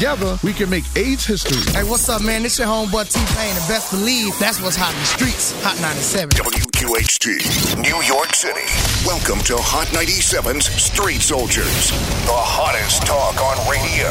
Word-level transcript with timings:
Together, 0.00 0.38
we 0.44 0.52
can 0.52 0.70
make 0.70 0.84
AIDS 0.94 1.26
history. 1.26 1.58
Hey, 1.74 1.82
what's 1.82 2.08
up, 2.08 2.22
man? 2.22 2.44
This 2.44 2.56
your 2.56 2.68
homeboy 2.68 3.12
T-Pain, 3.12 3.50
and 3.50 3.66
best 3.66 3.90
believe 3.90 4.32
that's 4.38 4.62
what's 4.62 4.76
hot 4.76 4.94
in 4.94 5.00
the 5.00 5.06
streets. 5.06 5.50
Hot 5.64 5.74
97. 5.80 6.38
WQHT, 6.38 7.82
New 7.82 8.00
York 8.06 8.32
City. 8.32 8.62
Welcome 9.04 9.42
to 9.50 9.56
Hot 9.58 9.88
97's 9.88 10.66
Street 10.66 11.20
Soldiers, 11.20 11.90
the 12.30 12.38
hottest 12.38 13.02
talk 13.10 13.42
on 13.42 13.58
radio. 13.66 14.06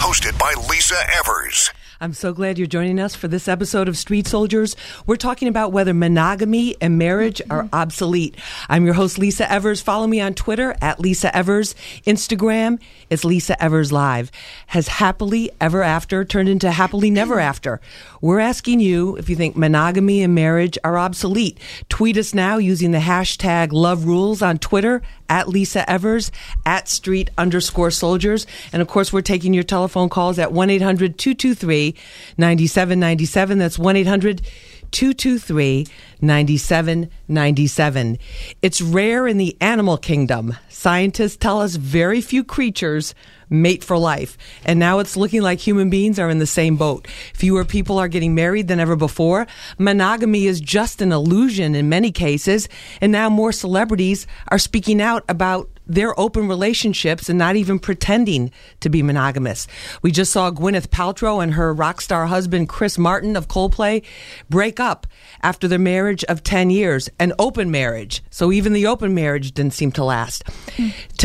Hosted 0.00 0.38
by 0.38 0.54
Lisa 0.70 0.96
Evers. 1.20 1.70
I'm 2.04 2.12
so 2.12 2.34
glad 2.34 2.58
you're 2.58 2.66
joining 2.66 3.00
us 3.00 3.14
for 3.14 3.28
this 3.28 3.48
episode 3.48 3.88
of 3.88 3.96
Street 3.96 4.26
Soldiers. 4.26 4.76
We're 5.06 5.16
talking 5.16 5.48
about 5.48 5.72
whether 5.72 5.94
monogamy 5.94 6.76
and 6.78 6.98
marriage 6.98 7.40
are 7.48 7.62
mm-hmm. 7.62 7.74
obsolete. 7.74 8.36
I'm 8.68 8.84
your 8.84 8.92
host, 8.92 9.18
Lisa 9.18 9.50
Evers. 9.50 9.80
Follow 9.80 10.06
me 10.06 10.20
on 10.20 10.34
Twitter 10.34 10.76
at 10.82 11.00
Lisa 11.00 11.34
Evers. 11.34 11.74
Instagram, 12.06 12.78
it's 13.08 13.24
Lisa 13.24 13.60
Evers 13.62 13.90
Live. 13.90 14.30
Has 14.66 14.86
happily 14.86 15.50
ever 15.62 15.82
after 15.82 16.26
turned 16.26 16.50
into 16.50 16.70
happily 16.70 17.08
never 17.08 17.40
after? 17.50 17.80
We're 18.20 18.38
asking 18.38 18.80
you 18.80 19.16
if 19.16 19.30
you 19.30 19.36
think 19.36 19.56
monogamy 19.56 20.22
and 20.22 20.34
marriage 20.34 20.76
are 20.84 20.98
obsolete. 20.98 21.58
Tweet 21.88 22.18
us 22.18 22.34
now 22.34 22.58
using 22.58 22.90
the 22.90 22.98
hashtag 22.98 23.72
love 23.72 24.04
rules 24.04 24.42
on 24.42 24.58
Twitter 24.58 25.00
at 25.28 25.48
Lisa 25.48 25.88
Evers, 25.90 26.30
at 26.66 26.88
street 26.88 27.30
underscore 27.36 27.90
soldiers. 27.90 28.46
And 28.72 28.80
of 28.82 28.88
course, 28.88 29.12
we're 29.12 29.22
taking 29.22 29.54
your 29.54 29.64
telephone 29.64 30.08
calls 30.08 30.38
at 30.38 30.52
1 30.52 30.70
800 30.70 31.18
223 31.18 31.94
9797. 32.36 33.58
That's 33.58 33.78
1 33.78 33.96
800 33.96 34.42
223 34.90 35.86
9797. 36.20 38.18
It's 38.62 38.80
rare 38.80 39.26
in 39.26 39.38
the 39.38 39.56
animal 39.60 39.96
kingdom. 39.98 40.56
Scientists 40.84 41.38
tell 41.38 41.62
us 41.62 41.76
very 41.76 42.20
few 42.20 42.44
creatures 42.44 43.14
mate 43.48 43.82
for 43.82 43.96
life. 43.96 44.36
And 44.66 44.78
now 44.78 44.98
it's 44.98 45.16
looking 45.16 45.40
like 45.40 45.58
human 45.58 45.88
beings 45.88 46.18
are 46.18 46.28
in 46.28 46.40
the 46.40 46.46
same 46.46 46.76
boat. 46.76 47.06
Fewer 47.32 47.64
people 47.64 47.98
are 47.98 48.06
getting 48.06 48.34
married 48.34 48.68
than 48.68 48.78
ever 48.78 48.94
before. 48.94 49.46
Monogamy 49.78 50.44
is 50.44 50.60
just 50.60 51.00
an 51.00 51.10
illusion 51.10 51.74
in 51.74 51.88
many 51.88 52.12
cases. 52.12 52.68
And 53.00 53.10
now 53.10 53.30
more 53.30 53.50
celebrities 53.50 54.26
are 54.48 54.58
speaking 54.58 55.00
out 55.00 55.24
about 55.26 55.70
their 55.86 56.18
open 56.18 56.48
relationships 56.48 57.28
and 57.28 57.38
not 57.38 57.56
even 57.56 57.78
pretending 57.78 58.50
to 58.80 58.88
be 58.88 59.02
monogamous. 59.02 59.66
We 60.02 60.10
just 60.10 60.32
saw 60.32 60.50
Gwyneth 60.50 60.88
Paltrow 60.88 61.42
and 61.42 61.54
her 61.54 61.72
rock 61.72 62.00
star 62.00 62.26
husband 62.26 62.68
Chris 62.68 62.98
Martin 62.98 63.36
of 63.36 63.48
Coldplay 63.48 64.04
break 64.48 64.80
up 64.80 65.06
after 65.42 65.68
their 65.68 65.78
marriage 65.78 66.24
of 66.24 66.42
10 66.42 66.70
years, 66.70 67.08
an 67.18 67.32
open 67.38 67.70
marriage. 67.70 68.22
So 68.30 68.52
even 68.52 68.72
the 68.72 68.86
open 68.86 69.14
marriage 69.14 69.52
didn't 69.52 69.74
seem 69.74 69.92
to 69.92 70.04
last. 70.04 70.44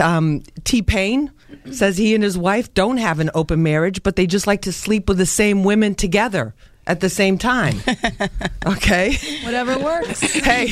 Um, 0.01 0.43
T 0.63 0.81
Pain 0.81 1.31
says 1.71 1.97
he 1.97 2.15
and 2.15 2.23
his 2.23 2.37
wife 2.37 2.73
don't 2.73 2.97
have 2.97 3.19
an 3.19 3.31
open 3.33 3.63
marriage, 3.63 4.03
but 4.03 4.15
they 4.15 4.27
just 4.27 4.47
like 4.47 4.61
to 4.63 4.71
sleep 4.71 5.07
with 5.07 5.17
the 5.17 5.25
same 5.25 5.63
women 5.63 5.95
together 5.95 6.53
at 6.89 6.99
the 6.99 7.09
same 7.09 7.37
time. 7.37 7.75
Okay? 8.65 9.15
Whatever 9.45 9.79
works. 9.79 10.19
hey, 10.21 10.67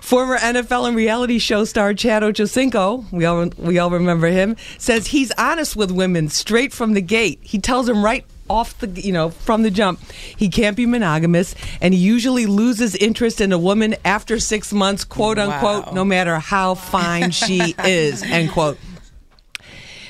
former 0.00 0.38
NFL 0.38 0.86
and 0.86 0.96
reality 0.96 1.38
show 1.40 1.64
star 1.64 1.92
Chad 1.92 2.22
Ochocinco, 2.22 3.10
we 3.12 3.24
all 3.24 3.48
we 3.58 3.78
all 3.80 3.90
remember 3.90 4.28
him, 4.28 4.56
says 4.78 5.08
he's 5.08 5.32
honest 5.32 5.74
with 5.74 5.90
women 5.90 6.28
straight 6.28 6.72
from 6.72 6.94
the 6.94 7.00
gate. 7.02 7.40
He 7.42 7.58
tells 7.58 7.86
them 7.86 8.04
right 8.04 8.24
off 8.48 8.78
the 8.78 8.86
you 8.88 9.12
know 9.12 9.30
from 9.30 9.62
the 9.64 9.72
jump 9.72 9.98
he 10.36 10.48
can't 10.48 10.76
be 10.76 10.86
monogamous 10.86 11.56
and 11.80 11.92
he 11.92 11.98
usually 11.98 12.46
loses 12.46 12.94
interest 12.94 13.40
in 13.40 13.52
a 13.52 13.58
woman 13.58 13.96
after 14.04 14.38
six 14.38 14.72
months 14.72 15.04
quote 15.04 15.36
unquote 15.36 15.86
Wow. 15.86 15.92
no 15.94 16.04
matter 16.04 16.38
how 16.38 16.74
fine 16.76 17.32
she 17.32 17.74
is 17.84 18.22
end 18.22 18.52
quote 18.52 18.78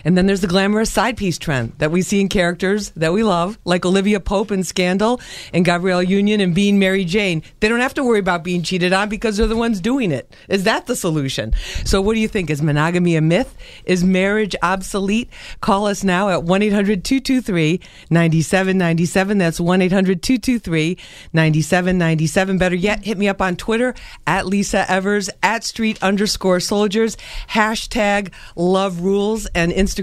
and 0.07 0.17
then 0.17 0.25
there's 0.27 0.41
the 0.41 0.47
glamorous 0.47 0.89
side 0.89 1.17
piece 1.17 1.37
trend 1.37 1.73
that 1.79 1.91
we 1.91 2.01
see 2.01 2.21
in 2.21 2.29
characters 2.29 2.91
that 2.91 3.13
we 3.13 3.25
love, 3.25 3.59
like 3.65 3.85
Olivia 3.85 4.21
Pope 4.21 4.53
in 4.53 4.63
Scandal 4.63 5.21
and 5.53 5.65
Gabrielle 5.65 6.01
Union 6.01 6.41
and 6.41 6.55
Being 6.55 6.79
Mary 6.79 7.05
Jane. 7.05 7.43
They 7.59 7.69
don't 7.69 7.81
have 7.81 7.95
to 7.95 8.05
worry 8.05 8.21
about 8.21 8.45
being 8.45 8.63
cheated 8.63 8.93
on 8.93 9.09
because 9.09 9.37
they're 9.37 9.49
the 9.49 9.57
ones 9.57 9.81
doing 9.81 10.13
it. 10.13 10.33
Is 10.49 10.63
that 10.63 10.87
the 10.87 10.95
solution? 10.95 11.55
So 11.85 12.01
what 12.01 12.15
do 12.15 12.21
you 12.21 12.29
think? 12.29 12.51
Is 12.51 12.63
monogamy 12.63 13.17
a 13.17 13.21
myth? 13.21 13.53
Is 13.85 14.05
marriage 14.05 14.55
obsolete? 14.63 15.29
Call 15.61 15.89
us 15.89 16.05
now 16.05 16.29
at 16.29 16.45
1-800-223-9797. 16.45 19.39
That's 19.41 19.59
1-800-223-9797. 19.59 22.59
Better 22.61 22.77
yet, 22.77 23.05
hit 23.05 23.19
me 23.19 23.27
up 23.27 23.43
on 23.43 23.57
Twitter 23.57 23.93
at 24.25 24.47
Lisa 24.47 24.89
Evers, 24.89 25.29
at 25.43 25.65
street 25.65 26.01
underscore 26.01 26.61
soldiers, 26.61 27.17
hashtag 27.51 28.31
love 28.55 29.01
rules, 29.01 29.47
and 29.47 29.73
Instagram 29.73 29.96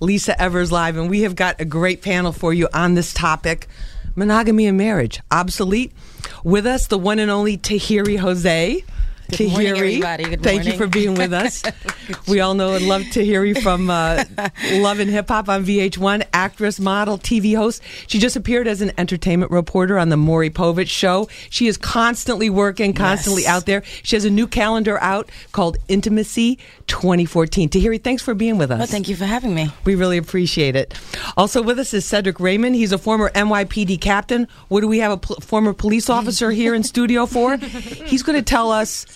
Lisa 0.00 0.40
Evers 0.40 0.72
Live. 0.72 0.96
And 0.96 1.10
we 1.10 1.22
have 1.22 1.36
got 1.36 1.60
a 1.60 1.64
great 1.64 2.02
panel 2.02 2.32
for 2.32 2.52
you 2.52 2.68
on 2.72 2.94
this 2.94 3.12
topic 3.12 3.68
monogamy 4.14 4.66
and 4.66 4.76
marriage. 4.76 5.20
Obsolete. 5.30 5.92
With 6.44 6.66
us, 6.66 6.86
the 6.86 6.98
one 6.98 7.18
and 7.18 7.30
only 7.30 7.56
Tahiry 7.56 8.18
Jose. 8.18 8.84
Good 9.36 9.50
morning, 9.50 9.66
everybody. 9.68 10.24
Good 10.24 10.42
Thank 10.42 10.66
you 10.66 10.74
for 10.74 10.86
being 10.86 11.14
with 11.14 11.32
us. 11.32 11.62
we 12.28 12.40
all 12.40 12.52
know 12.54 12.74
and 12.74 12.86
love 12.86 13.02
Tahiry 13.02 13.60
from 13.62 13.88
uh, 13.88 14.24
Love 14.72 15.00
and 15.00 15.10
Hip 15.10 15.28
Hop 15.28 15.48
on 15.48 15.64
VH1, 15.64 16.26
actress, 16.34 16.78
model, 16.78 17.16
TV 17.16 17.56
host. 17.56 17.82
She 18.06 18.18
just 18.18 18.36
appeared 18.36 18.68
as 18.68 18.82
an 18.82 18.92
entertainment 18.98 19.50
reporter 19.50 19.98
on 19.98 20.10
the 20.10 20.16
Maury 20.18 20.50
Povich 20.50 20.88
show. 20.88 21.28
She 21.48 21.66
is 21.66 21.78
constantly 21.78 22.50
working, 22.50 22.92
constantly 22.92 23.42
Yes. 23.42 23.50
out 23.50 23.66
there. 23.66 23.82
She 24.02 24.16
has 24.16 24.24
a 24.26 24.30
new 24.30 24.46
calendar 24.46 24.98
out 25.00 25.30
called 25.52 25.78
Intimacy 25.88 26.58
2014. 26.88 27.70
Tahiry, 27.70 28.02
thanks 28.02 28.22
for 28.22 28.34
being 28.34 28.58
with 28.58 28.70
us. 28.70 28.78
Well, 28.78 28.86
thank 28.86 29.08
you 29.08 29.16
for 29.16 29.24
having 29.24 29.54
me. 29.54 29.70
We 29.84 29.94
really 29.94 30.18
appreciate 30.18 30.76
it. 30.76 30.92
Also 31.38 31.62
with 31.62 31.78
us 31.78 31.94
is 31.94 32.04
Cedric 32.04 32.38
Raymond. 32.38 32.74
He's 32.76 32.92
a 32.92 32.98
former 32.98 33.30
NYPD 33.30 33.98
captain. 34.00 34.46
What 34.68 34.82
do 34.82 34.88
we 34.88 34.98
have 34.98 35.12
a 35.12 35.16
pl- 35.16 35.36
former 35.40 35.72
police 35.72 36.10
officer 36.10 36.50
here 36.50 36.74
in 36.74 36.82
studio 36.82 37.24
for? 37.24 37.56
He's 37.56 38.22
going 38.22 38.38
to 38.38 38.44
tell 38.44 38.70
us 38.70 39.06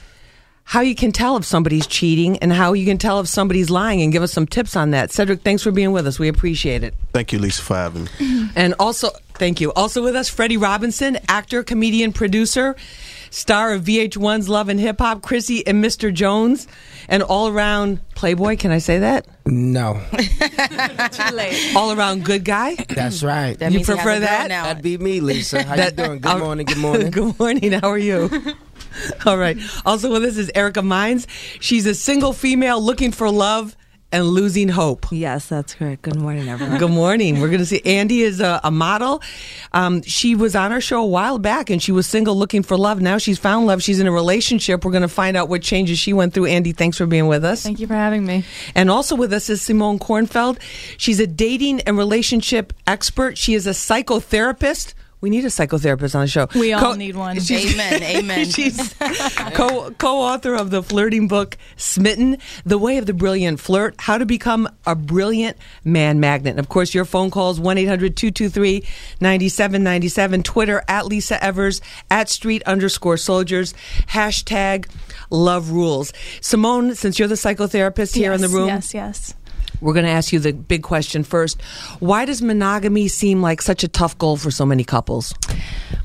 how 0.69 0.81
you 0.81 0.97
can 0.97 1.13
tell 1.13 1.37
if 1.37 1.45
somebody's 1.45 1.87
cheating 1.87 2.39
and 2.41 2.53
how 2.53 2.73
you 2.73 2.85
can 2.85 2.99
tell 2.99 3.21
if 3.21 3.29
somebody's 3.29 3.71
lying 3.71 4.03
and 4.03 4.11
give 4.13 4.23
us 4.25 4.33
some 4.33 4.47
tips 4.47 4.75
on 4.75 4.91
that. 4.91 5.13
Cedric, 5.13 5.43
thanks 5.43 5.63
for 5.63 5.71
being 5.71 5.93
with 5.93 6.07
us. 6.09 6.19
We 6.19 6.27
appreciate 6.27 6.83
it. 6.83 6.93
Thank 7.13 7.33
you, 7.33 7.39
Lisa, 7.39 7.63
for 7.63 7.75
having 7.77 8.05
me. 8.05 8.51
And 8.57 8.75
also, 8.79 9.11
thank 9.35 9.61
you. 9.61 9.73
Also 9.75 10.03
with 10.03 10.17
us, 10.17 10.29
Freddie 10.31 10.57
Robinson, 10.57 11.19
actor, 11.29 11.63
comedian, 11.63 12.13
producer, 12.13 12.75
star 13.31 13.75
of 13.75 13.83
VH1's 13.85 14.49
Love 14.49 14.69
and 14.71 14.81
Hip 14.81 14.99
Hop, 14.99 15.21
Chrissy 15.23 15.67
and 15.67 15.85
Mr. 15.85 16.13
Jones, 16.15 16.67
and 17.09 17.23
all 17.23 17.49
around 17.49 18.01
playboy. 18.15 18.57
Can 18.57 18.71
I 18.73 18.79
say 18.79 19.01
that? 19.01 19.27
No, 19.45 20.01
Too 20.13 21.35
late. 21.35 21.75
All 21.77 21.93
around 21.93 22.25
good 22.25 22.45
guy. 22.45 22.75
that's 22.89 23.23
right. 23.23 23.59
That 23.59 23.73
You 23.73 23.79
means 23.79 23.89
he 23.89 23.93
has 23.95 24.03
prefer 24.03 24.21
that? 24.21 24.49
Now. 24.49 24.65
That'd 24.65 24.83
be 24.83 24.97
me, 24.97 25.21
Lisa. 25.21 25.63
How 25.63 25.77
That- 25.77 25.99
you 25.99 26.05
doing? 26.05 26.21
Good 26.21 26.39
morning. 26.43 26.67
Good 26.67 26.79
morning. 26.79 27.11
Good 27.11 27.39
morning. 27.39 27.73
How 27.73 27.91
are 27.91 27.99
you? 27.99 28.31
All 29.27 29.39
right. 29.39 29.59
Also 29.85 30.11
with 30.11 30.25
us 30.25 30.37
is 30.37 30.51
Erica 30.55 30.83
Mines. 30.83 31.27
She's 31.61 31.87
a 31.87 31.95
single 31.95 32.33
female 32.33 32.81
looking 32.81 33.13
for 33.13 33.31
love 33.31 33.77
and 34.13 34.25
losing 34.25 34.69
hope. 34.69 35.07
Yes, 35.11 35.49
that's 35.49 35.75
correct. 35.75 36.03
Good 36.03 36.17
morning, 36.17 36.49
everyone. 36.49 36.79
Good 36.79 36.91
morning. 36.91 37.41
We're 37.41 37.49
going 37.49 37.61
to 37.61 37.67
see 37.67 37.83
Andy 37.85 38.23
is 38.23 38.41
a, 38.41 38.61
a 38.63 38.71
model. 38.71 39.21
Um, 39.73 40.03
she 40.03 40.35
was 40.35 40.55
on 40.55 40.73
our 40.73 40.81
show 40.81 41.03
a 41.03 41.07
while 41.07 41.39
back 41.39 41.71
and 41.71 41.83
she 41.83 41.93
was 41.93 42.07
single 42.07 42.37
looking 42.37 42.63
for 42.63 42.77
love. 42.77 43.01
Now 43.01 43.19
she's 43.19 43.39
found 43.39 43.67
love. 43.67 43.83
She's 43.83 43.99
in 43.99 44.07
a 44.07 44.13
relationship. 44.13 44.85
We're 44.85 44.93
going 44.93 45.03
to 45.03 45.09
find 45.09 45.37
out 45.37 45.49
what 45.49 45.63
changes 45.63 45.99
she 45.99 46.13
went 46.13 46.35
through. 46.35 46.47
Andy, 46.47 46.73
thanks 46.73 46.97
for 46.97 47.07
being 47.07 47.27
with 47.27 47.45
us. 47.45 47.63
Thank 47.63 47.81
you 47.81 47.87
for 47.87 47.95
having 47.95 48.25
me. 48.25 48.45
And 48.75 48.91
also 48.91 49.17
with 49.17 49.33
us 49.33 49.51
is 49.51 49.61
Simone 49.61 49.99
Kornfeld. 49.99 50.61
She's 50.99 51.19
a 51.19 51.27
dating 51.27 51.81
and 51.81 51.99
relationship 51.99 52.73
expert. 52.87 53.37
She 53.37 53.55
is 53.55 53.67
a 53.67 53.71
psychotherapist. 53.71 54.95
We 55.27 55.31
need 55.31 55.45
a 55.45 55.49
psychotherapist 55.49 56.15
on 56.15 56.21
the 56.21 56.29
show. 56.29 56.47
We 56.55 56.73
all 56.73 56.95
need 56.95 57.17
one. 57.17 57.41
she's- 57.41 57.75
Amen, 57.75 58.01
amen. 58.17 58.45
she's 58.49 58.95
co 59.55 59.91
co-author 59.99 60.55
of 60.55 60.71
the 60.71 60.85
flirting 60.85 61.27
book 61.27 61.59
Smitten: 61.77 62.39
The 62.65 62.79
Way 62.79 62.97
of 62.99 63.07
the 63.07 63.13
Brilliant 63.13 63.59
Flirt: 63.59 63.97
How 63.99 64.19
to 64.19 64.25
Become 64.25 64.69
a 64.87 64.95
Brilliant 64.95 65.57
Man 65.83 66.21
Magnet. 66.21 66.53
And 66.53 66.61
of 66.61 66.69
course, 66.69 66.95
your 66.95 67.05
phone 67.05 67.33
calls 67.33 67.59
1-800-223-9797. 69.21 70.45
Twitter 70.45 70.85
at 70.87 71.07
Lisa 71.07 71.43
Evers 71.43 71.81
at 72.09 72.29
Street 72.29 72.63
underscore 72.63 73.17
Soldiers 73.17 73.75
hashtag 74.11 74.89
Love 75.31 75.71
Rules. 75.73 76.13
Simone, 76.41 76.95
since 76.95 77.19
you're 77.19 77.27
the 77.27 77.35
psychotherapist 77.35 78.15
here 78.15 78.33
in 78.33 78.41
the 78.43 78.49
room, 78.49 78.69
Yes, 78.69 78.95
yes. 78.95 79.35
We're 79.81 79.93
going 79.93 80.07
to 80.07 80.11
ask 80.11 80.33
you 80.33 80.39
the 80.39 80.53
big 80.53 80.83
question 80.83 81.23
first. 81.23 81.61
Why 82.01 82.25
does 82.25 82.41
monogamy 82.41 83.09
seem 83.09 83.43
like 83.43 83.61
such 83.61 83.85
a 83.85 83.89
tough 83.89 84.17
goal 84.19 84.37
for 84.37 84.51
so 84.51 84.65
many 84.65 84.85
couples? 84.85 85.35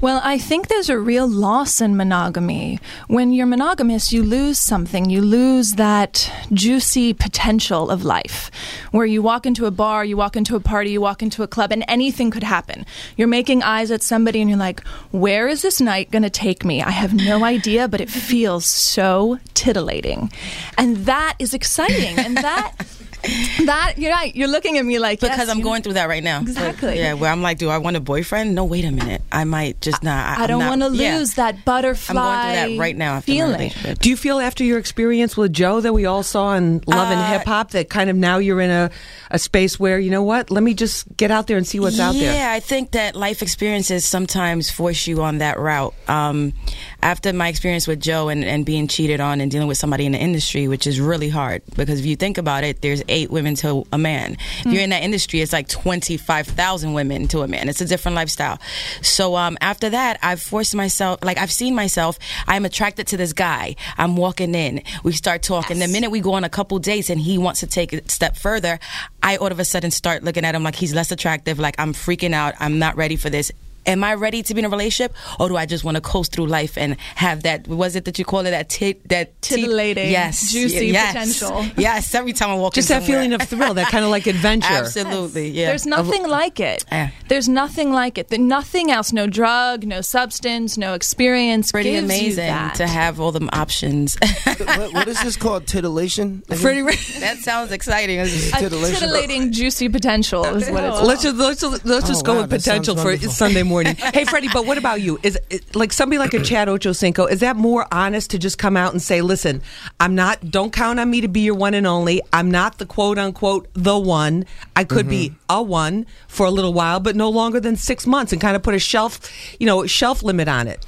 Well, 0.01 0.19
I 0.23 0.37
think 0.39 0.67
there's 0.67 0.89
a 0.89 0.97
real 0.97 1.27
loss 1.27 1.79
in 1.79 1.95
monogamy. 1.95 2.79
When 3.07 3.31
you're 3.31 3.45
monogamous, 3.45 4.11
you 4.11 4.23
lose 4.23 4.57
something. 4.57 5.09
You 5.09 5.21
lose 5.21 5.73
that 5.73 6.31
juicy 6.51 7.13
potential 7.13 7.89
of 7.89 8.03
life 8.03 8.49
where 8.91 9.05
you 9.05 9.21
walk 9.21 9.45
into 9.45 9.67
a 9.67 9.71
bar, 9.71 10.03
you 10.03 10.17
walk 10.17 10.35
into 10.35 10.55
a 10.55 10.59
party, 10.59 10.91
you 10.91 11.01
walk 11.01 11.21
into 11.21 11.43
a 11.43 11.47
club, 11.47 11.71
and 11.71 11.85
anything 11.87 12.31
could 12.31 12.43
happen. 12.43 12.85
You're 13.15 13.27
making 13.27 13.63
eyes 13.63 13.91
at 13.91 14.01
somebody 14.01 14.41
and 14.41 14.49
you're 14.49 14.59
like, 14.59 14.85
where 15.11 15.47
is 15.47 15.61
this 15.61 15.79
night 15.79 16.11
going 16.11 16.23
to 16.23 16.29
take 16.29 16.65
me? 16.65 16.81
I 16.81 16.91
have 16.91 17.13
no 17.13 17.43
idea, 17.43 17.87
but 17.87 18.01
it 18.01 18.09
feels 18.09 18.65
so 18.65 19.39
titillating. 19.53 20.31
And 20.77 20.97
that 21.05 21.35
is 21.39 21.53
exciting. 21.53 22.17
And 22.17 22.37
that 22.37 22.73
that 23.65 23.94
you're 23.97 24.12
right. 24.12 24.35
You're 24.35 24.47
looking 24.47 24.77
at 24.77 24.85
me 24.85 25.00
like 25.00 25.19
because 25.19 25.38
yes, 25.38 25.50
I'm 25.50 25.59
you- 25.59 25.63
going 25.63 25.81
through 25.83 25.94
that 25.94 26.07
right 26.09 26.23
now. 26.23 26.41
Exactly. 26.41 26.97
yeah, 26.97 27.13
where 27.13 27.31
I'm 27.31 27.41
like, 27.41 27.57
do 27.57 27.69
I 27.69 27.77
want 27.77 27.95
a 27.95 28.00
boyfriend? 28.00 28.56
No, 28.56 28.65
wait 28.65 28.85
a 28.85 28.91
minute. 28.91 29.21
I 29.31 29.44
might 29.44 29.79
just 29.81 30.03
not. 30.03 30.39
I 30.39 30.44
I'm 30.44 30.47
don't 30.47 30.65
want 30.65 30.81
to 30.81 30.89
yeah. 31.01 31.18
lose 31.18 31.35
that 31.35 31.63
butterfly. 31.63 32.15
I'm 32.15 32.15
going 32.15 32.68
through 32.68 32.75
that 32.77 32.81
right 32.81 32.97
now 32.97 33.13
after 33.15 33.31
feeling. 33.31 33.71
Do 34.00 34.09
you 34.09 34.18
feel 34.18 34.39
after 34.39 34.63
your 34.63 34.79
experience 34.79 35.38
with 35.38 35.53
Joe 35.53 35.81
that 35.81 35.94
we 35.94 36.06
all 36.06 36.23
saw 36.23 36.53
in 36.56 36.81
Love 36.88 37.09
and 37.12 37.19
Uh, 37.19 37.38
Hip 37.38 37.45
Hop 37.45 37.71
that 37.71 37.89
kind 37.89 38.09
of 38.09 38.15
now 38.15 38.38
you're 38.38 38.62
in 38.62 38.69
a, 38.71 38.89
a 39.29 39.39
space 39.39 39.79
where, 39.79 40.00
you 40.00 40.09
know 40.12 40.23
what, 40.23 40.50
let 40.50 40.63
me 40.63 40.73
just 40.73 41.06
get 41.15 41.31
out 41.31 41.47
there 41.47 41.57
and 41.57 41.68
see 41.68 41.79
what's 41.79 42.00
out 42.00 42.13
there? 42.13 42.33
Yeah, 42.33 42.51
I 42.51 42.59
think 42.59 42.91
that 42.91 43.15
life 43.15 43.41
experiences 43.41 44.06
sometimes 44.06 44.69
force 44.69 45.07
you 45.07 45.21
on 45.23 45.38
that 45.39 45.59
route. 45.59 45.94
Um, 46.09 46.53
after 47.01 47.33
my 47.33 47.48
experience 47.48 47.88
with 47.88 48.00
Joe 48.00 48.30
and, 48.30 48.44
and 48.44 48.65
being 48.65 48.88
cheated 48.88 49.19
on 49.19 49.42
and 49.42 49.50
dealing 49.50 49.68
with 49.68 49.77
somebody 49.77 50.06
in 50.06 50.12
the 50.12 50.18
industry, 50.18 50.68
which 50.68 50.88
is 50.88 51.00
really 51.00 51.30
hard 51.30 51.62
because 51.75 52.00
if 52.00 52.06
you 52.06 52.15
think 52.15 52.38
about 52.38 52.63
it, 52.63 52.81
there's 52.81 53.03
eight 53.07 53.31
women 53.31 53.56
to 53.56 53.86
a 53.92 53.98
man. 53.98 54.38
If 54.59 54.68
you're 54.68 54.81
in 54.81 54.92
that 54.92 55.03
industry, 55.03 55.42
it's 55.42 55.53
like 55.53 55.68
25,000 55.68 56.94
women 56.94 57.27
to 57.30 57.42
a 57.42 57.48
man. 57.48 57.69
It's 57.69 57.81
a 57.81 57.86
different 57.86 58.15
lifestyle. 58.15 58.59
So 59.01 59.36
um, 59.36 59.57
after 59.62 59.89
that, 59.89 60.19
I've 60.21 60.42
forced 60.42 60.75
myself, 60.75 61.24
like 61.24 61.38
I've 61.38 61.51
seen 61.51 61.75
myself, 61.75 62.19
I'm 62.48 62.65
attracted 62.65 63.07
to 63.07 63.18
this 63.18 63.33
guy. 63.33 63.75
I'm 63.97 64.15
walking 64.15 64.56
in, 64.56 64.83
we 65.04 65.12
start 65.13 65.42
talking. 65.42 65.80
The 65.80 65.88
minute 65.88 66.12
we 66.12 66.19
go 66.19 66.33
on 66.33 66.44
a 66.44 66.50
couple 66.50 66.80
dates 66.80 67.09
and 67.09 67.19
he 67.19 67.38
wants 67.38 67.62
to 67.62 67.68
take 67.68 67.94
it 67.94 68.06
a 68.06 68.09
step 68.09 68.38
further, 68.38 68.80
I 69.24 69.38
all 69.38 69.51
of 69.51 69.59
a 69.59 69.65
sudden 69.65 69.92
start 69.92 70.24
looking 70.24 70.45
at 70.45 70.56
him 70.56 70.63
like 70.63 70.75
he's 70.75 70.94
less 70.94 71.12
attractive, 71.12 71.59
like 71.59 71.75
I'm 71.77 71.94
freaking 71.94 72.33
out, 72.33 72.54
I'm 72.59 72.80
not 72.80 72.95
ready 72.95 73.15
for 73.15 73.30
this. 73.30 73.51
Am 73.86 74.04
I 74.04 74.13
ready 74.13 74.44
to 74.44 74.54
be 74.54 74.60
in 74.60 74.66
a 74.66 74.69
relationship, 74.69 75.16
or 75.39 75.50
do 75.50 75.57
I 75.57 75.66
just 75.66 75.83
want 75.83 75.95
to 75.95 76.01
coast 76.01 76.31
through 76.33 76.48
life 76.48 76.78
and 76.78 76.98
have 77.16 77.44
that? 77.44 77.68
Was 77.68 77.95
it 77.95 78.06
that 78.06 78.19
you 78.19 78.25
call 78.25 78.42
it 78.45 78.51
that 78.51 78.69
tit, 78.69 79.07
that 79.10 79.42
tit- 79.42 79.60
Titillating, 79.60 80.12
yes, 80.12 80.51
juicy 80.51 80.88
yes, 80.88 81.13
potential. 81.13 81.66
Yes, 81.78 82.13
every 82.13 82.33
time 82.33 82.50
I 82.50 82.56
walk, 82.56 82.74
Just 82.74 82.92
in 82.92 83.00
that 83.00 83.06
feeling 83.06 83.33
of 83.33 83.42
thrill, 83.44 83.74
that 83.75 83.88
kind 83.88 84.04
of 84.06 84.12
like 84.12 84.28
adventure. 84.28 84.68
absolutely, 84.72 85.50
yeah. 85.50 85.68
There's 85.68 85.86
nothing 85.86 86.28
like 86.28 86.60
it. 86.60 86.86
Yeah. 86.92 87.10
There's 87.28 87.50
nothing 87.50 87.92
like 87.92 88.18
it. 88.18 88.28
There- 88.30 88.39
Nothing 88.39 88.92
else. 88.92 89.13
No 89.13 89.28
drug, 89.28 89.86
no 89.86 90.01
substance, 90.01 90.78
no 90.78 90.94
experience. 90.94 91.72
pretty 91.72 91.92
gives 91.92 92.01
you 92.01 92.06
amazing 92.06 92.48
that. 92.48 92.75
to 92.75 92.88
have 92.88 93.19
all 93.19 93.31
them 93.31 93.50
options. 93.54 94.18
what, 94.45 94.94
what 94.94 95.07
is 95.07 95.22
this 95.24 95.38
called? 95.38 95.66
Titillation? 95.68 96.42
Freddie, 96.57 96.81
that 97.19 97.38
sounds 97.38 97.72
exciting. 97.72 98.19
A 98.19 98.25
Titillation. 98.25 99.00
titillating, 99.00 99.51
juicy 99.51 99.89
potential 99.89 100.44
is 100.45 100.69
what 100.69 100.83
it's. 100.83 100.98
Oh. 100.98 101.06
let's 101.06 101.24
just 101.24 101.36
let's 101.38 101.62
just, 101.62 101.86
let's 101.86 102.07
just 102.07 102.22
Oh, 102.24 102.25
go 102.25 102.33
wow, 102.36 102.42
with 102.42 102.50
potential 102.51 102.95
for 102.95 103.06
wonderful. 103.06 103.30
Sunday 103.31 103.63
morning. 103.63 103.70
hey, 104.13 104.25
Freddie, 104.25 104.50
but 104.53 104.65
what 104.65 104.77
about 104.77 105.01
you? 105.01 105.19
Is 105.23 105.39
it, 105.50 105.75
like 105.75 105.91
somebody 105.94 106.18
like 106.19 106.33
a 106.33 106.39
Chad 106.44 106.68
Ochocinco? 106.68 107.31
Is 107.31 107.39
that 107.39 107.56
more 107.56 107.88
honest 107.91 108.31
to 108.31 108.38
just 108.39 108.57
come 108.57 108.75
out 108.77 108.91
and 108.91 109.01
say, 109.01 109.21
"Listen, 109.21 109.62
I'm 110.00 110.13
not. 110.15 110.51
Don't 110.51 110.71
count 110.73 111.00
on 111.00 111.09
me 111.09 111.21
to 111.21 111.27
be 111.27 111.41
your 111.41 111.56
one 111.56 111.73
and 111.73 111.88
only. 111.88 112.21
I'm 112.33 112.51
not 112.51 112.77
the 112.77 112.85
quote 112.85 113.18
unquote 113.18 113.68
the 113.73 113.97
one. 113.97 114.45
I 114.75 114.83
could 114.83 115.07
be 115.07 115.29
Mm-hmm. 115.29 115.35
a 115.50 115.62
one 115.63 116.06
for 116.27 116.45
a 116.45 116.51
little 116.51 116.73
while, 116.73 117.00
but 117.00 117.15
no 117.15 117.29
longer 117.29 117.59
than 117.59 117.75
six 117.75 118.06
months, 118.06 118.31
and 118.31 118.41
kind 118.41 118.56
of 118.56 118.63
put 118.63 118.73
a 118.75 118.79
shelf, 118.79 119.19
you 119.59 119.65
know, 119.65 119.85
shelf 119.88 120.23
limit 120.23 120.47
on 120.47 120.68
it." 120.68 120.85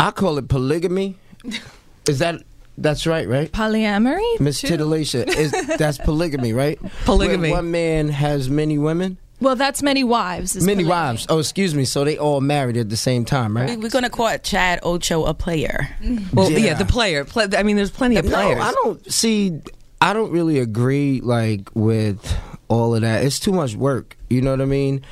I 0.00 0.10
call 0.10 0.38
it 0.38 0.48
polygamy. 0.48 1.16
Is 2.08 2.18
that 2.18 2.42
that's 2.76 3.06
right, 3.06 3.28
right? 3.28 3.50
Polyamory. 3.52 4.40
Miss 4.40 4.60
too? 4.60 4.66
Titillation 4.68 5.28
is 5.28 5.52
that's 5.78 5.96
polygamy, 6.04 6.52
right? 6.52 6.78
Polygamy. 7.04 7.50
Where 7.50 7.58
one 7.62 7.70
man 7.70 8.08
has 8.08 8.50
many 8.50 8.78
women, 8.78 9.16
Well, 9.44 9.56
that's 9.56 9.82
many 9.82 10.02
wives. 10.02 10.56
is 10.56 10.64
many 10.64 10.82
polygamy. 10.84 10.90
wives. 10.90 11.26
Oh, 11.28 11.38
excuse 11.38 11.74
me. 11.74 11.84
So 11.84 12.04
they 12.04 12.18
all 12.18 12.40
married 12.40 12.76
at 12.76 12.88
the 12.88 12.96
same 12.96 13.24
time, 13.24 13.56
right? 13.56 13.78
We're 13.78 13.90
gonna 13.90 14.10
call 14.10 14.36
Chad 14.38 14.80
Ocho 14.82 15.24
a 15.24 15.34
player. 15.34 15.88
Mm-hmm. 16.02 16.34
Well, 16.36 16.50
yeah, 16.50 16.58
Yeah. 16.58 16.74
the 16.74 16.84
player. 16.86 17.24
Pla 17.24 17.46
I 17.56 17.62
mean, 17.62 17.76
there's 17.76 17.90
plenty 17.90 18.16
of 18.16 18.24
No, 18.24 18.30
players. 18.32 18.58
I 18.60 18.72
don't 18.72 19.12
see. 19.12 19.60
I 20.00 20.12
don't 20.12 20.30
really 20.32 20.58
agree 20.58 21.20
like 21.22 21.70
with 21.74 22.36
all 22.68 22.94
of 22.94 23.02
that. 23.02 23.24
It's 23.24 23.38
too 23.38 23.52
much 23.52 23.74
work. 23.76 24.16
You 24.30 24.40
know 24.42 24.50
what 24.50 24.60
I 24.60 24.64
mean? 24.66 25.02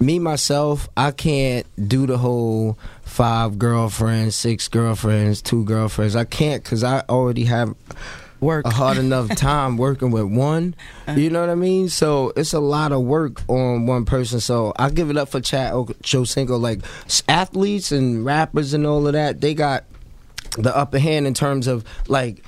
Me 0.00 0.18
myself, 0.20 0.88
I 0.96 1.10
can't 1.10 1.66
do 1.88 2.06
the 2.06 2.18
whole 2.18 2.78
five 3.02 3.58
girlfriends, 3.58 4.36
six 4.36 4.68
girlfriends, 4.68 5.42
two 5.42 5.64
girlfriends. 5.64 6.14
I 6.14 6.24
can't 6.24 6.62
because 6.62 6.84
I 6.84 7.00
already 7.08 7.44
have 7.46 7.74
Work. 8.40 8.66
a 8.66 8.70
hard 8.70 8.98
enough 9.06 9.28
time 9.36 9.76
working 9.76 10.10
with 10.10 10.24
one. 10.24 10.74
You 11.14 11.30
know 11.30 11.40
what 11.40 11.50
I 11.50 11.54
mean? 11.54 11.88
So 11.88 12.32
it's 12.36 12.52
a 12.52 12.60
lot 12.60 12.92
of 12.92 13.02
work 13.02 13.42
on 13.48 13.86
one 13.86 14.04
person. 14.04 14.40
So 14.40 14.72
I 14.76 14.90
give 14.90 15.10
it 15.10 15.16
up 15.16 15.28
for 15.28 15.40
Chad 15.40 15.72
Ochocinco. 15.72 16.60
Like 16.60 16.80
athletes 17.28 17.92
and 17.92 18.24
rappers 18.24 18.74
and 18.74 18.86
all 18.86 19.06
of 19.06 19.12
that, 19.14 19.40
they 19.40 19.54
got 19.54 19.84
the 20.56 20.74
upper 20.76 20.98
hand 20.98 21.26
in 21.26 21.34
terms 21.34 21.66
of 21.66 21.84
like 22.08 22.42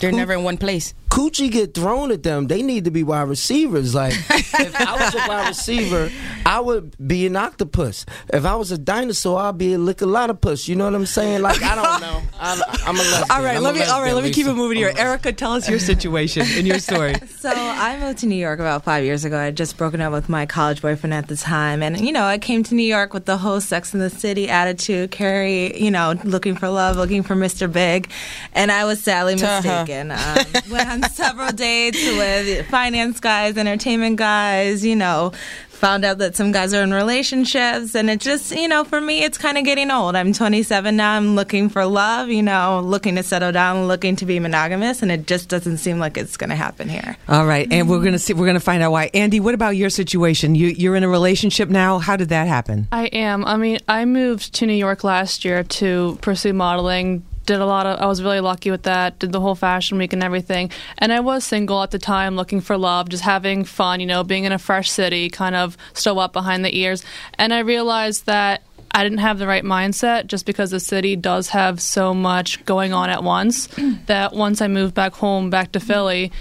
They're 0.00 0.10
Who- 0.10 0.16
never 0.16 0.32
in 0.34 0.42
one 0.44 0.56
place. 0.58 0.94
Coochie 1.10 1.50
get 1.50 1.74
thrown 1.74 2.10
at 2.10 2.22
them, 2.22 2.46
they 2.46 2.62
need 2.62 2.84
to 2.84 2.90
be 2.90 3.02
wide 3.02 3.28
receivers. 3.28 3.94
Like, 3.94 4.12
if 4.30 4.74
I 4.80 4.96
was 5.04 5.14
a 5.14 5.28
wide 5.28 5.48
receiver, 5.48 6.10
I 6.44 6.60
would 6.60 6.94
be 7.06 7.26
an 7.26 7.36
octopus. 7.36 8.06
If 8.32 8.44
I 8.44 8.54
was 8.56 8.70
a 8.72 8.78
dinosaur, 8.78 9.38
I'd 9.40 9.58
be 9.58 9.74
a 9.74 9.78
lickalotopus. 9.78 10.68
You 10.68 10.76
know 10.76 10.84
what 10.84 10.94
I'm 10.94 11.06
saying? 11.06 11.42
Like, 11.42 11.62
I 11.62 11.74
don't 11.74 12.00
know. 12.00 12.22
I'm, 12.38 12.62
I'm 12.84 12.94
a 12.96 12.98
lesbian. 12.98 13.24
all 13.30 13.42
right, 13.42 13.56
I'm 13.56 13.62
let 13.62 13.76
a 13.76 13.78
me 13.78 13.84
all 13.84 14.00
right, 14.02 14.12
lesbian, 14.12 14.14
let 14.16 14.24
me 14.24 14.30
keep 14.32 14.46
it 14.46 14.54
moving 14.54 14.78
here. 14.78 14.88
I'm 14.88 14.94
a 14.94 14.98
lesbian. 14.98 15.08
Erica, 15.08 15.32
tell 15.32 15.52
us 15.52 15.68
your 15.68 15.78
situation 15.78 16.46
and 16.56 16.66
your 16.66 16.78
story. 16.78 17.14
So 17.36 17.52
I 17.54 17.96
moved 18.00 18.18
to 18.20 18.26
New 18.26 18.34
York 18.34 18.58
about 18.58 18.82
five 18.82 19.04
years 19.04 19.24
ago. 19.24 19.38
I 19.38 19.44
had 19.44 19.56
just 19.56 19.76
broken 19.76 20.00
up 20.00 20.12
with 20.12 20.28
my 20.28 20.46
college 20.46 20.82
boyfriend 20.82 21.14
at 21.14 21.28
the 21.28 21.36
time, 21.36 21.80
and 21.80 22.00
you 22.00 22.10
know 22.10 22.24
I 22.24 22.38
came 22.38 22.64
to 22.64 22.74
New 22.74 22.82
York 22.82 23.14
with 23.14 23.24
the 23.26 23.36
whole 23.36 23.60
Sex 23.60 23.94
in 23.94 24.00
the 24.00 24.10
City 24.10 24.48
attitude, 24.48 25.12
Carrie, 25.12 25.80
you 25.80 25.92
know, 25.92 26.14
looking 26.24 26.56
for 26.56 26.68
love, 26.68 26.96
looking 26.96 27.22
for 27.22 27.36
Mr. 27.36 27.70
Big, 27.72 28.10
and 28.52 28.72
I 28.72 28.84
was 28.84 29.00
sadly 29.00 29.36
Ta-ha. 29.36 29.60
mistaken. 29.84 30.10
Um, 30.10 30.72
went 30.72 30.88
on 31.04 31.10
several 31.10 31.52
dates 31.52 32.02
with 32.04 32.66
finance 32.68 33.20
guys, 33.20 33.56
entertainment 33.56 34.16
guys, 34.16 34.84
you 34.84 34.96
know. 34.96 35.32
Found 35.70 36.06
out 36.06 36.16
that 36.18 36.34
some 36.34 36.52
guys 36.52 36.72
are 36.72 36.82
in 36.82 36.94
relationships, 36.94 37.94
and 37.94 38.08
it 38.08 38.18
just, 38.18 38.50
you 38.50 38.66
know, 38.66 38.82
for 38.82 38.98
me, 38.98 39.22
it's 39.22 39.36
kind 39.36 39.58
of 39.58 39.64
getting 39.64 39.90
old. 39.90 40.16
I'm 40.16 40.32
27 40.32 40.96
now. 40.96 41.12
I'm 41.12 41.34
looking 41.34 41.68
for 41.68 41.84
love, 41.84 42.30
you 42.30 42.42
know, 42.42 42.80
looking 42.82 43.16
to 43.16 43.22
settle 43.22 43.52
down, 43.52 43.86
looking 43.86 44.16
to 44.16 44.24
be 44.24 44.40
monogamous, 44.40 45.02
and 45.02 45.12
it 45.12 45.26
just 45.26 45.50
doesn't 45.50 45.76
seem 45.76 45.98
like 45.98 46.16
it's 46.16 46.38
going 46.38 46.48
to 46.48 46.56
happen 46.56 46.88
here. 46.88 47.18
All 47.28 47.44
right, 47.44 47.70
and 47.70 47.90
we're 47.90 48.02
gonna 48.02 48.18
see. 48.18 48.32
We're 48.32 48.46
gonna 48.46 48.58
find 48.58 48.82
out 48.82 48.92
why. 48.92 49.10
Andy, 49.12 49.38
what 49.38 49.54
about 49.54 49.76
your 49.76 49.90
situation? 49.90 50.54
You 50.54 50.68
you're 50.68 50.96
in 50.96 51.04
a 51.04 51.08
relationship 51.08 51.68
now. 51.68 51.98
How 51.98 52.16
did 52.16 52.30
that 52.30 52.48
happen? 52.48 52.88
I 52.90 53.06
am. 53.08 53.44
I 53.44 53.58
mean, 53.58 53.78
I 53.86 54.06
moved 54.06 54.54
to 54.54 54.66
New 54.66 54.72
York 54.72 55.04
last 55.04 55.44
year 55.44 55.62
to 55.62 56.16
pursue 56.22 56.54
modeling. 56.54 57.22
Did 57.46 57.60
a 57.60 57.66
lot 57.66 57.86
of. 57.86 58.00
I 58.00 58.06
was 58.06 58.22
really 58.22 58.40
lucky 58.40 58.70
with 58.70 58.82
that. 58.82 59.18
Did 59.18 59.32
the 59.32 59.40
whole 59.40 59.54
fashion 59.54 59.98
week 59.98 60.12
and 60.12 60.22
everything. 60.22 60.70
And 60.98 61.12
I 61.12 61.20
was 61.20 61.44
single 61.44 61.82
at 61.82 61.92
the 61.92 61.98
time, 61.98 62.36
looking 62.36 62.60
for 62.60 62.76
love, 62.76 63.08
just 63.08 63.22
having 63.22 63.64
fun. 63.64 64.00
You 64.00 64.06
know, 64.06 64.24
being 64.24 64.44
in 64.44 64.52
a 64.52 64.58
fresh 64.58 64.90
city, 64.90 65.30
kind 65.30 65.54
of 65.54 65.76
still 65.94 66.18
up 66.18 66.32
behind 66.32 66.64
the 66.64 66.76
ears. 66.76 67.04
And 67.34 67.54
I 67.54 67.60
realized 67.60 68.26
that 68.26 68.62
I 68.90 69.02
didn't 69.02 69.18
have 69.18 69.38
the 69.38 69.46
right 69.46 69.64
mindset 69.64 70.26
just 70.26 70.46
because 70.46 70.70
the 70.70 70.80
city 70.80 71.16
does 71.16 71.50
have 71.50 71.80
so 71.80 72.14
much 72.14 72.64
going 72.64 72.92
on 72.92 73.10
at 73.10 73.22
once. 73.22 73.68
that 74.06 74.32
once 74.32 74.60
I 74.60 74.68
moved 74.68 74.94
back 74.94 75.14
home, 75.14 75.50
back 75.50 75.72
to 75.72 75.80
Philly, 75.80 76.32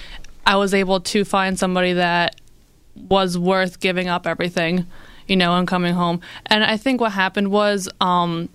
I 0.45 0.55
was 0.55 0.73
able 0.73 0.99
to 1.01 1.25
find 1.25 1.59
somebody 1.59 1.93
that 1.93 2.39
was 2.95 3.37
worth 3.37 3.79
giving 3.79 4.07
up 4.07 4.25
everything, 4.25 4.85
you 5.27 5.35
know, 5.35 5.55
and 5.57 5.67
coming 5.67 5.93
home. 5.93 6.21
And 6.45 6.63
I 6.63 6.77
think 6.77 7.01
what 7.01 7.11
happened 7.11 7.51
was 7.51 7.89
um, 7.99 8.49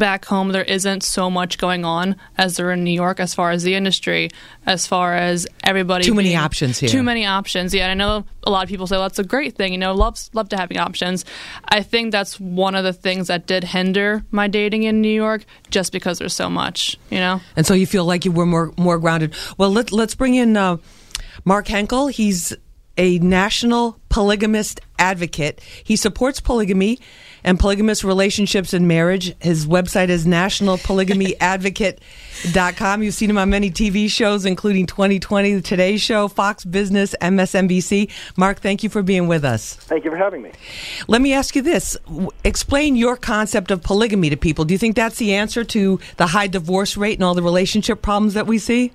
back 0.00 0.24
home 0.24 0.48
there 0.50 0.64
isn't 0.64 1.04
so 1.04 1.30
much 1.30 1.58
going 1.58 1.84
on 1.84 2.16
as 2.36 2.56
there 2.56 2.72
in 2.72 2.82
New 2.82 2.90
York 2.90 3.20
as 3.20 3.32
far 3.32 3.52
as 3.52 3.62
the 3.62 3.76
industry, 3.76 4.30
as 4.66 4.88
far 4.88 5.14
as 5.14 5.46
everybody. 5.62 6.04
Too 6.04 6.14
many 6.14 6.34
options 6.34 6.80
here. 6.80 6.88
Too 6.88 7.04
many 7.04 7.24
options. 7.24 7.72
Yeah, 7.72 7.84
and 7.84 8.02
I 8.02 8.04
know 8.04 8.24
a 8.42 8.50
lot 8.50 8.64
of 8.64 8.68
people 8.68 8.88
say 8.88 8.96
well, 8.96 9.04
that's 9.04 9.20
a 9.20 9.24
great 9.24 9.54
thing. 9.54 9.72
You 9.72 9.78
know, 9.78 9.94
love 9.94 10.18
love 10.32 10.48
to 10.48 10.56
having 10.56 10.78
options. 10.78 11.24
I 11.68 11.82
think 11.82 12.10
that's 12.10 12.40
one 12.40 12.74
of 12.74 12.82
the 12.82 12.92
things 12.92 13.28
that 13.28 13.46
did 13.46 13.62
hinder 13.62 14.24
my 14.32 14.48
dating 14.48 14.82
in 14.82 15.00
New 15.00 15.14
York, 15.14 15.44
just 15.70 15.92
because 15.92 16.18
there's 16.18 16.34
so 16.34 16.50
much. 16.50 16.98
You 17.10 17.18
know. 17.18 17.40
And 17.54 17.64
so 17.64 17.74
you 17.74 17.86
feel 17.86 18.04
like 18.04 18.24
you 18.24 18.32
were 18.32 18.46
more 18.46 18.72
more 18.76 18.98
grounded. 18.98 19.34
Well, 19.56 19.70
let 19.70 19.92
let's 19.92 20.16
bring 20.16 20.34
in 20.34 20.56
uh, 20.56 20.78
Mark 21.44 21.68
Henkel. 21.68 22.08
He's 22.08 22.56
a 22.96 23.18
national 23.18 23.98
polygamist 24.08 24.80
advocate. 24.98 25.60
He 25.84 25.96
supports 25.96 26.40
polygamy 26.40 26.98
and 27.44 27.58
polygamous 27.58 28.04
relationships 28.04 28.72
and 28.72 28.88
marriage. 28.88 29.34
His 29.40 29.66
website 29.66 30.08
is 30.08 30.26
nationalpolygamyadvocate.com. 30.26 33.02
You've 33.02 33.14
seen 33.14 33.30
him 33.30 33.38
on 33.38 33.50
many 33.50 33.70
TV 33.70 34.10
shows, 34.10 34.44
including 34.44 34.86
2020, 34.86 35.54
The 35.54 35.62
Today 35.62 35.96
Show, 35.96 36.28
Fox 36.28 36.64
Business, 36.64 37.14
MSNBC. 37.20 38.10
Mark, 38.36 38.60
thank 38.60 38.82
you 38.82 38.88
for 38.88 39.02
being 39.02 39.28
with 39.28 39.44
us. 39.44 39.74
Thank 39.74 40.04
you 40.04 40.10
for 40.10 40.16
having 40.16 40.42
me. 40.42 40.52
Let 41.08 41.20
me 41.20 41.32
ask 41.32 41.56
you 41.56 41.62
this. 41.62 41.96
Explain 42.44 42.96
your 42.96 43.16
concept 43.16 43.70
of 43.70 43.82
polygamy 43.82 44.30
to 44.30 44.36
people. 44.36 44.64
Do 44.64 44.74
you 44.74 44.78
think 44.78 44.96
that's 44.96 45.18
the 45.18 45.34
answer 45.34 45.64
to 45.64 46.00
the 46.16 46.28
high 46.28 46.46
divorce 46.46 46.96
rate 46.96 47.14
and 47.14 47.24
all 47.24 47.34
the 47.34 47.42
relationship 47.42 48.02
problems 48.02 48.34
that 48.34 48.46
we 48.46 48.58
see? 48.58 48.92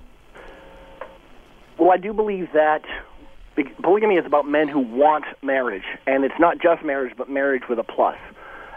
Well, 1.78 1.90
I 1.90 1.98
do 1.98 2.12
believe 2.12 2.48
that 2.52 2.82
polygamy 3.82 4.16
is 4.16 4.26
about 4.26 4.48
men 4.48 4.68
who 4.68 4.80
want 4.80 5.24
marriage, 5.42 5.84
and 6.06 6.24
it's 6.24 6.38
not 6.38 6.58
just 6.58 6.84
marriage, 6.84 7.14
but 7.16 7.30
marriage 7.30 7.62
with 7.68 7.78
a 7.78 7.84
plus. 7.84 8.18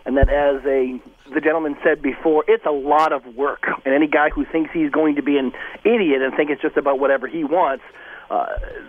And 0.05 0.17
that, 0.17 0.29
as 0.29 0.63
a 0.65 0.99
the 1.33 1.41
gentleman 1.41 1.77
said 1.83 2.01
before, 2.01 2.43
it's 2.47 2.65
a 2.65 2.71
lot 2.71 3.13
of 3.13 3.25
work. 3.35 3.65
And 3.85 3.93
any 3.93 4.07
guy 4.07 4.29
who 4.29 4.45
thinks 4.45 4.71
he's 4.73 4.89
going 4.89 5.15
to 5.15 5.21
be 5.21 5.37
an 5.37 5.51
idiot 5.83 6.21
and 6.21 6.33
think 6.35 6.49
it's 6.49 6.61
just 6.61 6.77
about 6.77 6.99
whatever 6.99 7.27
he 7.27 7.43
wants, 7.43 7.83
uh, 8.29 8.45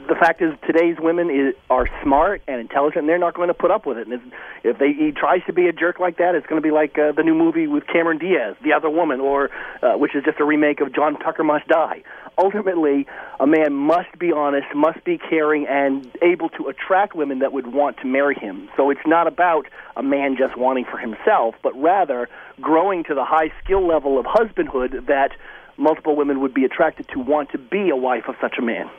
the 0.06 0.14
fact 0.14 0.42
is, 0.42 0.52
today's 0.66 0.96
women 0.98 1.30
is, 1.30 1.54
are 1.70 1.88
smart 2.02 2.42
and 2.46 2.60
intelligent, 2.60 3.00
and 3.00 3.08
they're 3.08 3.18
not 3.18 3.34
going 3.34 3.48
to 3.48 3.54
put 3.54 3.70
up 3.70 3.86
with 3.86 3.96
it. 3.96 4.06
And 4.06 4.14
if, 4.14 4.20
if 4.64 4.78
they, 4.78 4.92
he 4.92 5.12
tries 5.12 5.40
to 5.46 5.52
be 5.52 5.66
a 5.66 5.72
jerk 5.72 5.98
like 5.98 6.18
that, 6.18 6.34
it's 6.34 6.46
going 6.46 6.60
to 6.60 6.66
be 6.66 6.72
like 6.72 6.98
uh, 6.98 7.12
the 7.12 7.22
new 7.22 7.34
movie 7.34 7.66
with 7.66 7.86
Cameron 7.86 8.18
Diaz, 8.18 8.56
The 8.62 8.74
Other 8.74 8.90
Woman, 8.90 9.20
or 9.20 9.50
uh, 9.82 9.96
which 9.96 10.14
is 10.14 10.24
just 10.24 10.40
a 10.40 10.44
remake 10.44 10.80
of 10.80 10.94
John 10.94 11.18
Tucker 11.18 11.42
Must 11.42 11.66
Die. 11.68 12.02
Ultimately, 12.36 13.06
a 13.38 13.46
man 13.46 13.72
must 13.72 14.18
be 14.18 14.30
honest, 14.30 14.66
must 14.74 15.02
be 15.04 15.16
caring, 15.16 15.66
and 15.66 16.06
able 16.22 16.50
to 16.50 16.68
attract 16.68 17.14
women 17.14 17.38
that 17.38 17.52
would 17.52 17.72
want 17.72 17.96
to 17.98 18.06
marry 18.06 18.34
him. 18.34 18.68
So 18.76 18.90
it's 18.90 19.00
not 19.06 19.26
about 19.26 19.66
a 19.96 20.02
man 20.02 20.36
just 20.38 20.56
wanting 20.58 20.84
for 20.84 20.98
himself, 20.98 21.54
but 21.62 21.72
rather 21.80 22.28
growing 22.60 23.04
to 23.04 23.14
the 23.14 23.24
high 23.24 23.52
skill 23.64 23.86
level 23.86 24.18
of 24.18 24.26
husbandhood 24.26 25.06
that 25.06 25.30
multiple 25.78 26.14
women 26.14 26.40
would 26.40 26.52
be 26.52 26.64
attracted 26.64 27.08
to 27.08 27.18
want 27.18 27.50
to 27.52 27.58
be 27.58 27.88
a 27.88 27.96
wife 27.96 28.24
of 28.28 28.34
such 28.40 28.56
a 28.58 28.62
man. 28.62 28.90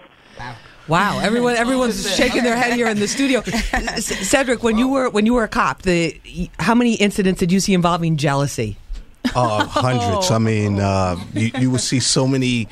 Wow, 0.87 1.19
everyone, 1.19 1.55
everyone's 1.55 2.15
shaking 2.15 2.43
their 2.43 2.55
head 2.57 2.73
here 2.73 2.87
in 2.87 2.99
the 2.99 3.07
studio. 3.07 3.41
C- 3.43 4.01
Cedric, 4.01 4.63
when 4.63 4.77
you 4.77 4.87
were 4.89 5.09
when 5.09 5.25
you 5.25 5.33
were 5.33 5.43
a 5.43 5.47
cop, 5.47 5.83
the 5.83 6.19
how 6.59 6.75
many 6.75 6.95
incidents 6.95 7.39
did 7.39 7.51
you 7.51 7.59
see 7.59 7.73
involving 7.73 8.17
jealousy? 8.17 8.77
Uh, 9.35 9.65
hundreds. 9.65 10.31
I 10.31 10.39
mean, 10.39 10.79
uh, 10.79 11.15
you, 11.33 11.51
you 11.59 11.71
will 11.71 11.77
see 11.79 11.99
so 11.99 12.27
many 12.27 12.67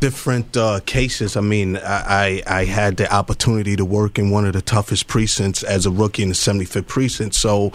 different 0.00 0.56
uh, 0.56 0.80
cases. 0.86 1.36
I 1.36 1.42
mean, 1.42 1.76
I, 1.76 2.42
I 2.46 2.60
I 2.60 2.64
had 2.64 2.96
the 2.96 3.12
opportunity 3.14 3.76
to 3.76 3.84
work 3.84 4.18
in 4.18 4.30
one 4.30 4.46
of 4.46 4.54
the 4.54 4.62
toughest 4.62 5.06
precincts 5.06 5.62
as 5.62 5.86
a 5.86 5.90
rookie 5.90 6.22
in 6.22 6.30
the 6.30 6.34
75th 6.34 6.88
precinct. 6.88 7.34
So 7.34 7.70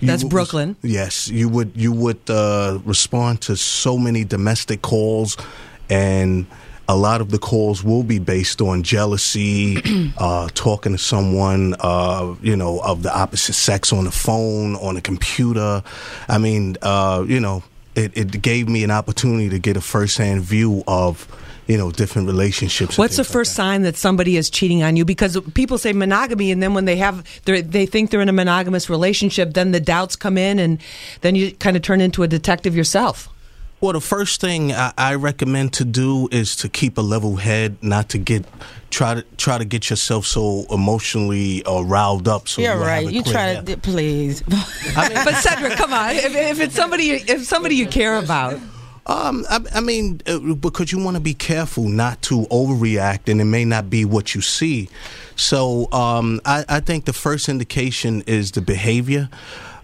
you 0.00 0.08
That's 0.08 0.24
was- 0.24 0.30
Brooklyn. 0.30 0.76
Yes, 0.82 1.28
you 1.28 1.48
would 1.48 1.72
you 1.76 1.92
would 1.92 2.28
uh, 2.28 2.80
respond 2.84 3.40
to 3.42 3.56
so 3.56 3.96
many 3.96 4.24
domestic 4.24 4.82
calls, 4.82 5.36
and 5.88 6.44
a 6.88 6.96
lot 6.96 7.20
of 7.20 7.30
the 7.30 7.38
calls 7.38 7.82
will 7.82 8.02
be 8.02 8.18
based 8.18 8.60
on 8.60 8.82
jealousy, 8.82 10.12
uh, 10.18 10.48
talking 10.54 10.92
to 10.92 10.98
someone, 10.98 11.74
uh, 11.80 12.34
you 12.42 12.56
know, 12.56 12.80
of 12.80 13.02
the 13.02 13.16
opposite 13.16 13.54
sex 13.54 13.92
on 13.92 14.04
the 14.04 14.10
phone, 14.10 14.76
on 14.76 14.96
a 14.96 15.00
computer. 15.00 15.82
I 16.28 16.38
mean, 16.38 16.76
uh, 16.82 17.24
you 17.26 17.40
know, 17.40 17.62
it, 17.94 18.16
it 18.16 18.42
gave 18.42 18.68
me 18.68 18.84
an 18.84 18.90
opportunity 18.90 19.48
to 19.50 19.58
get 19.58 19.76
a 19.76 19.80
firsthand 19.80 20.42
view 20.42 20.82
of, 20.86 21.28
you 21.66 21.76
know, 21.76 21.90
different 21.90 22.26
relationships. 22.26 22.98
What's 22.98 23.16
the 23.16 23.22
things 23.24 23.28
like 23.28 23.32
first 23.32 23.54
sign 23.54 23.82
that 23.82 23.96
somebody 23.96 24.36
is 24.36 24.50
cheating 24.50 24.82
on 24.82 24.96
you? 24.96 25.04
Because 25.04 25.38
people 25.54 25.78
say 25.78 25.92
monogamy, 25.92 26.50
and 26.50 26.62
then 26.62 26.74
when 26.74 26.84
they 26.84 26.96
have, 26.96 27.24
they 27.44 27.86
think 27.86 28.10
they're 28.10 28.20
in 28.20 28.28
a 28.28 28.32
monogamous 28.32 28.90
relationship, 28.90 29.54
then 29.54 29.72
the 29.72 29.80
doubts 29.80 30.16
come 30.16 30.36
in, 30.36 30.58
and 30.58 30.80
then 31.20 31.36
you 31.36 31.52
kind 31.52 31.76
of 31.76 31.82
turn 31.82 32.00
into 32.00 32.22
a 32.22 32.28
detective 32.28 32.74
yourself. 32.74 33.28
Well, 33.82 33.94
the 33.94 34.00
first 34.00 34.40
thing 34.40 34.70
I, 34.72 34.92
I 34.96 35.14
recommend 35.16 35.72
to 35.72 35.84
do 35.84 36.28
is 36.30 36.54
to 36.56 36.68
keep 36.68 36.98
a 36.98 37.00
level 37.00 37.34
head, 37.34 37.82
not 37.82 38.10
to 38.10 38.18
get 38.18 38.44
try 38.90 39.14
to 39.14 39.22
try 39.36 39.58
to 39.58 39.64
get 39.64 39.90
yourself 39.90 40.24
so 40.24 40.66
emotionally 40.70 41.64
uh, 41.64 41.82
riled 41.82 42.28
up. 42.28 42.46
So 42.46 42.62
You're 42.62 42.74
you 42.74 42.80
right. 42.80 43.10
You 43.10 43.24
try 43.24 43.56
to, 43.56 43.76
please. 43.78 44.42
but 44.94 45.34
Cedric, 45.34 45.72
come 45.72 45.92
on, 45.92 46.14
if, 46.14 46.32
if 46.36 46.60
it's 46.60 46.76
somebody, 46.76 47.10
if 47.10 47.44
somebody 47.44 47.74
you 47.74 47.88
care 47.88 48.18
about, 48.18 48.60
Um, 49.04 49.44
I, 49.50 49.58
I 49.74 49.80
mean, 49.80 50.20
uh, 50.28 50.38
because 50.54 50.92
you 50.92 51.02
want 51.02 51.16
to 51.16 51.20
be 51.20 51.34
careful 51.34 51.88
not 51.88 52.22
to 52.22 52.42
overreact, 52.52 53.28
and 53.28 53.40
it 53.40 53.46
may 53.46 53.64
not 53.64 53.90
be 53.90 54.04
what 54.04 54.32
you 54.32 54.42
see. 54.42 54.90
So, 55.34 55.90
um, 55.90 56.40
I, 56.44 56.64
I 56.68 56.78
think 56.78 57.06
the 57.06 57.12
first 57.12 57.48
indication 57.48 58.22
is 58.28 58.52
the 58.52 58.62
behavior. 58.62 59.28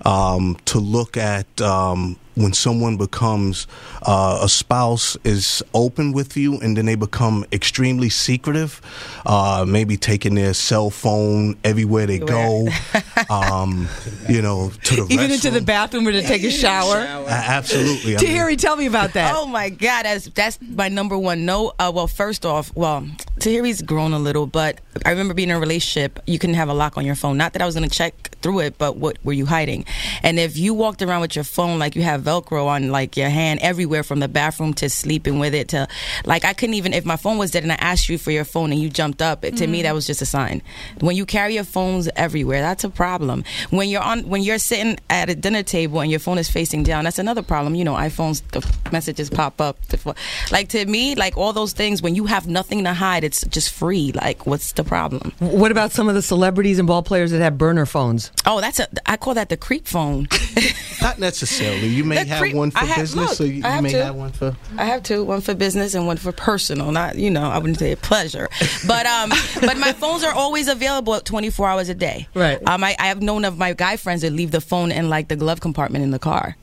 Um, 0.05 0.57
to 0.67 0.79
look 0.79 1.17
at 1.17 1.61
um, 1.61 2.17
when 2.39 2.53
someone 2.53 2.97
becomes 2.97 3.67
uh, 4.03 4.41
a 4.43 4.49
spouse 4.49 5.17
is 5.25 5.63
open 5.75 6.13
with 6.13 6.37
you, 6.37 6.59
and 6.61 6.77
then 6.77 6.87
they 6.87 6.95
become 6.95 7.45
extremely 7.53 8.09
secretive. 8.09 8.81
Uh, 9.27 9.65
maybe 9.67 9.97
taking 9.97 10.35
their 10.35 10.55
cell 10.55 10.91
phone 10.91 11.57
everywhere 11.65 12.07
they 12.07 12.19
go. 12.19 12.69
um, 13.31 13.89
you 14.29 14.41
know, 14.41 14.71
to 14.85 14.97
the 14.97 15.07
even 15.13 15.31
into 15.31 15.51
the 15.51 15.61
bathroom 15.61 16.07
or 16.07 16.13
to 16.13 16.23
take 16.23 16.45
a 16.45 16.51
shower. 16.51 16.97
A- 16.99 17.29
absolutely. 17.29 18.17
I 18.17 18.21
mean- 18.21 18.31
Tahiry, 18.31 18.57
tell 18.57 18.77
me 18.77 18.87
about 18.87 19.13
that. 19.15 19.35
Oh 19.37 19.47
my 19.47 19.69
God, 19.69 20.05
that's 20.05 20.27
that's 20.31 20.59
my 20.63 20.89
number 20.89 21.19
one 21.19 21.45
no. 21.45 21.73
Uh, 21.79 21.91
well, 21.95 22.07
first 22.07 22.47
off, 22.47 22.75
well, 22.75 23.07
Tahiry's 23.39 23.83
grown 23.83 24.13
a 24.13 24.19
little, 24.19 24.47
but 24.47 24.81
I 25.05 25.11
remember 25.11 25.35
being 25.35 25.51
in 25.51 25.57
a 25.57 25.61
relationship. 25.61 26.21
You 26.27 26.39
couldn't 26.39 26.57
have 26.57 26.69
a 26.69 26.75
lock 26.75 26.97
on 26.97 27.05
your 27.05 27.15
phone. 27.15 27.37
Not 27.37 27.53
that 27.55 27.63
I 27.63 27.67
was 27.67 27.75
going 27.75 27.89
to 27.89 27.95
check 27.95 28.37
through 28.43 28.61
it, 28.61 28.79
but 28.79 28.97
what 28.97 29.17
were 29.25 29.33
you 29.33 29.47
hiding? 29.47 29.85
And 30.23 30.39
if 30.39 30.57
you 30.57 30.75
walked 30.75 31.03
around 31.03 31.21
with 31.23 31.35
your 31.35 31.45
phone 31.45 31.79
like 31.79 31.97
you 31.97 32.03
have 32.03 32.23
Velcro 32.29 32.67
on, 32.67 32.91
like 32.91 33.17
your 33.17 33.31
hand 33.31 33.61
everywhere, 33.63 34.03
from 34.03 34.21
the 34.21 34.29
bathroom 34.29 34.75
to 34.75 34.91
sleeping 34.91 35.39
with 35.39 35.55
it 35.55 35.69
to, 35.69 35.89
like 36.25 36.45
I 36.45 36.53
couldn't 36.53 36.75
even 36.75 36.93
if 36.93 37.05
my 37.07 37.17
phone 37.17 37.39
was 37.39 37.51
dead 37.51 37.63
and 37.63 37.73
I 37.73 37.77
asked 37.77 38.09
you 38.09 38.19
for 38.19 38.31
your 38.31 38.45
phone 38.45 38.71
and 38.73 38.81
you 38.81 38.91
jumped 38.91 39.23
up. 39.23 39.43
To 39.43 39.67
me, 39.67 39.83
that 39.83 39.93
mm. 39.93 39.95
was 39.95 40.07
just 40.07 40.21
a 40.21 40.27
sign. 40.27 40.63
When 41.01 41.17
you 41.17 41.25
carry 41.25 41.55
your 41.55 41.65
phones 41.65 42.09
everywhere, 42.17 42.61
that's 42.61 42.85
a 42.85 42.91
problem. 42.91 43.45
When 43.71 43.89
you're 43.89 44.03
on, 44.03 44.29
when 44.29 44.43
you're 44.43 44.59
sitting 44.59 44.99
at 45.09 45.31
a 45.31 45.35
dinner 45.35 45.63
table 45.63 46.01
and 46.01 46.11
your 46.11 46.21
phone 46.21 46.39
is 46.39 46.49
facing 46.49 46.83
down, 46.83 47.05
that's 47.05 47.19
another 47.19 47.43
problem. 47.43 47.75
You 47.75 47.85
know, 47.85 47.95
iPhones, 47.95 48.43
the 48.53 48.61
messages 48.93 49.31
pop 49.31 49.61
up. 49.61 49.81
The 49.87 50.15
Like 50.53 50.69
to 50.71 50.85
me, 50.85 51.15
like 51.15 51.37
all 51.37 51.53
those 51.53 51.73
things, 51.73 52.03
when 52.03 52.15
you 52.15 52.27
have 52.27 52.47
nothing 52.47 52.85
to 52.85 52.93
hide, 52.93 53.25
it's 53.25 53.47
just 53.47 53.73
free. 53.73 54.13
Like, 54.13 54.47
what's 54.47 54.73
the 54.73 54.85
problem? 54.85 55.33
What 55.39 55.71
about 55.71 55.93
some 55.93 56.09
of 56.09 56.15
the 56.15 56.23
celebrities 56.23 56.79
and 56.79 56.87
ball 56.87 57.03
players 57.03 57.31
that 57.31 57.41
have 57.41 57.57
burner 57.57 57.87
phones? 57.87 58.31
Oh, 58.45 58.61
that's 58.61 58.81
a. 58.81 58.89
I 59.07 59.17
call 59.17 59.35
that 59.35 59.49
the 59.49 59.57
creep 59.57 59.87
phone. 59.87 60.29
Not 61.01 61.19
necessarily. 61.19 61.89
You 61.89 62.05
may 62.05 62.18
The 62.25 62.31
have 62.31 62.41
creep- 62.41 62.55
one 62.55 62.71
for 62.71 62.79
I 62.79 62.85
have- 62.85 62.97
business, 62.99 63.31
look, 63.39 63.41
or 63.41 63.51
you, 63.51 63.63
you 63.63 63.83
may 63.83 63.91
two. 63.91 63.97
have 63.99 64.15
one 64.15 64.33
for. 64.33 64.57
I 64.77 64.85
have 64.85 65.03
two, 65.03 65.25
one 65.25 65.41
for 65.41 65.55
business 65.55 65.95
and 65.95 66.07
one 66.07 66.17
for 66.17 66.33
personal. 66.33 66.93
Not, 66.93 67.17
you 67.17 67.31
know, 67.31 67.45
I 67.49 67.59
wouldn't 67.59 67.79
say 67.79 67.95
pleasure, 67.97 68.49
but 68.87 69.07
um, 69.07 69.31
but 69.61 69.77
my 69.79 69.93
phones 69.93 70.25
are 70.25 70.33
always 70.35 70.69
available 70.69 71.19
24 71.21 71.69
hours 71.69 71.89
a 71.89 71.95
day. 71.95 72.29
Right. 72.35 72.59
Um, 72.67 72.83
I, 72.85 72.97
I 72.99 73.07
have 73.09 73.23
known 73.23 73.45
of 73.45 73.59
my 73.59 73.73
guy 73.73 73.97
friends 73.97 74.23
that 74.23 74.33
leave 74.33 74.51
the 74.51 74.61
phone 74.61 74.91
in 74.93 75.09
like 75.09 75.29
the 75.29 75.37
glove 75.37 75.61
compartment 75.61 76.05
in 76.05 76.11
the 76.11 76.19
car. 76.19 76.57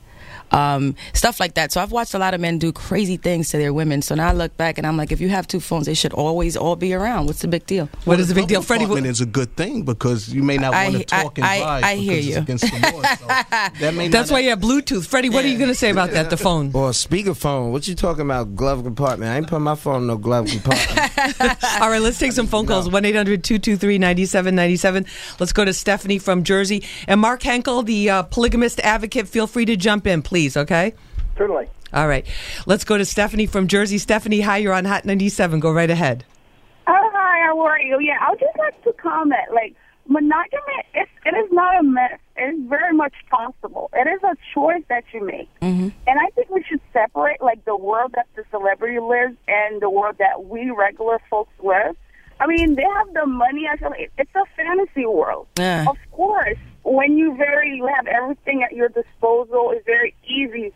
Um, 0.52 0.94
stuff 1.12 1.40
like 1.40 1.54
that. 1.54 1.72
So 1.72 1.80
I've 1.80 1.92
watched 1.92 2.14
a 2.14 2.18
lot 2.18 2.32
of 2.34 2.40
men 2.40 2.58
do 2.58 2.72
crazy 2.72 3.16
things 3.16 3.48
to 3.50 3.58
their 3.58 3.72
women. 3.72 4.00
So 4.02 4.14
now 4.14 4.28
I 4.28 4.32
look 4.32 4.56
back 4.56 4.78
and 4.78 4.86
I'm 4.86 4.96
like, 4.96 5.10
if 5.12 5.20
you 5.20 5.28
have 5.28 5.46
two 5.46 5.60
phones, 5.60 5.86
they 5.86 5.94
should 5.94 6.12
always 6.12 6.56
all 6.56 6.76
be 6.76 6.94
around. 6.94 7.26
What's 7.26 7.42
the 7.42 7.48
big 7.48 7.66
deal? 7.66 7.88
What 8.04 8.20
is 8.20 8.28
the 8.28 8.34
big 8.34 8.46
deal, 8.48 8.62
Freddie? 8.62 8.84
Apartment 8.84 9.06
is 9.08 9.20
a 9.20 9.26
good 9.26 9.54
thing 9.56 9.82
because 9.82 10.32
you 10.32 10.42
may 10.42 10.56
not 10.56 10.72
want 10.72 10.92
to 11.08 11.16
I- 11.16 11.22
talk 11.22 11.38
and 11.38 11.46
I- 11.46 11.58
drive. 11.58 11.84
I 11.84 11.94
hear 11.96 12.18
you. 12.18 12.28
It's 12.28 12.36
against 12.38 12.64
the 12.64 12.92
law. 12.92 13.02
So 13.02 13.26
that 13.80 13.94
may 13.94 14.08
That's 14.08 14.30
not 14.30 14.36
why 14.36 14.40
you 14.40 14.50
have 14.50 14.60
Bluetooth. 14.60 15.06
Freddie, 15.06 15.30
what 15.30 15.44
are 15.44 15.48
you 15.48 15.58
going 15.58 15.68
to 15.70 15.74
say 15.74 15.90
about 15.90 16.10
that? 16.12 16.30
The 16.30 16.36
phone. 16.36 16.66
Or 16.74 16.90
speakerphone. 16.90 17.72
What 17.72 17.88
you 17.88 17.94
talking 17.94 18.22
about? 18.22 18.54
Glove 18.54 18.84
compartment. 18.84 19.30
I 19.32 19.36
ain't 19.38 19.48
putting 19.48 19.64
my 19.64 19.74
phone 19.74 20.02
in 20.02 20.06
no 20.06 20.16
glove 20.16 20.46
compartment. 20.46 21.00
All 21.80 21.90
right, 21.90 22.00
let's 22.00 22.18
take 22.18 22.32
some 22.32 22.46
phone 22.46 22.66
calls. 22.66 22.88
1 22.88 23.04
800 23.04 23.42
223 23.42 23.98
9797. 23.98 25.06
Let's 25.40 25.52
go 25.52 25.64
to 25.64 25.72
Stephanie 25.72 26.18
from 26.18 26.44
Jersey. 26.44 26.84
And 27.08 27.20
Mark 27.20 27.42
Henkel, 27.42 27.82
the 27.82 28.10
uh, 28.10 28.22
polygamist 28.24 28.80
advocate, 28.80 29.28
feel 29.28 29.46
free 29.46 29.64
to 29.66 29.76
jump 29.76 30.06
in, 30.06 30.22
please, 30.22 30.35
okay? 30.56 30.92
Certainly. 31.36 31.68
All 31.92 32.08
right. 32.08 32.26
Let's 32.66 32.84
go 32.84 32.98
to 32.98 33.04
Stephanie 33.04 33.46
from 33.46 33.68
Jersey. 33.68 33.98
Stephanie, 33.98 34.40
hi, 34.40 34.58
you're 34.58 34.72
on 34.72 34.84
Hot 34.84 35.04
97. 35.04 35.60
Go 35.60 35.72
right 35.72 35.90
ahead. 35.90 36.24
Oh, 36.86 37.10
hi, 37.14 37.46
how 37.46 37.60
are 37.60 37.80
you? 37.80 37.98
Yeah, 38.00 38.18
I 38.20 38.30
would 38.30 38.40
just 38.40 38.56
like 38.58 38.82
to 38.84 38.92
comment. 38.94 39.52
Like, 39.54 39.74
monogamy, 40.08 40.82
it's, 40.94 41.10
it 41.24 41.34
is 41.36 41.50
not 41.52 41.80
a 41.80 41.82
myth. 41.82 42.20
It 42.36 42.54
is 42.54 42.68
very 42.68 42.94
much 42.94 43.14
possible. 43.30 43.90
It 43.94 44.08
is 44.08 44.22
a 44.24 44.36
choice 44.54 44.82
that 44.88 45.04
you 45.12 45.24
make. 45.24 45.48
Mm-hmm. 45.60 45.88
And 46.06 46.20
I 46.20 46.30
think 46.34 46.50
we 46.50 46.62
should 46.68 46.80
separate, 46.92 47.40
like, 47.40 47.64
the 47.64 47.76
world 47.76 48.12
that 48.14 48.26
the 48.36 48.44
celebrity 48.50 48.98
lives 48.98 49.36
and 49.48 49.80
the 49.80 49.90
world 49.90 50.16
that 50.18 50.44
we 50.44 50.70
regular 50.70 51.18
folks 51.30 51.52
live. 51.62 51.96
I 52.38 52.46
mean, 52.46 52.74
they 52.74 52.82
have 52.82 53.14
the 53.14 53.26
money. 53.26 53.66
I 53.70 53.76
feel 53.78 53.90
like 53.90 54.12
it's 54.18 54.30
a 54.34 54.44
fantasy 54.56 55.06
world. 55.06 55.46
Yeah. 55.58 55.86
Of 55.88 55.96
course, 56.12 56.58
when 56.86 57.18
you 57.18 57.36
very 57.36 57.76
you 57.76 57.86
have 57.86 58.06
everything 58.06 58.62
at 58.62 58.72
your 58.72 58.88
disposal, 58.88 59.72
it's 59.72 59.84
very 59.84 60.14
easy. 60.24 60.72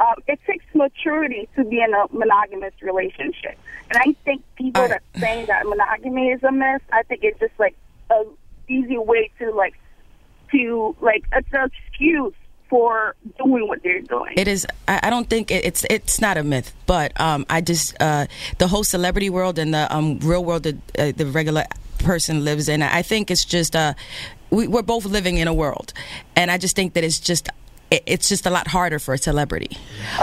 Um, 0.00 0.16
it 0.26 0.38
takes 0.46 0.64
maturity 0.74 1.48
to 1.56 1.64
be 1.64 1.80
in 1.80 1.94
a 1.94 2.06
monogamous 2.12 2.74
relationship, 2.82 3.56
and 3.90 3.98
I 3.98 4.14
think 4.24 4.42
people 4.56 4.88
that 4.88 5.02
saying 5.16 5.46
that 5.46 5.66
monogamy 5.66 6.28
is 6.28 6.42
a 6.42 6.52
myth, 6.52 6.82
I 6.92 7.02
think 7.04 7.20
it's 7.22 7.38
just 7.38 7.58
like 7.58 7.76
a 8.10 8.24
easy 8.68 8.98
way 8.98 9.30
to 9.38 9.52
like 9.52 9.74
to 10.50 10.96
like 11.00 11.24
it's 11.32 11.48
an 11.52 11.70
excuse 11.88 12.34
for 12.68 13.14
doing 13.38 13.68
what 13.68 13.82
they're 13.82 14.00
doing. 14.00 14.34
It 14.36 14.48
is. 14.48 14.66
I, 14.88 15.00
I 15.04 15.10
don't 15.10 15.30
think 15.30 15.50
it, 15.50 15.64
it's 15.64 15.86
it's 15.88 16.20
not 16.20 16.36
a 16.36 16.42
myth, 16.42 16.74
but 16.86 17.18
um, 17.20 17.46
I 17.48 17.60
just 17.60 17.94
uh, 18.00 18.26
the 18.58 18.68
whole 18.68 18.84
celebrity 18.84 19.30
world 19.30 19.58
and 19.58 19.72
the 19.72 19.94
um, 19.94 20.18
real 20.18 20.44
world 20.44 20.64
that 20.64 20.76
uh, 20.98 21.12
the 21.16 21.26
regular 21.26 21.64
person 21.98 22.44
lives 22.44 22.68
in. 22.68 22.82
I 22.82 23.02
think 23.02 23.30
it's 23.30 23.44
just 23.44 23.74
uh, 23.74 23.94
we, 24.50 24.66
we're 24.66 24.82
both 24.82 25.04
living 25.04 25.38
in 25.38 25.48
a 25.48 25.54
world, 25.54 25.92
and 26.36 26.50
I 26.50 26.58
just 26.58 26.76
think 26.76 26.94
that 26.94 27.04
it's 27.04 27.20
just 27.20 27.48
it's 28.06 28.28
just 28.28 28.46
a 28.46 28.50
lot 28.50 28.66
harder 28.68 28.98
for 28.98 29.14
a 29.14 29.18
celebrity. 29.18 29.76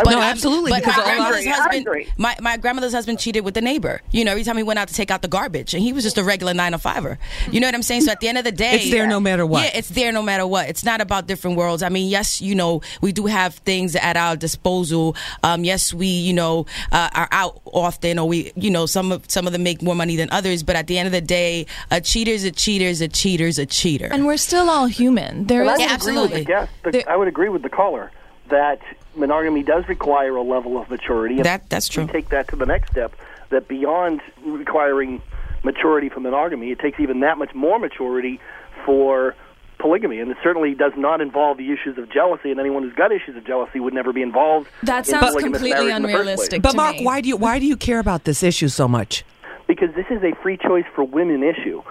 No, 0.06 0.12
um, 0.12 0.18
absolutely, 0.20 0.72
But 0.72 0.82
because 0.84 0.98
my 0.98 1.04
a 1.16 1.18
lot 1.20 1.34
of- 1.34 1.44
grandmother's 1.44 1.58
husband, 1.58 2.06
my, 2.18 2.36
my 2.42 2.58
grandmother's 2.58 2.94
husband 2.94 3.20
cheated 3.20 3.44
with 3.44 3.54
the 3.54 3.62
neighbor. 3.62 4.02
You 4.12 4.26
know, 4.26 4.32
every 4.32 4.44
time 4.44 4.58
he 4.58 4.64
went 4.64 4.80
out 4.80 4.88
to 4.88 4.94
take 4.94 5.12
out 5.12 5.22
the 5.22 5.28
garbage, 5.28 5.74
and 5.74 5.82
he 5.84 5.94
was 5.94 6.04
just 6.04 6.18
a 6.18 6.24
regular 6.24 6.54
nine 6.54 6.72
to 6.74 6.78
fiver. 6.78 7.18
You 7.52 7.60
know 7.60 7.68
what 7.68 7.76
I'm 7.76 7.84
saying? 7.84 8.02
So 8.02 8.12
at 8.12 8.20
the 8.20 8.28
end 8.28 8.38
of 8.38 8.44
the 8.44 8.52
day, 8.52 8.76
It's 8.76 8.92
there 8.92 9.08
no 9.08 9.20
matter 9.20 9.46
what. 9.46 9.64
Yeah, 9.64 9.72
it's 9.78 9.90
there 9.90 10.12
no 10.12 10.22
matter 10.22 10.46
what. 10.48 10.70
It's 10.70 10.84
not 10.84 11.02
about 11.02 11.28
different 11.28 11.58
worlds. 11.58 11.84
I 11.84 11.90
mean, 11.90 12.10
yes, 12.10 12.42
you 12.42 12.56
know, 12.56 12.82
we 13.02 13.12
do 13.12 13.26
have 13.26 13.56
things 13.56 13.96
at 13.96 14.18
our 14.18 14.36
disposal. 14.36 15.16
Um, 15.44 15.64
yes, 15.64 15.94
we, 15.94 16.08
you 16.08 16.34
know, 16.34 16.66
uh, 16.92 17.10
are 17.14 17.28
out 17.32 17.62
often, 17.66 18.20
or 18.20 18.28
we, 18.28 18.52
you 18.56 18.70
know, 18.70 18.86
some 18.86 19.12
of 19.12 19.30
some 19.30 19.48
of 19.48 19.54
them 19.54 19.64
make 19.64 19.82
more 19.82 19.96
money 19.96 20.16
than 20.16 20.30
others. 20.32 20.64
But 20.64 20.76
at 20.76 20.88
the 20.88 20.98
end 20.98 21.08
of 21.08 21.12
the 21.12 21.22
day, 21.22 21.66
a 21.90 22.02
cheater's 22.02 22.44
a 22.44 22.52
cheater's 22.52 23.02
a 23.02 23.08
cheater's 23.08 23.58
a 23.60 23.66
cheater. 23.66 24.08
And 24.12 24.26
we're 24.26 24.38
still 24.38 24.70
all 24.70 24.86
human. 24.88 25.48
There 25.48 25.62
And 25.64 25.82
is 25.82 25.82
I 25.82 25.96
would 25.96 26.08
agree 26.08 26.20
with 26.22 26.32
the 26.34 26.44
guest. 26.46 26.72
The, 26.84 27.10
I 27.10 27.16
would 27.16 27.28
agree 27.28 27.50
with 27.50 27.61
the 27.62 27.70
caller 27.70 28.12
that 28.50 28.80
monogamy 29.16 29.64
does 29.64 29.88
require 29.88 30.36
a 30.36 30.44
level 30.44 30.80
of 30.80 30.90
maturity. 30.90 31.42
That 31.42 31.70
that's 31.70 31.88
true. 31.88 32.08
Take 32.08 32.30
that 32.30 32.48
to 32.50 32.56
the 32.56 32.66
next 32.66 32.92
step. 32.92 33.16
That 33.50 33.68
beyond 33.68 34.22
requiring 34.46 35.22
maturity 35.64 36.10
for 36.10 36.20
monogamy, 36.20 36.72
it 36.72 36.80
takes 36.80 37.00
even 37.00 37.20
that 37.22 37.38
much 37.38 37.54
more 37.54 37.80
maturity 37.80 38.40
for 38.86 39.36
polygamy, 39.80 40.20
and 40.20 40.30
it 40.32 40.38
certainly 40.44 40.76
does 40.76 40.94
not 40.96 41.22
involve 41.22 41.58
the 41.58 41.72
issues 41.72 41.98
of 41.98 42.10
jealousy. 42.12 42.52
And 42.52 42.60
anyone 42.60 42.84
who's 42.84 42.94
got 42.94 43.12
issues 43.12 43.36
of 43.36 43.46
jealousy 43.46 43.80
would 43.80 43.94
never 43.94 44.14
be 44.14 44.22
involved. 44.22 44.70
That 44.84 45.00
in 45.00 45.06
sounds 45.06 45.26
polygamous 45.26 45.60
completely 45.60 45.88
marriage 45.88 45.96
in 45.96 46.02
the 46.04 46.08
first 46.08 46.14
place. 46.14 46.22
unrealistic. 46.22 46.62
But 46.62 46.76
Mark, 46.76 46.96
why 47.02 47.22
do 47.22 47.30
you 47.30 47.38
why 47.38 47.60
do 47.60 47.66
you 47.66 47.78
care 47.78 48.00
about 48.00 48.24
this 48.24 48.44
issue 48.44 48.68
so 48.68 48.88
much? 48.88 49.24
Because 49.72 49.96
this 49.96 50.08
is 50.10 50.22
a 50.22 50.36
free 50.44 50.58
choice 50.58 50.84
for 50.94 51.06
women 51.06 51.44
issue. 51.44 51.82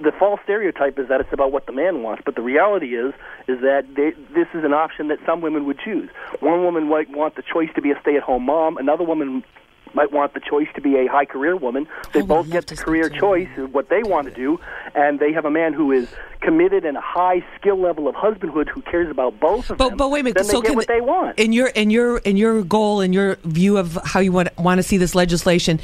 The 0.00 0.12
false 0.16 0.38
stereotype 0.44 0.96
is 0.96 1.08
that 1.08 1.20
it's 1.20 1.32
about 1.32 1.50
what 1.50 1.66
the 1.66 1.72
man 1.72 2.04
wants, 2.04 2.22
but 2.24 2.36
the 2.36 2.40
reality 2.40 2.94
is 2.94 3.12
is 3.48 3.60
that 3.62 3.82
they, 3.96 4.12
this 4.32 4.46
is 4.54 4.62
an 4.62 4.72
option 4.72 5.08
that 5.08 5.18
some 5.26 5.40
women 5.40 5.66
would 5.66 5.80
choose. 5.80 6.08
One 6.38 6.62
woman 6.62 6.88
might 6.88 7.10
want 7.10 7.34
the 7.34 7.42
choice 7.42 7.68
to 7.74 7.82
be 7.82 7.90
a 7.90 8.00
stay-at-home 8.00 8.44
mom. 8.44 8.76
Another 8.76 9.02
woman 9.02 9.42
might 9.92 10.12
want 10.12 10.34
the 10.34 10.40
choice 10.40 10.68
to 10.76 10.80
be 10.80 10.98
a 10.98 11.08
high 11.08 11.24
career 11.24 11.56
woman. 11.56 11.88
They 12.12 12.22
oh, 12.22 12.26
both 12.26 12.48
get 12.48 12.68
the 12.68 12.76
career 12.76 13.08
choice 13.08 13.48
of 13.56 13.74
what 13.74 13.88
they 13.88 14.04
want 14.04 14.28
to 14.28 14.32
do, 14.32 14.60
and 14.94 15.18
they 15.18 15.32
have 15.32 15.44
a 15.44 15.50
man 15.50 15.72
who 15.72 15.90
is 15.90 16.08
committed 16.40 16.84
and 16.84 16.96
a 16.96 17.00
high 17.00 17.44
skill 17.58 17.80
level 17.80 18.06
of 18.06 18.14
husbandhood 18.14 18.68
who 18.68 18.82
cares 18.82 19.10
about 19.10 19.40
both 19.40 19.68
of 19.68 19.78
But 19.78 19.88
them. 19.88 19.98
but 19.98 20.10
wait 20.12 20.20
a 20.20 20.22
minute. 20.22 20.36
Then 20.36 20.46
they 20.46 20.52
so 20.52 20.62
get 20.62 20.68
can 20.68 20.76
what 20.76 20.86
they 20.86 21.00
want. 21.00 21.40
in 21.40 21.52
your 21.52 21.66
in 21.70 21.90
your 21.90 22.18
in 22.18 22.36
your 22.36 22.62
goal 22.62 23.00
and 23.00 23.12
your 23.12 23.34
view 23.42 23.78
of 23.78 23.98
how 24.04 24.20
you 24.20 24.30
want 24.30 24.56
want 24.56 24.78
to 24.78 24.84
see 24.84 24.96
this 24.96 25.16
legislation. 25.16 25.80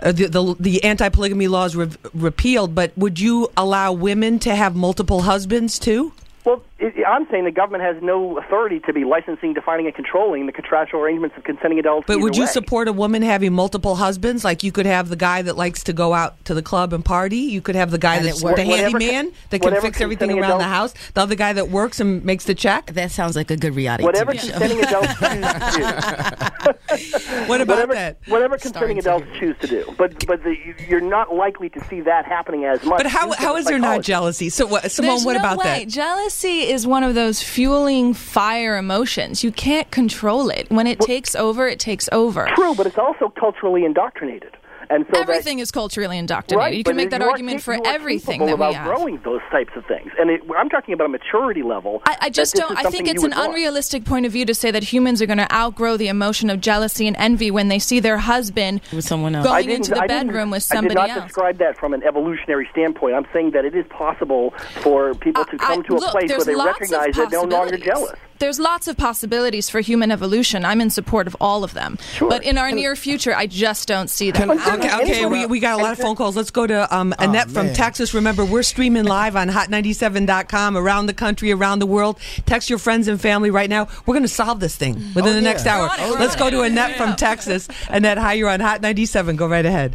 Uh, 0.00 0.12
the, 0.12 0.26
the 0.26 0.56
the 0.58 0.84
anti 0.84 1.08
polygamy 1.08 1.48
laws 1.48 1.74
re- 1.76 1.90
repealed, 2.14 2.74
but 2.74 2.96
would 2.96 3.18
you 3.20 3.50
allow 3.56 3.92
women 3.92 4.38
to 4.40 4.54
have 4.54 4.76
multiple 4.76 5.22
husbands 5.22 5.78
too? 5.78 6.12
Well, 6.44 6.62
it, 6.82 7.06
I'm 7.06 7.28
saying 7.30 7.44
the 7.44 7.52
government 7.52 7.84
has 7.84 8.02
no 8.02 8.38
authority 8.38 8.80
to 8.80 8.92
be 8.92 9.04
licensing, 9.04 9.54
defining, 9.54 9.86
and 9.86 9.94
controlling 9.94 10.46
the 10.46 10.52
contractual 10.52 11.00
arrangements 11.00 11.36
of 11.36 11.44
consenting 11.44 11.78
adults. 11.78 12.06
But 12.08 12.18
would 12.20 12.36
you 12.36 12.42
way. 12.42 12.48
support 12.48 12.88
a 12.88 12.92
woman 12.92 13.22
having 13.22 13.52
multiple 13.52 13.94
husbands? 13.94 14.44
Like 14.44 14.64
you 14.64 14.72
could 14.72 14.86
have 14.86 15.08
the 15.08 15.16
guy 15.16 15.42
that 15.42 15.56
likes 15.56 15.84
to 15.84 15.92
go 15.92 16.12
out 16.12 16.44
to 16.46 16.54
the 16.54 16.62
club 16.62 16.92
and 16.92 17.04
party. 17.04 17.38
You 17.38 17.60
could 17.60 17.76
have 17.76 17.92
the 17.92 17.98
guy 17.98 18.16
And 18.16 18.26
that's 18.26 18.42
the 18.42 18.64
handyman 18.64 19.26
con- 19.26 19.34
that 19.50 19.62
can 19.62 19.80
fix 19.80 20.00
everything 20.00 20.28
consenting 20.28 20.50
around 20.50 20.58
the 20.58 20.64
house. 20.64 20.92
The 21.14 21.20
other 21.20 21.36
guy 21.36 21.52
that 21.52 21.68
works 21.68 22.00
and 22.00 22.24
makes 22.24 22.44
the 22.46 22.54
check. 22.54 22.92
That 22.94 23.12
sounds 23.12 23.36
like 23.36 23.50
a 23.50 23.56
good 23.56 23.76
reality 23.76 24.04
Whatever 24.04 24.32
TV 24.32 24.40
show. 24.40 24.58
consenting 24.58 24.84
adults 24.84 25.14
choose 25.76 25.94
to 26.02 26.62
do. 26.66 26.72
What 27.46 27.60
about 27.60 27.74
whatever, 27.74 27.94
that? 27.94 28.18
Whatever 28.26 28.58
consenting 28.58 28.98
adults 28.98 29.26
choose 29.38 29.56
to 29.60 29.66
do, 29.66 29.94
but 29.96 30.26
but 30.26 30.42
the, 30.42 30.56
you're 30.88 31.00
not 31.00 31.34
likely 31.34 31.68
to 31.70 31.84
see 31.86 32.00
that 32.02 32.26
happening 32.26 32.64
as 32.64 32.82
much. 32.84 32.98
But 32.98 33.06
how 33.06 33.26
due 33.26 33.34
to 33.34 33.40
how 33.40 33.52
the 33.54 33.58
is 33.60 33.66
there 33.66 33.78
not 33.78 34.02
jealousy? 34.02 34.50
So 34.50 34.66
what, 34.66 34.90
Simone, 34.90 35.14
There's 35.14 35.24
what 35.24 35.32
no 35.34 35.38
about 35.40 35.58
way. 35.58 35.84
that? 35.84 35.88
Jealousy 35.88 36.60
is 36.72 36.86
one 36.86 37.04
of 37.04 37.14
those 37.14 37.42
fueling 37.42 38.14
fire 38.14 38.78
emotions. 38.78 39.44
You 39.44 39.52
can't 39.52 39.90
control 39.90 40.48
it. 40.48 40.70
When 40.70 40.86
it 40.86 40.98
takes 41.00 41.36
over, 41.36 41.68
it 41.68 41.78
takes 41.78 42.08
over. 42.10 42.48
True, 42.56 42.74
but 42.74 42.86
it's 42.86 42.96
also 42.96 43.28
culturally 43.28 43.84
indoctrinated, 43.84 44.56
and 44.90 45.06
so 45.12 45.20
Everything 45.20 45.58
is 45.58 45.70
culturally 45.70 46.18
indoctrinated. 46.18 46.58
Right, 46.58 46.76
you 46.76 46.84
can 46.84 46.96
make 46.96 47.10
that 47.10 47.20
you 47.20 47.26
are 47.26 47.30
argument 47.30 47.62
for 47.62 47.78
everything 47.86 48.40
capable 48.40 48.46
that 48.46 48.52
of 48.54 48.58
we 48.70 48.74
have. 48.74 48.86
outgrowing 48.88 49.20
those 49.24 49.40
types 49.50 49.72
of 49.76 49.84
things, 49.86 50.10
and 50.18 50.30
it, 50.30 50.40
I'm 50.56 50.68
talking 50.68 50.94
about 50.94 51.04
a 51.06 51.08
maturity 51.08 51.62
level. 51.62 52.02
I, 52.06 52.16
I 52.22 52.30
just 52.30 52.54
don't. 52.54 52.76
I 52.76 52.90
think 52.90 53.08
it's 53.08 53.22
an 53.22 53.30
would 53.30 53.36
want. 53.38 53.48
unrealistic 53.50 54.04
point 54.04 54.26
of 54.26 54.32
view 54.32 54.44
to 54.46 54.54
say 54.54 54.70
that 54.70 54.84
humans 54.84 55.20
are 55.22 55.26
going 55.26 55.38
to 55.38 55.52
outgrow 55.54 55.96
the 55.96 56.08
emotion 56.08 56.50
of 56.50 56.60
jealousy 56.60 57.06
and 57.06 57.16
envy 57.18 57.50
when 57.50 57.68
they 57.68 57.78
see 57.78 58.00
their 58.00 58.18
husband 58.18 58.80
with 58.92 59.04
someone 59.04 59.34
else. 59.34 59.46
going 59.46 59.70
into 59.70 59.90
the 59.90 60.02
I 60.02 60.06
didn't- 60.06 60.28
bedroom 60.28 60.50
with 60.50 60.66
I 60.70 60.74
somebody 60.76 60.94
did 60.94 61.00
not 61.00 61.10
else. 61.10 61.24
describe 61.26 61.58
that 61.58 61.78
from 61.78 61.94
an 61.94 62.02
evolutionary 62.02 62.68
standpoint. 62.72 63.14
I'm 63.14 63.26
saying 63.32 63.52
that 63.52 63.64
it 63.64 63.74
is 63.74 63.86
possible 63.88 64.50
for 64.82 65.14
people 65.14 65.44
to 65.44 65.58
come 65.58 65.80
I- 65.80 65.82
to 65.86 65.94
a 65.94 65.98
look, 65.98 66.10
place 66.10 66.30
where 66.30 66.44
they 66.44 66.54
recognize 66.54 67.14
that 67.16 67.30
they're 67.30 67.46
no 67.46 67.56
longer 67.56 67.76
jealous. 67.78 68.18
There's 68.42 68.58
lots 68.58 68.88
of 68.88 68.96
possibilities 68.96 69.70
for 69.70 69.78
human 69.80 70.10
evolution. 70.10 70.64
I'm 70.64 70.80
in 70.80 70.90
support 70.90 71.28
of 71.28 71.36
all 71.40 71.62
of 71.62 71.74
them. 71.74 71.96
But 72.18 72.42
in 72.42 72.58
our 72.58 72.72
near 72.72 72.96
future, 72.96 73.32
I 73.32 73.46
just 73.46 73.86
don't 73.86 74.10
see 74.10 74.32
that. 74.32 74.50
Okay, 74.50 75.00
okay, 75.02 75.26
we, 75.26 75.46
we 75.46 75.60
got 75.60 75.78
a 75.78 75.82
lot 75.82 75.92
of 75.92 75.98
phone 75.98 76.16
calls. 76.16 76.36
Let's 76.36 76.50
go 76.50 76.66
to 76.66 76.92
um, 76.92 77.14
Annette 77.20 77.52
from. 77.52 77.72
Texas. 77.72 78.14
Remember, 78.14 78.44
we're 78.44 78.64
streaming 78.64 79.04
live 79.04 79.36
on 79.36 79.48
hot97.com 79.48 80.76
around 80.76 81.06
the 81.06 81.14
country, 81.14 81.52
around 81.52 81.78
the 81.78 81.86
world. 81.86 82.18
Text 82.44 82.68
your 82.68 82.80
friends 82.80 83.06
and 83.06 83.20
family 83.20 83.50
right 83.50 83.70
now. 83.70 83.86
We're 84.06 84.14
going 84.14 84.24
to 84.24 84.28
solve 84.28 84.58
this 84.58 84.74
thing 84.74 84.94
within 85.14 85.26
Oh, 85.26 85.32
the 85.34 85.40
next 85.40 85.64
hour. 85.64 85.88
We're 85.96 86.16
it, 86.16 86.18
Let's 86.18 86.34
go 86.34 86.50
to 86.50 86.62
Annette 86.62 86.96
from 86.96 87.14
Texas. 87.14 87.68
Annette, 87.90 88.18
hi, 88.18 88.32
you're 88.32 88.48
on 88.48 88.58
Hot 88.58 88.82
97. 88.82 89.36
Go 89.36 89.46
right 89.46 89.64
ahead. 89.64 89.94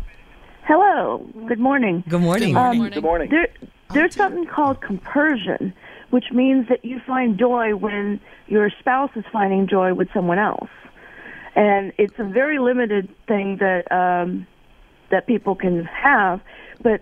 Hello. 0.64 1.28
Good 1.50 1.60
morning. 1.60 2.02
Good 2.08 2.22
morning. 2.22 2.56
Um, 2.56 2.90
Good 2.90 3.04
morning. 3.04 3.30
There, 3.30 3.50
there's 3.94 4.16
something 4.16 4.46
called 4.46 4.80
compersion, 4.80 5.74
which 6.12 6.32
means 6.32 6.70
that 6.70 6.86
you 6.86 7.02
find 7.06 7.38
joy 7.38 7.76
when 7.76 8.22
your 8.48 8.70
spouse 8.80 9.12
is 9.16 9.26
finding 9.32 9.68
joy 9.68 9.94
with 9.94 10.08
someone 10.14 10.40
else, 10.40 10.70
and 11.56 11.92
it's 11.98 12.18
a 12.18 12.24
very 12.24 12.60
limited 12.60 13.10
thing 13.28 13.58
that 13.58 13.92
um, 13.92 14.48
that 15.12 15.28
people 15.28 15.56
can 15.56 15.86
have. 15.86 16.42
But 16.82 17.02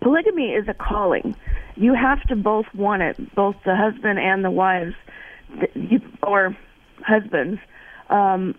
polygamy 0.00 0.50
is 0.52 0.68
a 0.68 0.74
calling. 0.74 1.34
You 1.76 1.94
have 1.94 2.22
to 2.28 2.36
both 2.36 2.66
want 2.74 3.02
it, 3.02 3.34
both 3.34 3.56
the 3.64 3.74
husband 3.74 4.18
and 4.18 4.44
the 4.44 4.50
wives, 4.50 4.94
or 6.22 6.56
husbands. 7.04 7.60
Um, 8.10 8.54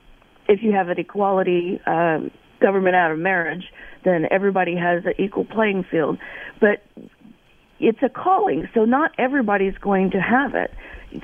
if 0.48 0.62
you 0.64 0.74
have 0.74 0.90
an 0.90 1.00
equality 1.00 1.80
um, 1.86 2.32
government 2.60 2.96
out 2.96 3.12
of 3.12 3.20
marriage, 3.20 3.72
then 4.04 4.26
everybody 4.32 4.76
has 4.76 5.06
an 5.06 5.14
equal 5.18 5.46
playing 5.46 5.84
field. 5.90 6.18
But 6.60 6.84
it's 7.84 8.02
a 8.02 8.10
calling, 8.10 8.68
so 8.74 8.86
not 8.86 9.12
everybody's 9.18 9.78
going 9.78 10.12
to 10.12 10.22
have 10.22 10.56
it. 10.56 10.74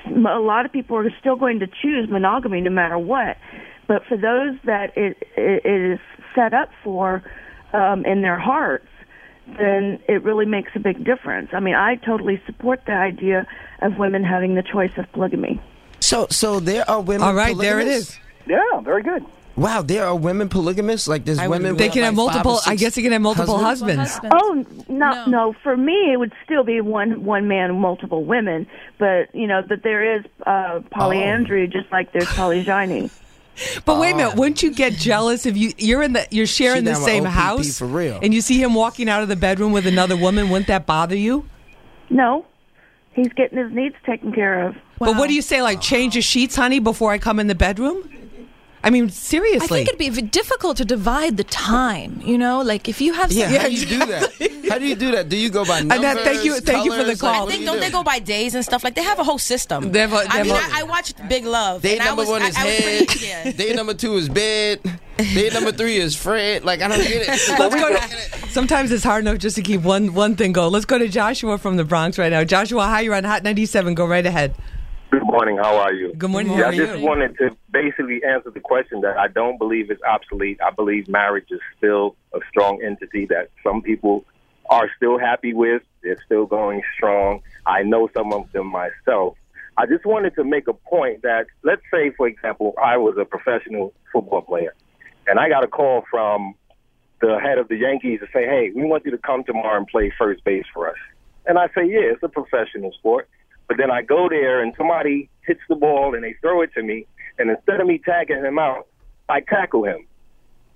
A 0.06 0.38
lot 0.38 0.66
of 0.66 0.72
people 0.72 0.96
are 0.96 1.10
still 1.18 1.36
going 1.36 1.58
to 1.60 1.66
choose 1.66 2.08
monogamy 2.08 2.60
no 2.60 2.70
matter 2.70 2.98
what. 2.98 3.36
But 3.88 4.02
for 4.06 4.16
those 4.16 4.56
that 4.64 4.96
it, 4.96 5.16
it 5.36 5.66
is 5.66 5.98
set 6.34 6.54
up 6.54 6.70
for 6.84 7.24
um, 7.72 8.04
in 8.04 8.22
their 8.22 8.38
hearts, 8.38 8.86
then 9.58 9.98
it 10.08 10.22
really 10.22 10.46
makes 10.46 10.70
a 10.76 10.78
big 10.78 11.04
difference. 11.04 11.48
I 11.52 11.60
mean, 11.60 11.74
I 11.74 11.96
totally 11.96 12.40
support 12.46 12.82
the 12.86 12.92
idea 12.92 13.46
of 13.82 13.98
women 13.98 14.22
having 14.22 14.54
the 14.54 14.62
choice 14.62 14.92
of 14.96 15.10
polygamy. 15.12 15.60
So, 16.00 16.28
so 16.30 16.60
there 16.60 16.88
are 16.88 17.00
women. 17.00 17.22
All 17.26 17.34
right, 17.34 17.56
there 17.56 17.80
it 17.80 17.88
is. 17.88 18.16
Yeah, 18.46 18.80
very 18.80 19.02
good. 19.02 19.24
Wow, 19.56 19.82
there 19.82 20.06
are 20.06 20.16
women 20.16 20.48
polygamists. 20.48 21.08
Like 21.08 21.24
there's 21.24 21.40
women. 21.40 21.76
They 21.76 21.88
can 21.88 22.02
have 22.02 22.16
like, 22.16 22.34
multiple. 22.34 22.60
I 22.66 22.76
guess 22.76 22.94
they 22.94 23.02
can 23.02 23.12
have 23.12 23.20
multiple 23.20 23.58
husbands? 23.58 24.12
husbands. 24.12 24.36
Oh 24.40 24.64
no, 24.88 25.26
no, 25.26 25.54
For 25.62 25.76
me, 25.76 26.12
it 26.12 26.18
would 26.18 26.32
still 26.44 26.64
be 26.64 26.80
one 26.80 27.24
one 27.24 27.48
man, 27.48 27.78
multiple 27.78 28.24
women. 28.24 28.66
But 28.98 29.34
you 29.34 29.46
know 29.46 29.62
that 29.62 29.82
there 29.82 30.16
is 30.16 30.24
uh, 30.46 30.80
polyandry, 30.90 31.66
just 31.66 31.90
like 31.92 32.12
there's 32.12 32.28
polygyny. 32.28 33.10
But 33.84 33.98
wait 33.98 34.12
a 34.12 34.16
minute, 34.16 34.36
wouldn't 34.36 34.62
you 34.62 34.72
get 34.72 34.94
jealous 34.94 35.44
if 35.44 35.54
you 35.54 35.72
you're 35.76 36.02
in 36.02 36.14
the 36.14 36.26
you're 36.30 36.46
sharing 36.46 36.84
the 36.84 36.94
same 36.94 37.24
house 37.24 37.78
for 37.78 37.86
real. 37.86 38.18
and 38.22 38.32
you 38.32 38.40
see 38.40 38.62
him 38.62 38.72
walking 38.72 39.06
out 39.08 39.22
of 39.22 39.28
the 39.28 39.36
bedroom 39.36 39.72
with 39.72 39.86
another 39.86 40.16
woman? 40.16 40.48
Wouldn't 40.48 40.68
that 40.68 40.86
bother 40.86 41.16
you? 41.16 41.44
No, 42.08 42.46
he's 43.12 43.28
getting 43.34 43.58
his 43.58 43.70
needs 43.70 43.96
taken 44.06 44.32
care 44.32 44.66
of. 44.66 44.76
But 44.98 45.16
what 45.16 45.28
do 45.28 45.34
you 45.34 45.42
say? 45.42 45.60
Like 45.60 45.80
change 45.82 46.14
the 46.14 46.22
sheets, 46.22 46.56
honey, 46.56 46.78
before 46.78 47.12
I 47.12 47.18
come 47.18 47.38
in 47.38 47.48
the 47.48 47.54
bedroom? 47.54 48.08
I 48.82 48.90
mean, 48.90 49.10
seriously. 49.10 49.64
I 49.82 49.84
think 49.84 49.88
it'd 50.00 50.16
be 50.16 50.22
difficult 50.22 50.78
to 50.78 50.84
divide 50.84 51.36
the 51.36 51.44
time. 51.44 52.20
You 52.24 52.38
know, 52.38 52.62
like 52.62 52.88
if 52.88 53.00
you 53.00 53.12
have. 53.12 53.30
Yeah, 53.30 53.50
some- 53.50 53.60
how 53.60 53.68
do 53.68 53.74
you 53.74 53.86
do 53.86 53.98
that? 54.06 54.68
How 54.70 54.78
do 54.78 54.86
you 54.86 54.94
do 54.94 55.10
that? 55.12 55.28
Do 55.28 55.36
you 55.36 55.50
go 55.50 55.64
by 55.64 55.80
numbers? 55.80 55.98
Annette, 55.98 56.18
thank 56.20 56.44
you- 56.44 56.60
thank 56.60 56.84
you 56.84 56.92
for 56.94 57.04
the 57.04 57.16
call. 57.16 57.46
I 57.46 57.50
think 57.50 57.60
do 57.60 57.66
don't 57.66 57.74
you 57.76 57.80
they 57.82 57.90
go 57.90 58.02
by 58.02 58.18
days 58.20 58.54
and 58.54 58.64
stuff 58.64 58.82
like 58.84 58.94
they 58.94 59.02
have 59.02 59.18
a 59.18 59.24
whole 59.24 59.38
system. 59.38 59.92
They 59.92 60.00
have 60.00 60.12
a- 60.12 60.16
they 60.16 60.26
I 60.28 60.36
have 60.38 60.46
mean, 60.46 60.54
a- 60.56 60.58
I, 60.58 60.80
I 60.80 60.82
watched 60.84 61.16
Big 61.28 61.44
Love. 61.44 61.82
Day 61.82 61.94
and 61.94 62.02
I 62.02 62.06
number 62.06 62.22
was, 62.22 62.28
one 62.30 62.42
I, 62.42 62.48
is 62.48 62.56
I 62.56 62.64
was 62.64 62.78
head. 62.78 63.06
pretty, 63.08 63.26
yeah. 63.26 63.52
Day 63.52 63.74
number 63.74 63.94
two 63.94 64.16
is 64.16 64.28
bed. 64.28 64.80
Day 65.18 65.50
number 65.52 65.72
three 65.72 65.96
is 65.96 66.16
Fred. 66.16 66.64
Like 66.64 66.80
I 66.80 66.88
don't 66.88 66.98
get 67.06 67.22
it. 67.28 67.58
Let's 67.58 67.74
go 67.74 67.88
to, 67.90 68.48
sometimes 68.48 68.90
it's 68.92 69.04
hard 69.04 69.24
enough 69.24 69.38
just 69.38 69.56
to 69.56 69.62
keep 69.62 69.82
one 69.82 70.14
one 70.14 70.36
thing 70.36 70.52
going. 70.52 70.72
Let's 70.72 70.86
go 70.86 70.98
to 70.98 71.08
Joshua 71.08 71.58
from 71.58 71.76
the 71.76 71.84
Bronx 71.84 72.16
right 72.16 72.30
now. 72.30 72.42
Joshua, 72.44 72.84
hi, 72.86 73.00
you're 73.02 73.14
on 73.14 73.24
Hot 73.24 73.42
97. 73.42 73.94
Go 73.94 74.06
right 74.06 74.24
ahead. 74.24 74.54
Good 75.10 75.24
morning. 75.24 75.56
How 75.56 75.76
are 75.76 75.92
you? 75.92 76.14
Good 76.14 76.30
morning. 76.30 76.56
Yeah, 76.56 76.68
I 76.68 76.76
just 76.76 77.00
wanted 77.00 77.36
to 77.38 77.56
basically 77.72 78.22
answer 78.22 78.50
the 78.50 78.60
question 78.60 79.00
that 79.00 79.18
I 79.18 79.26
don't 79.26 79.58
believe 79.58 79.90
is 79.90 79.98
obsolete. 80.08 80.60
I 80.64 80.70
believe 80.70 81.08
marriage 81.08 81.48
is 81.50 81.58
still 81.76 82.14
a 82.32 82.38
strong 82.48 82.80
entity 82.80 83.26
that 83.26 83.50
some 83.64 83.82
people 83.82 84.24
are 84.68 84.88
still 84.96 85.18
happy 85.18 85.52
with. 85.52 85.82
They're 86.04 86.22
still 86.24 86.46
going 86.46 86.82
strong. 86.94 87.42
I 87.66 87.82
know 87.82 88.08
some 88.14 88.32
of 88.32 88.52
them 88.52 88.68
myself. 88.68 89.36
I 89.76 89.86
just 89.86 90.06
wanted 90.06 90.36
to 90.36 90.44
make 90.44 90.68
a 90.68 90.74
point 90.74 91.22
that, 91.22 91.46
let's 91.64 91.82
say, 91.92 92.10
for 92.16 92.28
example, 92.28 92.74
I 92.80 92.96
was 92.96 93.16
a 93.18 93.24
professional 93.24 93.92
football 94.12 94.42
player, 94.42 94.74
and 95.26 95.40
I 95.40 95.48
got 95.48 95.64
a 95.64 95.68
call 95.68 96.04
from 96.08 96.54
the 97.20 97.40
head 97.42 97.58
of 97.58 97.66
the 97.66 97.76
Yankees 97.76 98.20
to 98.20 98.26
say, 98.26 98.46
"Hey, 98.46 98.70
we 98.76 98.84
want 98.84 99.04
you 99.04 99.10
to 99.10 99.18
come 99.18 99.42
tomorrow 99.42 99.76
and 99.76 99.88
play 99.88 100.12
first 100.16 100.44
base 100.44 100.66
for 100.72 100.88
us." 100.88 100.98
And 101.46 101.58
I 101.58 101.66
say, 101.74 101.84
"Yeah, 101.84 102.12
it's 102.12 102.22
a 102.22 102.28
professional 102.28 102.92
sport." 102.92 103.28
But 103.70 103.76
then 103.76 103.88
I 103.92 104.02
go 104.02 104.28
there 104.28 104.60
and 104.60 104.74
somebody 104.76 105.30
hits 105.46 105.60
the 105.68 105.76
ball 105.76 106.16
and 106.16 106.24
they 106.24 106.34
throw 106.40 106.60
it 106.62 106.74
to 106.74 106.82
me, 106.82 107.06
and 107.38 107.48
instead 107.48 107.80
of 107.80 107.86
me 107.86 108.00
tagging 108.04 108.44
him 108.44 108.58
out, 108.58 108.88
I 109.28 109.42
tackle 109.42 109.84
him. 109.84 110.08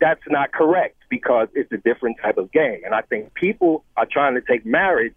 That's 0.01 0.21
not 0.29 0.53
correct 0.53 0.95
because 1.11 1.49
it's 1.55 1.73
a 1.73 1.79
different 1.79 2.19
type 2.23 2.39
of 2.39 2.53
game. 2.53 2.83
And 2.85 2.95
I 2.95 3.01
think 3.01 3.35
people 3.35 3.85
are 3.97 4.07
trying 4.07 4.35
to 4.37 4.43
take 4.43 4.65
marriage 4.65 5.15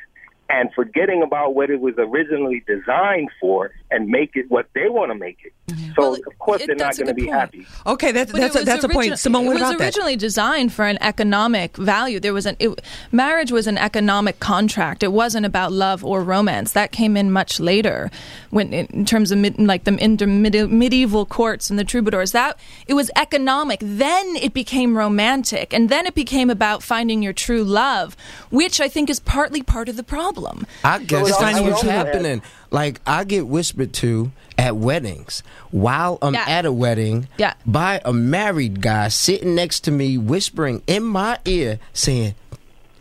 and 0.49 0.71
forgetting 0.73 1.21
about 1.21 1.53
what 1.53 1.69
it 1.69 1.79
was 1.79 1.93
originally 1.99 2.63
designed 2.65 3.29
for 3.39 3.69
and 3.91 4.07
make 4.07 4.35
it 4.35 4.45
what 4.49 4.67
they 4.73 4.89
want 4.89 5.11
to 5.11 5.15
make 5.17 5.39
it. 5.43 5.53
Mm-hmm. 5.67 5.93
So 5.95 6.15
of 6.15 6.39
course 6.39 6.65
they're 6.65 6.75
not 6.75 6.95
going 6.95 7.07
to 7.07 7.13
be 7.13 7.25
point. 7.25 7.33
happy. 7.35 7.67
Okay, 7.85 8.11
that's 8.11 8.31
But 8.31 8.41
that's 8.41 8.55
a, 8.55 8.59
was 8.59 8.65
that's 8.65 8.83
a 8.83 8.89
point. 8.89 9.17
Simone, 9.19 9.45
what 9.45 9.57
about 9.57 9.59
that? 9.59 9.65
it 9.65 9.67
was 9.67 9.75
about 9.75 9.79
that? 9.79 9.85
originally 9.85 10.15
designed 10.15 10.73
for 10.73 10.85
an 10.85 10.97
economic 11.01 11.75
value. 11.77 12.19
There 12.19 12.33
was 12.33 12.45
an 12.45 12.55
it, 12.59 12.81
marriage 13.11 13.51
was 13.51 13.67
an 13.67 13.77
economic 13.77 14.39
contract. 14.39 15.03
It 15.03 15.11
wasn't 15.11 15.45
about 15.45 15.71
love 15.71 16.03
or 16.05 16.21
romance. 16.21 16.73
That 16.73 16.91
came 16.91 17.17
in 17.17 17.31
much 17.31 17.59
later, 17.59 18.11
when 18.49 18.73
in 18.73 19.05
terms 19.05 19.31
of 19.31 19.37
mid, 19.39 19.59
like 19.59 19.85
the 19.85 19.97
inter, 20.03 20.27
medi- 20.27 20.67
medieval 20.67 21.25
courts 21.25 21.69
and 21.69 21.79
the 21.79 21.83
troubadours. 21.83 22.31
That 22.31 22.59
it 22.87 22.93
was 22.93 23.09
economic. 23.15 23.79
Then 23.81 24.35
it 24.37 24.53
became 24.53 24.97
romantic, 24.97 25.73
and 25.73 25.89
then 25.89 26.05
it 26.05 26.15
became 26.15 26.49
about 26.49 26.83
finding 26.83 27.23
your 27.23 27.33
true 27.33 27.63
love, 27.63 28.15
which 28.49 28.79
I 28.79 28.87
think 28.87 29.09
is 29.09 29.19
partly 29.19 29.63
part 29.63 29.89
of 29.89 29.95
the 29.97 30.03
problem. 30.03 30.65
I 30.83 30.99
guess 30.99 31.27
Just 31.27 31.39
that's 31.39 31.41
finding 31.41 31.63
your 31.63 31.71
what's 31.73 31.81
true 31.83 31.91
love. 31.91 32.41
Happening. 32.71 32.85
Like 32.85 33.01
I 33.07 33.23
get 33.23 33.47
whispered 33.47 33.93
to 33.93 34.31
at 34.57 34.75
weddings 34.75 35.43
while 35.71 36.17
I'm 36.21 36.33
Yeah. 36.33 36.45
at 36.47 36.65
a 36.65 36.71
wedding 36.71 37.27
Yeah. 37.37 37.53
by 37.65 38.01
a 38.05 38.13
married 38.13 38.81
guy 38.81 39.07
sitting 39.09 39.55
next 39.55 39.81
to 39.81 39.91
me, 39.91 40.17
whispering 40.17 40.81
in 40.87 41.03
my 41.03 41.39
ear, 41.45 41.79
saying. 41.93 42.35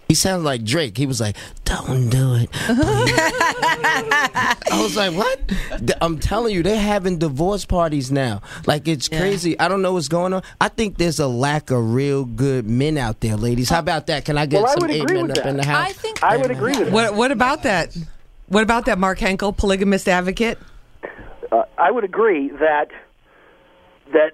He 0.09 0.15
sounds 0.15 0.45
like 0.45 0.63
Drake. 0.63 0.97
He 0.99 1.05
was 1.05 1.21
like, 1.21 1.35
"Don't 1.65 2.09
do 2.11 2.35
it." 2.37 2.49
I 2.69 4.55
was 4.81 4.97
like, 4.97 5.13
"What?" 5.15 5.41
I'm 6.01 6.21
telling 6.21 6.55
you, 6.55 6.63
they're 6.63 6.81
having 6.81 7.19
divorce 7.19 7.65
parties 7.65 8.13
now. 8.13 8.41
Like 8.67 8.87
it's 8.87 9.09
crazy. 9.09 9.59
I 9.59 9.67
don't 9.67 9.83
know 9.83 9.95
what's 9.95 10.07
going 10.07 10.33
on. 10.33 10.45
I 10.61 10.69
think 10.69 10.99
there's 10.99 11.19
a 11.19 11.27
lack 11.27 11.73
of 11.73 11.93
real 11.93 12.25
good 12.25 12.69
men 12.69 12.99
out 12.99 13.19
there, 13.21 13.37
ladies. 13.37 13.69
How 13.69 13.81
about 13.81 14.07
that? 14.07 14.25
Can 14.25 14.39
I 14.39 14.47
get 14.47 14.63
Well, 14.63 14.75
some 14.75 14.83
would 14.89 14.97
agree 14.97 15.17
amen 15.19 15.27
with 15.29 15.39
up 15.39 15.45
that. 15.45 15.51
in 15.51 15.57
the 15.57 15.67
house? 15.67 15.89
I 15.89 15.93
think 15.93 16.23
I 16.23 16.37
would 16.37 16.53
agree 16.53 16.77
with 16.79 16.85
that. 16.87 16.93
What 16.93 17.15
what 17.15 17.33
about 17.33 17.65
that? 17.65 17.97
What 18.49 18.63
about 18.63 18.87
that, 18.87 18.99
Mark 18.99 19.19
Henkel, 19.19 19.53
polygamist 19.53 20.09
advocate? 20.09 20.59
uh, 21.53 21.65
I 21.79 21.91
would 21.91 22.05
agree 22.05 22.51
that 22.51 22.89
that 24.13 24.33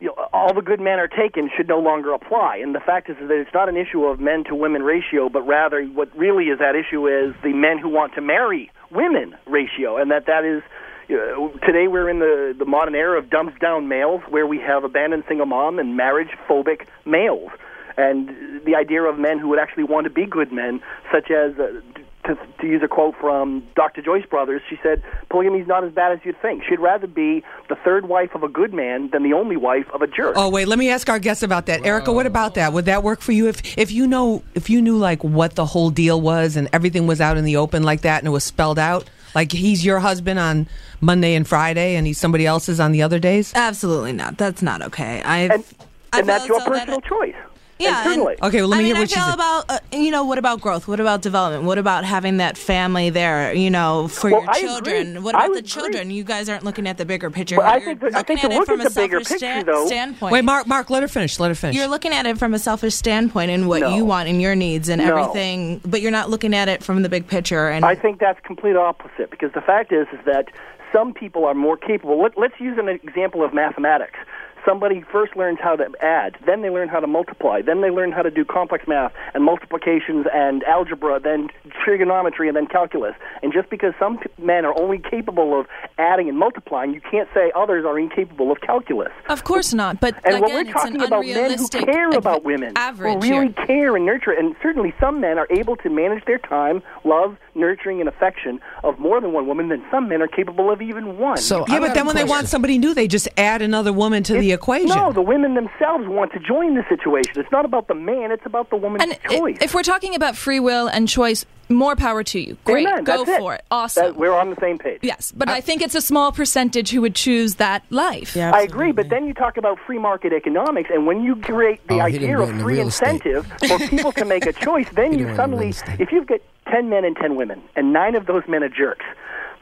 you 0.00 0.08
know, 0.08 0.28
all 0.32 0.52
the 0.52 0.60
good 0.60 0.80
men 0.80 0.98
are 0.98 1.08
taken 1.08 1.48
should 1.56 1.68
no 1.68 1.78
longer 1.78 2.12
apply. 2.12 2.58
And 2.62 2.74
the 2.74 2.80
fact 2.80 3.08
is 3.08 3.16
that 3.18 3.30
it's 3.30 3.54
not 3.54 3.68
an 3.68 3.76
issue 3.76 4.04
of 4.04 4.20
men 4.20 4.44
to 4.44 4.54
women 4.54 4.82
ratio, 4.82 5.28
but 5.28 5.42
rather 5.42 5.84
what 5.84 6.14
really 6.16 6.46
is 6.46 6.60
at 6.60 6.74
issue 6.74 7.06
is 7.06 7.34
the 7.42 7.54
men 7.54 7.78
who 7.78 7.88
want 7.88 8.14
to 8.14 8.20
marry 8.20 8.70
women 8.90 9.34
ratio, 9.46 9.96
and 9.96 10.10
that 10.10 10.26
that 10.26 10.44
is. 10.44 10.62
Today 11.06 11.86
we're 11.86 12.08
in 12.08 12.18
the, 12.18 12.54
the 12.58 12.64
modern 12.64 12.94
era 12.94 13.18
of 13.18 13.28
dumbs 13.28 13.52
down 13.60 13.88
males, 13.88 14.22
where 14.30 14.46
we 14.46 14.58
have 14.60 14.84
abandoned 14.84 15.24
single 15.28 15.44
mom 15.44 15.78
and 15.78 15.98
marriage 15.98 16.30
phobic 16.48 16.86
males, 17.04 17.50
and 17.98 18.30
the 18.64 18.74
idea 18.74 19.02
of 19.02 19.18
men 19.18 19.38
who 19.38 19.48
would 19.48 19.58
actually 19.58 19.84
want 19.84 20.04
to 20.04 20.10
be 20.10 20.24
good 20.24 20.50
men, 20.50 20.80
such 21.12 21.30
as 21.30 21.58
uh, 21.58 21.78
to, 22.24 22.38
to 22.60 22.66
use 22.66 22.82
a 22.82 22.88
quote 22.88 23.14
from 23.20 23.66
Dr. 23.76 24.02
Joyce 24.02 24.26
Brothers, 24.26 24.62
she 24.68 24.78
said, 24.82 25.02
polygamy 25.30 25.60
is 25.60 25.68
not 25.68 25.84
as 25.84 25.92
bad 25.92 26.12
as 26.12 26.18
you'd 26.24 26.40
think. 26.40 26.62
She'd 26.68 26.80
rather 26.80 27.06
be 27.06 27.44
the 27.68 27.76
third 27.76 28.08
wife 28.08 28.34
of 28.34 28.42
a 28.42 28.48
good 28.48 28.72
man 28.72 29.10
than 29.10 29.22
the 29.22 29.32
only 29.32 29.56
wife 29.56 29.86
of 29.92 30.02
a 30.02 30.06
jerk. 30.06 30.34
Oh 30.36 30.50
wait, 30.50 30.68
let 30.68 30.78
me 30.78 30.90
ask 30.90 31.08
our 31.08 31.18
guest 31.18 31.42
about 31.42 31.66
that. 31.66 31.84
Erica, 31.84 32.12
what 32.12 32.26
about 32.26 32.54
that? 32.54 32.72
Would 32.72 32.86
that 32.86 33.02
work 33.02 33.20
for 33.20 33.32
you 33.32 33.48
if 33.48 33.76
if 33.78 33.90
you 33.90 34.06
know 34.06 34.42
if 34.54 34.70
you 34.70 34.80
knew 34.80 34.96
like 34.96 35.22
what 35.22 35.54
the 35.54 35.66
whole 35.66 35.90
deal 35.90 36.20
was 36.20 36.56
and 36.56 36.68
everything 36.72 37.06
was 37.06 37.20
out 37.20 37.36
in 37.36 37.44
the 37.44 37.56
open 37.56 37.82
like 37.82 38.02
that 38.02 38.18
and 38.18 38.28
it 38.28 38.30
was 38.30 38.44
spelled 38.44 38.78
out? 38.78 39.08
Like 39.34 39.52
he's 39.52 39.84
your 39.84 39.98
husband 39.98 40.38
on 40.38 40.68
Monday 41.00 41.34
and 41.34 41.46
Friday 41.46 41.96
and 41.96 42.06
he's 42.06 42.18
somebody 42.18 42.46
else's 42.46 42.80
on 42.80 42.92
the 42.92 43.02
other 43.02 43.18
days? 43.18 43.52
Absolutely 43.54 44.12
not. 44.12 44.38
That's 44.38 44.62
not 44.62 44.82
okay. 44.82 45.22
I 45.22 45.38
and, 45.40 45.64
and 46.12 46.28
that's 46.28 46.46
your 46.46 46.60
personal 46.60 47.00
choice. 47.00 47.34
Yeah, 47.78 48.12
and. 48.12 48.22
Okay, 48.42 48.60
well 48.60 48.68
let 48.68 48.76
I 48.76 48.82
me 48.82 48.84
mean, 48.84 48.94
hear 48.94 49.02
what 49.02 49.08
she 49.10 49.16
feel 49.16 49.24
said. 49.24 49.34
about 49.34 49.64
uh, 49.68 49.78
you 49.92 50.10
know 50.12 50.24
what 50.24 50.38
about 50.38 50.60
growth? 50.60 50.86
What 50.86 51.00
about 51.00 51.22
development? 51.22 51.64
What 51.64 51.76
about 51.78 52.04
having 52.04 52.36
that 52.36 52.56
family 52.56 53.10
there? 53.10 53.52
You 53.52 53.68
know, 53.70 54.06
for 54.08 54.30
Well, 54.30 54.42
your 54.42 54.50
I 54.50 54.60
children. 54.60 55.08
agree. 55.08 55.20
What 55.22 55.34
I 55.34 55.38
about 55.38 55.46
the 55.46 55.50
would 55.50 55.58
agree. 55.58 55.68
children? 55.68 56.10
You 56.10 56.22
guys 56.24 56.48
aren't 56.48 56.62
looking 56.64 56.86
at 56.86 56.98
the 56.98 57.04
bigger 57.04 57.30
picture. 57.30 57.56
Well, 57.56 57.66
I 57.66 57.76
You're 57.78 57.84
think 57.86 58.00
that- 58.00 58.14
I 58.14 58.18
looking 58.18 58.36
think 58.38 58.40
to 58.40 58.46
at 58.46 58.52
look 58.58 58.62
it 58.68 58.72
from 58.72 58.80
at 58.80 58.86
a 58.86 58.88
the 58.90 59.00
bigger 59.00 59.24
selfish 59.24 59.40
picture, 59.40 59.60
sta- 59.60 59.72
though- 59.72 59.86
standpoint. 59.86 60.32
Wait, 60.32 60.44
Mark, 60.44 60.66
Mark, 60.68 60.88
let 60.90 61.02
her 61.02 61.08
finish. 61.08 61.40
Let 61.40 61.48
her 61.48 61.54
finish. 61.56 61.76
You're 61.76 61.88
looking 61.88 62.12
at 62.12 62.26
it 62.26 62.38
from 62.38 62.54
a 62.54 62.58
selfish 62.60 62.94
standpoint 62.94 63.50
and 63.50 63.66
what 63.68 63.80
No. 63.80 63.94
you 63.96 64.04
want 64.04 64.28
and 64.28 64.40
your 64.40 64.54
needs 64.54 64.88
and 64.88 65.02
No. 65.04 65.16
everything, 65.16 65.80
but 65.84 66.00
you're 66.00 66.12
not 66.12 66.30
looking 66.30 66.54
at 66.54 66.68
it 66.68 66.82
from 66.84 67.02
the 67.02 67.08
big 67.08 67.26
picture. 67.26 67.68
And 67.68 67.84
I 67.84 67.96
think 67.96 68.20
that's 68.20 68.38
complete 68.44 68.76
opposite 68.76 69.30
because 69.30 69.50
the 69.52 69.60
fact 69.60 69.92
is 69.92 70.06
is 70.12 70.20
that 70.26 70.46
some 70.92 71.12
people 71.12 71.44
are 71.44 71.54
more 71.54 71.76
capable. 71.76 72.22
Let, 72.22 72.38
let's 72.38 72.58
use 72.60 72.78
an 72.78 72.88
example 72.88 73.42
of 73.44 73.52
mathematics. 73.52 74.18
Somebody 74.66 75.04
first 75.12 75.36
learns 75.36 75.58
how 75.62 75.76
to 75.76 75.86
add, 76.00 76.36
then 76.46 76.62
they 76.62 76.70
learn 76.70 76.88
how 76.88 77.00
to 77.00 77.06
multiply, 77.06 77.60
then 77.60 77.80
they 77.82 77.90
learn 77.90 78.12
how 78.12 78.22
to 78.22 78.30
do 78.30 78.44
complex 78.44 78.86
math 78.88 79.12
and 79.34 79.44
multiplications 79.44 80.26
and 80.32 80.62
algebra, 80.64 81.20
then 81.20 81.48
trigonometry 81.84 82.48
and 82.48 82.56
then 82.56 82.66
calculus. 82.66 83.14
And 83.42 83.52
just 83.52 83.68
because 83.68 83.92
some 83.98 84.18
men 84.38 84.64
are 84.64 84.78
only 84.80 84.98
capable 84.98 85.58
of 85.58 85.66
adding 85.98 86.28
and 86.28 86.38
multiplying, 86.38 86.94
you 86.94 87.00
can't 87.00 87.28
say 87.34 87.52
others 87.54 87.84
are 87.84 87.98
incapable 87.98 88.50
of 88.50 88.60
calculus. 88.60 89.12
Of 89.28 89.44
course 89.44 89.74
not. 89.74 90.00
But 90.00 90.14
And 90.24 90.36
again, 90.36 90.40
what 90.42 90.52
we're 90.52 90.60
it's 90.62 90.72
talking 90.72 90.94
an 90.96 91.00
about 91.02 91.24
men 91.24 91.34
who 91.34 91.40
unrealistic 91.42 91.84
care 91.84 92.08
adv- 92.08 92.16
about 92.16 92.44
women, 92.44 92.72
average 92.76 93.22
who 93.22 93.30
really 93.30 93.54
here. 93.56 93.66
care 93.66 93.96
and 93.96 94.06
nurture, 94.06 94.32
and 94.32 94.56
certainly 94.62 94.94
some 94.98 95.20
men 95.20 95.38
are 95.38 95.46
able 95.50 95.76
to 95.76 95.90
manage 95.90 96.24
their 96.24 96.38
time, 96.38 96.82
love, 97.04 97.36
nurturing, 97.54 98.00
and 98.00 98.08
affection 98.08 98.60
of 98.82 98.98
more 98.98 99.20
than 99.20 99.32
one 99.32 99.46
woman. 99.46 99.68
Than 99.68 99.84
some 99.90 100.08
men 100.08 100.22
are 100.22 100.26
capable 100.28 100.70
of 100.70 100.80
even 100.82 101.18
one. 101.18 101.36
So 101.36 101.64
yeah, 101.68 101.80
but 101.80 101.94
then 101.94 102.04
a 102.04 102.06
when 102.06 102.16
they 102.16 102.24
want 102.24 102.48
somebody 102.48 102.78
new, 102.78 102.94
they 102.94 103.08
just 103.08 103.28
add 103.36 103.62
another 103.62 103.92
woman 103.92 104.22
to 104.24 104.34
the 104.38 104.53
equation. 104.54 104.88
No, 104.88 105.12
the 105.12 105.20
women 105.22 105.54
themselves 105.54 106.06
want 106.08 106.32
to 106.32 106.38
join 106.40 106.74
the 106.74 106.84
situation. 106.88 107.32
It's 107.36 107.52
not 107.52 107.64
about 107.64 107.88
the 107.88 107.94
man; 107.94 108.30
it's 108.32 108.46
about 108.46 108.70
the 108.70 108.76
woman's 108.76 109.02
And 109.02 109.18
choice. 109.30 109.58
if 109.60 109.74
we're 109.74 109.82
talking 109.82 110.14
about 110.14 110.36
free 110.36 110.60
will 110.60 110.86
and 110.88 111.06
choice, 111.08 111.44
more 111.68 111.96
power 111.96 112.22
to 112.22 112.38
you. 112.38 112.56
Great, 112.64 112.86
Amen, 112.86 113.04
go 113.04 113.24
that's 113.24 113.38
for 113.38 113.54
it. 113.54 113.58
That- 113.70 113.74
Awesome. 113.74 114.16
we're 114.16 114.34
on 114.34 114.50
the 114.50 114.56
same 114.60 114.78
page. 114.78 114.98
yes, 115.02 115.32
but 115.34 115.48
I 115.48 115.60
think 115.60 115.80
it's 115.82 115.94
a 115.94 116.00
small 116.00 116.30
percentage 116.32 116.90
who 116.90 117.00
would 117.00 117.14
choose 117.14 117.54
that 117.56 117.82
life. 117.90 118.36
Yeah, 118.36 118.52
I 118.54 118.60
agree, 118.62 118.92
but 118.92 119.08
then 119.08 119.26
you 119.26 119.34
talk 119.34 119.56
about 119.56 119.78
free 119.86 119.98
market 119.98 120.32
economics, 120.32 120.90
and 120.92 121.06
when 121.06 121.22
you 121.22 121.36
create 121.36 121.86
the 121.88 121.96
Oh, 122.00 122.00
idea 122.00 122.38
of 122.38 122.50
free 122.60 122.80
incentive 122.80 123.46
for 123.68 123.78
people 123.78 124.12
to 124.12 124.24
make 124.24 124.46
a 124.46 124.52
choice, 124.66 124.88
then 124.94 125.12
you 125.12 125.18
didn't 125.24 125.24
go 125.24 125.30
into 125.30 125.36
suddenly, 125.42 125.64
real 125.66 125.70
estate. 125.70 126.00
if 126.00 126.12
you've 126.12 126.26
got 126.26 126.40
10 126.70 126.88
men 126.90 127.04
and 127.04 127.16
10 127.16 127.36
women, 127.36 127.62
and 127.76 127.92
nine 127.92 128.14
of 128.14 128.26
those 128.26 128.42
men 128.46 128.62
are 128.62 128.68
jerks, 128.68 129.04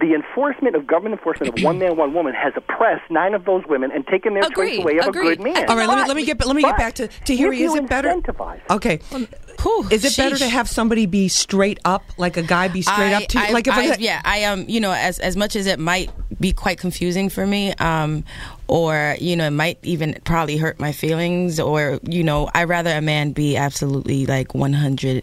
the 0.00 0.14
enforcement 0.14 0.74
of 0.76 0.87
government 0.87 1.18
enforcement 1.18 1.57
of 1.59 1.64
one 1.64 1.78
man, 1.78 1.96
one 1.96 2.12
woman 2.14 2.35
has 2.35 2.52
oppressed 2.57 3.11
nine 3.11 3.35
of 3.35 3.44
those 3.44 3.62
women 3.68 3.90
and 3.92 4.07
taken 4.07 4.35
their 4.35 4.44
Agreed, 4.44 4.76
choice 4.76 4.83
away 4.85 4.98
of 4.98 5.07
agreed. 5.09 5.33
a 5.33 5.37
good 5.37 5.44
man. 5.44 5.68
All 5.68 5.76
right, 5.76 5.88
let 5.88 5.98
me 5.98 6.05
let 6.09 6.16
me 6.16 6.24
get 6.24 6.46
let 6.46 6.57
me 6.57 6.62
get 6.62 6.76
back 6.76 6.94
to 6.94 7.09
Tahiry. 7.09 7.52
if 7.55 7.59
you 7.59 7.70
Is 7.70 7.74
it 7.76 7.88
better? 7.88 8.09
incentivize- 8.09 8.61
Okay. 8.70 9.00
Whew, 9.62 9.87
Is 9.90 10.05
it 10.05 10.16
better 10.16 10.37
to 10.38 10.48
have 10.48 10.68
somebody 10.68 11.07
be 11.07 11.28
straight 11.28 11.78
up, 11.85 12.02
like 12.16 12.37
a 12.37 12.42
guy 12.42 12.66
be 12.68 12.83
straight 12.83 13.12
up 13.12 13.24
to 13.28 13.38
you? 13.38 13.44
I, 13.44 13.50
like 13.50 13.66
if 13.68 13.74
I, 13.74 13.90
I, 13.92 13.96
yeah, 13.98 14.20
I 14.24 14.44
um, 14.44 14.64
you 14.68 14.81
know, 14.81 14.90
as 14.92 15.18
as 15.20 15.37
much 15.37 15.55
as 15.55 15.66
it 15.66 15.78
might 15.78 16.11
be 16.40 16.52
quite 16.52 16.78
confusing 16.78 17.28
for 17.28 17.46
me, 17.46 17.72
um, 17.74 18.24
or 18.66 19.14
you 19.20 19.37
know, 19.37 19.46
it 19.46 19.50
might 19.52 19.78
even 19.83 20.18
probably 20.24 20.57
hurt 20.57 20.81
my 20.81 20.90
feelings, 20.90 21.61
or 21.61 22.00
you 22.02 22.24
know, 22.24 22.50
I 22.55 22.64
rather 22.64 22.90
a 22.90 23.00
man 23.02 23.33
be 23.33 23.57
absolutely 23.57 24.26
like 24.26 24.55
one 24.55 24.72
hundred 24.72 25.22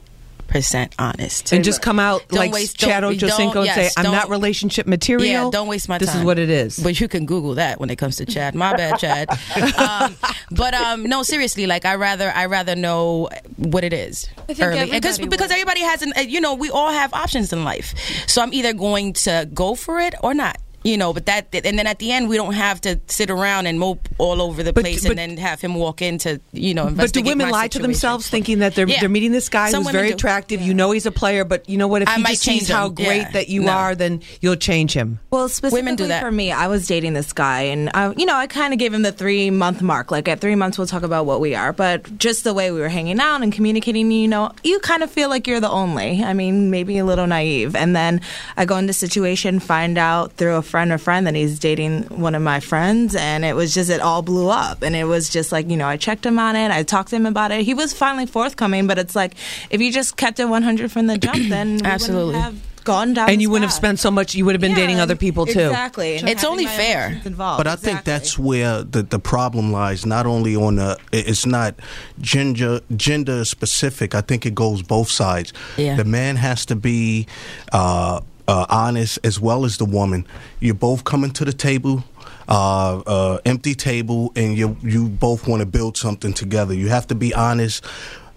percent 0.50 0.94
honest 1.00 1.54
and 1.54 1.64
just 1.64 1.82
come 1.82 2.00
out 2.00 2.28
Don't 2.30 2.40
like 2.40 2.52
waste- 2.52 2.78
Chad 2.78 3.02
don't- 3.02 3.16
Ochocinco 3.16 3.54
don't- 3.54 3.58
and 3.58 3.66
yes, 3.66 3.94
say, 3.94 4.02
"I'm 4.02 4.12
not 4.12 4.30
relationship 4.30 4.88
material." 4.88 5.46
Yeah, 5.46 5.50
don't 5.52 5.68
waste 5.68 5.88
my 5.88 5.98
this 5.98 6.08
time. 6.10 6.16
This 6.18 6.22
is 6.22 6.26
what 6.26 6.40
it 6.40 6.50
is. 6.50 6.80
But 6.80 7.00
you 7.00 7.08
can 7.08 7.26
Google 7.26 7.56
that 7.56 7.80
when 7.80 7.90
it 7.90 7.96
comes 7.98 8.18
to 8.18 8.26
Chad. 8.26 8.56
My 8.56 8.76
bad, 8.76 9.00
Chad. 9.00 9.30
um, 9.78 10.16
but 10.52 10.74
um, 10.74 11.04
no, 11.04 11.24
seriously, 11.24 11.68
like 11.68 11.86
I 11.86 11.96
rather 11.96 12.32
I 12.32 12.48
rather 12.48 12.76
know 12.76 13.30
what 13.58 13.84
it 13.84 13.94
is 13.94 14.28
I 14.50 14.54
think 14.54 14.60
early 14.62 14.92
because 14.92 15.20
everybody 15.20 15.30
because 15.30 15.52
everybody 15.52 15.82
has 15.82 16.02
an 16.02 16.14
uh, 16.18 16.22
you 16.22 16.42
know 16.42 16.56
we 16.56 16.70
all 16.70 16.92
have 16.92 17.14
options 17.14 17.54
in 17.54 17.64
life. 17.64 17.94
So 18.28 18.42
I'm 18.42 18.54
either 18.54 18.74
going 18.74 19.14
to 19.14 19.48
go 19.54 19.76
for 19.76 20.00
it 20.00 20.16
or 20.24 20.34
not. 20.34 20.58
You 20.84 20.98
know, 20.98 21.12
but 21.14 21.26
that 21.26 21.48
and 21.54 21.78
then 21.78 21.88
at 21.88 22.00
the 22.00 22.12
end 22.12 22.30
we 22.30 22.38
don't 22.38 22.54
have 22.54 22.80
to 22.82 23.00
sit 23.08 23.30
around 23.30 23.68
and 23.68 23.80
mope 23.80 24.08
all 24.18 24.42
over 24.42 24.64
the 24.64 24.72
But- 24.72 24.84
place 24.86 25.02
but- 25.02 25.12
and 25.12 25.20
then 25.20 25.38
have 25.38 25.60
him 25.60 25.76
walk 25.76 26.02
into 26.02 26.40
you 26.54 26.74
know 26.74 26.90
But 26.90 27.12
do 27.12 27.22
women 27.22 27.48
my 27.48 27.52
lie 27.52 27.68
to 27.70 27.80
themselves, 27.80 28.30
thinking 28.30 28.60
that 28.60 28.76
they're 28.76 28.88
Yeah. 28.88 29.02
they're 29.02 29.10
meeting 29.10 29.32
this 29.34 29.50
guy 29.50 29.72
Some 29.72 29.84
who's 29.84 29.92
very 29.92 30.08
do. 30.10 30.14
attractive? 30.14 30.62
You 30.62 30.74
know 30.74 30.92
he's 30.92 31.06
a 31.06 31.12
player, 31.12 31.44
but 31.44 31.68
you 31.70 31.78
know 31.78 31.88
what? 31.88 32.02
If 32.04 32.08
I 32.10 32.16
he 32.16 32.24
might 32.24 32.30
just 32.32 32.44
sees 32.44 32.60
change 32.60 32.70
how 32.70 32.88
great 32.90 33.18
Yeah. 33.18 33.32
that 33.32 33.50
you 33.50 33.64
No. 33.64 33.72
are, 33.74 33.94
then 33.96 34.22
you'll 34.42 34.56
change 34.56 34.94
him. 34.94 35.20
Well, 35.32 35.50
specifically 35.50 35.96
do 35.98 36.08
that. 36.08 36.22
for 36.22 36.32
me, 36.32 36.52
I 36.52 36.68
was 36.68 36.88
dating 36.88 37.14
this 37.14 37.34
guy, 37.34 37.64
and 37.64 37.90
I, 37.94 38.14
you 38.16 38.26
know, 38.26 38.36
I 38.36 38.48
kind 38.48 38.72
of 38.74 38.80
gave 38.80 38.94
him 38.94 39.02
the 39.02 39.12
three 39.12 39.50
month 39.50 39.82
mark. 39.82 40.12
Like 40.12 40.28
at 40.30 40.40
three 40.40 40.56
months, 40.56 40.78
we'll 40.78 40.88
talk 40.88 41.04
about 41.04 41.26
what 41.26 41.42
we 41.42 41.56
are. 41.56 41.74
But 41.74 42.18
just 42.18 42.46
the 42.46 42.54
way 42.54 42.72
we 42.72 42.80
were 42.80 42.88
hanging 42.90 43.20
out 43.20 43.42
and 43.44 43.52
communicating, 43.52 44.10
you 44.12 44.28
know, 44.30 44.52
you 44.64 44.80
kind 44.80 45.04
of 45.04 45.12
feel 45.12 45.28
like 45.28 45.46
you're 45.46 45.60
the 45.60 45.70
only. 45.70 46.24
I 46.24 46.34
mean, 46.34 46.70
maybe 46.72 46.98
a 47.00 47.06
little 47.06 47.28
naive. 47.28 47.76
And 47.76 47.94
then 47.96 48.22
I 48.56 48.64
go 48.64 48.78
into 48.78 48.94
situation, 48.94 49.60
find 49.60 49.98
out 49.98 50.34
through 50.38 50.56
a 50.56 50.62
friend 50.62 50.79
friend 50.80 50.94
a 50.94 50.98
friend 50.98 51.28
that 51.28 51.36
he's 51.36 51.60
dating 51.60 52.04
one 52.04 52.36
of 52.36 52.42
my 52.42 52.62
friends, 52.62 53.14
and 53.14 53.44
it 53.44 53.54
was 53.54 53.74
just 53.74 53.90
it 53.90 54.00
all 54.00 54.22
blew 54.22 54.48
up, 54.48 54.82
and 54.82 54.96
it 54.96 55.04
was 55.04 55.28
just 55.28 55.52
like 55.52 55.70
you 55.70 55.76
know 55.76 55.88
I 55.88 55.98
checked 55.98 56.26
him 56.26 56.40
on 56.40 56.56
it, 56.56 56.72
I 56.72 56.84
talked 56.84 57.10
to 57.10 57.18
him 57.18 57.26
about 57.26 57.52
it. 57.52 57.66
He 57.66 57.74
was 57.74 57.92
finally 57.92 58.26
forthcoming, 58.26 58.88
but 58.88 58.98
it's 58.98 59.14
like 59.14 59.34
if 59.70 59.82
you 59.82 59.92
just 59.92 60.16
kept 60.16 60.40
it 60.40 60.46
100 60.46 60.90
from 60.90 61.08
the 61.08 61.18
jump, 61.18 61.50
then 61.50 61.76
we 61.76 61.82
Absolutely. 61.84 62.36
wouldn't 62.36 62.44
have 62.44 62.84
gone 62.86 63.14
down. 63.14 63.30
and 63.30 63.42
you 63.42 63.50
wouldn't 63.50 63.70
have 63.70 63.74
spent 63.76 64.00
so 64.00 64.10
much. 64.10 64.34
You 64.36 64.46
would 64.46 64.56
have 64.56 64.62
been 64.62 64.74
dating 64.74 65.02
other 65.02 65.18
people 65.18 65.46
too. 65.46 65.60
Exactly. 65.60 66.16
And 66.16 66.30
It's 66.30 66.46
only 66.46 66.66
fair. 66.66 67.22
But 67.36 67.68
I 67.68 67.76
think 67.76 68.06
that's 68.06 68.40
where 68.40 68.84
the, 68.84 69.04
the 69.04 69.20
problem 69.20 69.74
lies. 69.74 70.06
Not 70.06 70.26
only 70.26 70.56
on 70.56 70.78
the, 70.78 70.98
it's 71.12 71.46
not 71.46 71.76
gender 72.22 72.80
gender 72.96 73.44
specific. 73.44 74.16
I 74.16 74.22
think 74.22 74.46
it 74.46 74.56
goes 74.56 74.82
both 74.82 75.10
sides. 75.10 75.52
Yeah. 75.76 75.98
The 75.98 76.06
man 76.06 76.38
has 76.38 76.66
to 76.68 76.76
be 76.78 77.28
uh, 77.74 78.22
uh, 78.50 78.66
honest 78.68 79.20
as 79.24 79.40
well 79.40 79.64
as 79.64 79.78
the 79.78 79.86
woman. 79.86 80.26
You're 80.60 80.74
both 80.74 81.04
coming 81.04 81.30
to 81.32 81.46
the 81.46 81.54
table. 81.54 82.04
Uh, 82.48 83.04
uh, 83.06 83.38
empty 83.46 83.76
table, 83.76 84.32
and 84.36 84.58
you 84.58 84.76
you 84.82 85.08
both 85.08 85.48
want 85.48 85.60
to 85.60 85.68
build 85.68 85.96
something 85.96 86.34
together. 86.34 86.74
You 86.74 86.90
have 86.90 87.06
to 87.08 87.16
be 87.16 87.32
honest, 87.32 87.86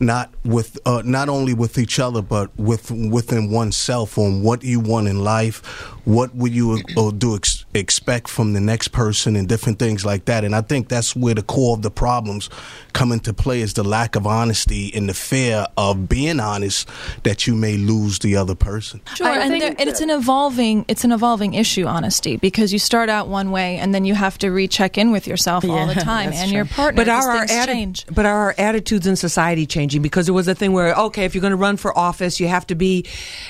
not 0.02 0.30
with 0.44 0.78
uh, 0.84 1.02
not 1.04 1.28
only 1.28 1.54
with 1.54 1.78
each 1.78 1.98
other, 1.98 2.20
but 2.20 2.50
with 2.58 2.90
within 2.90 3.50
oneself 3.50 4.18
on 4.18 4.42
what 4.42 4.62
you 4.62 4.80
want 4.80 5.08
in 5.08 5.22
life, 5.22 5.64
what 6.04 6.34
would 6.34 6.52
you 6.52 6.82
uh, 6.96 7.10
do 7.12 7.36
ex- 7.36 7.64
expect 7.74 8.28
from 8.28 8.52
the 8.52 8.60
next 8.60 8.88
person, 8.88 9.36
and 9.36 9.48
different 9.48 9.78
things 9.78 10.04
like 10.04 10.24
that. 10.26 10.44
And 10.44 10.54
I 10.54 10.60
think 10.60 10.88
that's 10.88 11.14
where 11.14 11.34
the 11.34 11.42
core 11.42 11.76
of 11.76 11.82
the 11.82 11.90
problems 11.90 12.50
come 12.92 13.12
into 13.12 13.32
play 13.32 13.60
is 13.60 13.74
the 13.74 13.84
lack 13.84 14.16
of 14.16 14.26
honesty 14.26 14.92
and 14.94 15.08
the 15.08 15.14
fear 15.14 15.66
of 15.76 16.08
being 16.08 16.40
honest 16.40 16.88
that 17.22 17.46
you 17.46 17.54
may 17.54 17.76
lose 17.76 18.18
the 18.18 18.36
other 18.36 18.54
person. 18.54 19.00
Sure, 19.14 19.28
and, 19.28 19.60
there, 19.60 19.74
and 19.78 19.88
it's 19.88 20.00
an 20.00 20.10
evolving 20.10 20.84
it's 20.88 21.04
an 21.04 21.12
evolving 21.12 21.54
issue, 21.54 21.86
honesty, 21.86 22.36
because 22.36 22.72
you 22.72 22.78
start 22.78 23.08
out 23.08 23.28
one 23.28 23.50
way 23.50 23.78
and 23.78 23.94
then 23.94 24.04
you 24.04 24.14
have 24.14 24.38
to 24.38 24.50
recheck 24.50 24.98
in 24.98 25.12
with 25.12 25.26
yourself 25.26 25.64
all 25.64 25.86
the 25.86 25.94
time 25.94 26.32
and 26.32 26.48
true. 26.48 26.56
your 26.56 26.64
partner. 26.64 27.04
But 27.04 27.08
are 27.08 27.30
our 27.30 27.46
things 27.46 27.50
atti- 27.52 27.66
change. 27.66 28.06
but 28.12 28.26
are 28.26 28.38
our 28.38 28.54
attitudes 28.58 29.06
in 29.06 29.16
society 29.16 29.66
changing? 29.66 29.91
Because 30.00 30.28
it 30.28 30.32
was 30.32 30.48
a 30.48 30.54
thing 30.54 30.72
where 30.72 30.94
okay, 30.94 31.24
if 31.24 31.34
you're 31.34 31.40
going 31.42 31.52
to 31.52 31.56
run 31.56 31.76
for 31.76 31.96
office, 31.96 32.38
you 32.40 32.48
have 32.48 32.66
to 32.68 32.74
be, 32.74 33.04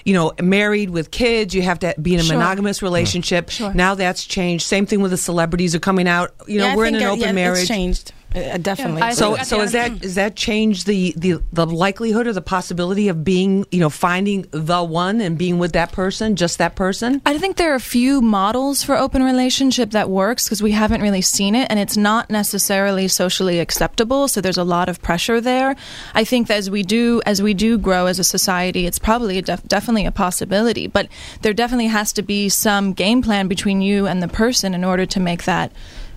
you 0.04 0.14
know, 0.14 0.32
married 0.42 0.90
with 0.90 1.10
kids. 1.10 1.54
You 1.54 1.62
have 1.62 1.78
to 1.80 1.94
be 2.00 2.14
in 2.14 2.20
a 2.20 2.22
Sure. 2.22 2.36
monogamous 2.36 2.82
relationship. 2.82 3.50
Now 3.74 3.94
that's 3.94 4.24
changed. 4.24 4.64
Same 4.66 4.86
thing 4.86 5.00
with 5.02 5.10
the 5.10 5.16
celebrities 5.16 5.74
are 5.74 5.80
coming 5.80 6.08
out. 6.08 6.32
You 6.46 6.58
know, 6.58 6.66
Yeah, 6.68 6.76
we're 6.76 6.86
in 6.86 6.94
an 6.94 7.02
open 7.02 7.20
yeah, 7.20 7.32
marriage. 7.32 7.60
It's 7.60 7.68
changed. 7.68 8.12
Uh, 8.34 8.56
definitely. 8.58 9.12
so, 9.12 9.36
so 9.36 9.60
is 9.60 9.72
that 9.72 10.04
is 10.04 10.14
that 10.14 10.36
change 10.36 10.84
the, 10.84 11.12
the 11.16 11.42
the 11.52 11.66
likelihood 11.66 12.26
or 12.26 12.32
the 12.32 12.42
possibility 12.42 13.08
of 13.08 13.24
being 13.24 13.66
you 13.70 13.80
know 13.80 13.90
finding 13.90 14.46
the 14.50 14.82
one 14.82 15.20
and 15.20 15.36
being 15.36 15.58
with 15.58 15.72
that 15.72 15.92
person, 15.92 16.36
just 16.36 16.58
that 16.58 16.74
person? 16.74 17.20
I 17.26 17.36
think 17.38 17.56
there 17.56 17.72
are 17.72 17.76
a 17.76 17.80
few 17.80 18.20
models 18.20 18.82
for 18.82 18.96
open 18.96 19.22
relationship 19.22 19.90
that 19.90 20.08
works 20.08 20.44
because 20.44 20.62
we 20.62 20.72
haven't 20.72 21.02
really 21.02 21.22
seen 21.22 21.54
it 21.54 21.66
and 21.70 21.78
it's 21.78 21.96
not 21.96 22.30
necessarily 22.30 23.08
socially 23.08 23.58
acceptable 23.60 24.28
so 24.28 24.40
there's 24.40 24.58
a 24.58 24.64
lot 24.64 24.88
of 24.88 25.02
pressure 25.02 25.40
there. 25.40 25.76
I 26.14 26.24
think 26.24 26.48
that 26.48 26.56
as 26.56 26.70
we 26.70 26.82
do 26.82 27.20
as 27.26 27.42
we 27.42 27.54
do 27.54 27.78
grow 27.78 28.06
as 28.06 28.18
a 28.18 28.24
society 28.24 28.86
it's 28.86 28.98
probably 28.98 29.38
a 29.38 29.42
def- 29.42 29.66
definitely 29.68 30.06
a 30.06 30.12
possibility 30.12 30.86
but 30.86 31.08
there 31.42 31.52
definitely 31.52 31.88
has 31.88 32.12
to 32.14 32.22
be 32.22 32.48
some 32.48 32.92
game 32.92 33.22
plan 33.22 33.48
between 33.48 33.82
you 33.82 34.06
and 34.06 34.22
the 34.22 34.28
person 34.28 34.74
in 34.74 34.84
order 34.84 35.06
to 35.06 35.20
make 35.20 35.44
that 35.44 35.72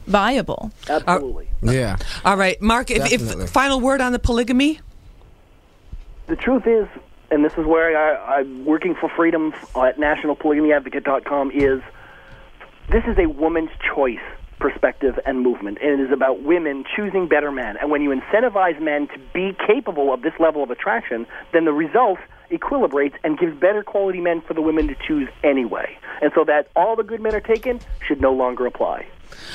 viable. 0.05 0.71
Absolutely. 0.89 1.49
Uh, 1.65 1.71
yeah. 1.71 1.97
All 2.23 2.37
right, 2.37 2.61
Mark. 2.61 2.91
If, 2.91 3.11
if 3.11 3.49
final 3.49 3.79
word 3.79 4.01
on 4.01 4.11
the 4.11 4.19
polygamy. 4.19 4.79
The 6.27 6.35
truth 6.35 6.65
is, 6.65 6.87
and 7.29 7.45
this 7.45 7.53
is 7.53 7.65
where 7.65 7.95
I, 7.97 8.37
I'm 8.39 8.65
working 8.65 8.95
for 8.95 9.09
freedom 9.09 9.53
at 9.75 9.97
nationalpolygamyadvocate.com, 9.97 11.51
is 11.51 11.81
this 12.89 13.03
is 13.05 13.17
a 13.17 13.27
woman's 13.27 13.71
choice 13.93 14.19
perspective 14.59 15.19
and 15.25 15.41
movement. 15.41 15.77
And 15.81 15.99
it 15.99 16.03
is 16.05 16.11
about 16.11 16.43
women 16.43 16.85
choosing 16.95 17.27
better 17.27 17.51
men. 17.51 17.77
And 17.77 17.91
when 17.91 18.01
you 18.01 18.09
incentivize 18.09 18.79
men 18.81 19.07
to 19.09 19.19
be 19.33 19.55
capable 19.67 20.13
of 20.13 20.21
this 20.21 20.33
level 20.39 20.63
of 20.63 20.71
attraction, 20.71 21.27
then 21.51 21.65
the 21.65 21.73
result 21.73 22.19
equilibrates 22.51 23.15
and 23.23 23.37
gives 23.37 23.55
better 23.59 23.83
quality 23.83 24.21
men 24.21 24.41
for 24.41 24.53
the 24.53 24.61
women 24.61 24.87
to 24.87 24.95
choose 25.07 25.27
anyway. 25.43 25.97
And 26.21 26.31
so 26.35 26.43
that 26.45 26.69
all 26.75 26.95
the 26.95 27.03
good 27.03 27.21
men 27.21 27.35
are 27.35 27.41
taken 27.41 27.79
should 28.07 28.21
no 28.21 28.33
longer 28.33 28.65
apply. 28.65 29.07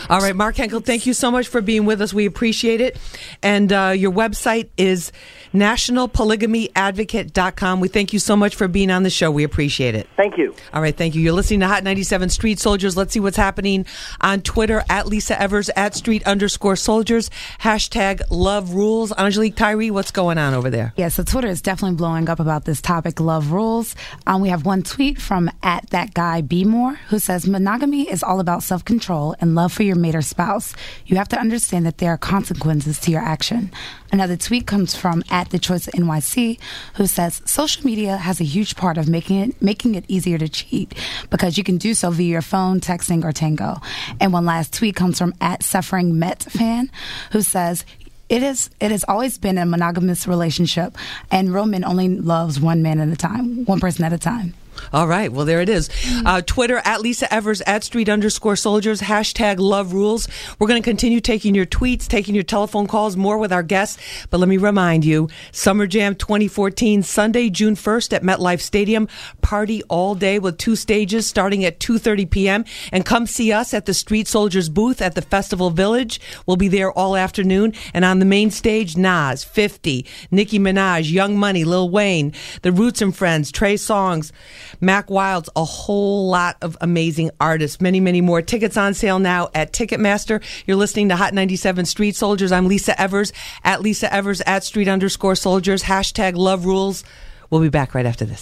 All 0.08 0.20
right, 0.20 0.34
Mark 0.34 0.56
Henkel, 0.56 0.80
thank 0.80 1.06
you 1.06 1.14
so 1.14 1.30
much 1.30 1.46
for 1.48 1.60
being 1.60 1.86
with 1.86 2.02
us. 2.02 2.12
We 2.14 2.26
appreciate 2.26 2.80
it. 2.80 2.96
And 3.42 3.72
uh, 3.72 3.94
your 3.96 4.12
website 4.12 4.68
is 4.76 5.12
nationalpolygamyadvocate.com. 5.54 7.80
We 7.80 7.88
thank 7.88 8.12
you 8.12 8.18
so 8.18 8.36
much 8.36 8.54
for 8.54 8.68
being 8.68 8.90
on 8.90 9.02
the 9.02 9.08
show. 9.10 9.30
We 9.30 9.44
appreciate 9.44 9.94
it. 9.94 10.08
Thank 10.16 10.36
you. 10.38 10.54
All 10.72 10.80
right, 10.80 10.96
thank 10.96 11.14
you. 11.14 11.20
You're 11.20 11.34
listening 11.34 11.60
to 11.60 11.68
Hot 11.68 11.84
97 11.84 12.30
Street 12.30 12.58
Soldiers. 12.58 12.96
Let's 12.96 13.12
see 13.12 13.20
what's 13.20 13.36
happening 13.36 13.84
on 14.20 14.40
Twitter 14.42 14.82
at 14.88 15.06
Lisa 15.06 15.40
Evers 15.40 15.70
at 15.76 15.94
street 15.94 16.26
underscore 16.26 16.74
soldiers. 16.76 17.30
Hashtag 17.60 18.22
love 18.30 18.74
rules. 18.74 19.12
Angelique 19.12 19.56
Tyree, 19.56 19.90
what's 19.90 20.10
going 20.10 20.38
on 20.38 20.54
over 20.54 20.70
there? 20.70 20.94
Yeah, 20.96 21.08
so 21.08 21.22
Twitter 21.22 21.48
is 21.48 21.60
definitely 21.62 21.96
blowing 21.96 22.28
up 22.28 22.40
about 22.40 22.64
this 22.64 22.80
topic, 22.80 23.20
love 23.20 23.52
rules. 23.52 23.94
Um, 24.26 24.40
we 24.40 24.48
have 24.48 24.64
one 24.64 24.82
tweet 24.82 25.20
from 25.20 25.50
at 25.62 25.90
that 25.90 26.14
guy 26.14 26.40
B. 26.40 26.64
More 26.64 26.94
who 27.08 27.18
says 27.18 27.46
monogamy 27.46 28.08
is 28.08 28.22
all 28.22 28.40
about 28.40 28.62
self 28.62 28.82
control 28.84 29.34
and 29.40 29.54
love 29.54 29.59
for 29.68 29.82
your 29.82 29.96
mate 29.96 30.14
or 30.14 30.22
spouse. 30.22 30.74
You 31.06 31.16
have 31.16 31.28
to 31.28 31.38
understand 31.38 31.86
that 31.86 31.98
there 31.98 32.10
are 32.10 32.18
consequences 32.18 32.98
to 33.00 33.10
your 33.10 33.20
action. 33.20 33.70
Another 34.12 34.36
tweet 34.36 34.66
comes 34.66 34.96
from 34.96 35.22
at 35.30 35.50
the 35.50 35.58
choice 35.58 35.86
NYC 35.86 36.58
who 36.94 37.06
says 37.06 37.42
social 37.44 37.84
media 37.84 38.16
has 38.16 38.40
a 38.40 38.44
huge 38.44 38.76
part 38.76 38.98
of 38.98 39.08
making 39.08 39.38
it 39.38 39.62
making 39.62 39.94
it 39.94 40.04
easier 40.08 40.38
to 40.38 40.48
cheat 40.48 40.94
because 41.30 41.56
you 41.56 41.64
can 41.64 41.78
do 41.78 41.94
so 41.94 42.10
via 42.10 42.26
your 42.26 42.42
phone, 42.42 42.80
texting, 42.80 43.24
or 43.24 43.32
Tango. 43.32 43.80
And 44.20 44.32
one 44.32 44.46
last 44.46 44.72
tweet 44.72 44.96
comes 44.96 45.18
from 45.18 45.34
at 45.40 45.62
suffering 45.62 46.18
Met 46.18 46.42
fan 46.42 46.90
who 47.32 47.42
says 47.42 47.84
it 48.28 48.42
is 48.42 48.70
it 48.80 48.90
has 48.90 49.04
always 49.08 49.38
been 49.38 49.58
a 49.58 49.66
monogamous 49.66 50.26
relationship 50.26 50.96
and 51.30 51.52
Roman 51.52 51.84
only 51.84 52.08
loves 52.08 52.60
one 52.60 52.82
man 52.82 53.00
at 53.00 53.08
a 53.08 53.16
time, 53.16 53.64
one 53.64 53.80
person 53.80 54.04
at 54.04 54.12
a 54.12 54.18
time. 54.18 54.54
All 54.92 55.06
right. 55.06 55.32
Well, 55.32 55.46
there 55.46 55.60
it 55.60 55.68
is. 55.68 55.90
Uh, 56.24 56.42
Twitter 56.42 56.80
at 56.84 57.00
Lisa 57.00 57.32
Evers 57.32 57.60
at 57.62 57.84
street 57.84 58.08
underscore 58.08 58.56
soldiers. 58.56 59.00
Hashtag 59.00 59.58
love 59.58 59.92
rules. 59.92 60.28
We're 60.58 60.68
going 60.68 60.82
to 60.82 60.88
continue 60.88 61.20
taking 61.20 61.54
your 61.54 61.66
tweets, 61.66 62.06
taking 62.06 62.34
your 62.34 62.44
telephone 62.44 62.86
calls, 62.86 63.16
more 63.16 63.38
with 63.38 63.52
our 63.52 63.62
guests. 63.62 63.98
But 64.30 64.38
let 64.40 64.48
me 64.48 64.56
remind 64.56 65.04
you, 65.04 65.28
Summer 65.52 65.86
Jam 65.86 66.14
2014, 66.14 67.02
Sunday, 67.02 67.50
June 67.50 67.74
1st 67.74 68.12
at 68.12 68.22
MetLife 68.22 68.60
Stadium. 68.60 69.08
Party 69.42 69.82
all 69.84 70.14
day 70.14 70.38
with 70.38 70.58
two 70.58 70.76
stages 70.76 71.26
starting 71.26 71.64
at 71.64 71.80
2.30 71.80 72.30
p.m. 72.30 72.64
And 72.92 73.04
come 73.04 73.26
see 73.26 73.52
us 73.52 73.74
at 73.74 73.86
the 73.86 73.94
Street 73.94 74.28
Soldiers 74.28 74.68
booth 74.68 75.00
at 75.02 75.14
the 75.14 75.22
Festival 75.22 75.70
Village. 75.70 76.20
We'll 76.46 76.56
be 76.56 76.68
there 76.68 76.92
all 76.92 77.16
afternoon. 77.16 77.74
And 77.94 78.04
on 78.04 78.18
the 78.18 78.24
main 78.24 78.50
stage, 78.50 78.96
Nas, 78.96 79.44
50, 79.44 80.06
Nicki 80.30 80.58
Minaj, 80.58 81.10
Young 81.10 81.38
Money, 81.38 81.64
Lil 81.64 81.90
Wayne, 81.90 82.32
The 82.62 82.72
Roots 82.72 83.02
and 83.02 83.14
Friends, 83.16 83.50
Trey 83.50 83.74
Songz, 83.74 84.32
Mack 84.80 85.10
Wilds, 85.10 85.48
a 85.56 85.64
whole 85.64 86.28
lot 86.28 86.56
of 86.62 86.76
amazing 86.80 87.30
artists, 87.40 87.80
many, 87.80 88.00
many 88.00 88.20
more. 88.20 88.42
Tickets 88.42 88.76
on 88.76 88.94
sale 88.94 89.18
now 89.18 89.48
at 89.54 89.72
Ticketmaster. 89.72 90.42
You're 90.66 90.76
listening 90.76 91.08
to 91.08 91.16
Hot 91.16 91.34
97 91.34 91.84
Street 91.86 92.16
Soldiers. 92.16 92.52
I'm 92.52 92.68
Lisa 92.68 93.00
Evers 93.00 93.32
at 93.64 93.82
Lisa 93.82 94.12
Evers 94.12 94.40
at 94.42 94.64
Street 94.64 94.88
underscore 94.88 95.34
Soldiers. 95.34 95.84
Hashtag 95.84 96.36
love 96.36 96.64
rules. 96.66 97.04
We'll 97.50 97.60
be 97.60 97.68
back 97.68 97.94
right 97.94 98.06
after 98.06 98.24
this. 98.24 98.38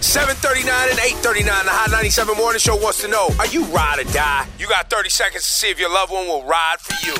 739 0.00 0.90
and 0.90 0.98
839, 0.98 1.64
the 1.64 1.70
Hot 1.70 1.90
97 1.90 2.36
Morning 2.36 2.58
Show 2.58 2.76
wants 2.76 3.02
to 3.02 3.08
know, 3.08 3.28
are 3.38 3.46
you 3.48 3.64
ride 3.66 3.98
or 3.98 4.04
die? 4.12 4.46
You 4.58 4.66
got 4.68 4.88
30 4.88 5.10
seconds 5.10 5.44
to 5.44 5.50
see 5.50 5.68
if 5.68 5.78
your 5.78 5.92
loved 5.92 6.12
one 6.12 6.26
will 6.26 6.44
ride 6.44 6.80
for 6.80 6.94
you. 7.06 7.14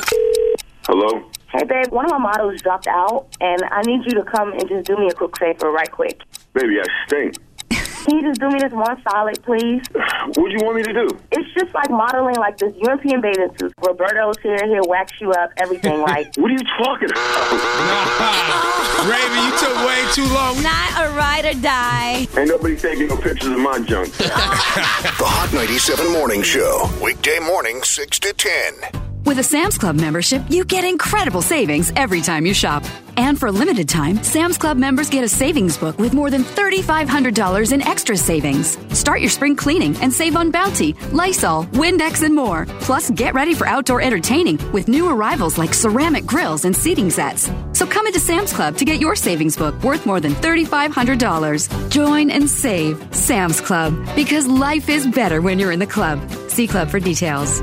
Hello? 0.87 1.31
Hey, 1.53 1.65
babe, 1.65 1.93
one 1.93 2.07
of 2.07 2.11
my 2.13 2.19
models 2.19 2.63
dropped 2.63 2.87
out, 2.87 3.27
and 3.41 3.63
I 3.65 3.83
need 3.83 4.05
you 4.05 4.13
to 4.13 4.25
come 4.25 4.53
and 4.53 4.69
just 4.69 4.87
do 4.87 4.97
me 4.97 5.09
a 5.09 5.13
quick 5.13 5.37
favor 5.39 5.71
right 5.71 5.91
quick. 5.91 6.23
Baby, 6.59 6.81
I 6.81 7.07
stink. 7.07 7.37
Can 7.71 8.17
you 8.17 8.23
just 8.23 8.41
do 8.41 8.49
me 8.49 8.59
this 8.59 8.73
one 8.73 9.01
solid, 9.09 9.41
please? 9.45 9.81
What 9.93 10.35
do 10.35 10.51
you 10.51 10.59
want 10.65 10.77
me 10.79 10.83
to 10.83 10.93
do? 10.93 11.09
It's 11.31 11.55
just 11.55 11.73
like 11.73 11.89
modeling 11.89 12.35
like 12.35 12.59
this 12.59 12.75
European 12.79 13.21
bathing 13.21 13.51
suit. 13.61 13.73
Roberto's 13.81 14.37
here, 14.43 14.59
he'll 14.67 14.89
wax 14.89 15.13
you 15.21 15.31
up, 15.31 15.51
everything 15.59 16.01
like. 16.11 16.35
what 16.37 16.51
are 16.51 16.55
you 16.55 16.65
talking 16.83 17.11
about? 17.11 17.53
Raven, 19.09 19.39
you 19.45 19.53
took 19.61 19.87
way 19.87 20.05
too 20.13 20.25
long. 20.35 20.61
Not 20.61 21.07
a 21.07 21.15
ride 21.15 21.45
or 21.45 21.55
die. 21.61 22.27
Ain't 22.37 22.49
nobody 22.49 22.77
taking 22.77 23.07
no 23.07 23.17
pictures 23.17 23.51
of 23.53 23.61
my 23.61 23.79
junk. 23.79 24.13
The 24.19 25.25
Hot 25.25 25.53
97 25.55 26.13
Morning 26.13 26.43
Show. 26.43 26.91
Weekday 27.01 27.39
morning, 27.39 27.85
6 27.85 28.19
to 28.19 28.33
10. 28.33 28.75
With 29.29 29.41
a 29.41 29.43
Sam's 29.43 29.77
Club 29.77 29.97
membership, 29.97 30.41
you 30.49 30.65
get 30.65 30.85
incredible 30.85 31.43
savings 31.43 31.93
every 31.97 32.23
time 32.23 32.47
you 32.47 32.55
shop. 32.55 32.83
And 33.19 33.39
for 33.39 33.49
a 33.49 33.53
limited 33.53 33.87
time, 33.87 34.23
Sam's 34.25 34.57
Club 34.57 34.79
members 34.79 35.11
get 35.11 35.23
a 35.23 35.29
savings 35.29 35.77
book 35.77 35.99
with 35.99 36.15
more 36.15 36.31
than 36.31 36.45
$3,500 36.45 37.73
in 37.75 37.83
extra 37.83 38.17
savings. 38.17 38.79
Start 38.99 39.21
your 39.21 39.29
spring 39.29 39.55
cleaning 39.55 39.95
and 39.97 40.11
save 40.11 40.35
on 40.35 40.51
Bounty, 40.51 40.95
Lysol, 41.13 41.65
Windex, 41.73 42.23
and 42.23 42.35
more. 42.35 42.65
Plus, 42.81 43.11
get 43.11 43.35
ready 43.35 43.53
for 43.53 43.67
outdoor 43.67 44.01
entertaining 44.01 44.59
with 44.73 44.89
new 44.89 45.11
arrivals 45.11 45.59
like 45.59 45.75
ceramic 45.75 46.25
grills 46.25 46.65
and 46.65 46.75
seating 46.75 47.11
sets. 47.11 47.51
So 47.75 47.87
come 47.87 48.07
into 48.07 48.21
Sam's 48.21 48.55
Club 48.55 48.79
to 48.79 48.87
get 48.87 48.99
your 48.99 49.15
savings 49.15 49.59
book 49.59 49.75
worth 49.83 50.07
more 50.07 50.21
than 50.21 50.33
$3,500. 50.37 51.91
Join 51.91 52.31
and 52.31 52.49
save 52.49 53.15
Sam's 53.15 53.61
Club 53.61 53.95
because 54.17 54.47
life 54.47 54.89
is 54.89 55.07
better 55.07 55.43
when 55.43 55.59
you're 55.59 55.73
in 55.73 55.81
the 55.81 55.87
club. 55.87 56.19
See 56.49 56.67
Club 56.67 56.89
for 56.89 56.99
details. 56.99 57.61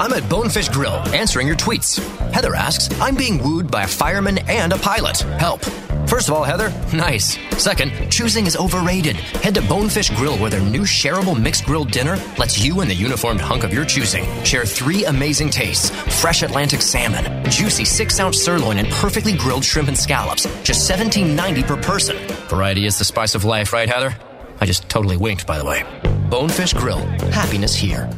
I'm 0.00 0.14
at 0.14 0.26
Bonefish 0.30 0.70
Grill, 0.70 0.94
answering 1.14 1.46
your 1.46 1.56
tweets. 1.56 1.98
Heather 2.32 2.54
asks, 2.54 2.88
I'm 3.02 3.14
being 3.14 3.36
wooed 3.42 3.70
by 3.70 3.82
a 3.82 3.86
fireman 3.86 4.38
and 4.48 4.72
a 4.72 4.78
pilot. 4.78 5.18
Help. 5.38 5.62
First 6.08 6.26
of 6.26 6.32
all, 6.32 6.42
Heather, 6.42 6.70
nice. 6.96 7.36
Second, 7.62 8.10
choosing 8.10 8.46
is 8.46 8.56
overrated. 8.56 9.16
Head 9.16 9.54
to 9.56 9.60
Bonefish 9.60 10.08
Grill, 10.16 10.38
where 10.38 10.48
their 10.48 10.62
new 10.62 10.84
shareable 10.84 11.38
mixed 11.38 11.66
grilled 11.66 11.90
dinner 11.90 12.16
lets 12.38 12.64
you 12.64 12.80
and 12.80 12.90
the 12.90 12.94
uniformed 12.94 13.42
hunk 13.42 13.62
of 13.62 13.74
your 13.74 13.84
choosing 13.84 14.24
share 14.42 14.64
three 14.64 15.04
amazing 15.04 15.50
tastes 15.50 15.90
fresh 16.18 16.42
Atlantic 16.42 16.80
salmon, 16.80 17.44
juicy 17.50 17.84
six 17.84 18.18
ounce 18.18 18.42
sirloin, 18.42 18.78
and 18.78 18.88
perfectly 18.88 19.36
grilled 19.36 19.66
shrimp 19.66 19.88
and 19.88 19.98
scallops. 19.98 20.44
Just 20.62 20.90
$17.90 20.90 21.66
per 21.66 21.76
person. 21.76 22.16
Variety 22.48 22.86
is 22.86 22.98
the 22.98 23.04
spice 23.04 23.34
of 23.34 23.44
life, 23.44 23.74
right, 23.74 23.86
Heather? 23.86 24.16
I 24.62 24.64
just 24.64 24.88
totally 24.88 25.18
winked, 25.18 25.46
by 25.46 25.58
the 25.58 25.64
way. 25.66 25.84
Bonefish 26.30 26.72
Grill. 26.72 27.04
Happiness 27.28 27.74
here. 27.74 28.08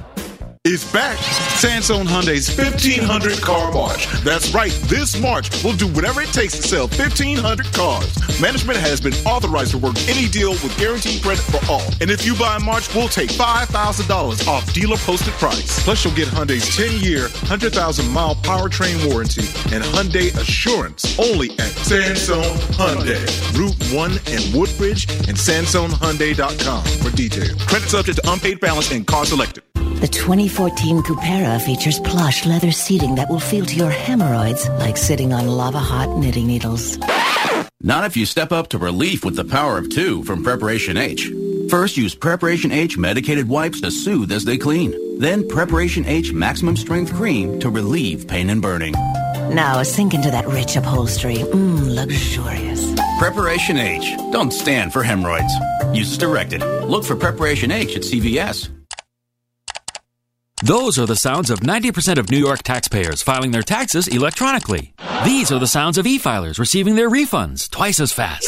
It's 0.64 0.85
back. 0.92 1.18
Sansone 1.59 2.07
Hyundai's 2.07 2.46
1500 2.57 3.40
car 3.42 3.72
march. 3.72 4.07
That's 4.22 4.55
right. 4.55 4.70
This 4.87 5.20
March, 5.20 5.51
we'll 5.64 5.75
do 5.75 5.88
whatever 5.88 6.22
it 6.22 6.33
takes 6.33 6.57
to 6.57 6.62
sell 6.62 6.87
1500 6.87 7.66
cars. 7.72 8.40
Management 8.40 8.79
has 8.79 9.01
been 9.01 9.12
authorized 9.27 9.72
to 9.72 9.79
work 9.79 9.96
any 10.07 10.29
deal 10.29 10.53
with 10.53 10.72
guaranteed 10.79 11.20
credit 11.20 11.42
for 11.42 11.59
all. 11.68 11.83
And 12.01 12.12
if 12.12 12.25
you 12.25 12.37
buy 12.37 12.59
in 12.59 12.64
March, 12.64 12.94
we'll 12.94 13.09
take 13.09 13.31
$5,000 13.31 14.46
off 14.46 14.72
dealer 14.72 14.96
posted 14.98 15.35
price. 15.35 15.83
Plus, 15.83 16.05
you'll 16.05 16.14
get 16.14 16.29
Hyundai's 16.29 16.77
10 16.77 17.01
year, 17.01 17.22
100,000 17.22 18.09
mile 18.12 18.37
powertrain 18.37 19.11
warranty 19.11 19.42
and 19.75 19.83
Hyundai 19.83 20.33
assurance 20.38 21.18
only 21.18 21.51
at 21.59 21.75
Sansone 21.83 22.55
Hyundai. 22.79 23.18
Route 23.59 23.75
1 23.92 24.12
in 24.33 24.57
Woodbridge 24.57 25.11
and 25.27 25.37
SansoneHyundai.com 25.37 26.85
for 27.03 27.11
details. 27.16 27.61
Credit 27.64 27.88
subject 27.88 28.22
to 28.22 28.31
unpaid 28.31 28.61
balance 28.61 28.92
and 28.92 29.05
car 29.05 29.27
selected. 29.27 29.64
The 30.03 30.09
2014 30.09 31.03
Cupera 31.03 31.61
features 31.61 32.01
plush 32.01 32.45
leather 32.45 32.73
seating 32.73 33.15
that 33.15 33.31
will 33.31 33.38
feel 33.38 33.65
to 33.65 33.77
your 33.77 33.88
hemorrhoids 33.88 34.69
like 34.71 34.97
sitting 34.97 35.33
on 35.33 35.47
lava 35.47 35.79
hot 35.79 36.09
knitting 36.19 36.49
needles. 36.49 36.99
Not 37.81 38.03
if 38.05 38.17
you 38.17 38.27
step 38.27 38.51
up 38.51 38.67
to 38.71 38.79
relief 38.79 39.25
with 39.25 39.37
the 39.37 39.45
power 39.45 39.79
of 39.79 39.91
two 39.91 40.25
from 40.25 40.43
Preparation 40.43 40.97
H. 40.97 41.31
First, 41.71 41.97
use 41.97 42.17
Preparation 42.17 42.73
H 42.73 42.99
medicated 42.99 43.49
wipes 43.49 43.81
to 43.83 43.93
soothe 43.93 44.33
as 44.33 44.45
they 44.45 44.59
clean. 44.59 45.21
Then 45.21 45.47
Preparation 45.47 46.05
H 46.05 46.33
maximum 46.33 46.77
strength 46.77 47.15
cream 47.15 47.61
to 47.61 47.71
relieve 47.71 48.27
pain 48.27 48.51
and 48.51 48.61
burning. 48.61 48.95
Now 49.55 49.85
sink 49.85 50.15
into 50.15 50.33
that 50.33 50.49
rich 50.49 50.75
upholstery. 50.75 51.37
Mmm, 51.37 51.95
luxurious. 51.95 52.93
Preparation 53.21 53.77
H. 53.77 54.17
Don't 54.33 54.53
stand 54.53 54.93
for 54.93 55.05
hemorrhoids. 55.05 55.55
Use 55.95 56.11
as 56.11 56.19
directed. 56.19 56.61
Look 56.88 57.05
for 57.05 57.15
Preparation 57.15 57.71
H 57.71 57.95
at 57.95 58.03
CVS. 58.03 58.69
Those 60.64 60.96
are 60.96 61.07
the 61.07 61.16
sounds 61.16 61.51
of 61.51 61.59
90% 61.59 62.18
of 62.18 62.31
New 62.31 62.38
York 62.38 62.62
taxpayers 62.62 63.20
filing 63.20 63.51
their 63.51 63.64
taxes 63.64 64.07
electronically. 64.07 64.94
These 65.25 65.51
are 65.51 65.59
the 65.59 65.66
sounds 65.66 65.98
of 65.98 66.07
e-filers 66.07 66.61
receiving 66.61 66.94
their 66.94 67.11
refunds 67.11 67.68
twice 67.68 67.98
as 67.98 68.12
fast. 68.12 68.46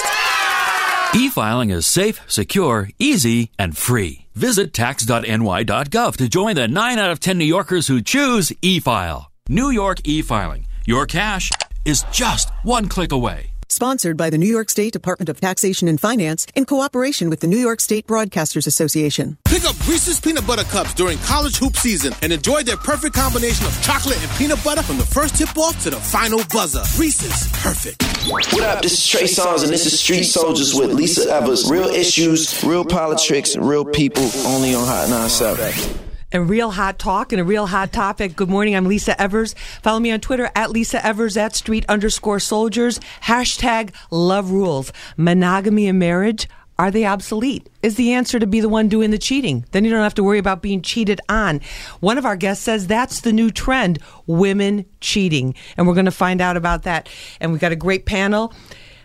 E-filing 1.12 1.70
is 1.70 1.86
safe, 1.86 2.20
secure, 2.28 2.88
easy, 3.00 3.50
and 3.58 3.76
free. 3.76 4.26
Visit 4.36 4.72
tax.ny.gov 4.72 6.16
to 6.16 6.28
join 6.28 6.54
the 6.54 6.68
9 6.68 6.98
out 7.00 7.10
of 7.10 7.18
10 7.18 7.36
New 7.36 7.44
Yorkers 7.44 7.88
who 7.88 8.00
choose 8.00 8.52
e-file. 8.62 9.32
New 9.48 9.70
York 9.70 9.98
e-filing. 10.04 10.68
Your 10.86 11.06
cash 11.06 11.50
is 11.84 12.04
just 12.12 12.48
one 12.62 12.86
click 12.86 13.10
away. 13.10 13.50
Sponsored 13.68 14.16
by 14.16 14.30
the 14.30 14.38
New 14.38 14.48
York 14.48 14.70
State 14.70 14.92
Department 14.92 15.28
of 15.28 15.40
Taxation 15.40 15.88
and 15.88 16.00
Finance 16.00 16.46
in 16.54 16.64
cooperation 16.64 17.30
with 17.30 17.40
the 17.40 17.46
New 17.46 17.58
York 17.58 17.80
State 17.80 18.06
Broadcasters 18.06 18.66
Association. 18.66 19.38
Pick 19.44 19.64
up 19.64 19.76
Reese's 19.88 20.20
Peanut 20.20 20.46
Butter 20.46 20.64
Cups 20.64 20.94
during 20.94 21.18
college 21.18 21.56
hoop 21.56 21.76
season 21.76 22.12
and 22.22 22.32
enjoy 22.32 22.62
their 22.62 22.76
perfect 22.76 23.14
combination 23.14 23.66
of 23.66 23.82
chocolate 23.82 24.22
and 24.22 24.30
peanut 24.32 24.62
butter 24.64 24.82
from 24.82 24.98
the 24.98 25.06
first 25.06 25.36
tip 25.36 25.56
off 25.56 25.82
to 25.82 25.90
the 25.90 25.96
final 25.96 26.40
buzzer. 26.50 26.82
Reese's, 27.00 27.50
perfect. 27.62 28.02
What 28.30 28.62
up? 28.62 28.82
This 28.82 28.92
is 28.92 29.06
Trey 29.06 29.22
Songz, 29.22 29.64
and 29.64 29.72
this 29.72 29.86
is 29.86 29.98
Street 29.98 30.24
Soldiers 30.24 30.74
with 30.74 30.92
Lisa 30.92 31.30
Evers. 31.30 31.70
Real 31.70 31.88
issues, 31.88 32.62
real 32.64 32.84
politics, 32.84 33.56
real 33.56 33.84
people, 33.84 34.28
only 34.46 34.74
on 34.74 34.86
Hot 34.86 35.08
97 35.08 36.03
and 36.34 36.50
real 36.50 36.72
hot 36.72 36.98
talk 36.98 37.32
and 37.32 37.40
a 37.40 37.44
real 37.44 37.66
hot 37.66 37.92
topic. 37.92 38.34
Good 38.34 38.50
morning. 38.50 38.74
I'm 38.74 38.86
Lisa 38.86 39.18
Evers. 39.22 39.54
Follow 39.82 40.00
me 40.00 40.10
on 40.10 40.20
Twitter 40.20 40.50
at 40.56 40.70
Lisa 40.70 41.04
Evers 41.06 41.36
at 41.36 41.54
street 41.54 41.86
underscore 41.88 42.40
soldiers. 42.40 42.98
Hashtag 43.22 43.94
love 44.10 44.50
rules. 44.50 44.92
Monogamy 45.16 45.86
and 45.86 45.98
marriage. 45.98 46.48
Are 46.76 46.90
they 46.90 47.04
obsolete? 47.04 47.70
Is 47.84 47.94
the 47.94 48.14
answer 48.14 48.40
to 48.40 48.48
be 48.48 48.60
the 48.60 48.68
one 48.68 48.88
doing 48.88 49.12
the 49.12 49.18
cheating? 49.18 49.64
Then 49.70 49.84
you 49.84 49.92
don't 49.92 50.02
have 50.02 50.14
to 50.14 50.24
worry 50.24 50.40
about 50.40 50.60
being 50.60 50.82
cheated 50.82 51.20
on. 51.28 51.60
One 52.00 52.18
of 52.18 52.26
our 52.26 52.34
guests 52.34 52.64
says 52.64 52.88
that's 52.88 53.20
the 53.20 53.32
new 53.32 53.52
trend 53.52 54.00
women 54.26 54.86
cheating. 55.00 55.54
And 55.76 55.86
we're 55.86 55.94
going 55.94 56.06
to 56.06 56.10
find 56.10 56.40
out 56.40 56.56
about 56.56 56.82
that. 56.82 57.08
And 57.40 57.52
we've 57.52 57.60
got 57.60 57.70
a 57.70 57.76
great 57.76 58.06
panel. 58.06 58.52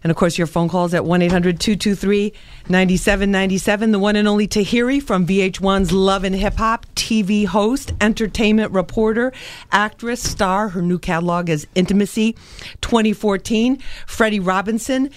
And 0.04 0.12
of 0.12 0.18
course, 0.18 0.38
your 0.38 0.48
phone 0.48 0.70
calls 0.70 0.94
at 0.94 1.06
1 1.06 1.22
800 1.22 1.60
223 1.60 2.34
9797. 2.70 3.92
The 3.92 4.00
one 4.00 4.16
and 4.16 4.28
only 4.28 4.48
Tahiry 4.48 5.02
from 5.02 5.26
VH1's 5.26 5.92
Love 5.92 6.24
and 6.24 6.36
Hip 6.36 6.56
Hop, 6.56 6.86
TV 6.96 7.46
host, 7.46 7.94
entertainment 8.00 8.72
reporter, 8.72 9.34
actress, 9.72 10.22
star. 10.22 10.70
Her 10.70 10.82
new 10.82 11.00
catalog 11.00 11.50
is 11.50 11.68
Intimacy 11.76 12.34
2014. 12.82 13.80
Freddie 14.06 14.40
Robinson 14.40 15.10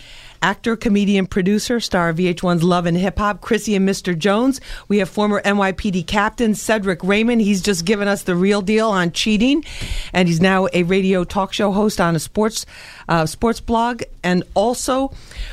actor, 0.43 0.77
comedian, 0.77 1.27
producer, 1.27 1.81
star 1.81 2.11
of 2.11 2.17
VH1's 2.17 2.63
Love 2.63 2.87
and 2.87 2.97
Hip 2.97 3.19
Hop, 3.19 3.41
Chrissy 3.41 3.75
and 3.75 3.89
Mr. 3.89 4.19
Jones. 4.19 4.61
We 4.89 4.99
have 4.99 5.09
former 5.09 5.41
NYPD 5.43 6.07
captain 6.07 6.55
Cedric 6.55 7.03
Raymond. 7.03 7.41
He's 7.41 7.63
just 7.63 7.85
given 7.85 8.09
us 8.09 8.25
the 8.25 8.35
real 8.35 8.61
deal 8.61 8.91
on 8.91 9.13
cheating, 9.13 9.65
and 10.13 10.29
he's 10.29 10.41
now 10.41 10.69
a 10.73 10.83
radio 10.83 11.25
talk 11.25 11.53
show 11.53 11.73
host 11.73 12.01
on 12.01 12.17
a 12.17 12.19
sports 12.19 12.67
uh, 13.09 13.27
sports 13.27 13.61
blog. 13.61 14.03
And 14.23 14.45
also, 14.55 15.13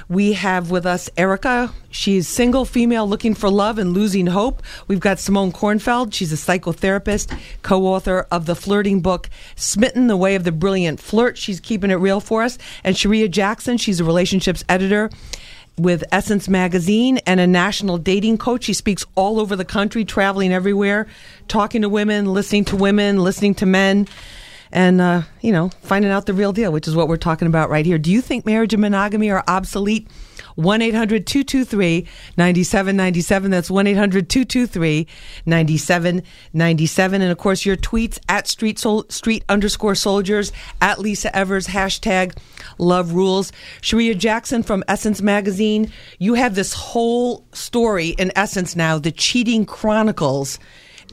we 0.10 0.34
have 0.34 0.72
with 0.72 0.86
us 0.86 1.10
Erica. 1.16 1.72
She's 1.92 2.28
single, 2.28 2.66
female, 2.66 3.08
looking 3.08 3.34
for 3.34 3.50
love 3.50 3.80
and 3.80 3.94
losing 3.94 4.28
hope. 4.28 4.62
We've 4.88 5.00
got 5.00 5.20
Simone 5.20 5.52
Kornfeld. 5.52 6.14
She's 6.14 6.32
a 6.32 6.36
psychotherapist, 6.36 7.38
co-author 7.64 8.28
of 8.32 8.46
the 8.46 8.56
flirting 8.56 9.02
book 9.02 9.30
"Smitten: 9.56 10.08
The 10.08 10.18
Way 10.18 10.36
of 10.36 10.44
the 10.44 10.52
Brilliant 10.52 11.00
Flirt." 11.00 11.38
She's 11.38 11.60
keeping 11.60 11.92
it 11.92 11.96
real 11.96 12.20
for 12.20 12.44
us. 12.44 12.58
And 12.84 12.96
Charreah 12.96 13.30
Jackson. 13.30 13.78
She's 13.78 14.00
a 14.00 14.04
relationships 14.04 14.64
editor 14.70 15.10
with 15.78 16.04
Essence 16.12 16.50
Magazine 16.50 17.20
and 17.26 17.40
a 17.40 17.48
national 17.48 17.98
dating 17.98 18.38
coach. 18.38 18.66
She 18.66 18.74
speaks 18.74 19.06
all 19.16 19.40
over 19.40 19.56
the 19.56 19.66
country, 19.66 20.04
traveling 20.06 20.52
everywhere, 20.52 21.08
talking 21.48 21.82
to 21.84 21.90
women, 21.90 22.26
listening 22.26 22.66
to 22.66 22.76
women, 22.76 23.18
listening 23.24 23.56
to 23.56 23.66
men, 23.66 24.08
and, 24.72 25.00
uh, 25.00 25.22
you 25.42 25.54
know, 25.54 25.70
finding 25.82 26.12
out 26.12 26.26
the 26.26 26.34
real 26.34 26.52
deal, 26.52 26.72
which 26.72 26.88
is 26.88 26.96
what 26.96 27.08
we're 27.08 27.18
talking 27.18 27.48
about 27.48 27.70
right 27.70 27.86
here. 27.86 27.98
Do 27.98 28.12
you 28.12 28.22
think 28.22 28.46
marriage 28.46 28.74
and 28.74 28.82
monogamy 28.82 29.32
are 29.32 29.44
obsolete? 29.48 30.08
1 30.60 30.82
800 30.82 31.26
223 31.26 32.06
9797. 32.38 33.52
That's 33.52 33.72
1 33.72 33.88
800 33.88 34.30
223 34.30 35.08
9797. 35.46 37.22
And 37.22 37.32
of 37.32 37.38
course, 37.38 37.66
your 37.66 37.78
tweets 37.78 38.20
at 38.28 38.48
street, 38.48 38.78
sol- 38.78 39.06
street 39.10 39.46
underscore 39.48 39.96
soldiers, 39.96 40.52
at 40.82 41.00
Lisa 41.00 41.34
Evers, 41.36 41.68
hashtag 41.68 42.38
love 42.78 43.14
rules. 43.14 43.52
Charreah 43.82 44.18
Jackson 44.18 44.62
from 44.64 44.84
Essence 44.88 45.22
Magazine, 45.22 45.92
you 46.18 46.34
have 46.34 46.56
this 46.56 46.74
whole 46.74 47.46
story 47.54 48.10
in 48.10 48.32
Essence 48.36 48.76
now, 48.76 49.00
the 49.00 49.12
Cheating 49.12 49.66
Chronicles 49.66 50.60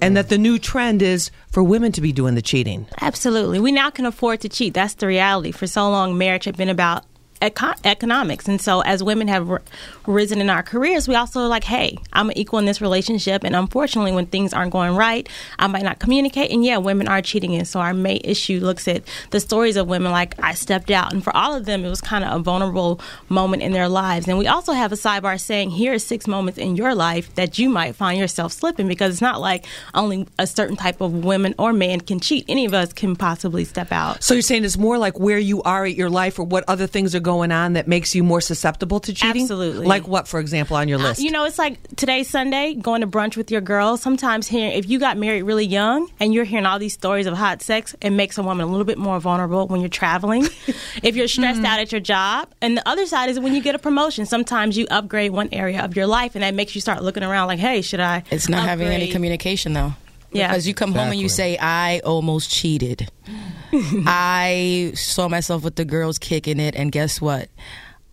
and 0.03 0.15
that 0.15 0.29
the 0.29 0.37
new 0.37 0.59
trend 0.59 1.01
is 1.01 1.31
for 1.51 1.63
women 1.63 1.91
to 1.93 2.03
be 2.03 2.13
doing 2.13 2.35
the 2.35 2.43
cheating. 2.43 2.87
Absolutely. 3.01 3.59
We 3.59 3.73
now 3.73 3.89
can 3.89 4.05
afford 4.05 4.43
to 4.43 4.49
cheat. 4.51 4.75
That's 4.75 4.93
the 4.93 5.07
reality. 5.07 5.53
For 5.53 5.67
so 5.67 5.89
long, 5.89 6.19
marriage 6.19 6.45
had 6.45 6.55
been 6.55 6.69
about 6.69 7.07
eco- 7.43 7.75
economics. 7.85 8.49
And 8.49 8.61
so, 8.61 8.81
as 8.81 9.03
women 9.03 9.29
have 9.29 9.51
r- 9.51 9.63
risen 10.07 10.41
in 10.41 10.51
our 10.51 10.63
careers, 10.63 11.09
we 11.09 11.15
also 11.15 11.47
like, 11.47 11.65
hey, 11.65 11.99
I'm 12.13 12.31
an 12.31 12.39
equal 12.39 12.59
in 12.59 12.65
this 12.65 12.81
relationship. 12.81 13.45
And 13.45 13.55
unfortunately, 13.55 14.13
when 14.13 14.27
things 14.27 14.53
aren't 14.53 14.73
going 14.73 14.97
right, 14.97 15.29
I 15.59 15.67
might 15.67 15.83
not 15.83 15.99
communicate. 15.99 16.51
And 16.51 16.65
yeah, 16.65 16.79
women 16.79 17.09
are 17.09 17.23
cheating. 17.23 17.55
And 17.55 17.67
so, 17.67 17.81
our 17.81 17.95
mate 17.95 18.23
issue 18.25 18.61
looks 18.61 18.89
at 18.89 19.03
the 19.31 19.41
stories 19.41 19.77
of 19.77 19.89
women 19.89 20.13
like, 20.13 20.35
I 20.43 20.55
stepped 20.55 20.91
out. 20.91 21.13
And 21.13 21.23
for 21.23 21.35
all 21.37 21.55
of 21.55 21.67
them, 21.67 21.85
it 21.85 21.89
was 21.89 22.01
kind 22.01 22.25
of 22.25 22.41
a 22.41 22.43
vulnerable 22.43 23.01
moment 23.29 23.63
in 23.63 23.73
their 23.73 23.89
lives. 23.89 24.29
And 24.29 24.39
we 24.39 24.47
also 24.47 24.73
have 24.73 24.93
a 24.93 24.97
sidebar 24.97 25.41
saying, 25.41 25.71
here 25.71 25.95
are 25.95 25.99
six 25.99 26.27
moments 26.27 26.59
in 26.59 26.77
your 26.77 26.95
life 26.95 27.35
that 27.35 27.59
you 27.59 27.69
might 27.69 27.97
find 27.97 28.19
yourself 28.19 28.53
slipping 28.53 28.89
because 28.89 29.15
it's 29.15 29.23
not 29.23 29.41
like 29.41 29.67
only 29.95 30.27
a 30.39 30.47
certain 30.47 30.77
type 30.77 31.01
of 31.01 31.25
women 31.25 31.55
or 31.59 31.73
man 31.73 32.01
can 32.01 32.21
cheat. 32.21 32.45
Any 32.49 32.65
of 32.65 32.75
us 32.75 32.93
can 32.93 33.17
possibly 33.17 33.65
step 33.65 33.93
out. 33.93 34.23
So 34.23 34.35
you're 34.35 34.43
saying 34.43 34.65
it's 34.65 34.79
more 34.79 34.99
like 34.99 35.19
where 35.19 35.39
you 35.39 35.63
are 35.63 35.85
at 35.85 35.95
your 35.95 36.11
life 36.11 36.39
or 36.39 36.45
what 36.45 36.65
other 36.69 36.87
things 36.87 37.15
are 37.15 37.21
going 37.27 37.53
on 37.53 37.75
that 37.75 37.87
makes 37.87 38.15
you 38.15 38.23
more 38.25 38.41
susceptible 38.41 39.01
to 39.01 39.13
cheating? 39.13 39.43
Absolutely. 39.43 39.85
Like 39.87 40.09
what, 40.09 40.27
for 40.27 40.41
example, 40.41 40.77
on 40.79 40.89
your 40.89 40.99
Uh, 40.99 41.03
list? 41.09 41.21
you 41.21 41.31
know, 41.31 41.45
it's 41.45 41.59
like 41.59 41.77
today's 41.97 42.31
Sunday, 42.31 42.73
going 42.75 43.03
to 43.03 43.07
brunch 43.07 43.37
with 43.37 43.51
your 43.51 43.61
girls. 43.61 44.01
Sometimes 44.01 44.47
hearing 44.47 44.73
if 44.73 44.89
you 44.89 44.99
got 44.99 45.19
married 45.19 45.43
really 45.43 45.67
young 45.67 46.09
and 46.21 46.33
you're 46.33 46.45
hearing 46.45 46.65
all 46.65 46.79
these 46.79 46.95
stories 46.95 47.27
of 47.27 47.35
hot 47.37 47.61
sex, 47.61 47.95
it 48.01 48.11
makes 48.11 48.39
a 48.39 48.43
woman 48.43 48.65
a 48.67 48.71
little 48.71 48.87
bit 48.87 48.97
more 48.97 49.21
vulnerable 49.21 49.67
when 49.67 49.81
you're 49.81 49.91
traveling. 49.91 50.45
if 51.03 51.17
you're 51.17 51.29
stressed 51.29 51.63
out 51.65 51.81
at 51.81 51.93
your 51.93 52.01
job, 52.01 52.49
and 52.63 52.77
the 52.77 52.89
other 52.89 53.05
side 53.07 53.29
is 53.29 53.39
when 53.41 53.55
you 53.55 53.61
get 53.61 53.75
a 53.75 53.79
promotion. 53.79 54.25
Sometimes 54.25 54.79
you 54.79 54.87
upgrade 54.91 55.33
one 55.33 55.49
area 55.53 55.83
of 55.85 55.97
your 55.97 56.07
life, 56.07 56.35
and 56.37 56.43
that 56.45 56.55
makes 56.55 56.75
you 56.75 56.81
start 56.81 57.03
looking 57.03 57.23
around 57.25 57.49
like, 57.49 57.59
"Hey, 57.59 57.83
should 57.83 58.01
I?" 58.01 58.23
It's 58.31 58.49
not 58.49 58.67
having 58.69 58.87
any 58.89 59.09
communication 59.09 59.73
though. 59.73 59.95
Yeah. 60.37 60.49
Because 60.49 60.67
you 60.69 60.75
come 60.75 60.93
home 60.93 61.11
and 61.11 61.21
you 61.21 61.29
say, 61.29 61.57
I 61.59 62.01
almost 62.05 62.51
cheated. 62.51 63.11
I 63.73 64.93
saw 64.95 65.29
myself 65.29 65.65
with 65.65 65.77
the 65.77 65.85
girls 65.85 66.19
kicking 66.19 66.61
it, 66.61 66.75
and 66.75 66.91
guess 66.93 67.21
what? 67.21 67.49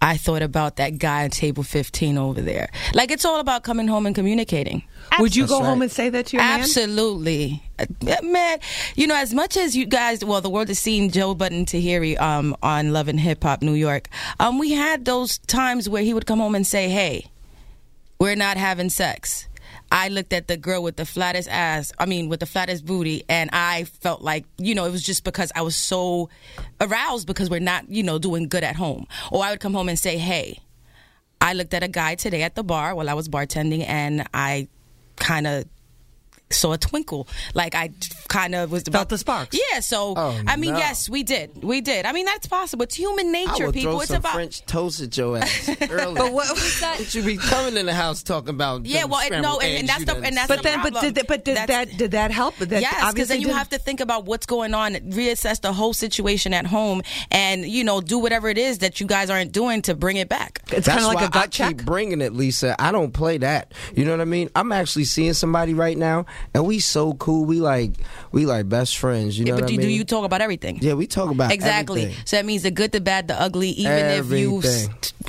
I 0.01 0.17
thought 0.17 0.41
about 0.41 0.75
that 0.77 0.97
guy 0.97 1.23
on 1.23 1.29
table 1.29 1.63
15 1.63 2.17
over 2.17 2.41
there. 2.41 2.69
Like, 2.93 3.09
it's 3.09 3.23
all 3.23 3.39
about 3.39 3.63
coming 3.63 3.87
home 3.87 4.05
and 4.05 4.13
communicating. 4.13 4.83
Would 5.17 5.33
you 5.33 5.47
go 5.47 5.63
home 5.63 5.81
and 5.81 5.89
say 5.89 6.09
that 6.09 6.25
to 6.27 6.35
your 6.37 6.43
man? 6.43 6.59
Absolutely. 6.59 7.63
Uh, 7.79 7.85
Man, 8.21 8.59
you 8.95 9.07
know, 9.07 9.15
as 9.15 9.33
much 9.33 9.55
as 9.55 9.77
you 9.77 9.85
guys, 9.85 10.23
well, 10.25 10.41
the 10.41 10.49
world 10.49 10.67
has 10.67 10.79
seen 10.79 11.09
Joe 11.09 11.33
Budden 11.35 11.65
Tahiry 11.65 12.19
um, 12.19 12.53
on 12.61 12.91
Love 12.91 13.07
and 13.07 13.17
Hip 13.19 13.43
Hop 13.43 13.61
New 13.61 13.75
York, 13.75 14.09
um, 14.41 14.59
we 14.59 14.71
had 14.71 15.05
those 15.05 15.37
times 15.37 15.87
where 15.87 16.03
he 16.03 16.13
would 16.13 16.25
come 16.25 16.39
home 16.39 16.55
and 16.55 16.67
say, 16.67 16.89
hey, 16.89 17.27
we're 18.19 18.35
not 18.35 18.57
having 18.57 18.89
sex. 18.89 19.47
I 19.93 20.07
looked 20.07 20.33
at 20.33 20.47
the 20.47 20.57
girl 20.57 20.81
with 20.81 20.95
the 20.95 21.05
flattest 21.05 21.47
ass, 21.47 21.91
I 21.99 22.07
mean, 22.07 22.27
with 22.27 22.39
the 22.39 22.47
flattest 22.47 22.83
booty, 22.83 23.23
and 23.29 23.51
I 23.53 23.83
felt 23.83 24.23
like, 24.23 24.45
you 24.57 24.73
know, 24.73 24.85
it 24.85 24.91
was 24.91 25.03
just 25.03 25.23
because 25.23 25.51
I 25.55 25.61
was 25.61 25.75
so 25.75 26.31
aroused 26.81 27.27
because 27.27 27.47
we're 27.47 27.59
not, 27.59 27.87
you 27.87 28.01
know, 28.01 28.17
doing 28.17 28.47
good 28.47 28.63
at 28.63 28.75
home. 28.75 29.05
Or 29.31 29.43
I 29.43 29.51
would 29.51 29.59
come 29.59 29.75
home 29.75 29.89
and 29.89 29.99
say, 29.99 30.17
hey, 30.17 30.59
I 31.39 31.53
looked 31.53 31.75
at 31.75 31.83
a 31.83 31.87
guy 31.87 32.15
today 32.15 32.41
at 32.41 32.55
the 32.55 32.63
bar 32.63 32.95
while 32.95 33.07
I 33.07 33.13
was 33.13 33.29
bartending, 33.29 33.85
and 33.87 34.27
I 34.33 34.67
kind 35.15 35.45
of 35.45 35.65
saw 36.53 36.73
a 36.73 36.77
twinkle. 36.77 37.27
Like 37.53 37.75
I 37.75 37.91
kind 38.27 38.55
of 38.55 38.71
was 38.71 38.83
Felt 38.83 39.09
the 39.09 39.17
sparks. 39.17 39.57
Yeah. 39.71 39.79
So 39.79 40.13
oh, 40.15 40.41
I 40.47 40.55
mean, 40.55 40.73
no. 40.73 40.77
yes, 40.79 41.09
we 41.09 41.23
did. 41.23 41.63
We 41.63 41.81
did. 41.81 42.05
I 42.05 42.11
mean, 42.13 42.25
that's 42.25 42.47
possible. 42.47 42.83
It's 42.83 42.95
human 42.95 43.27
I 43.27 43.31
nature, 43.31 43.71
people. 43.71 43.93
throw 43.93 43.99
It's 44.01 44.07
some 44.09 44.17
about 44.17 44.33
French 44.33 44.65
toast 44.65 45.01
at 45.01 45.15
your 45.17 45.37
ass 45.37 45.69
early. 45.89 46.15
But 46.15 46.31
what- 46.33 46.49
But 46.97 47.13
you 47.15 47.23
be 47.23 47.37
coming 47.37 47.77
in 47.77 47.85
the 47.85 47.93
house 47.93 48.23
talking 48.23 48.49
about 48.49 48.85
Yeah, 48.85 49.05
well, 49.05 49.21
it- 49.25 49.41
no, 49.41 49.59
and- 49.59 49.79
and 49.79 49.89
that's 49.89 49.99
the- 50.05 50.13
done 50.13 50.25
and 50.25 50.37
that's 50.37 50.47
but 50.47 50.57
the 50.57 50.63
then, 50.63 50.81
but 50.81 50.93
problem. 50.93 51.13
did, 51.13 51.27
but 51.27 51.45
did 51.45 51.57
That's- 51.57 51.87
that 51.89 51.97
did 51.97 52.11
that 52.11 52.31
help? 52.31 52.55
That 52.57 52.81
yes, 52.81 53.13
because 53.13 53.27
then 53.29 53.39
you 53.41 53.47
didn't- 53.47 53.57
have 53.57 53.69
to 53.69 53.77
think 53.79 53.99
about 53.99 54.25
what's 54.25 54.45
going 54.45 54.73
on, 54.73 54.93
reassess 54.95 55.61
the 55.61 55.73
whole 55.73 55.93
situation 55.93 56.53
at 56.53 56.65
home, 56.65 57.01
and 57.31 57.65
you 57.65 57.83
know 57.83 58.01
do 58.01 58.17
whatever 58.19 58.49
it 58.49 58.57
is 58.57 58.79
that 58.79 58.99
you 58.99 59.07
guys 59.07 59.29
aren't 59.29 59.51
doing 59.51 59.81
to 59.83 59.95
bring 59.95 60.17
it 60.17 60.29
back. 60.29 60.61
It's 60.71 60.87
kind 60.87 60.99
of 60.99 61.05
like 61.07 61.25
a 61.27 61.29
gut 61.29 61.43
I 61.43 61.47
check. 61.47 61.77
keep 61.77 61.85
bringing 61.85 62.21
it, 62.21 62.33
Lisa. 62.33 62.75
I 62.81 62.91
don't 62.91 63.11
play 63.13 63.37
that. 63.39 63.73
You 63.95 64.05
know 64.05 64.11
what 64.11 64.21
I 64.21 64.25
mean? 64.25 64.49
I'm 64.55 64.71
actually 64.71 65.05
seeing 65.05 65.33
somebody 65.33 65.73
right 65.73 65.97
now, 65.97 66.25
and 66.53 66.65
we 66.65 66.79
so 66.79 67.13
cool. 67.13 67.45
We 67.45 67.59
like 67.59 67.91
we 68.31 68.45
like 68.45 68.67
best 68.69 68.97
friends. 68.97 69.37
You 69.37 69.45
know 69.45 69.55
but 69.55 69.63
what 69.63 69.71
you, 69.71 69.75
I 69.75 69.77
mean? 69.79 69.87
do 69.87 69.93
you 69.93 70.03
talk 70.03 70.25
about 70.25 70.41
everything? 70.41 70.79
yeah, 70.81 70.93
we 70.93 71.07
talk 71.07 71.29
about 71.31 71.45
everything. 71.45 71.59
exactly. 71.67 72.01
everything. 72.03 72.25
So 72.25 72.37
that 72.37 72.45
means 72.45 72.63
the 72.63 72.71
good, 72.71 72.91
the 72.91 73.01
bad, 73.01 73.27
the 73.27 73.39
ugly. 73.39 73.69
Even 73.69 74.05
if 74.07 74.31
you 74.31 74.61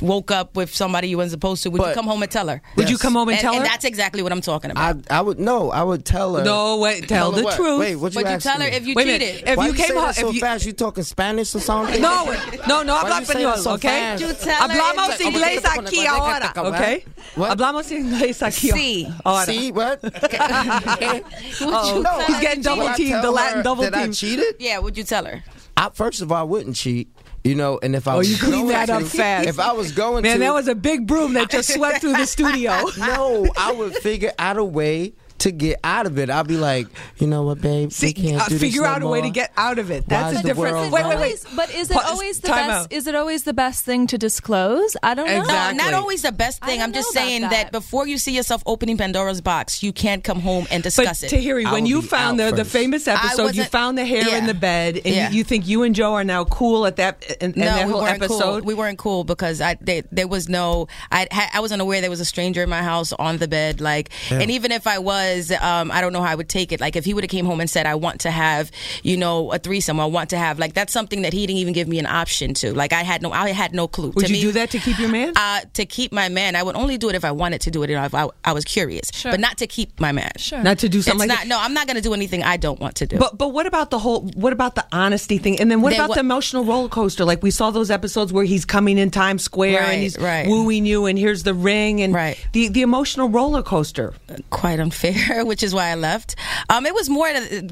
woke 0.01 0.29
up 0.31 0.55
with 0.55 0.73
somebody 0.73 1.07
you 1.09 1.17
weren't 1.17 1.31
supposed 1.31 1.63
to, 1.63 1.69
would 1.69 1.81
you 1.81 1.93
come 1.93 2.05
home 2.07 2.21
and 2.21 2.31
tell 2.31 2.47
her? 2.47 2.61
Would 2.75 2.89
you 2.89 2.97
come 2.97 3.13
home 3.13 3.29
and 3.29 3.39
tell 3.39 3.53
her? 3.53 3.59
And 3.59 3.65
that's 3.65 3.85
exactly 3.85 4.21
what 4.23 4.31
I'm 4.31 4.41
talking 4.41 4.71
about. 4.71 4.97
I 5.09 5.17
I 5.17 5.21
would 5.21 5.39
no. 5.39 5.71
I 5.71 5.83
would 5.83 6.05
tell 6.05 6.35
her. 6.35 6.43
No, 6.43 6.77
wait, 6.77 7.07
tell 7.07 7.31
her 7.31 7.37
the 7.37 7.43
what? 7.43 7.55
truth. 7.55 7.79
Wait, 7.79 7.95
what 7.95 8.13
you 8.13 8.21
But 8.21 8.29
you 8.29 8.35
asking 8.35 8.51
tell 8.51 8.61
her 8.61 8.67
if 8.67 8.85
you 8.87 8.95
Wait 8.95 9.03
a 9.03 9.05
minute. 9.05 9.21
cheated. 9.35 9.49
If 9.49 9.57
Why 9.57 9.65
you 9.67 9.71
you 9.71 9.77
came 9.77 9.87
say 9.87 9.93
home, 9.95 10.05
that 10.05 10.15
so 10.15 10.29
if 10.29 10.35
you, 10.35 10.41
fast, 10.41 10.65
you 10.65 10.73
talking 10.73 11.03
Spanish 11.03 11.55
or 11.55 11.59
something? 11.59 12.01
no, 12.01 12.25
no, 12.67 12.83
no 12.83 12.93
Why 12.93 12.99
habla 12.99 13.19
you 13.19 13.25
say 13.25 13.33
español, 13.35 13.55
that 13.55 13.59
so 13.59 13.71
okay? 13.73 13.87
fast? 13.87 14.21
You 14.21 14.33
tell 14.33 14.55
her 14.55 14.69
Hablamos 14.69 15.19
inglés 15.19 15.61
aquí 15.63 16.05
ahora, 16.05 16.53
okay? 16.57 17.05
What? 17.35 17.51
Hablamos 17.57 17.91
inglés 17.91 18.41
aquí 18.41 18.71
Sí. 18.71 19.13
ahora. 19.25 19.45
See 19.45 19.71
what? 19.71 20.01
Oh, 21.01 22.01
No. 22.03 22.19
he's 22.25 22.39
getting 22.39 22.61
double 22.63 22.83
Would 22.83 22.91
I 22.91 22.95
teamed, 22.97 23.23
the 23.23 23.31
Latin 23.31 23.57
her 23.57 23.63
double 23.63 23.83
that 23.83 23.95
I 23.95 24.03
team. 24.03 24.13
cheated? 24.13 24.55
Yeah, 24.59 24.79
would 24.79 24.97
you 24.97 25.03
tell 25.03 25.25
her? 25.25 25.43
I, 25.77 25.89
first 25.93 26.21
of 26.21 26.31
all, 26.31 26.37
I 26.39 26.43
wouldn't 26.43 26.75
cheat. 26.75 27.09
You 27.43 27.53
know, 27.53 27.79
and 27.83 27.95
if 27.95 28.07
I 28.07 28.15
Oh, 28.15 28.17
was 28.19 28.31
you 28.31 28.37
cleaned 28.37 28.53
going 28.53 28.67
that 28.69 28.89
up 28.89 29.01
to- 29.03 29.05
fast. 29.17 29.47
If 29.47 29.59
I 29.59 29.71
was 29.73 29.91
going 29.91 30.23
Man, 30.23 30.33
to, 30.37 30.39
that 30.39 30.53
was 30.55 30.67
a 30.67 30.73
big 30.73 31.05
broom 31.05 31.33
that 31.33 31.51
just 31.51 31.71
swept 31.71 32.01
through 32.01 32.13
the 32.13 32.25
studio. 32.25 32.71
no, 32.97 33.45
I 33.55 33.71
would 33.71 33.93
figure 33.97 34.31
out 34.39 34.57
a 34.57 34.63
way 34.63 35.13
to 35.39 35.51
get 35.51 35.79
out 35.83 36.05
of 36.05 36.17
it. 36.17 36.29
I'll 36.29 36.43
be 36.45 36.57
like, 36.57 36.87
you 37.17 37.27
know 37.27 37.43
what, 37.43 37.61
babe, 37.61 37.91
See, 37.91 38.07
we 38.07 38.13
can't 38.13 38.41
uh, 38.41 38.45
do 38.45 38.53
this 38.53 38.61
figure 38.61 38.81
no 38.83 38.87
out 38.87 39.01
a 39.03 39.07
way 39.07 39.21
to 39.21 39.29
get 39.29 39.51
out 39.57 39.79
of 39.79 39.91
it. 39.91 40.07
That's 40.07 40.33
is 40.33 40.39
a 40.39 40.41
the 40.43 40.47
different. 40.49 40.75
world 40.75 40.91
Wait, 40.93 41.05
wait, 41.05 41.19
wait. 41.19 41.45
But 41.55 41.73
is 41.75 41.91
it 41.91 41.97
always 41.97 42.39
the 42.39 42.47
Time 42.47 42.67
best? 42.67 42.85
out. 42.85 42.93
Is 42.93 43.05
it 43.07 43.15
always 43.15 43.43
the 43.43 43.53
best 43.53 43.83
thing 43.83 44.07
to 44.07 44.17
disclose? 44.17 44.95
I 45.03 45.13
don't 45.13 45.27
know. 45.27 45.39
Exactly. 45.41 45.77
No, 45.77 45.83
not 45.85 45.93
always 45.93 46.21
the 46.21 46.31
best 46.31 46.63
thing. 46.63 46.79
I 46.79 46.83
I'm 46.83 46.93
just 46.93 47.11
saying 47.11 47.41
that. 47.41 47.49
that. 47.51 47.71
before 47.71 48.07
you 48.07 48.17
see 48.17 48.35
yourself 48.35 48.63
opening 48.65 48.97
Pandora's 48.97 49.41
box, 49.41 49.83
you 49.83 49.91
can't 49.91 50.23
come 50.23 50.39
home 50.39 50.67
and 50.71 50.81
But 50.83 50.89
discuss 50.95 51.23
it. 51.23 51.31
Tahiry, 51.31 51.65
I 51.65 51.73
when 51.73 51.83
will 51.83 51.89
you 51.89 52.01
found 52.01 52.39
out 52.39 52.51
the, 52.51 52.63
the 52.63 52.65
famous 52.69 53.07
episode, 53.07 53.55
you 53.55 53.63
found 53.65 53.97
the 53.97 54.05
hair 54.05 54.37
in 54.37 54.45
the 54.45 54.53
bed, 54.53 54.95
and 54.97 55.05
Yeah. 55.13 55.29
you, 55.31 55.37
you 55.39 55.43
think 55.43 55.67
you 55.67 55.83
and 55.83 55.93
Joe 55.93 56.13
are 56.13 56.23
now 56.23 56.45
cool 56.45 56.85
at 56.85 56.95
that 56.95 57.23
in, 57.41 57.53
in 57.53 57.59
no, 57.59 57.65
that 57.65 57.85
we 57.87 57.91
whole 57.91 58.01
weren't 58.03 58.23
episode. 58.23 58.39
cool. 58.39 58.61
We 58.61 58.73
weren't 58.73 58.97
cool 58.97 59.23
because 59.25 59.59
I 59.61 59.75
they, 59.81 60.03
there 60.11 60.27
was 60.27 60.47
no 60.47 60.87
I 61.11 61.27
I 61.53 61.59
wasn't 61.59 61.81
aware 61.81 61.99
there 62.01 62.09
was 62.09 62.21
a 62.21 62.25
stranger 62.25 62.63
in 62.63 62.69
my 62.69 62.81
house 62.83 63.11
on 63.13 63.37
the 63.37 63.47
bed. 63.47 63.81
Like, 63.81 64.09
and 64.31 64.49
even 64.49 64.71
if 64.71 64.87
I 64.87 64.99
was, 64.99 65.24
um, 65.61 65.91
I 65.91 66.01
don't 66.01 66.13
know 66.13 66.21
how 66.21 66.31
I 66.31 66.35
would 66.35 66.49
take 66.49 66.71
it. 66.71 66.79
Like, 66.81 66.95
if 66.95 67.05
he 67.05 67.13
would 67.13 67.23
have 67.23 67.31
came 67.31 67.45
home 67.45 67.59
and 67.59 67.69
said, 67.69 67.85
"I 67.85 67.95
want 67.95 68.21
to 68.21 68.31
have, 68.31 68.71
you 69.03 69.17
know, 69.17 69.51
a 69.51 69.57
threesome. 69.59 69.99
I 69.99 70.05
want 70.05 70.29
to 70.31 70.37
have," 70.37 70.59
like 70.59 70.73
that's 70.73 70.93
something 70.93 71.21
that 71.23 71.33
he 71.33 71.45
didn't 71.47 71.59
even 71.59 71.73
give 71.73 71.87
me 71.87 71.99
an 71.99 72.05
option 72.05 72.53
to. 72.55 72.73
Like, 72.73 72.93
I 72.93 73.03
had 73.03 73.21
no, 73.21 73.31
I 73.31 73.49
had 73.49 73.73
no 73.73 73.87
clue. 73.87 74.11
Would 74.15 74.25
to 74.25 74.31
you 74.31 74.37
me, 74.37 74.41
do 74.41 74.51
that 74.53 74.69
to 74.71 74.79
keep 74.79 74.99
your 74.99 75.09
man? 75.09 75.33
Uh, 75.35 75.61
to 75.73 75.85
keep 75.85 76.11
my 76.11 76.29
man, 76.29 76.55
I 76.55 76.63
would 76.63 76.75
only 76.75 76.97
do 76.97 77.09
it 77.09 77.15
if 77.15 77.25
I 77.25 77.31
wanted 77.31 77.61
to 77.61 77.71
do 77.71 77.83
it. 77.83 77.89
You 77.89 77.95
know, 77.97 78.05
if 78.05 78.13
I, 78.15 78.27
I 78.43 78.53
was 78.53 78.63
curious, 78.65 79.09
Sure. 79.13 79.31
but 79.31 79.39
not 79.39 79.57
to 79.59 79.67
keep 79.67 79.99
my 79.99 80.11
man. 80.11 80.31
Sure. 80.37 80.61
Not 80.63 80.79
to 80.79 80.89
do 80.89 80.99
It's 80.99 81.07
something 81.07 81.27
like 81.27 81.35
not. 81.35 81.39
that. 81.43 81.47
No, 81.47 81.59
I'm 81.59 81.73
not 81.73 81.87
going 81.87 81.95
to 81.97 82.01
do 82.01 82.13
anything 82.13 82.43
I 82.43 82.57
don't 82.57 82.79
want 82.79 82.95
to 82.97 83.05
do. 83.05 83.17
But 83.17 83.37
but 83.37 83.49
what 83.49 83.65
about 83.65 83.89
the 83.91 83.99
whole? 83.99 84.21
What 84.35 84.53
about 84.53 84.75
the 84.75 84.85
honesty 84.91 85.37
thing? 85.37 85.59
And 85.59 85.69
then 85.71 85.81
what 85.81 85.91
Then 85.91 85.99
about 85.99 86.09
what- 86.09 86.15
the 86.15 86.19
emotional 86.21 86.63
roller 86.65 86.89
coaster? 86.89 87.25
Like 87.25 87.41
we 87.43 87.51
saw 87.51 87.71
those 87.71 87.89
episodes 87.91 88.31
where 88.33 88.45
he's 88.45 88.65
coming 88.65 88.97
in 88.97 89.11
Times 89.11 89.43
Square 89.43 89.79
Right, 89.81 89.89
and 89.93 90.01
he's 90.01 90.17
right. 90.17 90.47
wooing 90.47 90.85
you, 90.85 91.05
and 91.05 91.17
here's 91.17 91.43
the 91.43 91.53
ring, 91.53 92.01
and 92.01 92.13
Right. 92.13 92.37
the 92.53 92.67
the 92.69 92.81
emotional 92.81 93.29
roller 93.29 93.61
coaster. 93.63 94.13
quite 94.49 94.79
unfair, 94.79 95.14
which 95.43 95.63
is 95.63 95.73
why 95.73 95.89
I 95.89 95.95
left. 95.95 96.35
Um, 96.69 96.85
it 96.85 96.93
was 96.93 97.09
more 97.09 97.27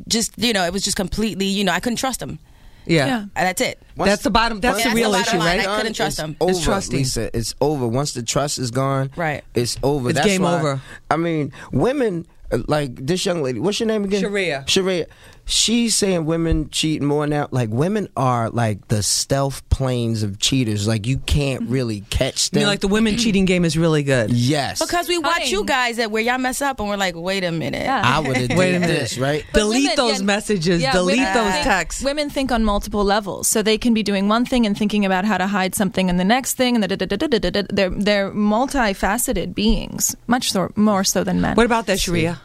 just 0.08 0.34
you 0.38 0.54
know, 0.54 0.64
it 0.66 0.74
was 0.74 0.84
just 0.84 0.98
completely 0.98 1.46
you 1.46 1.64
know, 1.64 1.72
I 1.72 1.80
couldn't 1.80 1.98
trust 1.98 2.22
him. 2.22 2.40
Yeah. 2.86 3.06
Yeah. 3.06 3.26
That's 3.36 3.62
it. 3.62 3.80
That's 3.96 4.24
the 4.24 4.30
bottom. 4.30 4.60
That's 4.60 4.84
Yeah, 4.84 4.90
the 4.90 4.96
real 4.96 5.12
that's 5.12 5.30
the 5.32 5.38
issue, 5.38 5.46
line. 5.46 5.58
right? 5.60 5.68
I 5.68 5.78
couldn't 5.78 5.94
trust 5.94 6.20
it's 6.20 6.24
him. 6.24 6.36
Over, 6.42 6.52
It's 6.52 6.64
trusting. 6.64 6.98
Lisa. 7.00 7.38
It's 7.38 7.56
over. 7.62 7.88
Once 7.88 8.14
the 8.14 8.24
trust 8.24 8.60
is 8.60 8.72
gone, 8.72 9.10
Right. 9.16 9.42
It's 9.56 9.78
over. 9.84 10.10
It's 10.10 10.18
That's 10.18 10.28
game 10.28 10.42
why- 10.42 10.60
over. 10.60 10.82
I 11.10 11.16
mean, 11.16 11.54
women 11.72 12.26
uh, 12.52 12.58
like 12.68 12.96
this 13.06 13.26
young 13.26 13.42
lady. 13.42 13.60
What's 13.60 13.80
your 13.80 13.88
name 13.88 14.04
again? 14.04 14.22
Charreah. 14.24 14.66
Charreah. 14.66 15.06
She's 15.46 15.96
saying 15.96 16.26
women 16.26 16.70
cheat 16.70 17.02
more 17.02 17.28
now. 17.28 17.50
Like 17.52 17.70
women 17.70 18.08
are 18.16 18.50
like 18.50 18.88
the 18.88 19.04
stealth 19.04 19.68
planes 19.70 20.24
of 20.24 20.40
cheaters. 20.40 20.88
Like 20.88 21.06
you 21.06 21.18
can't 21.18 21.64
mm-hmm. 21.64 21.72
really 21.74 22.02
catch 22.10 22.50
I 22.52 22.56
them. 22.56 22.60
mean, 22.62 22.68
like 22.68 22.80
the 22.80 22.88
women 22.88 23.18
cheating 23.18 23.44
game 23.44 23.66
is 23.66 23.78
really 23.78 24.04
good. 24.04 24.32
yes, 24.32 24.80
Because 24.80 25.10
we 25.10 25.18
watch 25.18 25.42
Fine. 25.42 25.48
you 25.52 25.66
guys 25.66 25.98
that 25.98 26.12
where 26.12 26.24
y'all 26.24 26.38
mess 26.38 26.62
up 26.62 26.80
and 26.80 26.88
we're 26.88 26.96
like, 26.96 27.16
wait 27.16 27.44
a 27.44 27.52
minute. 27.52 27.84
Yeah. 27.84 28.02
I 28.04 28.20
would 28.20 28.38
have 28.38 28.48
did 28.50 28.58
Wait 28.58 28.76
a 28.76 28.80
minute. 28.80 29.00
this 29.00 29.18
right. 29.18 29.44
But 29.52 29.60
delete 29.60 29.84
women- 29.84 29.96
those 29.98 30.20
yeah, 30.20 30.26
messages. 30.26 30.82
yeah, 30.82 30.92
delete 30.94 31.18
women 31.20 31.34
those 31.34 31.52
think- 31.54 31.64
texts. 31.66 32.04
Women 32.04 32.30
think 32.30 32.52
on 32.52 32.64
multiple 32.64 33.04
levels, 33.04 33.48
so 33.50 33.62
they 33.62 33.78
can 33.78 33.94
be 33.94 34.02
doing 34.04 34.30
one 34.30 34.46
thing 34.46 34.66
and 34.66 34.78
thinking 34.78 35.06
about 35.06 35.26
how 35.26 35.38
to 35.38 35.48
hide 35.48 35.76
something 35.76 36.08
in 36.10 36.16
the 36.18 36.24
next 36.24 36.54
thing, 36.56 36.76
and 36.76 36.84
the 36.84 36.88
da- 36.88 36.96
da- 37.06 37.16
da- 37.18 37.28
da- 37.28 37.40
da- 37.40 37.50
da- 37.52 37.68
they're 37.70 37.90
they're 37.90 38.32
multifaceted 38.32 39.54
beings, 39.54 40.16
much 40.28 40.54
more 40.78 41.04
so 41.04 41.24
than 41.24 41.42
men. 41.42 41.56
What 41.56 41.66
about 41.66 41.86
that, 41.88 41.98
Charreah? 42.00 42.40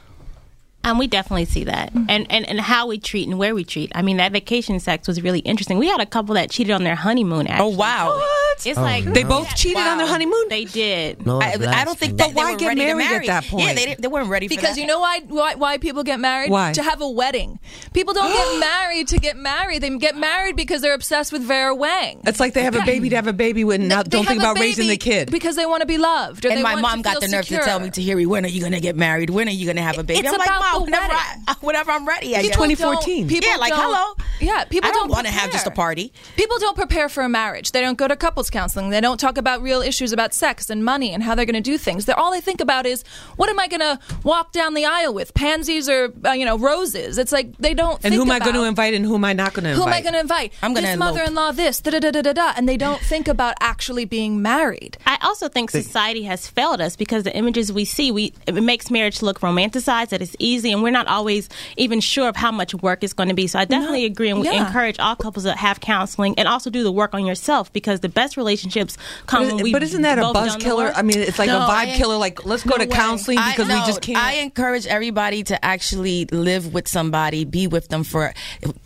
Um, 0.88 0.98
we 0.98 1.06
definitely 1.06 1.44
see 1.44 1.64
that, 1.64 1.92
and, 1.92 2.26
and 2.30 2.48
and 2.48 2.58
how 2.60 2.86
we 2.86 2.98
treat 2.98 3.28
and 3.28 3.38
where 3.38 3.54
we 3.54 3.62
treat. 3.64 3.92
I 3.94 4.00
mean, 4.02 4.16
that 4.16 4.32
vacation 4.32 4.80
sex 4.80 5.06
was 5.06 5.20
really 5.22 5.40
interesting. 5.40 5.76
We 5.78 5.86
had 5.88 6.00
a 6.00 6.06
couple 6.06 6.34
that 6.36 6.50
cheated 6.50 6.72
on 6.72 6.82
their 6.84 6.94
honeymoon. 6.94 7.46
Actually. 7.46 7.72
Oh 7.74 7.76
wow! 7.76 8.08
What? 8.16 8.66
It's 8.66 8.78
Oh, 8.78 8.82
like 8.82 9.04
no. 9.04 9.12
They 9.12 9.22
both 9.22 9.54
cheated 9.54 9.78
on 9.78 9.98
their 9.98 10.06
honeymoon. 10.06 10.48
They 10.48 10.64
did. 10.64 11.24
No, 11.26 11.40
I, 11.40 11.56
I 11.60 11.84
don't 11.84 11.96
think 11.98 12.16
that 12.16 12.28
But 12.28 12.34
why 12.34 12.56
they 12.56 12.64
were 12.66 12.74
get 12.74 12.96
married 12.96 13.26
to 13.26 13.32
at 13.32 13.42
that 13.42 13.50
point? 13.50 13.66
Yeah, 13.66 13.74
they, 13.74 13.84
didn't- 13.84 14.00
they 14.02 14.08
weren't 14.08 14.28
ready 14.28 14.48
for 14.48 14.54
it. 14.54 14.56
Because 14.56 14.74
that. 14.76 14.80
you 14.80 14.86
know 14.86 14.98
why, 14.98 15.20
why 15.28 15.54
why 15.54 15.78
people 15.78 16.02
get 16.02 16.18
married? 16.18 16.50
Why? 16.50 16.72
To 16.72 16.82
have 16.82 17.00
a 17.00 17.08
wedding. 17.08 17.60
People 17.92 18.14
don't 18.14 18.32
get 18.32 18.60
married 18.60 19.08
to 19.08 19.18
get 19.18 19.36
married. 19.36 19.82
They 19.82 19.96
get 19.98 20.16
married 20.16 20.56
because 20.56 20.80
they're 20.82 20.94
obsessed 20.94 21.32
with 21.32 21.42
Vera 21.42 21.74
Wang. 21.74 22.20
It's 22.24 22.40
like 22.40 22.54
they 22.54 22.62
have 22.64 22.74
a 22.74 22.82
baby 22.84 23.10
to 23.10 23.16
have 23.16 23.26
a 23.26 23.32
baby 23.32 23.62
with, 23.64 23.80
and 23.80 23.88
not, 23.88 24.08
don't 24.08 24.26
think 24.26 24.40
about 24.40 24.58
raising 24.58 24.88
the 24.88 24.96
kid. 24.96 25.30
because 25.30 25.54
they 25.54 25.66
want 25.66 25.82
to 25.82 25.86
be 25.86 25.98
loved. 25.98 26.44
Or 26.44 26.48
and 26.48 26.58
they 26.58 26.62
my 26.62 26.72
want 26.74 26.82
mom 26.82 26.96
to 26.98 27.02
got 27.02 27.20
the 27.20 27.28
nerve 27.28 27.44
secure. 27.44 27.60
to 27.60 27.66
tell 27.66 27.78
me, 27.80 27.90
Tahiry, 27.90 28.26
when 28.26 28.44
are 28.44 28.48
you 28.48 28.60
going 28.60 28.72
to 28.72 28.80
get 28.80 28.96
married? 28.96 29.30
When 29.30 29.46
are 29.48 29.52
you 29.52 29.66
going 29.66 29.76
to 29.76 29.82
have 29.82 29.98
a 29.98 30.02
baby? 30.02 30.20
It's 30.20 30.28
I'm 30.28 30.38
like, 30.38 30.48
about 30.48 30.60
Mom, 30.72 30.77
the 30.80 30.84
whenever. 30.84 31.12
I, 31.12 31.56
whenever 31.60 31.90
I'm 31.90 32.06
ready. 32.06 32.36
I 32.36 32.42
People 32.42 32.66
guess. 32.66 32.78
2014. 32.78 33.28
People 33.28 33.48
Yeah, 33.48 33.56
like, 33.56 33.72
hello. 33.74 34.14
Yeah, 34.40 34.64
people 34.64 34.88
I 34.88 34.92
don't 34.92 35.08
don't 35.08 35.10
want 35.10 35.26
to 35.26 35.32
have 35.32 35.50
just 35.50 35.66
a 35.66 35.70
party. 35.70 36.12
People 36.36 36.58
don't 36.58 36.76
prepare 36.76 37.08
for 37.08 37.22
a 37.22 37.28
marriage. 37.28 37.72
They 37.72 37.80
don't 37.80 37.98
go 37.98 38.06
to 38.08 38.16
couples 38.16 38.50
counseling. 38.50 38.90
They 38.90 39.00
don't 39.00 39.18
talk 39.18 39.38
about 39.38 39.62
real 39.62 39.80
issues 39.80 40.12
about 40.12 40.34
sex 40.34 40.70
and 40.70 40.84
money 40.84 41.12
and 41.12 41.22
how 41.22 41.34
they're 41.34 41.44
going 41.44 41.54
to 41.54 41.60
do 41.60 41.78
things. 41.78 42.04
They're 42.04 42.18
all 42.18 42.30
they 42.30 42.40
think 42.40 42.60
about 42.60 42.86
is 42.86 43.02
what 43.36 43.48
am 43.48 43.58
I 43.58 43.68
going 43.68 43.80
to 43.80 43.98
walk 44.24 44.52
down 44.52 44.74
the 44.74 44.84
aisle 44.84 45.14
with? 45.14 45.34
Pansies 45.34 45.88
or 45.88 46.12
uh, 46.24 46.32
you 46.32 46.44
know 46.44 46.58
roses? 46.58 47.18
It's 47.18 47.32
like 47.32 47.56
they 47.58 47.74
don't. 47.74 47.94
and 47.94 48.02
think 48.02 48.14
who 48.14 48.22
am 48.22 48.30
I 48.30 48.38
going 48.38 48.54
to 48.54 48.64
invite 48.64 48.94
and 48.94 49.04
who 49.04 49.14
am 49.14 49.24
I 49.24 49.32
not 49.32 49.54
going 49.54 49.64
to 49.64 49.70
invite? 49.70 49.82
Who 49.82 49.88
am 49.88 49.94
I 49.94 50.00
going 50.00 50.14
to 50.14 50.20
invite? 50.20 50.52
I'm 50.62 50.74
gonna 50.74 50.86
this 50.86 50.96
mother-in-law. 50.98 51.52
This 51.52 51.80
da 51.80 51.90
da 51.90 52.00
da 52.00 52.10
da 52.10 52.22
da 52.22 52.32
da, 52.32 52.52
and 52.56 52.68
they 52.68 52.76
don't 52.76 53.00
think 53.00 53.28
about 53.28 53.54
actually 53.60 54.04
being 54.04 54.42
married. 54.42 54.98
I 55.06 55.18
also 55.22 55.48
think 55.48 55.70
society 55.70 56.24
has 56.24 56.46
failed 56.46 56.80
us 56.80 56.96
because 56.96 57.24
the 57.24 57.36
images 57.36 57.72
we 57.72 57.84
see, 57.84 58.10
we 58.12 58.32
it 58.46 58.54
makes 58.54 58.90
marriage 58.90 59.22
look 59.22 59.40
romanticized, 59.40 60.10
that 60.10 60.22
it's 60.22 60.36
easy, 60.38 60.67
and 60.72 60.82
we're 60.82 60.90
not 60.90 61.06
always 61.06 61.48
even 61.76 62.00
sure 62.00 62.28
of 62.28 62.36
how 62.36 62.50
much 62.52 62.74
work 62.74 63.02
it's 63.04 63.12
going 63.12 63.28
to 63.28 63.34
be. 63.34 63.46
So 63.46 63.58
I 63.58 63.64
definitely 63.64 64.04
agree, 64.04 64.30
and 64.30 64.40
we 64.40 64.46
yeah. 64.46 64.66
encourage 64.66 64.98
all 64.98 65.16
couples 65.16 65.44
to 65.44 65.54
have 65.54 65.80
counseling 65.80 66.34
and 66.38 66.46
also 66.48 66.70
do 66.70 66.82
the 66.82 66.92
work 66.92 67.14
on 67.14 67.24
yourself 67.26 67.72
because 67.72 68.00
the 68.00 68.08
best 68.08 68.36
relationships 68.36 68.96
come 69.26 69.44
But, 69.44 69.54
when 69.54 69.64
we 69.64 69.72
but 69.72 69.82
isn't 69.82 70.02
that 70.02 70.18
a 70.18 70.32
buzz 70.32 70.56
killer? 70.56 70.92
I 70.94 71.02
mean, 71.02 71.18
it's 71.18 71.38
like 71.38 71.48
No, 71.48 71.58
a 71.58 71.68
vibe 71.68 71.92
I- 71.92 71.96
killer. 71.96 72.16
Like, 72.16 72.44
let's 72.44 72.62
go 72.64 72.76
No 72.76 72.84
to 72.84 72.90
way. 72.90 72.96
counseling 72.96 73.38
I- 73.38 73.52
because 73.52 73.68
we 73.68 73.74
just 73.86 74.00
can't. 74.00 74.18
I 74.18 74.34
encourage 74.34 74.86
everybody 74.86 75.42
to 75.44 75.64
actually 75.64 76.26
live 76.26 76.72
with 76.74 76.88
somebody, 76.88 77.44
be 77.44 77.66
with 77.66 77.88
them 77.88 78.04
for 78.04 78.32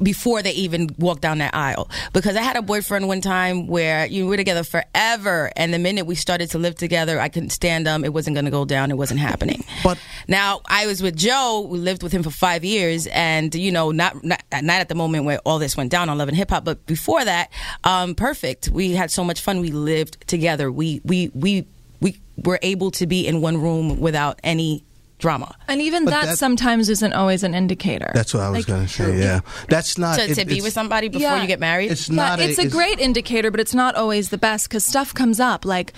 before 0.03 0.43
they 0.43 0.53
even 0.53 0.91
walk 0.99 1.20
down 1.20 1.39
that 1.39 1.55
aisle. 1.55 1.89
Because 2.12 2.37
I 2.37 2.43
had 2.43 2.57
a 2.57 2.62
boyfriend 2.62 3.09
one 3.09 3.20
time 3.20 3.66
where 3.66 4.07
you 4.07 4.26
were 4.26 4.37
together 4.37 4.64
forever, 4.64 5.51
and 5.57 5.72
the 5.72 5.78
minute 5.78 6.07
we 6.07 6.14
started 6.14 6.51
to 6.51 6.59
live 6.59 6.74
together, 6.76 7.20
I 7.20 7.28
couldn't 7.28 7.51
stand 7.51 7.87
them. 7.87 8.05
It 8.05 8.12
wasn't 8.12 8.35
going 8.35 8.45
to 8.45 8.51
go 8.51 8.64
down. 8.64 8.91
It 8.91 8.97
wasn't 8.97 9.20
happening. 9.20 9.64
But 9.83 9.99
now 10.28 10.61
I 10.66 10.87
was 10.87 11.03
with 11.03 11.16
Joe. 11.16 11.62
We 11.69 11.79
lived 11.79 12.03
with 12.03 12.13
him 12.13 12.23
for 12.23 12.31
five 12.31 12.65
years, 12.65 13.07
and 13.09 13.55
you 13.55 13.73
know, 13.73 13.91
not 13.91 14.23
not, 14.25 14.43
not 14.53 14.81
at 14.81 14.89
the 14.89 14.95
moment 14.95 15.25
where 15.25 15.39
all 15.45 15.59
this 15.59 15.77
went 15.77 15.91
down 15.91 16.09
on 16.09 16.19
Love 16.19 16.29
and 16.29 16.37
Hip 16.37 16.51
Hop, 16.51 16.65
but 16.65 16.85
before 16.87 17.25
that, 17.25 17.51
um, 17.85 18.15
perfect. 18.15 18.69
We 18.69 18.93
had 18.93 19.11
so 19.11 19.25
much 19.25 19.41
fun. 19.41 19.61
We 19.61 19.71
lived 19.71 20.27
together. 20.27 20.71
We 20.73 21.01
we 21.05 21.31
we 21.35 21.67
we 22.01 22.19
were 22.37 22.59
able 22.63 22.91
to 22.93 23.07
be 23.07 23.27
in 23.27 23.41
one 23.41 23.61
room 23.61 24.01
without 24.01 24.41
any 24.43 24.85
drama. 25.19 25.55
And 25.69 25.81
even 25.81 26.05
that, 26.07 26.25
that- 26.25 26.39
sometimes 26.39 26.89
isn't 26.89 27.13
always 27.13 27.45
an 27.45 27.55
indicator. 27.55 28.11
that's 28.13 28.35
what 28.35 28.43
I 28.43 28.51
was 28.51 28.59
Like, 28.59 28.67
going 28.67 28.87
to 28.89 28.93
say. 28.93 29.21
Yeah, 29.21 29.41
that's 29.69 29.97
not 29.97 30.19
to, 30.19 30.29
it- 30.29 30.35
to 30.35 30.45
be 30.45 30.61
with 30.61 30.73
somebody 30.73 31.07
before 31.07 31.23
Yeah. 31.29 31.41
you 31.41 31.47
get 31.47 31.61
married. 31.61 31.93
It's 31.93 32.09
Yeah, 32.09 32.17
not. 32.17 32.41
it's 32.41 32.59
a 32.59 32.69
great 32.69 32.99
indicator, 32.99 33.53
but 33.53 33.61
it's 33.61 33.73
not 33.73 33.95
always 33.95 34.31
the 34.31 34.39
best 34.39 34.69
because 34.69 34.85
stuff 34.85 35.15
comes 35.15 35.39
up. 35.39 35.65
Like 35.65 35.93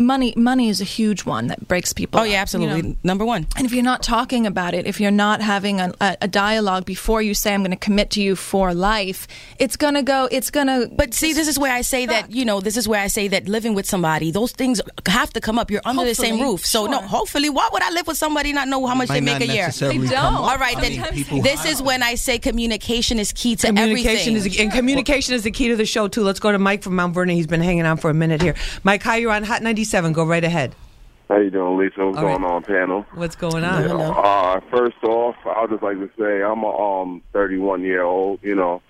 money, 0.00 0.32
money 0.36 0.68
is 0.68 0.80
a 0.80 0.84
huge 0.84 1.24
one 1.24 1.46
that 1.48 1.68
breaks 1.68 1.92
people. 1.92 2.20
oh 2.20 2.24
yeah, 2.24 2.38
up, 2.38 2.42
absolutely. 2.42 2.76
you 2.76 2.82
know? 2.82 2.96
Number 3.04 3.24
one. 3.24 3.46
And 3.56 3.66
if 3.66 3.72
you're 3.72 3.84
not 3.84 4.02
talking 4.02 4.46
about 4.46 4.74
it, 4.74 4.86
if 4.86 5.00
you're 5.00 5.10
not 5.10 5.40
having 5.40 5.80
a, 5.80 5.92
a, 6.00 6.16
a 6.22 6.28
dialogue 6.28 6.84
before 6.84 7.22
you 7.22 7.34
say 7.34 7.54
I'm 7.54 7.60
going 7.60 7.70
to 7.70 7.76
commit 7.76 8.10
to 8.12 8.22
you 8.22 8.34
for 8.34 8.74
life, 8.74 9.28
it's 9.58 9.76
going 9.76 9.94
to 9.94 10.02
go. 10.02 10.28
It's 10.30 10.50
going 10.50 10.66
to. 10.66 10.90
But 10.92 11.14
see, 11.14 11.32
this 11.32 11.46
is 11.46 11.58
where 11.58 11.72
I 11.72 11.82
say 11.82 12.06
that 12.06 12.32
you 12.32 12.44
know, 12.44 12.60
this 12.60 12.76
is 12.76 12.88
where 12.88 13.00
I 13.00 13.08
say 13.08 13.28
that 13.28 13.48
living 13.48 13.74
with 13.74 13.86
somebody, 13.86 14.30
those 14.30 14.52
things 14.52 14.80
have 15.06 15.32
to 15.34 15.40
come 15.40 15.58
up. 15.58 15.70
You're 15.70 15.82
under 15.84 16.04
the 16.04 16.14
same 16.14 16.40
roof, 16.40 16.64
so 16.64 16.86
no. 16.86 17.00
Hopefully, 17.00 17.50
why 17.50 17.68
would 17.72 17.82
I 17.82 17.90
live 17.90 18.06
with 18.06 18.16
somebody 18.16 18.52
not 18.52 18.68
know 18.68 18.86
how 18.86 18.94
much 18.94 19.08
they 19.08 19.20
make 19.20 19.40
a 19.40 19.46
year? 19.46 19.70
They 19.70 19.98
don't. 19.98 20.12
All 20.14 20.58
right, 20.58 20.76
I 20.76 20.80
then 20.80 21.14
mean, 21.14 21.42
this 21.42 21.64
is 21.64 21.82
when 21.82 22.02
I 22.02 22.14
say 22.14 22.38
communication 22.38 23.18
is 23.18 23.32
key 23.32 23.56
to 23.56 23.66
Communication 23.66 24.36
everything. 24.36 24.52
is 24.52 24.60
and 24.60 24.72
communication 24.72 25.34
is 25.34 25.42
the 25.42 25.50
key 25.50 25.68
to 25.68 25.76
the 25.76 25.86
show 25.86 26.08
too. 26.08 26.22
Let's 26.22 26.40
go 26.40 26.52
to 26.52 26.58
Mike 26.58 26.82
from 26.82 26.96
Mount 26.96 27.14
Vernon. 27.14 27.36
He's 27.36 27.46
been 27.46 27.60
hanging 27.60 27.84
on 27.84 27.96
for 27.96 28.10
a 28.10 28.14
minute 28.14 28.40
here. 28.42 28.54
Mike, 28.84 29.02
hi, 29.02 29.16
you're 29.16 29.32
on 29.32 29.42
Hot 29.44 29.62
97. 29.92 30.12
Go 30.12 30.24
right 30.24 30.44
ahead. 30.44 30.74
How 31.28 31.38
you 31.38 31.50
doing, 31.50 31.76
Lisa? 31.76 32.06
What's 32.06 32.18
All 32.18 32.24
right. 32.24 32.38
going 32.38 32.44
on, 32.44 32.62
panel? 32.62 33.06
What's 33.14 33.34
going 33.34 33.64
on? 33.64 33.84
Uh, 33.84 34.60
first 34.70 35.02
off, 35.02 35.34
I 35.44 35.62
would 35.62 35.70
just 35.70 35.82
like 35.82 35.98
to 35.98 36.10
say 36.18 36.42
I'm 36.42 36.62
a 36.62 37.02
um 37.02 37.22
31 37.32 37.82
year 37.82 38.02
old, 38.02 38.38
you 38.42 38.54
know, 38.54 38.82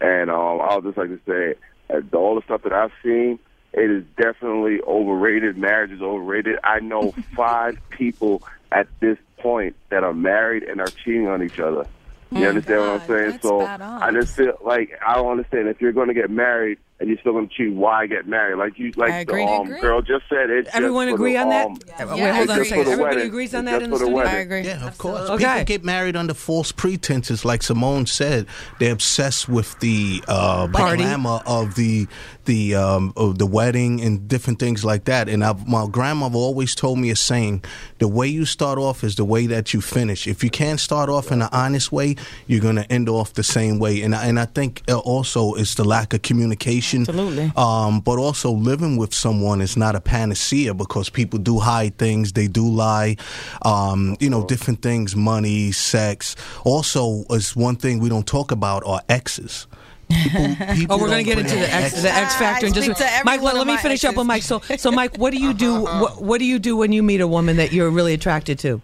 and 0.00 0.30
um 0.30 0.60
I 0.62 0.76
would 0.76 0.84
just 0.84 0.96
like 0.96 1.08
to 1.08 1.20
say 1.26 1.58
uh, 1.94 2.16
all 2.16 2.36
the 2.36 2.42
stuff 2.42 2.62
that 2.62 2.72
I've 2.72 2.92
seen, 3.02 3.38
it 3.74 3.90
is 3.90 4.04
definitely 4.16 4.80
overrated. 4.82 5.58
Marriage 5.58 5.90
is 5.90 6.00
overrated. 6.00 6.58
I 6.64 6.80
know 6.80 7.12
five 7.36 7.78
people 7.90 8.42
at 8.72 8.88
this 9.00 9.18
point 9.38 9.76
that 9.90 10.04
are 10.04 10.14
married 10.14 10.62
and 10.62 10.80
are 10.80 10.86
cheating 10.86 11.28
on 11.28 11.42
each 11.42 11.58
other. 11.58 11.86
You 12.30 12.46
understand 12.48 12.80
what 12.80 12.88
I'm 12.88 13.06
saying? 13.06 13.30
that's 13.30 13.42
so 13.42 13.60
bad. 13.60 13.80
I 13.82 14.10
just 14.10 14.36
feel 14.36 14.58
like 14.62 14.98
I 15.06 15.14
don't 15.14 15.30
understand 15.30 15.68
if 15.68 15.80
you're 15.80 15.92
going 15.92 16.08
to 16.08 16.14
get 16.14 16.28
married 16.28 16.78
and 16.98 17.10
you're 17.10 17.18
still 17.18 17.32
going 17.32 17.48
to 17.48 17.54
cheat. 17.54 17.74
Why 17.74 18.06
get 18.06 18.26
married? 18.26 18.56
Like 18.56 18.78
you, 18.78 18.90
like 18.96 19.12
I 19.12 19.18
agree. 19.18 19.44
the 19.44 19.50
um, 19.50 19.66
agree. 19.66 19.80
girl 19.80 20.00
just 20.00 20.24
said. 20.30 20.48
It's 20.48 20.70
Everyone 20.74 21.08
agree 21.08 21.32
the, 21.34 21.38
on 21.40 21.48
that? 21.50 21.66
um, 21.66 21.74
Wait, 21.74 22.18
Yeah, 22.18 22.34
hold 22.36 22.50
on 22.50 22.60
a 22.60 22.64
second. 22.64 22.64
Just 22.64 22.70
for 22.70 22.84
the 22.84 22.90
Everybody 22.92 23.16
wedding. 23.16 23.28
agrees 23.28 23.54
on 23.54 23.68
It's 23.68 23.72
that 23.72 23.82
in 23.82 23.90
the 23.90 23.96
for 23.98 24.04
the 24.06 24.10
studio. 24.10 24.30
I 24.30 24.32
agree. 24.36 24.62
Yeah, 24.62 24.86
of 24.86 24.96
course. 24.96 25.28
Okay. 25.28 25.44
People 25.44 25.64
get 25.64 25.84
married 25.84 26.16
under 26.16 26.32
false 26.32 26.72
pretenses, 26.72 27.44
like 27.44 27.62
Simone 27.62 28.06
said. 28.06 28.46
They're 28.80 28.92
obsessed 28.94 29.46
with 29.48 29.78
the 29.80 30.22
uh, 30.26 30.68
Party. 30.68 31.02
glamour 31.02 31.40
of 31.46 31.74
the 31.74 32.06
the 32.46 32.76
um, 32.76 33.12
of 33.16 33.38
the 33.38 33.46
wedding 33.46 34.00
and 34.00 34.26
different 34.26 34.58
things 34.58 34.82
like 34.84 35.04
that. 35.04 35.28
And 35.28 35.44
I've, 35.44 35.68
my 35.68 35.86
grandmother 35.90 36.38
always 36.38 36.74
told 36.74 36.98
me 36.98 37.10
a 37.10 37.16
saying: 37.16 37.62
the 37.98 38.08
way 38.08 38.28
you 38.28 38.46
start 38.46 38.78
off 38.78 39.04
is 39.04 39.16
the 39.16 39.24
way 39.24 39.46
that 39.48 39.74
you 39.74 39.82
finish. 39.82 40.26
If 40.26 40.42
you 40.42 40.48
can't 40.48 40.80
start 40.80 41.10
off 41.10 41.30
in 41.30 41.42
an 41.42 41.48
honest 41.52 41.92
way, 41.92 42.16
you're 42.46 42.60
going 42.62 42.76
to 42.76 42.90
end 42.90 43.10
off 43.10 43.34
the 43.34 43.42
same 43.42 43.78
way. 43.78 44.00
And 44.00 44.14
I, 44.14 44.26
and 44.26 44.40
I 44.40 44.46
think 44.46 44.82
uh, 44.88 44.96
also 44.98 45.52
it's 45.54 45.74
the 45.74 45.84
lack 45.84 46.14
of 46.14 46.22
communication. 46.22 46.85
Absolutely. 46.94 47.52
Um, 47.56 48.00
but 48.00 48.18
also 48.18 48.50
living 48.52 48.96
with 48.96 49.14
someone 49.14 49.60
is 49.60 49.76
not 49.76 49.94
a 49.96 50.00
panacea 50.00 50.74
because 50.74 51.08
people 51.10 51.38
do 51.38 51.58
hide 51.58 51.98
things, 51.98 52.32
they 52.32 52.46
do 52.48 52.68
lie, 52.68 53.16
um, 53.62 54.16
you 54.20 54.30
know, 54.30 54.44
different 54.46 54.82
things, 54.82 55.14
money, 55.16 55.72
sex. 55.72 56.36
Also, 56.64 57.24
is 57.30 57.54
one 57.56 57.76
thing 57.76 57.98
we 58.00 58.08
don't 58.08 58.26
talk 58.26 58.50
about 58.52 58.84
are 58.86 59.00
exes. 59.08 59.66
People, 60.08 60.54
people 60.74 60.96
Oh, 60.96 60.98
we're 61.00 61.08
going 61.08 61.24
to 61.24 61.28
get 61.28 61.38
into 61.38 61.56
the 61.56 61.72
X, 61.72 62.00
the 62.02 62.10
X 62.10 62.36
factor 62.36 62.66
I 62.66 62.68
in 62.68 62.74
just. 62.74 63.00
every 63.00 63.24
Mike, 63.24 63.40
one 63.42 63.54
let, 63.54 63.58
let 63.58 63.66
me 63.66 63.74
my 63.74 63.82
finish 63.82 64.04
up 64.04 64.10
exes. 64.10 64.18
with 64.18 64.26
Mike. 64.26 64.42
So, 64.42 64.60
so 64.76 64.92
Mike, 64.92 65.16
what 65.18 65.32
do 65.32 65.38
you 65.38 65.52
do? 65.52 65.80
What, 65.96 66.22
what 66.22 66.38
do 66.38 66.44
you 66.44 66.58
do 66.58 66.76
when 66.76 66.92
you 66.92 67.02
meet 67.02 67.20
a 67.20 67.26
woman 67.26 67.56
that 67.56 67.72
you're 67.72 67.90
really 67.90 68.14
attracted 68.14 68.58
to? 68.60 68.80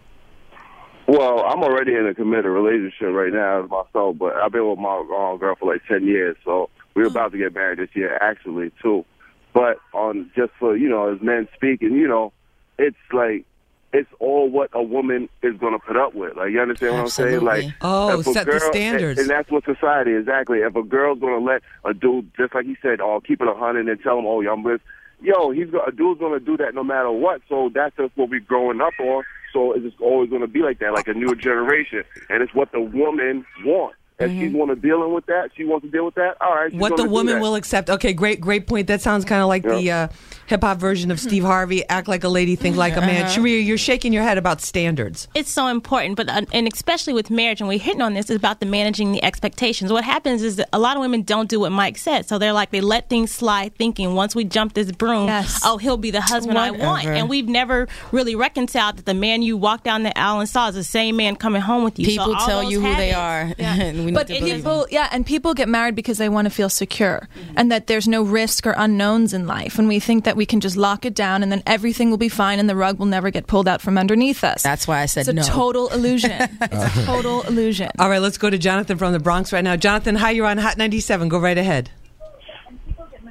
Well, 1.07 1.45
I'm 1.45 1.63
already 1.63 1.95
in 1.95 2.07
a 2.07 2.15
committed 2.15 2.47
relationship 2.47 3.09
right 3.13 3.33
now 3.33 3.65
as 3.65 3.71
myself, 3.71 4.17
but 4.19 4.35
I've 4.37 4.53
been 4.53 4.69
with 4.69 4.79
my 4.79 4.95
uh, 4.97 5.37
girl 5.37 5.57
for 5.59 5.73
like 5.73 5.83
ten 5.87 6.07
years, 6.07 6.37
so 6.45 6.71
we're 6.95 7.05
hmm. 7.05 7.11
about 7.11 7.33
to 7.33 7.39
get 7.39 7.55
married 7.55 7.79
this 7.79 7.91
year, 7.95 8.17
actually, 8.21 8.73
too. 8.83 9.05
But 9.53 9.79
on 9.93 10.31
just 10.35 10.53
for 10.59 10.77
you 10.77 10.89
know, 10.89 11.13
as 11.13 11.21
men 11.21 11.47
speaking, 11.55 11.93
you 11.93 12.09
know, 12.09 12.33
it's 12.79 12.97
like 13.13 13.45
it's 13.93 14.09
all 14.19 14.49
what 14.49 14.71
a 14.73 14.83
woman 14.83 15.29
is 15.43 15.57
going 15.59 15.75
to 15.75 15.79
put 15.79 15.97
up 15.97 16.15
with. 16.15 16.37
Like 16.37 16.51
you 16.51 16.61
understand 16.61 16.95
what 16.95 17.01
I'm 17.03 17.09
saying? 17.09 17.35
Absolutely. 17.35 17.67
Like 17.67 17.75
Oh, 17.83 18.21
if 18.21 18.27
a 18.27 18.33
set 18.33 18.47
the 18.47 18.61
standards. 18.61 19.21
and, 19.21 19.31
and 19.31 19.39
that's 19.39 19.51
what 19.51 19.65
society 19.65 20.15
exactly. 20.15 20.59
If 20.59 20.75
a 20.75 20.83
girl's 20.83 21.21
going 21.21 21.39
to 21.39 21.45
let 21.45 21.63
a 21.85 21.93
dude, 21.93 22.31
just 22.37 22.55
like 22.55 22.65
he 22.65 22.77
said, 22.81 23.01
oh, 23.01 23.21
keep 23.21 23.41
it 23.43 23.49
a 23.49 23.55
hundred 23.55 23.89
and 23.89 24.01
tell 24.03 24.19
him, 24.19 24.27
oh, 24.27 24.41
I'm 24.41 24.63
with. 24.63 24.81
Yo, 25.21 25.51
he's 25.51 25.71
go- 25.71 25.85
a 25.87 25.93
dude's 25.93 26.19
going 26.19 26.39
to 26.39 26.45
do 26.45 26.57
that 26.57 26.75
no 26.75 26.83
matter 26.83 27.13
what. 27.13 27.43
So 27.49 27.71
that's 27.73 27.95
just 27.97 28.17
what 28.17 28.31
we're 28.31 28.41
growing 28.41 28.81
up 28.81 28.95
on. 28.99 29.23
So 29.53 29.73
it's 29.73 29.85
just 29.85 30.01
always 30.01 30.31
going 30.31 30.41
to 30.41 30.49
be 30.49 30.61
like 30.61 30.79
that, 30.79 30.95
like 30.95 31.07
a 31.09 31.15
newer 31.15 31.35
generation, 31.35 32.05
and 32.31 32.43
it's 32.43 32.55
what 32.55 32.73
the 32.73 32.81
woman 32.81 33.45
wants. 33.65 33.97
If 34.25 34.31
she's 34.39 34.53
want 34.53 34.71
to 34.71 34.77
dealing 34.77 35.13
with 35.13 35.27
that, 35.27 35.51
she 35.57 35.65
wants 35.65 35.85
to 35.87 35.91
deal 35.91 36.05
with 36.05 36.15
that. 36.17 36.37
All 36.41 36.55
right. 36.55 36.73
What 36.75 36.97
the 36.97 37.09
woman 37.09 37.41
will 37.41 37.55
accept. 37.55 37.91
Okay, 37.91 38.13
great, 38.13 38.41
great 38.41 38.67
point. 38.67 38.87
That 38.87 39.01
sounds 39.01 39.25
kind 39.25 39.43
of 39.43 39.49
like 39.49 39.63
the 39.63 39.91
uh, 39.91 40.09
hip 40.47 40.63
hop 40.63 40.79
version 40.79 41.11
of 41.11 41.21
Steve 41.21 41.43
Harvey. 41.53 41.87
Act 41.89 42.09
like 42.09 42.25
a 42.25 42.29
lady, 42.29 42.57
think 42.57 42.77
like 42.77 42.97
a 42.97 43.01
man. 43.01 43.27
Charreah, 43.27 43.65
you're 43.65 43.79
shaking 43.79 44.13
your 44.13 44.23
head 44.23 44.39
about 44.39 44.61
standards. 44.61 45.29
it's 45.35 45.51
so 45.51 45.67
important, 45.67 46.17
but 46.17 46.29
uh, 46.29 46.43
and 46.53 46.69
especially 46.73 47.13
with 47.13 47.31
marriage, 47.31 47.61
and 47.61 47.69
we're 47.69 47.79
hitting 47.79 48.01
on 48.03 48.15
this 48.15 48.31
is 48.31 48.37
about 48.37 48.61
the 48.61 48.67
managing 48.67 49.13
the 49.13 49.23
expectations. 49.25 49.93
What 49.93 50.05
happens 50.05 50.43
is 50.43 50.57
that 50.57 50.69
a 50.73 50.79
lot 50.79 50.97
of 50.97 51.01
women 51.01 51.23
don't 51.23 51.49
do 51.49 51.61
what 51.61 51.73
Mike 51.73 51.99
said, 51.99 52.27
so 52.29 52.39
they're 52.39 52.53
like 52.53 52.71
they 52.71 52.81
let 52.81 53.09
things 53.09 53.31
slide, 53.33 53.75
thinking 53.77 54.15
once 54.15 54.35
we 54.35 54.45
jump 54.45 54.75
this 54.75 54.91
broom, 54.93 55.27
Yes. 55.27 55.61
oh 55.65 55.79
he'll 55.79 55.97
be 55.97 56.11
the 56.11 56.21
husband 56.21 56.59
I 56.59 56.71
want, 56.71 57.05
and 57.07 57.29
we've 57.29 57.49
never 57.49 57.89
really 58.13 58.35
reconciled 58.35 58.97
that 58.99 59.07
the 59.07 59.15
man 59.15 59.43
you 59.43 59.57
walked 59.57 59.85
down 59.85 60.03
the 60.03 60.17
aisle 60.19 60.41
and 60.41 60.49
saw 60.49 60.69
is 60.69 60.75
the 60.75 60.85
same 60.85 61.17
man 61.17 61.37
coming 61.37 61.63
home 61.63 61.85
with 61.85 61.99
you. 61.99 62.07
People 62.07 62.35
all 62.35 62.47
tell 62.47 62.63
those 62.63 62.73
you 62.73 62.81
who 62.81 62.95
they 62.97 63.11
habits- 63.11 63.61
are, 63.61 63.65
and 63.83 64.12
when 64.13 64.27
but 64.27 64.27
people, 64.29 64.87
yeah, 64.91 65.09
and 65.13 65.25
people 65.25 65.55
get 65.55 65.69
married 65.69 65.95
because 65.95 66.19
they 66.19 66.29
want 66.29 66.47
to 66.47 66.51
feel 66.51 66.69
secure 66.69 67.29
and 67.57 67.71
that 67.71 67.87
there's 67.87 68.07
no 68.09 68.23
risk 68.23 68.67
or 68.67 68.75
unknowns 68.77 69.33
in 69.33 69.47
life. 69.47 69.79
And 69.79 69.89
we 69.89 70.01
think 70.01 70.25
that 70.25 70.37
we 70.37 70.47
can 70.47 70.61
just 70.61 70.77
lock 70.77 71.05
it 71.05 71.15
down 71.15 71.43
and 71.43 71.51
then 71.51 71.63
everything 71.67 72.11
will 72.11 72.19
be 72.19 72.29
fine 72.29 72.59
and 72.59 72.69
the 72.69 72.77
rug 72.77 72.99
will 72.99 73.07
never 73.07 73.31
get 73.31 73.47
pulled 73.47 73.69
out 73.69 73.81
from 73.81 73.99
underneath 73.99 74.45
us. 74.45 74.63
That's 74.63 74.87
why 74.87 75.01
I 75.01 75.07
said 75.07 75.23
it's 75.23 75.29
a 75.29 75.33
no. 75.33 75.43
total 75.43 75.89
illusion. 75.89 76.33
it's 76.61 76.97
a 76.97 77.05
total 77.05 77.43
illusion. 77.43 77.91
All 77.99 78.09
right, 78.09 78.21
let's 78.21 78.39
go 78.39 78.51
to 78.51 78.59
Jonathan 78.59 78.99
from 78.99 79.13
the 79.13 79.21
Bronx 79.21 79.53
right 79.53 79.65
now. 79.65 79.77
Jonathan, 79.77 80.15
hi, 80.15 80.31
you're 80.31 80.47
on 80.47 80.59
Hot 80.59 80.77
97. 80.77 81.29
Go 81.29 81.39
right 81.39 81.59
ahead. 81.59 81.91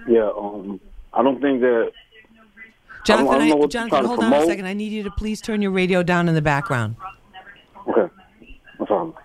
Yeah, 0.08 0.30
um, 0.38 0.80
I 1.14 1.24
don't 1.24 1.42
think 1.42 1.62
that. 1.62 1.92
Jonathan, 3.06 3.28
I 3.28 3.32
I 3.32 3.38
don't 3.40 3.50
know 3.50 3.56
I- 3.56 3.60
what 3.60 3.72
Jonathan, 3.72 4.06
hold 4.06 4.20
to 4.20 4.26
on 4.26 4.34
a 4.34 4.46
second. 4.46 4.66
I 4.66 4.74
need 4.74 4.92
you 4.92 5.04
to 5.04 5.12
please 5.12 5.42
turn 5.42 5.62
your 5.62 5.72
radio 5.72 6.04
down 6.04 6.28
in 6.30 6.36
the 6.36 6.42
background. 6.42 6.96
Okay, 7.88 8.14
no 8.80 8.86
problem. 8.86 9.16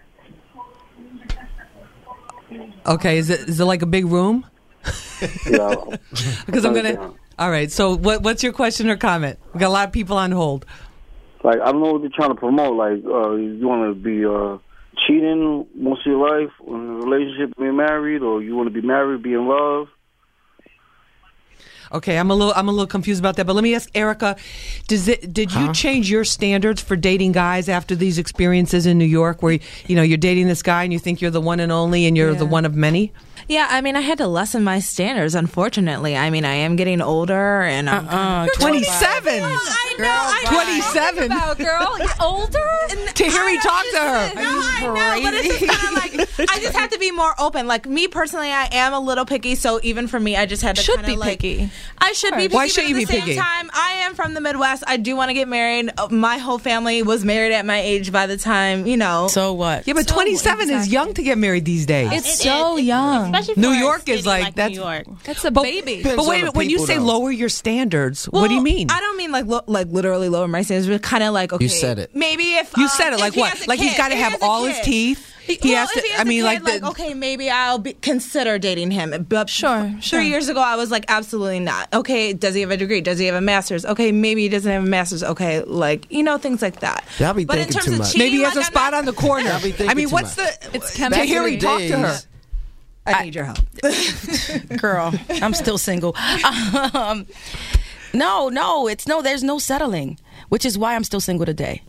Okay, 2.86 3.18
is 3.18 3.30
it 3.30 3.40
is 3.48 3.60
it 3.60 3.64
like 3.64 3.82
a 3.82 3.86
big 3.86 4.06
room? 4.06 4.46
Yeah, 5.46 5.74
Because 6.46 6.64
I'm 6.64 6.74
gonna. 6.74 7.12
All 7.38 7.50
right. 7.50 7.70
So, 7.70 7.96
what 7.96 8.22
what's 8.22 8.42
your 8.42 8.52
question 8.52 8.88
or 8.88 8.96
comment? 8.96 9.38
We 9.52 9.60
got 9.60 9.68
a 9.68 9.70
lot 9.70 9.86
of 9.88 9.92
people 9.92 10.16
on 10.16 10.30
hold. 10.32 10.64
like 11.42 11.60
I 11.60 11.72
don't 11.72 11.82
know 11.82 11.92
what 11.92 12.02
they're 12.02 12.10
trying 12.14 12.30
to 12.30 12.34
promote. 12.34 12.76
Like, 12.76 13.04
uh, 13.04 13.32
you 13.34 13.66
want 13.66 13.90
to 13.90 13.94
be 13.94 14.24
uh, 14.24 14.58
cheating 15.06 15.66
most 15.74 16.06
of 16.06 16.12
your 16.12 16.28
life 16.30 16.52
in 16.66 16.74
a 16.74 17.04
relationship, 17.06 17.56
being 17.58 17.76
married, 17.76 18.22
or 18.22 18.42
you 18.42 18.54
want 18.56 18.72
to 18.72 18.80
be 18.80 18.86
married, 18.86 19.22
be 19.22 19.32
in 19.34 19.46
love. 19.48 19.88
Okay, 21.92 22.18
I'm 22.18 22.30
a 22.30 22.34
little 22.34 22.52
I'm 22.56 22.68
a 22.68 22.72
little 22.72 22.86
confused 22.86 23.20
about 23.20 23.36
that. 23.36 23.46
But 23.46 23.54
let 23.54 23.62
me 23.62 23.74
ask 23.74 23.88
Erica, 23.94 24.36
does 24.88 25.08
it 25.08 25.32
did 25.32 25.54
you 25.54 25.72
change 25.72 26.10
your 26.10 26.24
standards 26.24 26.80
for 26.80 26.96
dating 26.96 27.32
guys 27.32 27.68
after 27.68 27.94
these 27.94 28.18
experiences 28.18 28.86
in 28.86 28.98
New 28.98 29.04
York, 29.04 29.42
where 29.42 29.58
you 29.86 29.96
know 29.96 30.02
you're 30.02 30.18
dating 30.18 30.48
this 30.48 30.62
guy 30.62 30.82
and 30.84 30.92
you 30.92 30.98
think 30.98 31.20
you're 31.20 31.30
the 31.30 31.40
one 31.40 31.60
and 31.60 31.70
only 31.70 32.06
and 32.06 32.16
you're 32.16 32.34
the 32.34 32.46
one 32.46 32.64
of 32.64 32.74
many? 32.74 33.12
Yeah, 33.48 33.66
I 33.70 33.80
mean, 33.80 33.96
I 33.96 34.00
had 34.00 34.18
to 34.18 34.26
lessen 34.26 34.64
my 34.64 34.80
standards. 34.80 35.34
Unfortunately, 35.34 36.16
I 36.16 36.30
mean, 36.30 36.44
I 36.44 36.54
am 36.54 36.76
getting 36.76 37.00
older, 37.00 37.62
and 37.62 37.88
I'm 37.88 38.08
Uh-uh, 38.08 38.46
27. 38.58 39.42
I 39.42 39.94
know, 39.98 40.06
I 40.08 40.42
know. 40.44 40.50
27. 40.50 41.32
About, 41.32 41.58
girl, 41.58 41.98
You're 41.98 42.08
older. 42.20 42.62
To 43.16 43.24
hear 43.24 43.46
me 43.46 43.58
talk 43.60 43.84
to 43.92 43.98
her. 43.98 44.34
No, 44.34 44.42
I 44.44 44.80
know, 45.20 45.22
but 45.22 45.34
it's 45.34 45.58
just 45.58 45.72
kind 45.72 45.96
of 45.96 46.02
like 46.38 46.50
I 46.50 46.60
just 46.60 46.76
have 46.76 46.90
to 46.90 46.98
be 46.98 47.10
more 47.10 47.32
open. 47.38 47.66
Like 47.66 47.86
me 47.86 48.08
personally, 48.08 48.50
I 48.50 48.68
am 48.72 48.92
a 48.92 49.00
little 49.00 49.24
picky, 49.24 49.54
so 49.54 49.80
even 49.82 50.06
for 50.06 50.20
me, 50.20 50.36
I 50.36 50.44
just 50.44 50.60
had 50.62 50.76
to 50.76 50.82
Should 50.82 51.04
be 51.06 51.16
like, 51.16 51.40
picky. 51.40 51.70
I 51.98 52.12
should 52.12 52.34
be. 52.34 52.42
Picky, 52.42 52.54
Why 52.54 52.66
but 52.66 52.72
should 52.72 52.84
at 52.84 52.90
you 52.90 52.94
the 52.96 53.00
be 53.00 53.06
same 53.06 53.20
picky? 53.22 53.36
Time, 53.36 53.70
I 53.72 54.02
am 54.04 54.14
from 54.14 54.34
the 54.34 54.40
Midwest. 54.42 54.84
I 54.86 54.98
do 54.98 55.16
want 55.16 55.30
to 55.30 55.34
get 55.34 55.48
married. 55.48 55.90
Uh, 55.96 56.08
My 56.10 56.36
whole 56.38 56.58
family 56.58 57.02
was 57.02 57.24
married 57.24 57.52
at 57.52 57.64
my 57.64 57.78
age 57.80 58.12
by 58.12 58.26
the 58.26 58.36
time 58.36 58.86
you 58.86 58.98
know. 58.98 59.28
So 59.28 59.54
what? 59.54 59.86
Yeah, 59.86 59.94
but 59.94 60.06
27 60.06 60.68
is 60.70 60.88
young 60.92 61.14
to 61.14 61.22
get 61.22 61.38
married 61.38 61.64
these 61.64 61.86
days. 61.86 62.10
It's 62.12 62.38
so 62.42 62.76
young. 62.76 63.25
Especially 63.34 63.60
New 63.62 63.70
York 63.72 64.08
is 64.08 64.24
city 64.24 64.28
like, 64.28 64.54
that's 64.54 64.74
New 64.74 64.80
York. 64.82 65.06
That's 65.24 65.44
a 65.44 65.50
but, 65.50 65.62
baby. 65.62 66.02
But 66.02 66.10
Depends 66.10 66.28
wait, 66.28 66.34
on 66.36 66.40
minute, 66.42 66.54
when 66.56 66.70
you 66.70 66.76
people, 66.76 66.86
say 66.86 66.96
though. 66.98 67.04
lower 67.04 67.30
your 67.30 67.48
standards, 67.48 68.26
what 68.26 68.48
do 68.48 68.54
you 68.54 68.62
mean? 68.62 68.90
I 68.90 69.00
don't 69.00 69.16
mean 69.16 69.32
like 69.32 69.46
lo- 69.46 69.64
like 69.66 69.88
literally 69.88 70.28
lower 70.28 70.48
my 70.48 70.62
standards, 70.62 70.88
but 70.88 71.02
kind 71.02 71.22
of 71.24 71.32
like 71.34 71.52
okay. 71.52 71.64
You 71.64 71.68
said 71.68 71.98
it. 71.98 72.14
Maybe 72.14 72.54
if 72.54 72.76
You 72.76 72.84
um, 72.84 72.88
said 72.90 73.12
it 73.12 73.18
like 73.20 73.34
he 73.34 73.40
what? 73.40 73.50
has 73.52 73.66
a 73.66 73.68
Like 73.68 73.78
he's 73.80 73.92
kid, 73.92 73.98
got 73.98 74.08
to 74.08 74.16
have 74.16 74.36
all 74.42 74.64
his 74.64 74.78
teeth. 74.80 75.32
He 75.46 75.56
well, 75.62 75.76
has 75.76 75.92
to. 75.92 76.00
he 76.00 76.08
has 76.10 76.18
I 76.18 76.22
a 76.22 76.24
mean, 76.24 76.42
kid, 76.42 76.44
like, 76.64 76.82
like 76.82 76.82
okay, 76.90 77.14
maybe 77.14 77.48
I'll 77.48 77.78
be, 77.78 77.92
consider 77.92 78.58
dating 78.58 78.90
him. 78.90 79.26
But 79.28 79.48
Sure, 79.48 79.94
sure. 80.00 80.18
Three 80.18 80.26
years 80.28 80.48
ago, 80.48 80.60
I 80.60 80.74
was 80.74 80.90
like, 80.90 81.04
absolutely 81.06 81.60
not. 81.60 81.86
Okay, 81.94 82.32
does 82.32 82.56
he 82.56 82.62
have 82.62 82.72
a 82.72 82.76
degree? 82.76 83.00
Does 83.00 83.20
he 83.20 83.26
have 83.26 83.36
a 83.36 83.40
master's? 83.40 83.86
Okay, 83.86 84.10
maybe 84.10 84.42
he 84.42 84.48
doesn't 84.48 84.70
have 84.72 84.82
a 84.82 84.86
master's. 84.86 85.22
Okay, 85.22 85.62
like 85.62 86.10
you 86.10 86.24
know 86.24 86.36
things 86.36 86.62
like 86.62 86.80
that. 86.80 87.04
Y'all 87.20 87.32
be 87.32 87.44
but 87.44 87.58
in 87.58 87.66
thinking 87.66 87.74
terms 87.74 87.86
too 87.86 87.92
of 87.92 87.98
much. 88.00 88.12
cheating, 88.12 88.26
maybe 88.26 88.36
he 88.38 88.42
has 88.42 88.56
like, 88.56 88.64
a 88.64 88.66
I'm 88.66 88.72
spot 88.72 88.90
not- 88.90 88.98
on 88.98 89.04
the 89.04 89.12
corner. 89.12 89.48
Y'all 89.50 89.62
be 89.62 89.72
I 89.88 89.94
mean, 89.94 90.10
what's 90.10 90.36
much. 90.36 90.58
the? 90.60 90.76
It's 90.78 90.90
to 90.94 90.98
chemistry. 90.98 91.26
hear 91.28 91.44
me 91.44 91.58
talk 91.58 91.78
to 91.78 91.96
her. 91.96 92.18
I 93.06 93.24
need 93.24 93.34
your 93.34 93.44
help. 93.44 93.58
girl 94.80 95.12
i'm 95.28 95.54
still 95.54 95.78
single. 95.78 96.14
Um, 96.94 97.26
no 98.12 98.48
no 98.48 98.88
it's 98.88 99.06
no 99.06 99.22
there's 99.22 99.42
no 99.42 99.58
settling 99.58 100.18
which 100.48 100.64
is 100.64 100.78
why 100.78 100.94
i'm 100.94 101.04
still 101.04 101.20
single 101.20 101.46
today. 101.46 101.82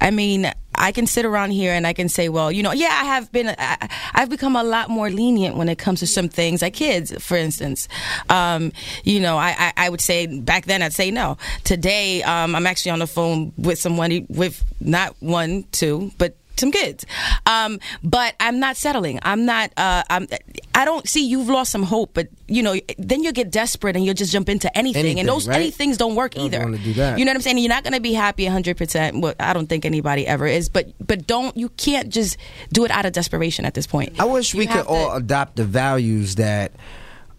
I 0.00 0.10
mean 0.10 0.50
i 0.74 0.90
can 0.90 1.06
sit 1.06 1.24
around 1.24 1.50
here 1.50 1.72
and 1.72 1.86
i 1.86 1.92
can 1.92 2.08
say 2.08 2.28
well 2.28 2.50
you 2.50 2.62
know 2.62 2.72
yeah 2.72 2.86
i 2.86 3.04
have 3.04 3.30
been 3.30 3.54
I, 3.58 3.88
i've 4.14 4.30
become 4.30 4.56
a 4.56 4.62
lot 4.64 4.88
more 4.88 5.10
lenient 5.10 5.56
when 5.56 5.68
it 5.68 5.78
comes 5.78 6.00
to 6.00 6.06
some 6.06 6.28
things 6.28 6.62
like 6.62 6.74
kids 6.74 7.12
for 7.22 7.36
instance. 7.36 7.88
Um, 8.28 8.72
you 9.04 9.20
know 9.20 9.36
I, 9.36 9.54
I, 9.58 9.72
I 9.76 9.88
would 9.90 10.00
say 10.00 10.26
back 10.26 10.64
then 10.64 10.82
i'd 10.82 10.92
say 10.94 11.10
no. 11.10 11.36
Today 11.64 12.22
um, 12.22 12.54
i'm 12.56 12.66
actually 12.66 12.92
on 12.92 12.98
the 13.00 13.06
phone 13.06 13.52
with 13.56 13.78
someone 13.78 14.26
with 14.28 14.64
not 14.80 15.14
one 15.20 15.64
two 15.72 16.10
but 16.18 16.36
some 16.56 16.70
kids. 16.70 17.04
Um, 17.46 17.80
but 18.02 18.34
i'm 18.40 18.58
not 18.60 18.76
settling. 18.76 19.18
I'm 19.22 19.44
not 19.44 19.72
uh, 19.76 20.02
I'm, 20.10 20.26
i 20.74 20.84
don't 20.84 21.06
see 21.08 21.26
you've 21.26 21.48
lost 21.48 21.70
some 21.72 21.82
hope 21.82 22.10
but 22.14 22.28
you 22.48 22.62
know 22.62 22.76
then 22.98 23.22
you 23.22 23.32
get 23.32 23.50
desperate 23.50 23.96
and 23.96 24.04
you'll 24.04 24.14
just 24.14 24.32
jump 24.32 24.48
into 24.48 24.68
anything, 24.76 25.00
Anything, 25.00 25.20
and 25.20 25.28
those 25.28 25.48
right? 25.48 25.56
any 25.60 25.70
things 25.70 25.96
don't 25.96 26.14
work 26.14 26.32
Don't 26.34 26.46
either. 26.46 26.64
do 26.76 26.90
you 26.90 26.94
know 27.24 27.30
what 27.30 27.36
i'm 27.36 27.40
saying? 27.40 27.58
You're 27.58 27.68
not 27.68 27.84
going 27.84 27.94
to 27.94 28.00
be 28.00 28.12
happy 28.12 28.44
100% 28.46 29.20
well, 29.20 29.34
i 29.40 29.52
don't 29.52 29.68
think 29.68 29.84
anybody 29.84 30.26
ever 30.26 30.46
is 30.46 30.68
but 30.68 30.92
but 31.06 31.26
don't 31.26 31.56
you 31.56 31.68
can't 31.70 32.08
just 32.08 32.36
do 32.72 32.84
it 32.84 32.90
out 32.90 33.06
of 33.06 33.12
desperation 33.12 33.64
at 33.64 33.74
this 33.74 33.86
point. 33.86 34.18
I 34.20 34.24
wish 34.24 34.54
we 34.54 34.66
could 34.66 34.82
to- 34.82 34.86
all 34.86 35.12
adopt 35.16 35.56
the 35.56 35.64
values 35.64 36.36
that 36.36 36.72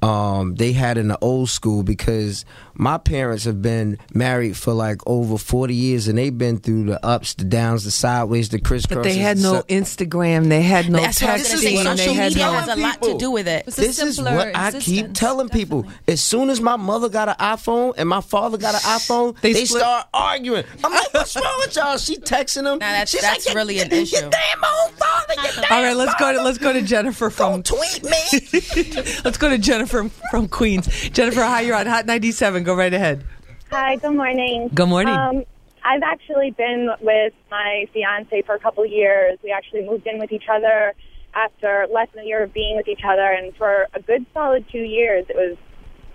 um, 0.02 0.56
they 0.56 0.74
had 0.74 0.98
in 0.98 1.08
the 1.08 1.18
old 1.22 1.50
school 1.50 1.82
because 1.84 2.44
my 2.76 2.98
parents 2.98 3.46
have 3.46 3.62
been 3.62 3.98
married 4.14 4.58
for 4.58 4.74
like 4.74 5.00
over 5.08 5.38
40 5.38 5.74
years 5.76 6.08
and 6.08 6.18
they've 6.18 6.36
been 6.38 6.58
through 6.60 6.86
the 6.86 7.06
ups, 7.06 7.34
the 7.36 7.44
downs, 7.46 7.84
the 7.84 7.92
sideways, 7.92 8.50
the 8.50 8.60
crisscrosses. 8.60 8.90
But 8.96 9.04
they 9.04 9.16
had 9.18 9.38
no 9.38 9.62
Instagram. 9.64 10.50
They 10.50 10.62
had 10.62 10.90
no 10.90 11.00
That's 11.00 11.22
what 11.22 11.30
I 11.32 11.34
was 11.38 11.48
gonna 11.50 11.62
say. 11.62 11.74
texting. 11.76 11.84
Social 11.84 11.96
They 12.06 12.14
had 12.14 12.32
media 12.32 12.46
no. 12.46 12.52
has 12.54 12.68
a 12.70 12.76
lot 12.76 13.02
to 13.04 13.18
do 13.18 13.32
with 13.32 13.48
it. 13.48 13.66
It's 13.68 13.78
a 13.78 13.82
This 13.82 14.00
is 14.02 14.16
simpler 14.16 14.36
what 14.36 14.56
I 14.56 14.72
keep 14.72 14.76
existence, 14.82 15.20
telling 15.20 15.50
people. 15.50 15.86
As 16.08 16.22
soon 16.22 16.50
as 16.50 16.62
my 16.62 16.76
mother 16.76 17.10
got 17.10 17.30
an 17.30 17.36
iPhone 17.40 17.94
and 17.98 18.08
my 18.10 18.22
father 18.22 18.58
got 18.58 18.74
an 18.76 18.82
iPhone, 18.82 19.40
They 19.42 19.54
they, 19.54 19.66
start 19.66 20.08
arguing. 20.14 20.64
I'm 20.84 20.92
like, 20.92 21.14
what's 21.14 21.36
wrong 21.36 21.56
with 21.60 21.76
y'all? 21.76 21.98
She 21.98 22.18
texting 22.18 22.64
them. 22.64 22.80
Nah, 22.80 22.80
that's- 22.80 23.10
She's 23.10 23.22
that's 23.22 23.46
like, 23.48 23.56
really 23.56 23.76
"Your- 23.76 23.86
an 23.86 23.92
your 23.92 24.02
issue." 24.02 24.16
damn 24.18 24.64
own 24.64 24.92
father. 24.94 25.34
Your 25.36 25.52
damn 25.64 25.72
All 25.72 25.84
right, 25.84 25.96
let's 25.96 26.14
go 26.20 26.32
to 26.34 26.42
let's 26.42 26.58
go 26.58 26.74
to 26.74 26.82
Jennifer 26.82 27.30
from 27.30 27.62
tweet 27.64 28.04
me. 28.04 28.12
let's 29.24 29.38
go 29.38 29.50
to 29.50 29.58
Jennifer 29.58 30.10
from 30.32 30.48
Queens. 30.48 30.88
Jennifer, 31.10 31.42
hi, 31.42 31.62
you're 31.62 31.76
on 31.76 31.86
Hot 31.86 32.06
97. 32.06 32.63
Go 32.64 32.76
right 32.76 32.94
ahead. 32.94 33.26
Hi, 33.72 33.98
good 33.98 34.16
morning. 34.16 34.70
Good 34.74 34.88
morning. 34.88 35.14
Um, 35.14 35.44
I've 35.84 36.04
actually 36.04 36.52
been 36.52 36.90
with 37.02 37.34
my 37.52 37.88
fiance 37.94 38.42
for 38.44 38.56
a 38.56 38.60
couple 38.60 38.84
of 38.84 38.90
years. 38.90 39.38
We 39.44 39.52
actually 39.52 39.86
moved 39.86 40.08
in 40.08 40.18
with 40.18 40.32
each 40.32 40.48
other 40.50 40.94
after 41.34 41.88
less 41.94 42.08
than 42.14 42.24
a 42.24 42.28
year 42.28 42.44
of 42.44 42.54
being 42.54 42.78
with 42.78 42.88
each 42.88 43.02
other, 43.04 43.26
and 43.26 43.56
for 43.56 43.88
a 43.94 44.02
good 44.02 44.26
solid 44.34 44.66
two 44.72 44.80
years, 44.80 45.26
it 45.28 45.36
was 45.36 45.58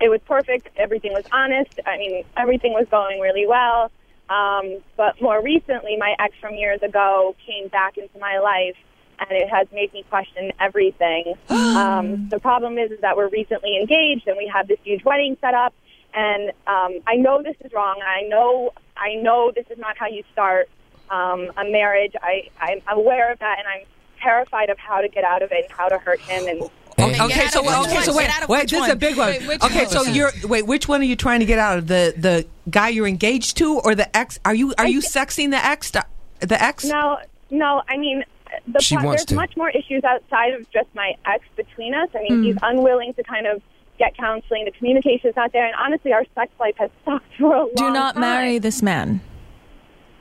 it 0.00 0.08
was 0.08 0.20
perfect. 0.26 0.68
Everything 0.76 1.12
was 1.12 1.24
honest. 1.32 1.80
I 1.84 1.98
mean, 1.98 2.24
everything 2.36 2.72
was 2.72 2.86
going 2.90 3.20
really 3.20 3.46
well. 3.46 3.90
Um, 4.30 4.78
but 4.96 5.20
more 5.20 5.42
recently, 5.42 5.96
my 5.98 6.14
ex 6.18 6.34
from 6.40 6.54
years 6.54 6.82
ago 6.82 7.34
came 7.46 7.68
back 7.68 7.98
into 7.98 8.18
my 8.18 8.38
life, 8.38 8.76
and 9.18 9.32
it 9.32 9.50
has 9.50 9.66
made 9.72 9.92
me 9.92 10.04
question 10.08 10.52
everything. 10.60 11.34
um, 11.48 12.28
the 12.30 12.38
problem 12.38 12.78
is, 12.78 12.92
is 12.92 13.00
that 13.00 13.16
we're 13.16 13.28
recently 13.28 13.76
engaged, 13.76 14.28
and 14.28 14.36
we 14.38 14.50
have 14.54 14.68
this 14.68 14.78
huge 14.84 15.04
wedding 15.04 15.36
set 15.42 15.54
up. 15.54 15.74
And 16.14 16.50
um, 16.66 16.98
I 17.06 17.16
know 17.16 17.42
this 17.42 17.56
is 17.64 17.72
wrong. 17.72 18.00
I 18.04 18.22
know, 18.28 18.72
I 18.96 19.14
know 19.16 19.52
this 19.54 19.66
is 19.70 19.78
not 19.78 19.96
how 19.96 20.06
you 20.08 20.22
start 20.32 20.68
um, 21.10 21.50
a 21.56 21.64
marriage. 21.64 22.14
I, 22.22 22.48
I'm 22.60 22.80
aware 22.88 23.30
of 23.32 23.38
that, 23.40 23.58
and 23.58 23.68
I'm 23.68 23.86
terrified 24.20 24.70
of 24.70 24.78
how 24.78 25.00
to 25.00 25.08
get 25.08 25.24
out 25.24 25.42
of 25.42 25.52
it 25.52 25.64
and 25.64 25.72
how 25.72 25.88
to 25.88 25.98
hurt 25.98 26.20
him. 26.20 26.46
And 26.48 26.70
Okay, 27.00 27.22
okay, 27.22 27.46
so 27.48 27.60
okay, 27.84 28.02
so 28.02 28.16
wait, 28.16 28.28
wait, 28.48 28.68
this 28.68 28.82
is 28.84 28.88
a 28.92 28.96
big 28.96 29.16
one. 29.16 29.28
Wait, 29.46 29.62
okay, 29.62 29.84
one? 29.84 29.88
so 29.88 30.02
you're 30.02 30.32
wait, 30.44 30.66
which 30.66 30.88
one 30.88 31.00
are 31.00 31.04
you 31.04 31.14
trying 31.14 31.38
to 31.38 31.46
get 31.46 31.60
out 31.60 31.78
of 31.78 31.86
the 31.86 32.12
the 32.16 32.44
guy 32.70 32.88
you're 32.88 33.06
engaged 33.06 33.56
to 33.58 33.78
or 33.78 33.94
the 33.94 34.16
ex? 34.16 34.40
Are 34.44 34.54
you 34.54 34.74
are 34.78 34.88
you 34.88 34.98
sexing 35.00 35.52
the 35.52 35.64
ex? 35.64 35.92
The 35.92 36.60
ex? 36.60 36.84
No, 36.86 37.18
no. 37.50 37.82
I 37.88 37.98
mean, 37.98 38.24
the 38.66 38.80
She 38.80 38.96
pro- 38.96 39.04
wants 39.04 39.20
there's 39.22 39.26
to. 39.26 39.34
much 39.36 39.56
more 39.56 39.70
issues 39.70 40.02
outside 40.02 40.54
of 40.54 40.68
just 40.72 40.88
my 40.96 41.12
ex 41.24 41.44
between 41.54 41.94
us. 41.94 42.08
I 42.16 42.22
mean, 42.22 42.38
Hmm. 42.38 42.42
he's 42.42 42.56
unwilling 42.62 43.14
to 43.14 43.22
kind 43.22 43.46
of 43.46 43.62
get 43.98 44.16
counseling. 44.16 44.64
The 44.64 44.70
communication 44.72 45.30
is 45.30 45.36
not 45.36 45.52
there, 45.52 45.66
and 45.66 45.74
honestly, 45.74 46.12
our 46.12 46.24
sex 46.34 46.50
life 46.60 46.74
has 46.78 46.90
sucked 47.04 47.26
for 47.38 47.54
a 47.54 47.58
long 47.60 47.74
time. 47.74 47.86
Do 47.88 47.92
not 47.92 48.14
time. 48.14 48.20
marry 48.20 48.58
this 48.58 48.82
man. 48.82 49.20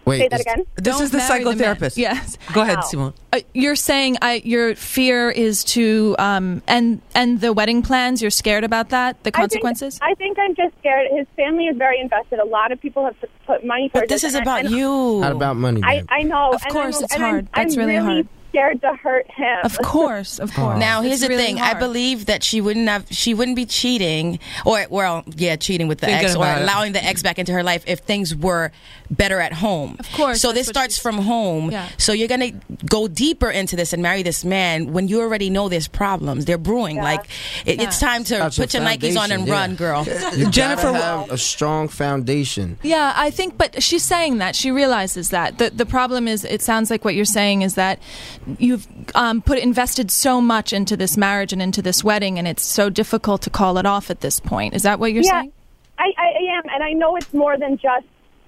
Wait, 0.06 0.20
Say 0.20 0.28
that 0.30 0.40
again. 0.40 0.64
This 0.76 0.84
Don't 0.96 1.04
is 1.04 1.12
the 1.12 1.18
marry 1.18 1.44
man. 1.44 1.58
psychotherapist. 1.58 1.98
yes. 1.98 2.38
Go 2.54 2.62
ahead, 2.62 2.82
Simone. 2.86 3.14
Uh, 3.34 3.42
you're 3.54 3.76
saying 3.76 4.16
uh, 4.22 4.40
your 4.42 4.74
fear 4.74 5.30
is 5.30 5.66
to 5.66 6.16
um, 6.18 6.62
end 6.66 7.02
end 7.14 7.42
the 7.42 7.52
wedding 7.52 7.82
plans. 7.82 8.22
You're 8.22 8.32
scared 8.32 8.64
about 8.64 8.88
that, 8.90 9.22
the 9.26 9.32
consequences. 9.34 10.00
I 10.02 10.14
think, 10.14 10.38
I 10.40 10.46
think 10.46 10.60
I'm 10.60 10.66
just 10.70 10.80
scared. 10.80 11.08
His 11.12 11.28
family 11.36 11.66
is 11.66 11.76
very 11.76 12.00
invested. 12.00 12.40
A 12.40 12.46
lot 12.46 12.72
of 12.72 12.80
people 12.80 13.04
have 13.04 13.20
put- 13.20 13.30
put 13.46 13.66
money 13.66 13.90
towards 13.90 14.04
But 14.04 14.10
this 14.10 14.24
is 14.24 14.34
and- 14.36 14.44
about 14.44 14.62
and 14.66 14.70
you. 14.72 15.20
Not 15.20 15.34
about 15.34 15.58
money, 15.58 15.82
I, 15.84 15.98
babe. 15.98 16.06
I 16.10 16.24
know. 16.24 16.52
Of 16.54 16.64
and 16.64 16.72
course, 16.72 16.98
I'm, 17.00 17.04
it's 17.04 17.14
and 17.14 17.24
I'm- 17.24 17.34
hard. 17.34 17.48
That's 17.54 17.74
I'm 17.74 17.80
really 17.86 17.96
hard. 17.98 18.28
Scared 18.58 18.82
to 18.82 18.94
hurt 18.96 19.30
him. 19.32 19.60
Of 19.64 19.78
course, 19.80 20.40
of 20.40 20.54
course. 20.54 20.80
Now 20.80 21.02
here's 21.02 21.16
It's 21.16 21.22
the 21.24 21.30
really 21.30 21.44
thing. 21.44 21.60
I 21.60 21.74
believe 21.74 22.26
that 22.26 22.44
she 22.44 22.62
wouldn't 22.62 22.88
have 22.90 23.06
she 23.12 23.34
wouldn't 23.34 23.56
be 23.56 23.66
cheating 23.66 24.40
or 24.66 24.86
well, 24.90 25.24
yeah, 25.36 25.56
cheating 25.56 25.88
with 25.88 26.00
the 26.00 26.08
Thinking 26.08 26.26
ex 26.26 26.36
or 26.36 26.40
about 26.40 26.60
it. 26.60 26.64
allowing 26.64 26.94
the 26.94 27.04
ex 27.04 27.22
back 27.22 27.38
into 27.40 27.54
her 27.54 27.64
life 27.64 27.84
if 27.88 28.00
things 28.00 28.36
were 28.36 28.72
better 29.10 29.40
at 29.40 29.54
home. 29.54 29.96
Of 30.00 30.12
course, 30.12 30.42
So 30.42 30.52
this 30.52 30.68
starts 30.68 30.98
from 30.98 31.18
home. 31.18 31.72
Yeah. 31.72 31.90
So 31.98 32.14
you're 32.14 32.28
gonna 32.28 32.52
go 32.90 33.08
deeper 33.08 33.50
into 33.50 33.76
this 33.76 33.94
and 33.94 34.02
marry 34.02 34.24
this 34.24 34.44
man 34.44 34.94
when 34.94 35.08
you 35.08 35.22
already 35.22 35.50
know 35.50 35.70
there's 35.70 35.88
problems. 35.88 36.46
They're 36.46 36.58
brewing. 36.58 36.98
Like 36.98 37.26
it, 37.66 37.82
it's 37.82 38.00
time 38.00 38.24
to 38.26 38.38
That's 38.38 38.58
put 38.58 38.74
your 38.74 38.84
Nikes 38.84 39.18
on 39.18 39.32
and 39.32 39.48
yeah. 39.48 39.54
run, 39.54 39.76
girl. 39.76 40.06
You 40.38 40.50
Jennifer- 40.52 40.92
gotta 40.92 40.98
have 40.98 41.32
a 41.32 41.38
strong 41.38 41.88
foundation. 41.88 42.78
Yeah, 42.84 43.14
I 43.16 43.32
think, 43.32 43.58
but 43.58 43.82
she's 43.82 44.04
saying 44.04 44.38
that 44.40 44.56
she 44.56 44.72
realizes 44.72 45.30
that 45.30 45.58
the 45.58 45.70
the 45.70 45.86
problem 45.86 46.28
is. 46.28 46.44
It 46.44 46.62
sounds 46.62 46.90
like 46.90 47.04
what 47.06 47.16
you're 47.16 47.26
saying 47.26 47.62
is 47.62 47.76
that 47.76 48.00
you've 48.58 48.88
um, 49.16 49.42
put 49.42 49.58
invested 49.60 50.12
so 50.12 50.42
much 50.42 50.74
into 50.74 50.98
this 50.98 51.18
marriage 51.18 51.54
and 51.54 51.62
into 51.62 51.82
this 51.82 52.04
wedding, 52.04 52.38
and 52.38 52.48
it's 52.48 52.64
so 52.64 52.90
difficult 52.90 53.42
to 53.44 53.50
call 53.50 53.78
it 53.78 53.86
off 53.86 54.10
at 54.10 54.22
this 54.22 54.40
point. 54.40 54.74
Is 54.74 54.84
that 54.84 55.00
what 55.00 55.14
you're 55.14 55.24
yeah, 55.24 55.42
saying? 55.42 55.54
I, 55.98 56.12
I 56.18 56.58
am, 56.58 56.64
and 56.74 56.84
I 56.84 56.94
know 56.94 57.16
it's 57.16 57.34
more 57.34 57.58
than 57.58 57.78
just 57.78 58.06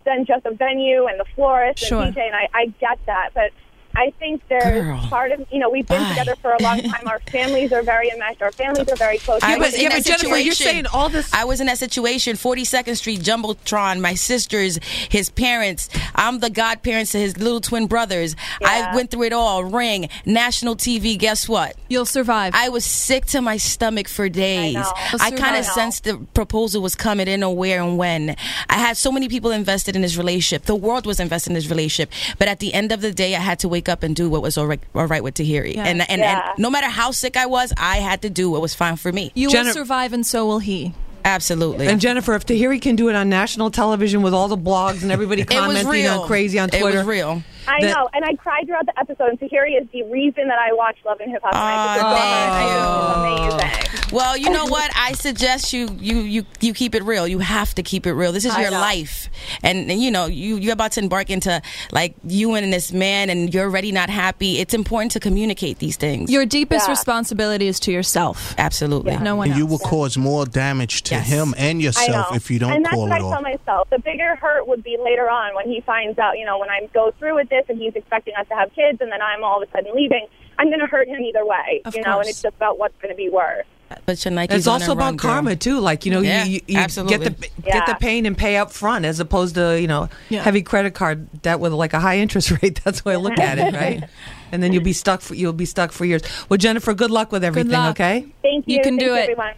than 0.10 0.26
just 0.26 0.45
a 0.45 0.51
venue 0.51 1.05
and 1.05 1.20
the 1.20 1.26
florist 1.36 1.80
Sure. 1.80 2.01
and 2.01 2.16
DJ, 2.16 2.26
and 2.26 2.36
I, 2.36 2.49
I 2.53 2.66
get 2.80 2.97
that, 3.05 3.30
but 3.36 3.51
I 4.00 4.12
think 4.18 4.41
there's 4.47 4.86
Girl. 4.86 4.97
part 5.10 5.32
of 5.34 5.45
you 5.52 5.60
know 5.60 5.70
we've 5.70 5.86
been 5.86 6.02
Bye. 6.02 6.10
together 6.10 6.36
for 6.41 6.54
a 6.54 6.62
long 6.64 6.82
time. 6.82 7.06
Our 7.08 7.20
families 7.32 7.74
are 7.74 7.82
very 7.84 8.10
enmeshed. 8.10 8.41
Our 8.41 8.52
families 8.54 8.88
are 8.89 8.95
very 8.95 9.18
close. 9.18 9.41
I 9.43 9.56
I 9.56 9.58
was 9.58 9.74
in 9.74 9.82
yeah, 9.82 9.89
that 9.89 9.97
but 10.06 10.06
Jennifer, 10.06 10.38
you're 10.38 10.54
situation. 10.54 10.66
saying 10.86 10.86
all 10.93 11.10
this- 11.10 11.34
I 11.34 11.43
was 11.43 11.60
in 11.60 11.68
that 11.68 11.78
situation. 11.80 12.38
Forty 12.38 12.64
Second 12.64 12.95
Street, 12.95 13.20
Jumbotron. 13.20 14.00
My 14.00 14.14
sisters, 14.14 14.80
his 15.10 15.30
parents. 15.30 15.89
I'm 16.16 16.39
the 16.39 16.50
godparents 16.50 17.12
to 17.12 17.18
his 17.20 17.38
little 17.38 17.60
twin 17.60 17.88
brothers. 17.88 18.36
I 18.64 18.95
went 18.95 19.12
through 19.12 19.24
it 19.24 19.34
all. 19.34 19.66
Ring, 19.66 20.08
national 20.26 20.78
TV. 20.78 21.18
Guess 21.18 21.50
what? 21.50 21.76
You'll 21.89 22.06
survive. 22.06 22.54
I 22.56 22.70
was 22.70 22.86
sick 22.86 23.26
to 23.28 23.41
my 23.41 23.58
stomach 23.58 24.08
for 24.08 24.30
days. 24.30 24.76
know. 24.76 24.93
You'll 25.12 25.22
I 25.22 25.32
kind 25.32 25.58
of 25.58 25.66
sensed 25.66 26.06
the 26.06 26.18
proposal 26.34 26.82
was 26.82 26.95
coming. 26.95 27.26
Didn't 27.26 27.41
know 27.41 27.52
where 27.52 27.82
and 27.84 27.97
when. 27.97 28.36
I 28.70 28.76
had 28.76 28.95
so 28.95 29.12
many 29.12 29.28
people 29.28 29.52
invested 29.52 29.95
in 29.97 30.02
this 30.04 30.16
relationship. 30.16 30.64
The 30.66 30.76
world 30.76 31.06
was 31.06 31.20
invested 31.20 31.50
in 31.50 31.56
this 31.56 31.70
relationship. 31.70 32.12
But 32.38 32.47
at 32.47 32.60
the 32.60 32.74
end 32.74 32.93
of 32.93 33.02
the 33.02 33.12
day, 33.12 33.36
I 33.36 33.39
had 33.39 33.60
to 33.60 33.68
wake 33.68 33.89
up 33.90 34.04
and 34.04 34.16
do 34.16 34.30
what 34.30 34.42
was 34.42 34.58
all 34.58 34.68
right, 34.68 34.80
all 34.96 35.06
right 35.08 35.24
with 35.24 35.34
Tahiry. 35.34 35.76
Yeah. 35.76 35.84
And, 35.86 36.10
and, 36.10 36.20
Yeah. 36.22 36.52
and 36.52 36.60
no 36.60 36.70
matter 36.70 36.88
how 36.88 37.12
sick 37.12 37.36
I 37.36 37.48
was, 37.48 37.74
I 37.78 37.98
had 37.98 38.22
to 38.22 38.30
do 38.30 38.50
what 38.50 38.62
was 38.62 38.74
fine 38.76 38.96
for 38.96 39.12
me. 39.12 39.32
you 39.36 39.50
Jenna- 39.50 39.66
will 39.70 39.74
survive, 39.74 40.14
and 40.14 40.26
so 40.26 40.46
will 40.46 40.60
he. 40.60 40.94
Absolutely. 41.26 41.88
And 41.88 42.00
Jennifer, 42.00 42.34
if 42.34 42.46
Tahiry 42.46 42.82
can 42.82 42.96
do 42.96 43.10
it 43.10 43.16
on 43.16 43.28
national 43.28 43.72
television 43.72 44.22
with 44.22 44.34
all 44.34 44.48
the 44.48 44.58
blogs 44.58 45.02
and 45.04 45.12
everybody 45.12 45.44
commenting 45.46 46.08
on 46.08 46.26
crazy 46.28 46.58
on 46.58 46.70
Twitter, 46.70 46.78
It 46.78 46.82
Twitter, 46.92 46.98
was 47.00 47.08
real. 47.08 47.44
I 47.70 47.82
that- 47.82 47.95
know, 47.95 48.09
and 48.13 48.26
I 48.26 48.34
cried 48.36 48.65
throughout 48.65 48.86
the 48.86 48.99
episode. 48.99 49.30
And 49.30 49.39
Tahiry 49.39 49.80
is 49.80 49.88
the 49.91 50.03
reason 50.03 50.47
that 50.47 50.57
I 50.59 50.74
watch 50.74 50.97
Love 51.05 51.20
and 51.20 51.32
Hip 51.32 51.41
Hop. 51.43 51.53
Oh, 51.55 53.49
amazing. 53.49 53.70
Well, 54.11 54.36
you 54.38 54.49
know 54.49 54.65
what? 54.65 54.89
I 54.95 55.13
suggest 55.13 55.72
you 55.72 55.88
you 55.99 56.17
you 56.22 56.45
you 56.61 56.74
keep 56.74 56.95
it 56.95 57.03
real. 57.03 57.28
You 57.28 57.39
have 57.39 57.76
to 57.76 57.84
keep 57.84 58.07
it 58.07 58.13
real. 58.13 58.32
This 58.32 58.43
is 58.45 58.53
I 58.55 58.61
your 58.61 58.72
know. 58.72 58.80
life, 58.80 59.30
and, 59.61 59.89
and 59.91 60.01
you 60.01 60.09
know 60.09 60.26
you 60.26 60.57
you're 60.57 60.74
about 60.74 60.93
to 60.93 60.99
embark 61.01 61.30
into 61.30 61.61
like 61.91 62.15
you 62.24 62.55
and 62.55 62.74
this 62.74 62.91
man, 62.91 63.30
and 63.30 63.53
you're 63.53 63.65
already 63.65 63.91
not 63.91 64.09
happy. 64.09 64.57
It's 64.59 64.74
important 64.74 65.11
to 65.11 65.20
communicate 65.20 65.78
these 65.78 65.95
things. 65.95 66.32
Your 66.32 66.45
deepest 66.45 66.88
Yeah. 66.88 66.91
responsibility 66.91 67.67
is 67.67 67.80
to 67.82 67.91
yourself. 67.91 68.55
Absolutely. 68.57 69.15
No 69.17 69.36
one 69.36 69.49
And 69.49 69.57
you 69.57 69.65
else. 69.65 69.72
will 69.72 69.80
cause 69.89 70.17
more 70.17 70.45
damage 70.45 71.03
to 71.03 71.15
Yes. 71.15 71.28
him 71.28 71.53
and 71.57 71.80
yourself 71.82 72.36
if 72.36 72.49
you 72.49 72.57
don't 72.59 72.72
and 72.74 72.86
that's 72.86 72.93
call 72.95 73.07
what 73.07 73.11
it 73.11 73.22
I 73.22 73.26
off. 73.26 73.34
tell 73.34 73.41
myself. 73.41 73.89
The 73.91 73.99
bigger 73.99 74.36
hurt 74.38 74.67
would 74.67 74.84
be 74.84 74.97
later 75.03 75.30
on 75.30 75.53
when 75.55 75.67
he 75.70 75.82
finds 75.82 76.17
out, 76.17 76.38
you 76.39 76.45
know, 76.45 76.57
when 76.57 76.70
I 76.70 76.88
go 76.93 77.11
through 77.20 77.36
with 77.36 77.49
this 77.49 77.59
and 77.68 77.78
he's 77.80 77.95
expecting 77.95 78.34
us 78.39 78.47
to 78.47 78.55
have 78.55 78.74
kids 78.74 78.99
and 79.01 79.12
then 79.12 79.22
I'm 79.22 79.43
all 79.43 79.62
of 79.62 79.68
a 79.68 79.72
sudden 79.72 79.93
leaving. 79.95 80.28
I'm 80.57 80.68
going 80.68 80.80
to 80.80 80.88
hurt 80.88 81.07
him 81.07 81.20
either 81.22 81.45
way, 81.45 81.82
Of 81.86 81.95
you 81.95 82.01
know, 82.01 82.14
course. 82.16 82.26
and 82.28 82.30
it's 82.32 82.41
just 82.41 82.55
about 82.55 82.78
what's 82.78 82.95
going 83.01 83.14
to 83.14 83.18
be 83.18 83.30
worse. 83.30 83.66
But 84.05 84.24
your 84.24 84.34
Nikes 84.34 84.51
it's 84.51 84.68
also 84.68 84.91
and 84.91 84.99
run, 84.99 85.07
about 85.16 85.18
girl. 85.22 85.32
karma 85.32 85.55
too. 85.55 85.80
Like 85.80 86.05
you 86.05 86.12
know, 86.12 86.20
Yeah, 86.22 86.43
you, 86.43 86.51
you, 86.55 86.62
you 86.68 86.78
absolutely. 86.78 87.18
get 87.18 87.39
the 87.41 87.49
Yeah. 87.66 87.74
get 87.74 87.86
the 87.88 87.95
pain 87.95 88.28
and 88.28 88.38
pay 88.38 88.55
up 88.57 88.72
front 88.72 89.03
as 89.05 89.20
opposed 89.20 89.55
to 89.55 89.82
you 89.82 89.88
know 89.88 90.10
Yeah. 90.30 90.43
heavy 90.43 90.62
credit 90.62 90.93
card 90.93 91.41
debt 91.41 91.60
with 91.60 91.74
like 91.74 91.93
a 91.93 91.99
high 91.99 92.20
interest 92.20 92.51
rate. 92.62 92.82
That's 92.84 93.01
the 93.01 93.10
way 93.10 93.14
I 93.16 93.18
look 93.18 93.39
at 93.39 93.57
it, 93.57 93.74
right? 93.74 94.03
And 94.51 94.62
then 94.64 94.74
you'll 94.74 94.84
be 94.84 94.93
stuck. 94.93 95.22
For, 95.22 95.36
you'll 95.36 95.53
be 95.53 95.66
stuck 95.66 95.91
for 95.91 96.05
years. 96.05 96.24
Well, 96.49 96.57
Jennifer, 96.57 96.93
good 96.95 97.12
luck 97.12 97.32
with 97.32 97.43
everything. 97.43 97.72
luck. 97.72 97.91
Okay. 97.91 98.26
Thank 98.41 98.68
you. 98.68 98.78
You 98.78 98.82
can 98.82 98.97
Thank 98.97 99.01
do 99.01 99.14
it. 99.16 99.22
Everyone. 99.30 99.53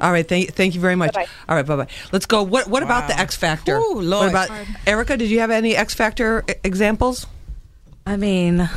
All 0.00 0.10
right. 0.12 0.26
Thank, 0.26 0.54
thank 0.54 0.74
you 0.74 0.80
very 0.80 0.96
much. 0.96 1.12
Bye-bye. 1.12 1.26
All 1.48 1.56
right. 1.56 1.66
Bye 1.66 1.76
bye. 1.76 1.86
Let's 2.10 2.24
go. 2.24 2.42
What 2.42 2.66
What 2.66 2.82
about 2.82 3.06
the 3.08 3.18
X 3.18 3.36
Factor? 3.36 3.76
Ooh, 3.76 3.96
What 4.10 4.28
about 4.30 4.50
Erica? 4.86 5.16
Did 5.18 5.28
you 5.30 5.40
have 5.40 5.50
any 5.50 5.76
X 5.76 5.92
Factor 5.94 6.42
examples? 6.64 7.26
I 8.10 8.16
mean, 8.16 8.68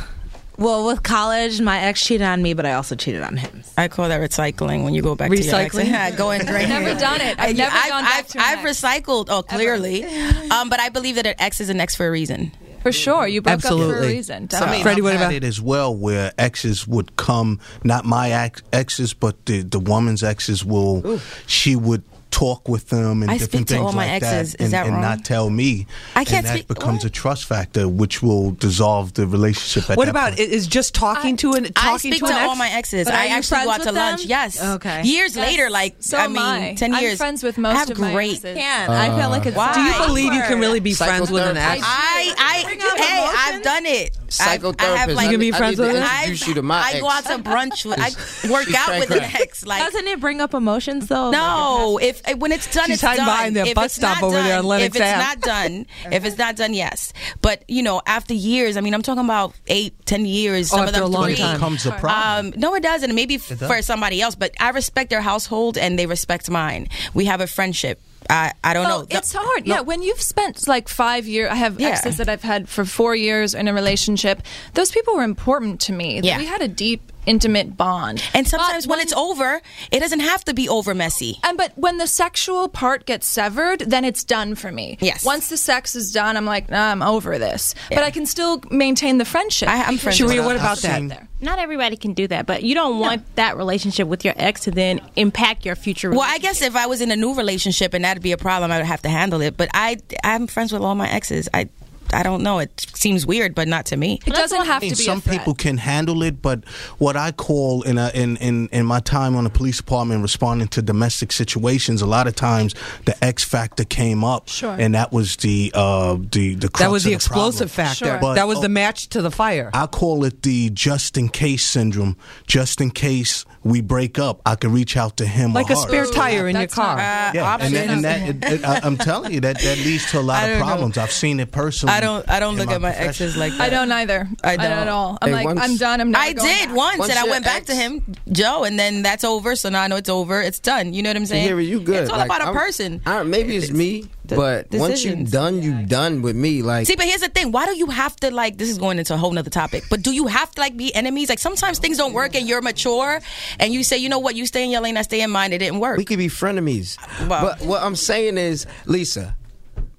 well, 0.58 0.86
with 0.86 1.02
college, 1.02 1.60
my 1.60 1.80
ex 1.80 2.04
cheated 2.04 2.24
on 2.26 2.40
me, 2.40 2.54
but 2.54 2.64
I 2.66 2.74
also 2.74 2.94
cheated 2.94 3.22
on 3.22 3.36
him. 3.36 3.64
I 3.76 3.88
call 3.88 4.08
that 4.08 4.20
recycling 4.20 4.84
when 4.84 4.94
you 4.94 5.02
go 5.02 5.16
back 5.16 5.30
to 5.32 5.36
your 5.42 5.54
ex. 5.56 5.74
Recycling? 5.74 5.86
Yeah, 5.86 6.10
go 6.12 6.30
and 6.30 6.46
drain. 6.46 6.70
I've 6.70 6.82
never 6.82 6.98
done 7.00 7.20
it. 7.20 7.38
I've 7.40 7.48
And 7.50 7.58
never 7.58 7.74
I've, 7.76 7.88
gone 7.90 8.04
back 8.04 8.18
I've, 8.18 8.26
to 8.28 8.38
I've 8.40 8.64
ex. 8.64 8.80
recycled. 8.80 9.26
Oh, 9.30 9.42
clearly. 9.42 10.04
um, 10.50 10.68
but 10.70 10.78
I 10.78 10.88
believe 10.90 11.16
that 11.16 11.26
an 11.26 11.34
ex 11.38 11.60
is 11.60 11.68
an 11.68 11.80
ex 11.80 11.96
for 11.96 12.06
a 12.06 12.10
reason. 12.12 12.52
For 12.82 12.92
sure. 12.92 13.26
You 13.26 13.40
broke 13.40 13.54
up 13.54 13.60
for 13.62 13.66
a 13.68 13.70
Absolutely. 13.72 14.08
reason. 14.08 14.34
I 14.36 14.38
mean, 14.40 14.46
Definitely. 14.48 14.82
Freddie, 14.82 15.00
I've 15.00 15.04
what 15.04 15.12
had 15.14 15.20
about- 15.22 15.32
it 15.32 15.44
as 15.44 15.60
well, 15.60 15.96
where 15.96 16.32
exes 16.38 16.86
would 16.86 17.16
come, 17.16 17.58
not 17.82 18.04
my 18.04 18.30
ex- 18.30 18.62
exes, 18.72 19.14
but 19.14 19.46
the 19.46 19.62
the 19.62 19.80
woman's 19.80 20.22
exes 20.22 20.64
will. 20.64 21.18
She 21.46 21.74
would 21.76 22.04
talk 22.44 22.68
with 22.68 22.88
them 22.88 23.22
and 23.22 23.30
I 23.30 23.38
different 23.38 23.52
speak 23.52 23.66
to 23.68 23.74
things 23.74 23.86
all 23.86 23.92
my 23.92 24.06
like 24.06 24.22
exes. 24.22 24.52
that, 24.52 24.60
Is 24.60 24.64
and, 24.66 24.72
that 24.74 24.86
and 24.86 25.00
not 25.00 25.24
tell 25.24 25.48
me. 25.50 25.86
I 26.14 26.24
can't 26.24 26.38
and 26.38 26.46
that 26.46 26.52
speak- 26.58 26.68
becomes 26.68 27.04
a 27.04 27.10
trust 27.10 27.44
factor, 27.46 27.88
which 27.88 28.22
will 28.22 28.50
dissolve 28.52 29.14
the 29.14 29.26
relationship. 29.26 29.90
At 29.90 29.96
What 29.96 30.04
that 30.06 30.10
about 30.10 30.28
point. 30.36 30.40
is 30.40 30.66
just 30.66 30.94
talking 30.94 31.36
to 31.38 31.52
an 31.54 31.66
I 31.66 31.68
talking 31.70 32.12
speak 32.12 32.20
to 32.20 32.26
to, 32.26 32.32
an 32.32 32.38
ex? 32.38 32.48
all 32.48 32.56
my 32.56 32.70
exes. 32.70 33.04
But 33.06 33.14
I 33.14 33.26
actually 33.28 33.64
go 33.64 33.70
out 33.70 33.78
with 33.78 33.88
to 33.88 33.92
lunch. 33.94 34.24
Yes. 34.26 34.62
Okay. 34.62 35.02
Years 35.04 35.36
Yes. 35.36 35.46
later, 35.48 35.70
like 35.70 35.96
So 36.00 36.18
I 36.18 36.28
mean, 36.28 36.38
I. 36.38 36.74
ten 36.74 36.94
I'm 36.94 37.02
years. 37.02 37.16
friends 37.18 37.42
with 37.42 37.58
I 37.58 37.62
most 37.62 37.76
have 37.78 37.90
of 37.90 37.98
my 37.98 38.12
great. 38.12 38.36
exes. 38.36 38.56
Can't. 38.56 38.90
I 38.90 39.08
uh, 39.08 39.18
feel 39.18 39.30
like 39.30 39.46
it's 39.46 39.56
Why? 39.56 39.72
Do 39.74 39.80
you 39.80 40.06
believe 40.06 40.32
you 40.32 40.42
can 40.42 40.58
really 40.60 40.80
be 40.80 40.92
friends 40.94 41.30
with 41.30 41.42
an 41.44 41.56
ex? 41.56 41.82
I, 41.84 42.34
I, 42.38 42.54
hey. 42.98 43.54
I've 43.56 43.62
done 43.62 43.86
it. 43.86 44.16
I've- 44.16 44.20
Psychotherapist. 44.34 44.80
I 44.80 44.96
have 44.96 45.10
like 45.10 45.26
You 45.26 45.30
can 45.32 45.40
be 45.40 45.52
friends 45.52 45.78
with 45.78 45.90
her? 45.92 45.96
introduce 45.96 46.48
you 46.48 46.54
to 46.54 46.62
my 46.62 46.80
I 46.80 47.00
go 47.00 47.08
out 47.08 47.24
to 47.26 47.38
brunch. 47.38 47.84
With, 47.84 47.98
I 48.00 48.50
work 48.50 48.66
out 48.74 48.98
with 48.98 49.10
an 49.12 49.22
ex. 49.22 49.64
Like 49.64 49.80
Doesn't 49.84 50.06
it 50.08 50.18
bring 50.20 50.40
up 50.40 50.54
emotions 50.54 51.06
though? 51.06 51.30
no, 51.30 51.98
if 52.02 52.20
when 52.34 52.52
it's 52.52 52.72
done, 52.72 52.86
She's 52.86 52.94
it's 52.94 53.02
hiding 53.02 53.24
done. 53.24 53.34
behind 53.36 53.56
that 53.56 53.66
if 53.68 53.74
bus 53.74 53.84
it's 53.86 53.94
stop 53.96 54.16
not 54.20 54.24
over 54.24 54.36
done, 54.36 54.44
there 54.46 54.58
on 54.58 54.64
Lenox 54.64 54.86
if 54.86 54.96
it's 54.96 55.04
Ave. 55.04 55.18
not 55.22 55.40
done, 55.40 55.86
if 56.12 56.24
it's 56.24 56.38
not 56.38 56.56
done, 56.56 56.74
yes. 56.74 57.12
But 57.40 57.64
you 57.68 57.82
know, 57.82 58.02
after 58.06 58.34
years, 58.34 58.76
I 58.76 58.80
mean, 58.80 58.94
I'm 58.94 59.02
talking 59.02 59.24
about 59.24 59.54
eight, 59.66 59.94
ten 60.06 60.24
years. 60.26 60.72
Oh, 60.72 60.76
Some 60.76 60.86
after 60.88 61.00
of 61.00 61.02
a 61.02 61.04
them 61.04 61.12
long 61.12 61.24
three. 61.26 61.36
time. 61.36 61.56
becomes 61.56 61.86
a 61.86 61.92
problem? 61.92 62.54
Um, 62.54 62.60
no, 62.60 62.74
it 62.74 62.82
doesn't. 62.82 63.14
Maybe 63.14 63.36
f- 63.36 63.48
does. 63.48 63.58
for 63.60 63.82
somebody 63.82 64.20
else, 64.20 64.34
but 64.34 64.52
I 64.60 64.70
respect 64.70 65.10
their 65.10 65.20
household 65.22 65.78
and 65.78 65.98
they 65.98 66.06
respect 66.06 66.50
mine. 66.50 66.88
We 67.14 67.24
have 67.26 67.40
a 67.40 67.46
friendship. 67.46 68.00
I, 68.30 68.52
I 68.64 68.72
don't 68.72 68.84
Well, 68.84 69.00
know. 69.00 69.06
it's 69.10 69.34
hard. 69.34 69.66
Yeah, 69.66 69.80
when 69.82 70.02
you've 70.02 70.20
spent 70.22 70.66
like 70.66 70.88
five 70.88 71.26
years, 71.26 71.50
I 71.50 71.56
have 71.56 71.78
Yeah. 71.78 71.88
exes 71.90 72.16
that 72.16 72.28
I've 72.30 72.40
had 72.42 72.70
for 72.70 72.86
four 72.86 73.14
years 73.14 73.52
in 73.52 73.68
a 73.68 73.74
relationship. 73.74 74.40
Those 74.72 74.90
people 74.90 75.14
were 75.16 75.24
important 75.24 75.80
to 75.82 75.92
me. 75.92 76.20
Yeah. 76.22 76.38
We 76.38 76.46
had 76.46 76.62
a 76.62 76.68
deep, 76.68 77.12
intimate 77.26 77.76
bond. 77.76 78.22
And 78.34 78.46
sometimes 78.46 78.86
But 78.86 78.90
when 78.90 79.00
it's 79.00 79.12
over, 79.12 79.60
it 79.90 80.00
doesn't 80.00 80.20
have 80.20 80.44
to 80.44 80.54
be 80.54 80.68
over 80.68 80.94
messy. 80.94 81.38
And 81.44 81.56
but 81.58 81.72
when 81.76 81.98
the 81.98 82.06
sexual 82.06 82.68
part 82.68 83.06
gets 83.06 83.26
severed, 83.26 83.80
then 83.80 84.04
it's 84.04 84.24
done 84.24 84.54
for 84.54 84.70
me. 84.70 84.98
Yes. 85.00 85.24
Once 85.24 85.48
the 85.48 85.56
sex 85.56 85.94
is 85.94 86.12
done, 86.12 86.36
I'm 86.36 86.44
like, 86.46 86.70
nah, 86.70 86.90
I'm 86.90 87.02
over 87.02 87.38
this. 87.38 87.74
But 87.88 87.98
I 88.04 88.10
can 88.10 88.26
still 88.26 88.62
maintain 88.70 89.18
the 89.18 89.24
friendship. 89.24 89.68
I- 89.68 89.84
I'm 89.84 89.98
friends 89.98 90.18
Charreah, 90.18 90.36
with 90.36 90.44
what 90.46 90.56
her. 90.56 90.58
about 90.60 90.78
that? 90.78 90.98
seen- 90.98 91.28
Not 91.40 91.58
everybody 91.58 91.96
can 91.96 92.14
do 92.14 92.26
that, 92.28 92.46
but 92.46 92.62
you 92.62 92.74
don't 92.74 92.98
want 92.98 93.36
that 93.36 93.56
relationship 93.56 94.08
with 94.08 94.24
your 94.24 94.34
ex 94.36 94.62
to 94.62 94.70
then 94.70 95.00
impact 95.16 95.64
your 95.66 95.76
future. 95.76 96.10
Well, 96.10 96.22
I 96.22 96.38
guess 96.38 96.62
if 96.62 96.74
I 96.76 96.86
was 96.86 97.00
in 97.00 97.10
a 97.10 97.16
new 97.16 97.34
relationship 97.34 97.92
and 97.94 98.04
that'd 98.04 98.22
be 98.22 98.32
a 98.32 98.36
problem, 98.38 98.70
I 98.72 98.78
would 98.78 98.86
have 98.86 99.02
to 99.02 99.08
handle 99.08 99.40
it. 99.42 99.56
But 99.56 99.68
I, 99.74 99.98
I'm 100.22 100.46
friends 100.46 100.72
with 100.72 100.82
all 100.82 100.94
my 100.94 101.08
exes. 101.10 101.48
I, 101.52 101.68
I 102.14 102.22
don't 102.22 102.42
know. 102.42 102.58
It 102.60 102.86
seems 102.94 103.26
weird, 103.26 103.54
but 103.54 103.68
not 103.68 103.86
to 103.86 103.96
me. 103.96 104.20
it 104.26 104.32
doesn't 104.34 104.64
have 104.64 104.82
I 104.82 104.86
mean, 104.86 104.92
to 104.92 104.96
be 104.98 105.04
some 105.04 105.18
a 105.18 105.28
people 105.30 105.54
can 105.54 105.76
handle 105.78 106.22
it, 106.22 106.40
but 106.40 106.64
what 106.98 107.16
I 107.16 107.32
call 107.32 107.82
in, 107.82 107.98
a, 107.98 108.10
in 108.14 108.36
in 108.38 108.68
in 108.68 108.86
my 108.86 109.00
time 109.00 109.36
on 109.36 109.44
the 109.44 109.50
police 109.50 109.76
department 109.78 110.22
responding 110.22 110.68
to 110.68 110.82
domestic 110.82 111.32
situations, 111.32 112.00
a 112.02 112.06
lot 112.06 112.26
of 112.26 112.34
times 112.36 112.74
the 113.04 113.22
X 113.24 113.44
factor 113.44 113.84
came 113.84 114.24
up, 114.24 114.48
Sure. 114.48 114.76
and 114.78 114.94
that 114.94 115.12
was 115.12 115.36
the 115.36 115.70
uh, 115.74 116.14
the 116.32 116.54
the 116.54 116.68
crux 116.68 116.80
That 116.80 116.90
was 116.90 117.04
of 117.04 117.10
the 117.10 117.14
explosive 117.14 117.72
problem. 117.72 117.88
factor. 117.88 118.04
Sure. 118.06 118.18
But- 118.20 118.34
that 118.34 118.46
was 118.48 118.58
oh, 118.58 118.62
the 118.62 118.68
match 118.68 119.08
to 119.10 119.22
the 119.22 119.30
fire. 119.30 119.70
I 119.74 119.86
call 119.86 120.24
it 120.24 120.42
the 120.42 120.70
just 120.70 121.16
in 121.18 121.28
case 121.28 121.66
syndrome. 121.66 122.16
Just 122.46 122.80
in 122.80 122.90
case 122.90 123.44
we 123.62 123.80
break 123.80 124.18
up, 124.18 124.40
I 124.46 124.54
can 124.56 124.72
reach 124.72 124.96
out 124.96 125.16
to 125.18 125.26
him 125.26 125.52
like 125.54 125.70
or 125.70 125.72
a 125.72 125.76
her. 125.76 125.82
spare 125.88 126.06
tire 126.06 126.48
in 126.48 126.54
your 126.54 126.62
that's 126.62 126.76
not- 126.76 126.84
car. 126.84 126.98
Uh, 126.98 127.32
Yeah, 127.34 127.56
and, 127.60 127.74
that, 127.74 127.88
and 127.90 128.04
that, 128.04 128.28
it, 128.28 128.44
it, 128.60 128.64
I, 128.64 128.80
I'm 128.82 128.96
telling 128.96 129.32
you 129.32 129.40
that 129.40 129.58
that 129.60 129.78
leads 129.78 130.10
to 130.12 130.20
a 130.20 130.22
lot 130.22 130.42
of 130.44 130.50
don't 130.50 130.58
know. 130.58 130.64
problems. 130.66 130.98
I've 130.98 131.12
seen 131.12 131.40
it 131.40 131.50
personally. 131.50 131.94
I 132.04 132.06
don't. 132.06 132.30
I 132.30 132.40
don't 132.40 132.56
look 132.56 132.66
my 132.68 132.74
at 132.74 132.80
my 132.80 132.90
profession. 132.90 133.08
exes 133.26 133.36
like 133.36 133.52
that. 133.52 133.60
I 133.60 133.68
don't 133.70 133.90
either. 133.92 134.28
I 134.42 134.56
don't 134.56 134.66
at 134.66 134.88
all. 134.88 135.18
I'm 135.22 135.28
Hey, 135.28 135.34
like, 135.34 135.44
once- 135.46 135.60
I'm 135.62 135.76
done. 135.76 136.00
I'm 136.00 136.10
never 136.10 136.24
I 136.24 136.32
going 136.32 136.48
did 136.48 136.66
back. 136.68 136.76
once, 136.76 136.98
Once 136.98 137.10
and 137.10 137.18
I 137.18 137.22
your 137.22 137.30
went 137.30 137.44
back 137.44 137.64
to 137.66 137.74
him, 137.74 138.02
Joe, 138.32 138.64
and 138.64 138.78
then 138.78 139.02
that's 139.02 139.24
over. 139.24 139.56
So 139.56 139.68
now 139.68 139.82
I 139.82 139.86
know 139.88 139.96
it's 139.96 140.08
over. 140.08 140.40
It's 140.42 140.58
done. 140.60 140.94
You 140.94 141.02
know 141.02 141.10
what 141.10 141.16
I'm 141.16 141.26
saying? 141.26 141.48
Tahiry, 141.48 141.66
you 141.66 141.80
good. 141.80 142.02
It's 142.02 142.10
all 142.10 142.18
Like, 142.18 142.26
about 142.26 142.42
a 142.42 142.44
I'm- 142.46 142.54
person. 142.54 143.00
I 143.06 143.22
maybe 143.22 143.56
it's 143.56 143.70
me, 143.70 144.04
but 144.26 144.68
once 144.72 145.04
you 145.04 145.10
decisions. 145.12 145.30
done, 145.30 145.62
you 145.62 145.82
done 145.86 146.22
with 146.22 146.36
me. 146.36 146.62
Like 146.62 146.86
See, 146.86 146.96
but 146.96 147.06
here's 147.06 147.20
the 147.22 147.28
thing. 147.28 147.52
Why 147.52 147.66
do 147.66 147.76
you 147.76 147.86
have 147.86 148.16
to 148.16 148.30
like? 148.30 148.58
This 148.58 148.68
is 148.70 148.78
going 148.78 148.98
into 148.98 149.14
a 149.14 149.16
whole 149.16 149.30
nother 149.32 149.50
topic. 149.50 149.84
But 149.90 150.02
do 150.02 150.12
you 150.12 150.26
have 150.26 150.50
to 150.52 150.60
like 150.60 150.76
be 150.76 150.94
enemies? 150.94 151.28
Like 151.28 151.38
sometimes 151.38 151.78
things 151.78 151.96
don't 151.98 152.12
work, 152.12 152.34
and 152.34 152.48
you're 152.48 152.62
mature, 152.62 153.20
and 153.58 153.72
you 153.72 153.82
say, 153.84 153.96
you 153.98 154.08
know 154.08 154.18
what, 154.18 154.34
you 154.34 154.46
stay 154.46 154.64
in 154.64 154.70
your 154.70 154.80
lane, 154.80 154.96
I 154.96 155.02
stay 155.02 155.20
in 155.22 155.30
mine. 155.30 155.52
It 155.52 155.58
didn't 155.58 155.80
work. 155.80 155.96
we 155.98 156.04
could 156.04 156.18
be 156.18 156.28
frenemies. 156.28 156.96
Wow. 157.28 157.42
But 157.42 157.60
what 157.66 157.82
I'm 157.82 157.96
saying 157.96 158.38
is, 158.38 158.66
Lisa. 158.86 159.36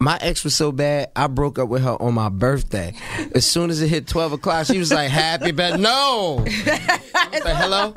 My 0.05 0.19
ex 0.21 0.43
was 0.43 0.53
so 0.53 0.71
bad, 0.71 1.09
I 1.15 1.25
broke 1.25 1.57
up 1.57 1.67
with 1.67 1.81
her 1.81 1.99
on 1.99 2.13
my 2.13 2.29
birthday. 2.29 2.93
As 3.33 3.43
soon 3.43 3.71
as 3.71 3.81
it 3.81 3.87
hit 3.87 4.05
12 4.05 4.33
o'clock, 4.33 4.67
she 4.67 4.77
was 4.77 4.91
like, 4.91 5.09
Happy 5.09 5.51
birthday. 5.51 5.81
No! 5.81 6.45
Like, 6.45 7.57
Hello? 7.57 7.91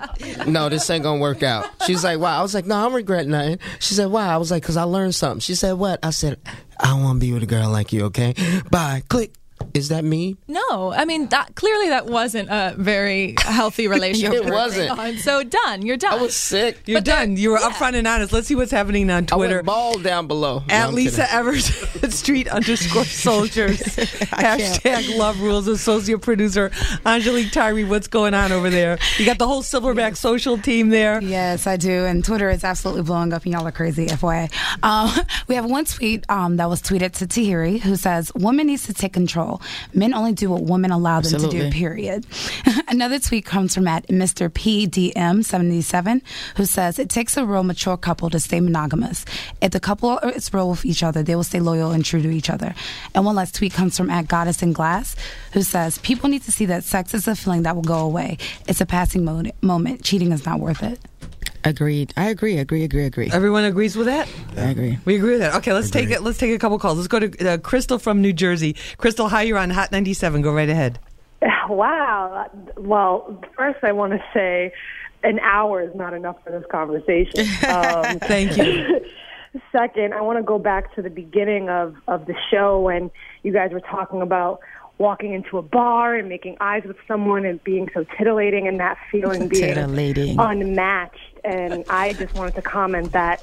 No, 0.47 0.71
this 0.71 0.89
ain't 0.89 1.05
gonna 1.05 1.21
work 1.21 1.43
out. 1.43 1.67
She 1.85 1.93
was 1.93 2.05
like, 2.05 2.19
Why? 2.19 2.35
I 2.35 2.41
was 2.41 2.55
like, 2.55 2.65
No, 2.65 2.77
I 2.77 2.85
don't 2.85 2.95
regret 2.95 3.27
nothing. 3.27 3.59
She 3.79 3.93
said, 3.93 4.07
Why? 4.07 4.27
I 4.27 4.39
was 4.39 4.51
like, 4.51 4.63
Because 4.63 4.79
I 4.79 4.85
learned 4.85 5.15
something. 5.15 5.41
She 5.41 5.55
said, 5.55 5.75
What? 5.75 6.01
I 6.03 6.09
said, 6.09 6.39
I 6.81 6.95
want 6.95 7.21
to 7.21 7.27
be 7.27 7.35
with 7.35 7.43
a 7.43 7.47
girl 7.47 7.69
like 7.69 7.93
you, 7.93 8.07
okay? 8.07 8.35
Bye. 8.71 9.03
Click. 9.11 9.35
Is 9.75 9.89
that 9.91 10.05
me? 10.05 10.37
No, 10.49 10.93
I 10.93 11.05
mean 11.05 11.29
that 11.29 11.55
clearly 11.55 11.89
that 11.91 12.07
wasn't 12.07 12.49
a 12.51 12.75
very 12.77 13.35
healthy 13.41 13.87
relationship. 13.97 14.45
It 14.47 14.51
wasn't. 14.53 14.91
on. 14.99 15.17
So 15.19 15.43
done. 15.45 15.83
You're 15.83 15.97
done. 15.97 16.19
I 16.19 16.23
was 16.23 16.35
sick. 16.35 16.81
You're 16.87 17.01
done. 17.01 17.37
You 17.37 17.51
were 17.51 17.59
upfront 17.59 17.95
and 17.95 18.07
honest. 18.07 18.33
Let's 18.33 18.47
see 18.49 18.55
what's 18.55 18.73
happening 18.73 19.11
on 19.11 19.25
I 19.25 19.27
Twitter. 19.27 19.57
went 19.57 19.67
bald 19.67 20.03
down 20.03 20.27
below. 20.27 20.63
No, 20.69 20.75
At 20.75 20.89
I'm 20.89 20.95
Lisa 20.95 21.23
kidding. 21.23 21.37
Evers 21.37 22.15
Street 22.15 22.49
underscore 22.49 23.05
Soldiers. 23.05 23.79
Hashtag 23.81 25.17
Love 25.17 25.41
Rules. 25.41 25.67
Associate 25.69 26.21
producer 26.21 26.71
Angelique 27.07 27.53
Tyree. 27.53 27.85
What's 27.85 28.09
going 28.09 28.35
on 28.35 28.53
over 28.53 28.71
there? 28.71 28.99
You 29.19 29.27
got 29.27 29.39
the 29.39 29.47
whole 29.47 29.63
Silverback 29.63 30.17
social 30.17 30.59
team 30.59 30.89
there. 30.89 31.23
Yes, 31.23 31.67
I 31.67 31.77
do. 31.77 32.05
And 32.07 32.25
Twitter 32.25 32.51
is 32.51 32.65
absolutely 32.65 33.03
blowing 33.03 33.33
up, 33.33 33.45
and 33.45 33.53
y'all 33.53 33.67
are 33.67 33.73
crazy, 33.73 34.07
FYI. 34.07 34.51
Um, 34.83 35.11
we 35.47 35.55
have 35.55 35.65
one 35.67 35.85
tweet 35.85 36.25
um, 36.31 36.57
that 36.57 36.69
was 36.69 36.83
tweeted 36.83 37.13
to 37.19 37.27
Tahiry 37.27 37.81
who 37.81 37.97
says, 37.97 38.33
Woman 38.35 38.67
needs 38.67 38.87
to 38.87 38.95
take 38.95 39.13
control. 39.13 39.48
Men 39.95 40.15
only 40.15 40.33
do 40.33 40.51
what 40.51 40.63
women 40.63 40.91
allow 40.91 41.21
them 41.21 41.41
to 41.41 41.49
do, 41.49 41.71
period. 41.71 42.27
Another 42.89 43.19
tweet 43.19 43.45
comes 43.45 43.75
from 43.75 43.87
at 43.89 44.07
Mr. 44.09 44.49
PDM77 44.49 46.23
who 46.57 46.65
says, 46.65 46.99
It 46.99 47.09
takes 47.09 47.37
a 47.37 47.45
real 47.45 47.63
mature 47.65 47.97
couple 47.97 48.31
to 48.31 48.41
stay 48.41 48.61
monogamous. 48.61 49.25
If 49.61 49.73
the 49.73 49.81
couple 49.81 50.19
is 50.19 50.53
real 50.53 50.71
with 50.71 50.85
each 50.85 51.03
other, 51.03 51.23
they 51.23 51.35
will 51.37 51.45
stay 51.45 51.61
loyal 51.61 51.91
and 51.93 52.05
true 52.05 52.23
to 52.23 52.31
each 52.31 52.51
other. 52.51 52.75
And 53.15 53.25
one 53.25 53.37
last 53.37 53.55
tweet 53.55 53.73
comes 53.73 53.97
from 53.97 54.11
at 54.11 54.29
Goddess 54.29 54.63
in 54.63 54.73
Glass 54.73 55.17
who 55.53 55.63
says, 55.63 55.99
People 55.99 56.29
need 56.29 56.43
to 56.43 56.53
see 56.53 56.67
that 56.67 56.85
sex 56.85 57.15
is 57.15 57.29
a 57.29 57.35
feeling 57.37 57.63
that 57.63 57.75
will 57.75 57.83
go 57.83 57.99
away. 57.99 58.39
It's 58.67 58.81
a 58.81 58.87
passing 58.87 59.25
mo- 59.25 59.51
moment. 59.61 60.03
Cheating 60.03 60.33
is 60.33 60.45
not 60.45 60.61
worth 60.61 60.83
it. 60.83 61.01
Agreed. 61.69 62.13
I 62.17 62.31
agree. 62.31 62.59
Agree. 62.59 62.85
Agree. 62.85 63.05
Agree. 63.05 63.31
Everyone 63.33 63.65
agrees 63.65 63.95
with 63.95 64.07
that. 64.07 64.29
I 64.57 64.71
agree. 64.71 64.99
We 65.05 65.17
agree 65.17 65.33
with 65.33 65.41
that. 65.41 65.55
Okay, 65.57 65.73
let's 65.73 65.91
take 65.91 66.11
it. 66.11 66.23
Let's 66.23 66.39
take 66.39 66.53
a 66.55 66.59
couple 66.59 66.79
calls. 66.79 66.97
Let's 66.97 67.09
go 67.09 67.21
to 67.21 67.49
uh, 67.55 67.59
Crystal 67.59 67.99
from 67.99 68.23
New 68.23 68.33
Jersey. 68.33 68.75
Crystal, 68.97 69.29
hi. 69.29 69.43
You're 69.43 69.59
on 69.59 69.71
Hot 69.71 69.93
97. 69.93 70.43
Go 70.43 70.53
right 70.53 70.69
ahead. 70.69 70.99
Wow. 71.69 72.51
Well, 72.79 73.45
first 73.55 73.81
I 73.83 73.93
want 73.93 74.15
to 74.15 74.25
say 74.33 74.73
an 75.23 75.39
hour 75.41 75.83
is 75.83 75.95
not 75.95 76.15
enough 76.15 76.37
for 76.43 76.51
this 76.51 76.65
conversation. 76.71 77.47
Um, 77.69 78.19
Thank 78.21 78.57
you. 78.57 79.01
Second, 79.73 80.15
I 80.15 80.23
want 80.23 80.39
to 80.39 80.43
go 80.43 80.59
back 80.59 80.95
to 80.95 81.03
the 81.03 81.11
beginning 81.11 81.69
of, 81.69 81.95
of 82.09 82.25
the 82.27 82.35
show 82.51 82.81
when 82.81 83.11
you 83.43 83.53
guys 83.53 83.71
were 83.73 83.81
talking 83.81 84.23
about 84.23 84.61
walking 84.97 85.33
into 85.35 85.59
a 85.59 85.63
bar 85.63 86.15
and 86.15 86.29
making 86.29 86.57
eyes 86.61 86.83
with 86.85 86.97
someone 87.07 87.45
and 87.45 87.63
being 87.65 87.89
so 87.95 88.05
titillating 88.17 88.67
and 88.67 88.81
that 88.81 88.97
feeling 89.13 89.47
being 89.49 89.75
Titillating. 89.75 90.37
unmatched. 90.39 91.28
And 91.45 91.85
I 91.89 92.13
just 92.13 92.35
wanted 92.35 92.55
to 92.57 92.63
comment 92.63 93.13
that 93.13 93.43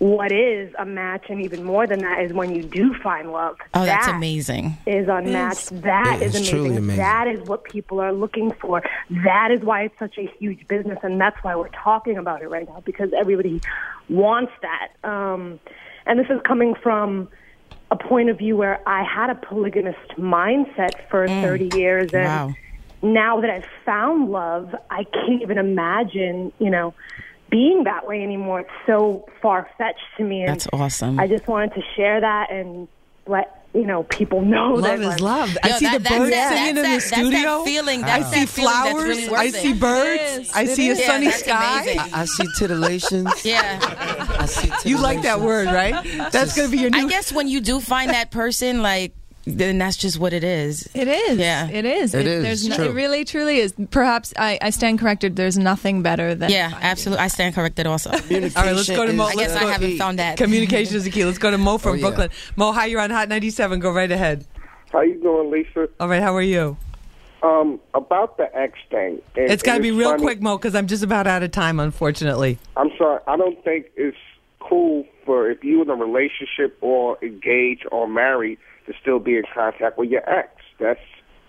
what 0.00 0.32
is 0.32 0.74
a 0.76 0.84
match 0.84 1.26
and 1.28 1.40
even 1.40 1.62
more 1.62 1.86
than 1.86 2.00
that 2.00 2.20
is 2.20 2.32
when 2.32 2.52
you 2.52 2.62
do 2.64 2.94
find 2.94 3.30
love. 3.30 3.56
Oh, 3.74 3.84
that's 3.84 4.06
That 4.06 4.16
amazing. 4.16 4.76
is 4.86 5.06
unmatched. 5.08 5.82
That 5.82 6.18
It 6.20 6.26
is 6.26 6.34
is 6.34 6.48
truly 6.48 6.70
amazing. 6.76 6.84
amazing. 6.84 6.96
That 7.04 7.28
is 7.28 7.48
what 7.48 7.62
people 7.64 8.00
are 8.00 8.12
looking 8.12 8.50
for. 8.52 8.82
That 9.24 9.52
is 9.52 9.60
why 9.62 9.82
it's 9.84 9.98
such 10.00 10.18
a 10.18 10.26
huge 10.38 10.66
business, 10.66 10.98
and 11.04 11.20
that's 11.20 11.36
why 11.44 11.54
we're 11.54 11.68
talking 11.68 12.18
about 12.18 12.42
it 12.42 12.48
right 12.48 12.68
now 12.68 12.82
because 12.84 13.10
everybody 13.16 13.60
wants 14.08 14.52
that. 14.62 14.88
Um, 15.08 15.60
and 16.06 16.18
this 16.18 16.26
is 16.28 16.40
coming 16.44 16.74
from 16.74 17.28
a 17.92 17.96
point 17.96 18.30
of 18.30 18.38
view 18.38 18.56
where 18.56 18.80
I 18.88 19.04
had 19.04 19.30
a 19.30 19.36
polygamist 19.36 20.08
mindset 20.18 21.08
for 21.08 21.28
30 21.28 21.70
years, 21.76 22.12
and 22.12 22.24
Wow. 22.24 22.54
Now 23.04 23.40
that 23.40 23.50
I've 23.50 23.66
found 23.84 24.30
love, 24.30 24.74
I 24.90 25.04
can't 25.04 25.42
even 25.42 25.58
imagine, 25.58 26.52
you 26.58 26.70
know, 26.70 26.94
being 27.50 27.84
that 27.84 28.06
way 28.06 28.22
anymore. 28.22 28.60
It's 28.60 28.70
so 28.86 29.28
far 29.42 29.68
fetched 29.78 29.98
to 30.16 30.24
me. 30.24 30.40
And 30.40 30.48
That's 30.48 30.66
awesome. 30.72 31.20
I 31.20 31.26
just 31.28 31.46
wanted 31.46 31.74
to 31.74 31.82
share 31.94 32.20
that 32.20 32.50
and 32.50 32.88
let 33.26 33.60
you 33.74 33.84
know 33.84 34.04
people 34.04 34.40
know 34.42 34.80
that. 34.80 34.82
Love 34.82 35.00
that 35.00 35.00
is 35.00 35.06
like, 35.06 35.20
love. 35.20 35.58
I 35.64 35.68
Yo, 35.68 35.74
see 35.76 35.84
that- 35.86 35.92
the 35.94 35.98
that's 36.04 36.14
birds 36.18 36.30
that- 36.30 36.48
singing 36.52 36.68
in 36.76 36.82
that's 36.82 37.10
the 37.10 37.10
that- 37.16 37.20
that's 37.22 37.30
that 37.32 37.40
studio. 37.40 37.64
feeling- 37.64 38.04
I 38.04 38.22
see 38.22 38.40
that 38.40 38.48
feeling 38.48 38.72
that's 38.72 38.88
flowers. 38.90 39.04
really 39.08 39.28
worth 39.28 39.40
I 39.40 39.48
see 39.50 39.72
birds. 39.72 40.22
It 40.22 40.40
is. 40.42 40.52
I 40.54 40.64
see 40.66 40.90
a. 40.90 40.94
Yeah, 40.94 41.06
sunny 41.06 41.30
sky. 41.30 41.54
I, 41.98 42.10
I 42.12 42.24
see 42.24 42.44
titillations. 42.56 43.44
Yeah. 43.44 43.78
I 44.38 44.46
see 44.46 44.88
You 44.88 44.98
like 44.98 45.22
that 45.22 45.40
word, 45.40 45.66
right? 45.66 45.94
That's 46.30 46.54
going 46.56 46.70
to 46.70 46.76
be 46.76 46.80
your 46.82 46.90
new. 46.90 47.06
I 47.06 47.08
guess 47.08 47.32
when 47.32 47.48
you 47.48 47.60
do 47.60 47.80
find 47.80 48.10
that 48.10 48.30
person, 48.30 48.80
like, 48.82 49.12
then 49.46 49.78
that's 49.78 49.96
just 49.96 50.18
what 50.18 50.32
it 50.32 50.42
is. 50.44 50.88
It 50.94 51.06
is. 51.08 51.38
Yeah. 51.38 51.68
It 51.68 51.84
is. 51.84 52.14
It 52.14 52.26
is. 52.26 52.42
There's 52.42 52.68
no, 52.68 52.76
True. 52.76 52.84
it 52.86 52.92
really, 52.92 53.24
truly 53.24 53.58
is. 53.58 53.74
Perhaps 53.90 54.32
I, 54.36 54.58
I 54.62 54.70
stand 54.70 54.98
corrected. 54.98 55.36
There's 55.36 55.58
nothing 55.58 56.02
better 56.02 56.34
than 56.34 56.50
Yeah, 56.50 56.76
absolutely. 56.80 57.22
I 57.24 57.28
stand 57.28 57.54
corrected 57.54 57.86
also. 57.86 58.10
All 58.12 58.16
right, 58.16 58.30
let's 58.56 58.88
go 58.88 59.06
to 59.06 59.12
Mo. 59.12 59.24
I 59.24 59.34
guess 59.34 59.54
I 59.54 59.64
haven't 59.64 59.98
found 59.98 60.18
that. 60.18 60.38
Communication 60.38 60.96
is 60.96 61.04
the 61.04 61.10
key. 61.10 61.24
Let's 61.24 61.38
go 61.38 61.50
to 61.50 61.58
Mo 61.58 61.78
from 61.78 61.92
Oh, 61.92 61.94
yeah. 61.94 62.00
Brooklyn. 62.02 62.30
Mo, 62.56 62.72
hi. 62.72 62.86
You're 62.86 63.00
on 63.00 63.10
Hot 63.10 63.28
97. 63.28 63.80
Go 63.80 63.90
right 63.92 64.10
ahead. 64.10 64.46
How 64.92 65.00
you 65.02 65.20
doing, 65.20 65.50
Lisa? 65.50 65.88
All 66.00 66.08
right. 66.08 66.22
How 66.22 66.34
are 66.34 66.42
you? 66.42 66.76
Um, 67.42 67.78
about 67.92 68.38
the 68.38 68.54
X 68.56 68.78
thing. 68.90 69.20
and- 69.36 69.50
It's 69.50 69.62
got 69.62 69.76
to 69.76 69.82
be 69.82 69.90
real 69.90 70.10
funny- 70.12 70.22
quick, 70.22 70.40
Mo, 70.40 70.56
because 70.56 70.74
I'm 70.74 70.86
just 70.86 71.02
about 71.02 71.26
out 71.26 71.42
of 71.42 71.50
time, 71.50 71.78
unfortunately. 71.78 72.58
I'm 72.76 72.90
sorry. 72.96 73.20
I 73.26 73.36
don't 73.36 73.62
think 73.62 73.86
it's 73.96 74.16
cool 74.60 75.04
for 75.26 75.50
if 75.50 75.62
you're 75.62 75.82
in 75.82 75.90
a 75.90 75.94
relationship 75.94 76.78
or 76.80 77.18
engaged 77.22 77.86
or 77.92 78.08
married 78.08 78.58
to 78.86 78.92
still 79.00 79.18
be 79.18 79.36
in 79.36 79.44
contact 79.52 79.98
with 79.98 80.10
your 80.10 80.28
ex. 80.28 80.50
That's 80.78 81.00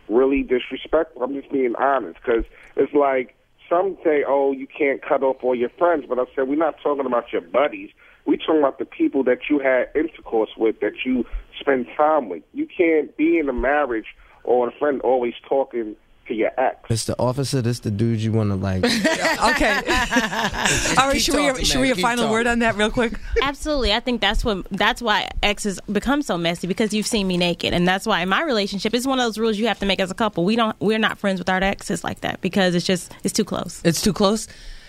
really 0.07 0.43
disrespectful. 0.43 1.23
I'm 1.23 1.33
just 1.33 1.51
being 1.51 1.75
honest 1.75 2.19
because 2.23 2.45
it's 2.75 2.93
like 2.93 3.35
some 3.69 3.97
say, 4.03 4.23
"Oh, 4.27 4.51
you 4.51 4.67
can't 4.67 5.01
cut 5.01 5.23
off 5.23 5.37
all 5.43 5.55
your 5.55 5.69
friends," 5.69 6.05
but 6.07 6.19
I 6.19 6.25
said 6.35 6.47
we're 6.47 6.55
not 6.55 6.79
talking 6.81 7.05
about 7.05 7.31
your 7.33 7.41
buddies. 7.41 7.89
We're 8.25 8.37
talking 8.37 8.59
about 8.59 8.79
the 8.79 8.85
people 8.85 9.23
that 9.25 9.49
you 9.49 9.59
had 9.59 9.89
intercourse 9.95 10.49
with, 10.57 10.79
that 10.79 11.05
you 11.05 11.25
spend 11.59 11.87
time 11.95 12.29
with. 12.29 12.43
You 12.53 12.67
can't 12.67 13.15
be 13.17 13.37
in 13.37 13.49
a 13.49 13.53
marriage 13.53 14.15
or 14.43 14.67
a 14.67 14.71
friend 14.71 15.01
always 15.01 15.33
talking 15.47 15.95
to 16.27 16.33
your 16.33 16.51
ex. 16.59 16.79
It's 16.89 17.05
the 17.05 17.17
officer. 17.19 17.61
This 17.61 17.79
the 17.79 17.91
dude 17.91 18.19
you 18.19 18.31
want 18.31 18.49
to 18.49 18.55
like. 18.55 18.83
okay. 18.85 19.75
All 20.97 21.07
right. 21.07 21.21
Should 21.21 21.35
we 21.35 21.47
talking, 21.47 21.65
should 21.65 21.81
we 21.81 21.89
man. 21.89 21.99
a 21.99 22.01
final 22.01 22.23
talking. 22.25 22.31
word 22.31 22.47
on 22.47 22.59
that, 22.59 22.75
real 22.75 22.91
quick? 22.91 23.19
Absolutely. 23.41 23.93
I 23.93 23.99
think 23.99 24.21
that's 24.21 24.43
what 24.43 24.65
that's 24.71 25.01
why 25.01 25.29
exes 25.43 25.79
become 25.91 26.21
so 26.21 26.37
messy 26.37 26.67
because 26.67 26.93
you've 26.93 27.07
seen 27.07 27.27
me 27.27 27.37
naked, 27.37 27.73
and 27.73 27.87
that's 27.87 28.05
why 28.05 28.21
in 28.21 28.29
my 28.29 28.43
relationship 28.43 28.93
it's 28.93 29.07
one 29.07 29.19
of 29.19 29.25
those 29.25 29.37
rules 29.37 29.57
you 29.57 29.67
have 29.67 29.79
to 29.79 29.85
make 29.85 29.99
as 29.99 30.11
a 30.11 30.15
couple. 30.15 30.45
We 30.45 30.55
don't 30.55 30.79
we're 30.79 30.99
not 30.99 31.17
friends 31.17 31.39
with 31.39 31.49
our 31.49 31.61
exes 31.63 32.03
like 32.03 32.21
that 32.21 32.41
because 32.41 32.75
it's 32.75 32.85
just 32.85 33.13
it's 33.23 33.33
too 33.33 33.45
close. 33.45 33.81
It's 33.83 34.01
too 34.01 34.13
close. 34.13 34.47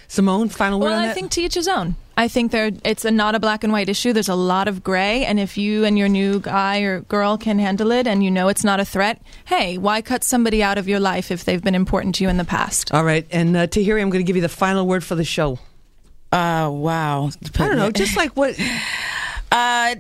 Simone, 0.09 0.49
final 0.49 0.81
word 0.81 0.91
Well, 0.91 0.99
on 0.99 1.09
I 1.09 1.13
think 1.13 1.31
to 1.33 1.43
each 1.43 1.55
his 1.55 1.69
own. 1.69 1.97
I 2.17 2.29
think 2.29 2.51
there 2.51 2.71
it's 2.85 3.05
a 3.05 3.11
not 3.11 3.35
a 3.35 3.41
black 3.41 3.63
and 3.63 3.73
white 3.73 3.89
issue. 3.91 4.13
There's 4.13 4.29
a 4.29 4.35
lot 4.35 4.69
of 4.69 4.83
gray, 4.83 5.25
and 5.27 5.39
if 5.39 5.59
you 5.59 5.85
and 5.85 5.99
your 5.99 6.09
new 6.09 6.41
guy 6.41 6.81
or 6.81 7.01
girl 7.03 7.37
can 7.37 7.59
handle 7.59 7.93
it, 7.93 8.07
and 8.07 8.25
you 8.25 8.31
know 8.31 8.49
it's 8.49 8.65
not 8.65 8.81
a 8.81 8.85
threat, 8.87 9.21
hey, 9.45 9.77
why 9.77 10.01
cut 10.01 10.25
somebody 10.25 10.63
out 10.63 10.79
of 10.79 10.89
your 10.89 11.01
life 11.01 11.31
if 11.31 11.45
they've 11.45 11.63
been 11.63 11.75
important 11.75 12.15
to 12.17 12.25
you 12.25 12.31
in 12.31 12.39
the 12.39 12.45
past? 12.45 12.93
All 12.95 13.05
right, 13.05 13.27
and 13.31 13.55
uh, 13.57 13.67
Tahiry, 13.67 14.01
I'm 14.01 14.09
going 14.09 14.25
to 14.25 14.27
give 14.27 14.37
you 14.37 14.43
the 14.43 14.49
final 14.49 14.87
word 14.87 15.05
for 15.05 15.15
the 15.15 15.25
show. 15.25 15.59
Uh, 16.33 16.71
wow. 16.73 17.31
I 17.59 17.69
don't 17.69 17.77
know, 17.77 17.91
just 17.91 18.17
like 18.17 18.37
what. 18.37 18.59
Uh, 19.53 19.95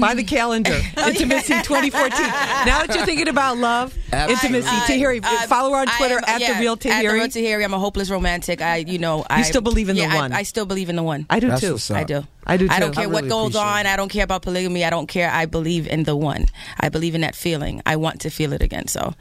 by 0.00 0.14
the 0.14 0.22
calendar, 0.24 0.78
Oh, 0.96 1.08
intimacy 1.08 1.54
2014. 1.62 2.10
Now 2.20 2.86
that 2.86 2.94
you're 2.94 3.04
thinking 3.04 3.28
about 3.28 3.58
love, 3.58 3.94
intimacy, 4.12 4.68
Tahiry, 4.68 5.24
follow 5.46 5.70
her 5.72 5.78
on 5.80 5.86
Twitter 5.96 6.16
am- 6.18 6.24
at 6.26 6.40
yeah, 6.40 6.54
the 6.54 6.60
real 6.60 6.72
At 6.74 6.80
the 6.80 6.88
real 7.08 7.26
Tahiry. 7.26 7.44
Tahiry, 7.58 7.64
I'm 7.64 7.74
a 7.74 7.78
hopeless 7.78 8.10
romantic. 8.10 8.60
I, 8.62 8.76
you 8.76 8.98
know, 8.98 9.24
I 9.28 9.42
still 9.42 9.60
believe 9.62 9.88
in 9.88 9.96
the 9.96 10.02
yeah, 10.02 10.12
I- 10.14 10.16
one. 10.16 10.32
I, 10.32 10.42
still 10.42 10.66
believe 10.66 10.88
in 10.88 10.96
the 10.96 11.02
one. 11.02 11.26
I 11.30 11.40
do 11.40 11.48
That's 11.48 11.60
too. 11.60 11.72
what's 11.72 11.90
up. 11.90 11.96
I 11.98 12.04
do. 12.04 12.24
I 12.48 12.56
do 12.58 12.68
I 12.70 12.78
don't 12.78 12.94
care 12.94 13.02
I 13.04 13.06
what 13.08 13.28
goes 13.28 13.56
appreciate 13.56 13.60
on. 13.80 13.86
I 13.86 13.96
don't 13.96 14.08
care 14.08 14.22
about 14.22 14.42
polygamy. 14.42 14.84
I 14.84 14.90
don't 14.90 15.08
care. 15.08 15.28
I 15.28 15.46
believe 15.46 15.88
in 15.88 16.04
the 16.04 16.14
one. 16.14 16.46
I 16.78 16.90
believe 16.90 17.16
in 17.16 17.22
that 17.22 17.34
feeling. 17.34 17.82
I 17.84 17.96
want 17.96 18.20
to 18.20 18.30
feel 18.30 18.52
it 18.52 18.62
again. 18.62 18.86
So 18.86 19.14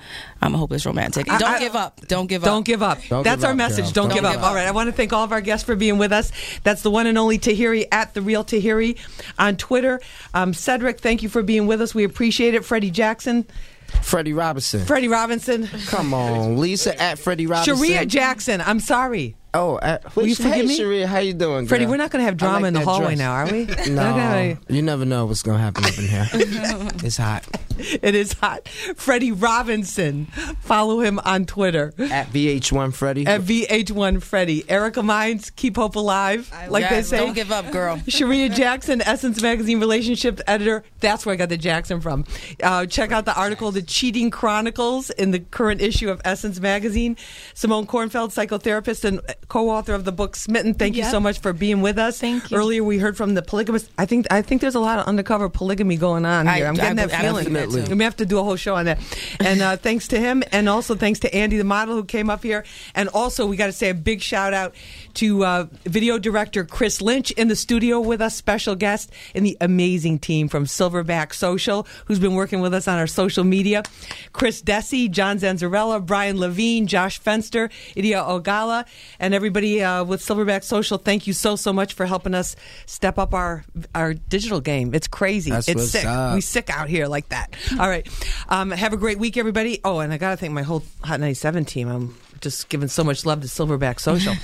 I'm 0.43 0.53
a 0.53 0.59
hopeless 0.59 0.85
romantic. 0.85 1.27
I- 1.31 1.39
don't 1.39 1.49
I- 1.55 1.59
give 1.59 1.75
up. 1.75 1.99
Don't 2.07 2.27
give 2.27 2.43
up. 2.43 2.45
Don't 2.47 2.65
give 2.65 2.83
up. 2.83 2.99
Don't 3.09 3.23
That's 3.23 3.37
give 3.37 3.45
our 3.45 3.51
up, 3.51 3.57
message. 3.57 3.85
girl. 3.85 3.91
Don't, 3.93 4.07
Don't 4.09 4.15
give, 4.17 4.25
up. 4.25 4.33
give 4.33 4.41
up. 4.43 4.47
All 4.49 4.53
right. 4.55 4.67
I 4.67 4.71
want 4.71 4.87
to 4.89 4.93
thank 4.93 5.11
all 5.11 5.23
of 5.23 5.31
our 5.31 5.41
guests 5.41 5.65
for 5.65 5.75
being 5.75 5.97
with 5.97 6.11
us. 6.11 6.31
That's 6.63 6.83
the 6.83 6.91
one 6.91 7.07
and 7.07 7.17
only 7.17 7.39
Tahiry 7.39 7.85
at 7.91 8.13
the 8.13 8.21
real 8.21 8.43
Tahiry 8.43 8.97
on 9.39 9.57
Twitter. 9.57 9.99
Um, 10.35 10.53
Cedric, 10.53 10.99
thank 10.99 11.23
you 11.23 11.29
for 11.29 11.41
being 11.41 11.65
with 11.65 11.81
us. 11.81 11.95
We 11.95 12.03
appreciate 12.03 12.53
it. 12.53 12.63
Freddie 12.63 12.91
Jackson, 12.91 13.47
Freddie 14.01 14.33
Robinson. 14.33 14.85
Freddie 14.85 15.07
Robinson, 15.07 15.67
Come 15.87 16.13
on, 16.13 16.57
Lisa 16.57 16.99
at 17.01 17.19
Freddie 17.19 17.47
Robinson. 17.47 17.75
Charreah 17.75 18.07
Jackson. 18.07 18.61
I'm 18.61 18.79
sorry. 18.79 19.35
Oh, 19.55 19.75
uh, 19.77 19.99
Will 20.15 20.27
you 20.27 20.35
hey, 20.35 20.43
forgive 20.43 20.67
me? 20.67 20.77
Charreah, 20.77 21.05
how 21.05 21.19
you 21.19 21.33
doing, 21.33 21.65
Freddie, 21.65 21.85
we're 21.85 21.95
not 21.95 22.11
going 22.11 22.19
to 22.19 22.25
have 22.25 22.35
drama 22.35 22.59
like 22.59 22.67
in 22.67 22.73
the 22.73 22.81
hallway 22.81 23.15
dress. 23.15 23.19
now, 23.19 23.31
are 23.31 23.45
we? 23.45 23.65
We're 23.87 23.95
No, 23.95 24.57
you 24.67 24.81
never 24.81 25.05
know 25.05 25.25
what's 25.25 25.43
gonna 25.43 25.59
happen 25.59 25.85
up 25.85 25.97
in 25.97 26.07
here. 26.07 26.27
it's 26.33 27.17
hot. 27.17 27.45
It 27.77 28.15
is 28.15 28.33
hot. 28.33 28.67
Freddie 28.95 29.31
Robinson. 29.31 30.25
Follow 30.61 30.99
him 30.99 31.19
on 31.19 31.45
Twitter. 31.45 31.93
At 31.97 32.27
VH1 32.27 32.93
Freddie. 32.93 33.25
At 33.27 33.41
VH1 33.41 34.21
Freddie. 34.21 34.69
Erica 34.69 35.03
Mines, 35.03 35.49
keep 35.51 35.75
hope 35.75 35.95
alive, 35.95 36.51
like 36.69 36.89
they 36.89 37.01
say. 37.01 37.17
Don't 37.17 37.33
give 37.33 37.51
up, 37.51 37.71
girl. 37.71 37.97
Charreah 38.07 38.53
Jackson, 38.53 39.01
Essence 39.01 39.41
Magazine 39.41 39.79
relationship 39.79 40.41
Editor. 40.47 40.83
That's 40.99 41.25
where 41.25 41.33
I 41.33 41.35
got 41.35 41.49
the 41.49 41.57
Jackson 41.57 42.01
from. 42.01 42.25
Uh, 42.61 42.85
check 42.85 43.11
out 43.11 43.25
the 43.25 43.37
article, 43.37 43.71
The 43.71 43.81
Cheating 43.81 44.31
Chronicles, 44.31 45.09
in 45.11 45.31
the 45.31 45.39
current 45.39 45.81
issue 45.81 46.09
of 46.09 46.21
Essence 46.25 46.59
Magazine. 46.59 47.17
Simone 47.53 47.87
Kornfeld, 47.87 48.33
psychotherapist 48.33 49.03
and 49.03 49.21
co 49.47 49.69
author 49.69 49.93
of 49.93 50.05
the 50.05 50.11
book 50.11 50.35
Smitten. 50.35 50.73
Thank 50.73 50.95
you 50.95 51.03
so 51.03 51.19
much 51.19 51.39
for 51.39 51.53
being 51.53 51.81
with 51.81 51.97
us. 51.97 52.19
Thank 52.19 52.51
you. 52.51 52.57
Earlier, 52.57 52.83
we 52.83 52.97
heard 52.97 53.15
from 53.17 53.33
the 53.33 53.41
polygamist. 53.41 53.89
I 53.97 54.05
think 54.05 54.25
I 54.31 54.41
think 54.41 54.61
there's 54.61 54.75
a 54.75 54.79
lot 54.79 54.99
of 54.99 55.05
undercover 55.05 55.49
polygamy 55.49 55.97
going 55.97 56.25
on 56.25 56.47
here. 56.47 56.67
I'm 56.67 56.73
getting 56.75 56.99
I- 56.99 57.05
that 57.07 57.13
I 57.19 57.21
feeling. 57.21 57.53
believe 57.53 57.87
that. 57.87 57.95
We 57.95 58.03
have 58.03 58.15
to 58.17 58.25
do 58.25 58.39
a 58.39 58.43
whole 58.43 58.55
show 58.55 58.75
on 58.75 58.85
that. 58.85 58.99
And 59.39 59.61
uh, 59.61 59.77
thanks 59.77 60.07
to 60.09 60.19
him, 60.19 60.43
and 60.51 60.67
also 60.69 60.95
thanks 60.95 61.19
to 61.19 61.33
Andy, 61.35 61.57
the 61.57 61.63
model, 61.63 61.95
who 61.95 62.03
came 62.03 62.29
up 62.29 62.43
here. 62.43 62.63
And 62.93 63.09
also, 63.09 63.45
we 63.45 63.55
got 63.57 63.67
to 63.67 63.71
say 63.71 63.89
a 63.89 63.93
big 63.93 64.21
shout 64.21 64.53
out 64.53 64.73
to 65.15 65.43
uh, 65.43 65.67
video 65.83 66.17
director 66.17 66.63
Chris 66.63 67.01
Lynch 67.01 67.31
in 67.31 67.47
the 67.47 67.55
studio 67.55 67.99
with 67.99 68.21
us, 68.21 68.35
special 68.35 68.75
guest, 68.75 69.11
and 69.33 69.45
the 69.45 69.57
amazing 69.61 70.19
team 70.19 70.47
from 70.47 70.65
Silverback 70.65 71.33
Social, 71.33 71.87
who's 72.05 72.19
been 72.19 72.35
working 72.35 72.61
with 72.61 72.73
us 72.73 72.87
on 72.87 72.97
our 72.97 73.07
social 73.07 73.43
media. 73.43 73.83
Chris 74.33 74.61
Desi, 74.61 75.09
John 75.09 75.39
Zanzarella, 75.39 76.05
Brian 76.05 76.39
Levine, 76.39 76.87
Josh 76.87 77.21
Fenster, 77.21 77.71
Idia 77.95 78.27
Ogala, 78.27 78.85
and 79.19 79.33
everybody 79.33 79.81
uh, 79.83 80.03
with 80.03 80.21
Silverback 80.21 80.63
Social. 80.63 80.97
Thank 80.97 81.27
you 81.27 81.33
so 81.33 81.55
so 81.55 81.73
much 81.73 81.93
for 81.93 82.05
helping 82.05 82.33
us 82.33 82.55
step 82.85 83.17
up 83.17 83.33
our 83.33 83.63
our 83.93 84.13
digital 84.13 84.61
game. 84.61 84.93
It's 84.93 85.07
crazy. 85.07 85.51
That's 85.51 85.67
it's 85.67 85.91
sick. 85.91 86.05
up. 86.05 86.35
We 86.35 86.41
sick 86.41 86.69
out 86.69 86.89
here 86.89 87.07
like 87.07 87.29
that. 87.29 87.55
All 87.79 87.89
right. 87.89 88.07
Um, 88.49 88.71
have 88.71 88.93
a 88.93 88.97
great 88.97 89.19
week, 89.19 89.37
everybody. 89.37 89.79
Oh, 89.83 89.99
and 89.99 90.13
I 90.13 90.17
got 90.17 90.31
to 90.31 90.37
thank 90.37 90.53
my 90.53 90.63
whole 90.63 90.83
Hot 91.03 91.19
97 91.19 91.65
team. 91.65 91.87
I'm 91.89 92.15
just 92.41 92.69
giving 92.69 92.87
so 92.87 93.03
much 93.03 93.25
love 93.25 93.41
to 93.41 93.47
Silverback 93.47 93.99
Social. 93.99 94.33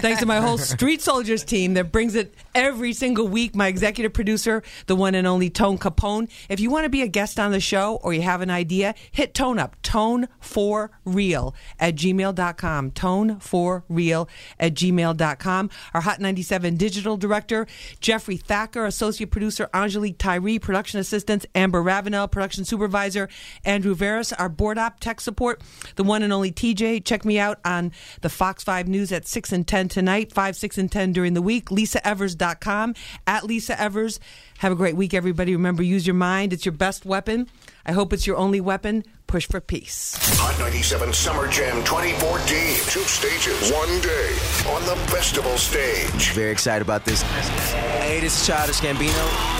Thanks 0.00 0.20
to 0.20 0.26
my 0.26 0.40
whole 0.40 0.58
Street 0.58 1.00
Soldiers 1.00 1.44
team 1.44 1.74
that 1.74 1.92
brings 1.92 2.14
it 2.14 2.34
every 2.54 2.92
single 2.92 3.28
week. 3.28 3.54
My 3.54 3.68
executive 3.68 4.12
producer, 4.12 4.62
the 4.86 4.96
one 4.96 5.14
and 5.14 5.26
only 5.26 5.50
Tone 5.50 5.78
Capone. 5.78 6.30
If 6.48 6.60
you 6.60 6.70
want 6.70 6.84
to 6.84 6.90
be 6.90 7.02
a 7.02 7.08
guest 7.08 7.38
on 7.38 7.52
the 7.52 7.60
show 7.60 7.96
or 8.02 8.12
you 8.12 8.22
have 8.22 8.40
an 8.40 8.50
idea, 8.50 8.94
hit 9.10 9.34
Tone 9.34 9.58
up. 9.58 9.80
Tone 9.82 10.28
for 10.38 10.90
real 11.04 11.54
at 11.78 11.94
gmail.com. 11.96 12.90
Tone 12.92 13.40
for 13.40 13.84
real 13.88 14.28
at 14.58 14.74
gmail.com. 14.74 15.70
Our 15.94 16.00
Hot 16.00 16.20
97 16.20 16.76
digital 16.76 17.16
director, 17.16 17.66
Jeffrey 18.00 18.36
Thacker, 18.36 18.86
associate 18.86 19.30
producer, 19.30 19.68
Angelique 19.74 20.18
Tyree, 20.18 20.58
production 20.58 21.00
assistants, 21.00 21.46
Amber 21.54 21.82
Ravenel, 21.82 22.28
production 22.28 22.64
supervisor, 22.64 23.28
Andrew 23.64 23.94
Veras, 23.94 24.32
our 24.38 24.48
board 24.48 24.78
op 24.78 25.00
tech 25.00 25.20
support, 25.20 25.62
the 25.96 26.04
one 26.04 26.22
and 26.22 26.32
only 26.32 26.52
TJ. 26.52 27.04
Check 27.04 27.24
me 27.24 27.29
out 27.38 27.58
on 27.64 27.92
the 28.22 28.28
Fox 28.28 28.64
5 28.64 28.88
News 28.88 29.12
at 29.12 29.26
6 29.26 29.52
and 29.52 29.66
10 29.66 29.88
tonight, 29.88 30.32
5, 30.32 30.56
6, 30.56 30.78
and 30.78 30.90
10 30.90 31.12
during 31.12 31.34
the 31.34 31.42
week. 31.42 31.70
LisaEvers.com, 31.70 32.94
at 33.26 33.44
Lisa 33.44 33.80
Evers. 33.80 34.20
Have 34.58 34.72
a 34.72 34.76
great 34.76 34.96
week, 34.96 35.14
everybody. 35.14 35.54
Remember, 35.54 35.82
use 35.82 36.06
your 36.06 36.14
mind. 36.14 36.52
It's 36.52 36.66
your 36.66 36.72
best 36.72 37.04
weapon. 37.04 37.48
I 37.86 37.92
hope 37.92 38.12
it's 38.12 38.26
your 38.26 38.36
only 38.36 38.60
weapon. 38.60 39.04
Push 39.26 39.46
for 39.46 39.60
peace. 39.60 40.16
Hot 40.38 40.58
97 40.58 41.12
Summer 41.12 41.48
Jam 41.48 41.76
2014. 41.84 42.74
Two 42.88 43.00
stages, 43.00 43.72
one 43.72 43.88
day 44.00 44.36
on 44.74 44.84
the 44.86 44.96
festival 45.10 45.56
stage. 45.56 46.32
Very 46.32 46.50
excited 46.50 46.82
about 46.82 47.04
this. 47.04 47.22
Hey, 47.22 48.20
this 48.20 48.40
is 48.40 48.46
Childish 48.46 48.80
Gambino. 48.80 49.59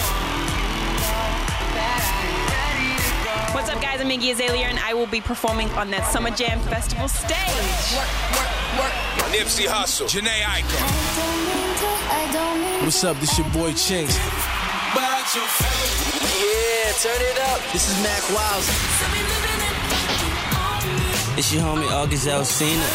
What's 3.70 3.84
up, 3.84 3.88
guys? 3.88 4.00
I'm 4.00 4.10
Iggy 4.10 4.32
Azalea, 4.32 4.66
and 4.66 4.80
I 4.80 4.94
will 4.94 5.06
be 5.06 5.20
performing 5.20 5.70
on 5.78 5.92
that 5.92 6.02
Summer 6.10 6.30
Jam 6.30 6.58
Festival 6.58 7.06
stage. 7.06 7.38
Work, 7.94 8.10
work, 8.34 8.50
work. 8.82 9.30
Nipsey 9.30 9.70
Hussle, 9.70 10.10
Jhené 10.10 10.42
Aiko. 10.42 10.74
What's 12.82 13.04
up? 13.04 13.16
This 13.20 13.38
your 13.38 13.46
boy 13.50 13.70
Chinx. 13.70 14.10
Yeah, 16.34 16.90
turn 16.98 17.22
it 17.22 17.38
up. 17.46 17.62
This 17.70 17.86
is 17.86 17.94
Mack 18.02 18.26
Wilds. 18.34 18.66
It's 21.38 21.54
your 21.54 21.62
homie 21.62 21.88
August 21.92 22.26
Alsina. 22.26 22.90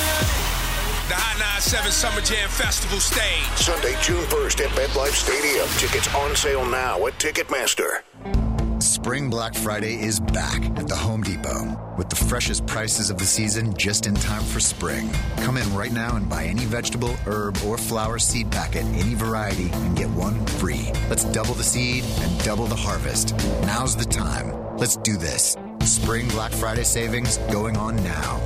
The 1.07 1.15
Hot 1.15 1.39
97 1.55 1.91
Summer 1.93 2.19
Jam 2.19 2.49
Festival 2.49 2.99
stage. 2.99 3.47
Sunday, 3.55 3.95
June 4.01 4.26
1st 4.26 4.65
at 4.65 4.71
MetLife 4.76 5.15
Stadium. 5.15 5.69
Tickets 5.78 6.13
on 6.13 6.36
sale 6.36 6.65
now 6.65 7.07
at 7.07 7.13
Ticketmaster. 7.13 8.45
Spring 8.86 9.31
Black 9.31 9.55
Friday 9.55 9.99
is 9.99 10.19
back 10.19 10.63
at 10.77 10.88
the 10.88 10.95
Home 10.95 11.23
Depot 11.23 11.95
with 11.97 12.07
the 12.07 12.15
freshest 12.15 12.67
prices 12.67 13.09
of 13.09 13.17
the 13.17 13.25
season 13.25 13.75
just 13.75 14.05
in 14.05 14.13
time 14.13 14.43
for 14.43 14.59
spring. 14.59 15.09
Come 15.38 15.57
in 15.57 15.73
right 15.73 15.91
now 15.91 16.15
and 16.17 16.29
buy 16.29 16.45
any 16.45 16.65
vegetable, 16.65 17.13
herb, 17.25 17.57
or 17.65 17.79
flower 17.79 18.19
seed 18.19 18.51
packet, 18.51 18.83
any 18.86 19.15
variety, 19.15 19.71
and 19.71 19.97
get 19.97 20.09
one 20.11 20.45
free. 20.45 20.91
Let's 21.09 21.23
double 21.23 21.55
the 21.55 21.63
seed 21.63 22.03
and 22.19 22.45
double 22.45 22.67
the 22.67 22.75
harvest. 22.75 23.36
Now's 23.63 23.95
the 23.95 24.05
time. 24.05 24.77
Let's 24.77 24.97
do 24.97 25.17
this. 25.17 25.57
Spring 25.81 26.27
Black 26.27 26.51
Friday 26.51 26.83
savings 26.83 27.38
going 27.51 27.77
on 27.77 27.95
now. 28.03 28.39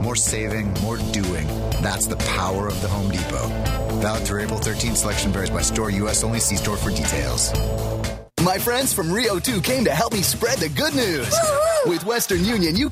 More 0.00 0.16
saving, 0.16 0.72
more 0.80 0.96
doing. 1.12 1.46
That's 1.82 2.06
the 2.06 2.16
power 2.38 2.66
of 2.66 2.80
the 2.80 2.88
Home 2.88 3.10
Depot. 3.10 3.46
Valid 4.00 4.22
through 4.22 4.40
April 4.40 4.58
13th. 4.58 4.96
Selection 4.96 5.32
varies 5.32 5.50
by 5.50 5.60
store. 5.60 5.90
U.S. 5.90 6.24
only. 6.24 6.40
See 6.40 6.56
store 6.56 6.78
for 6.78 6.90
details. 6.90 7.52
My 8.44 8.58
friends 8.58 8.92
from 8.92 9.12
Rio 9.12 9.38
2 9.38 9.60
came 9.60 9.84
to 9.84 9.92
help 9.92 10.12
me 10.12 10.20
spread 10.20 10.58
the 10.58 10.68
good 10.68 10.96
news. 10.96 11.32
With 11.86 12.04
Western 12.04 12.44
Union, 12.44 12.74
you 12.74 12.90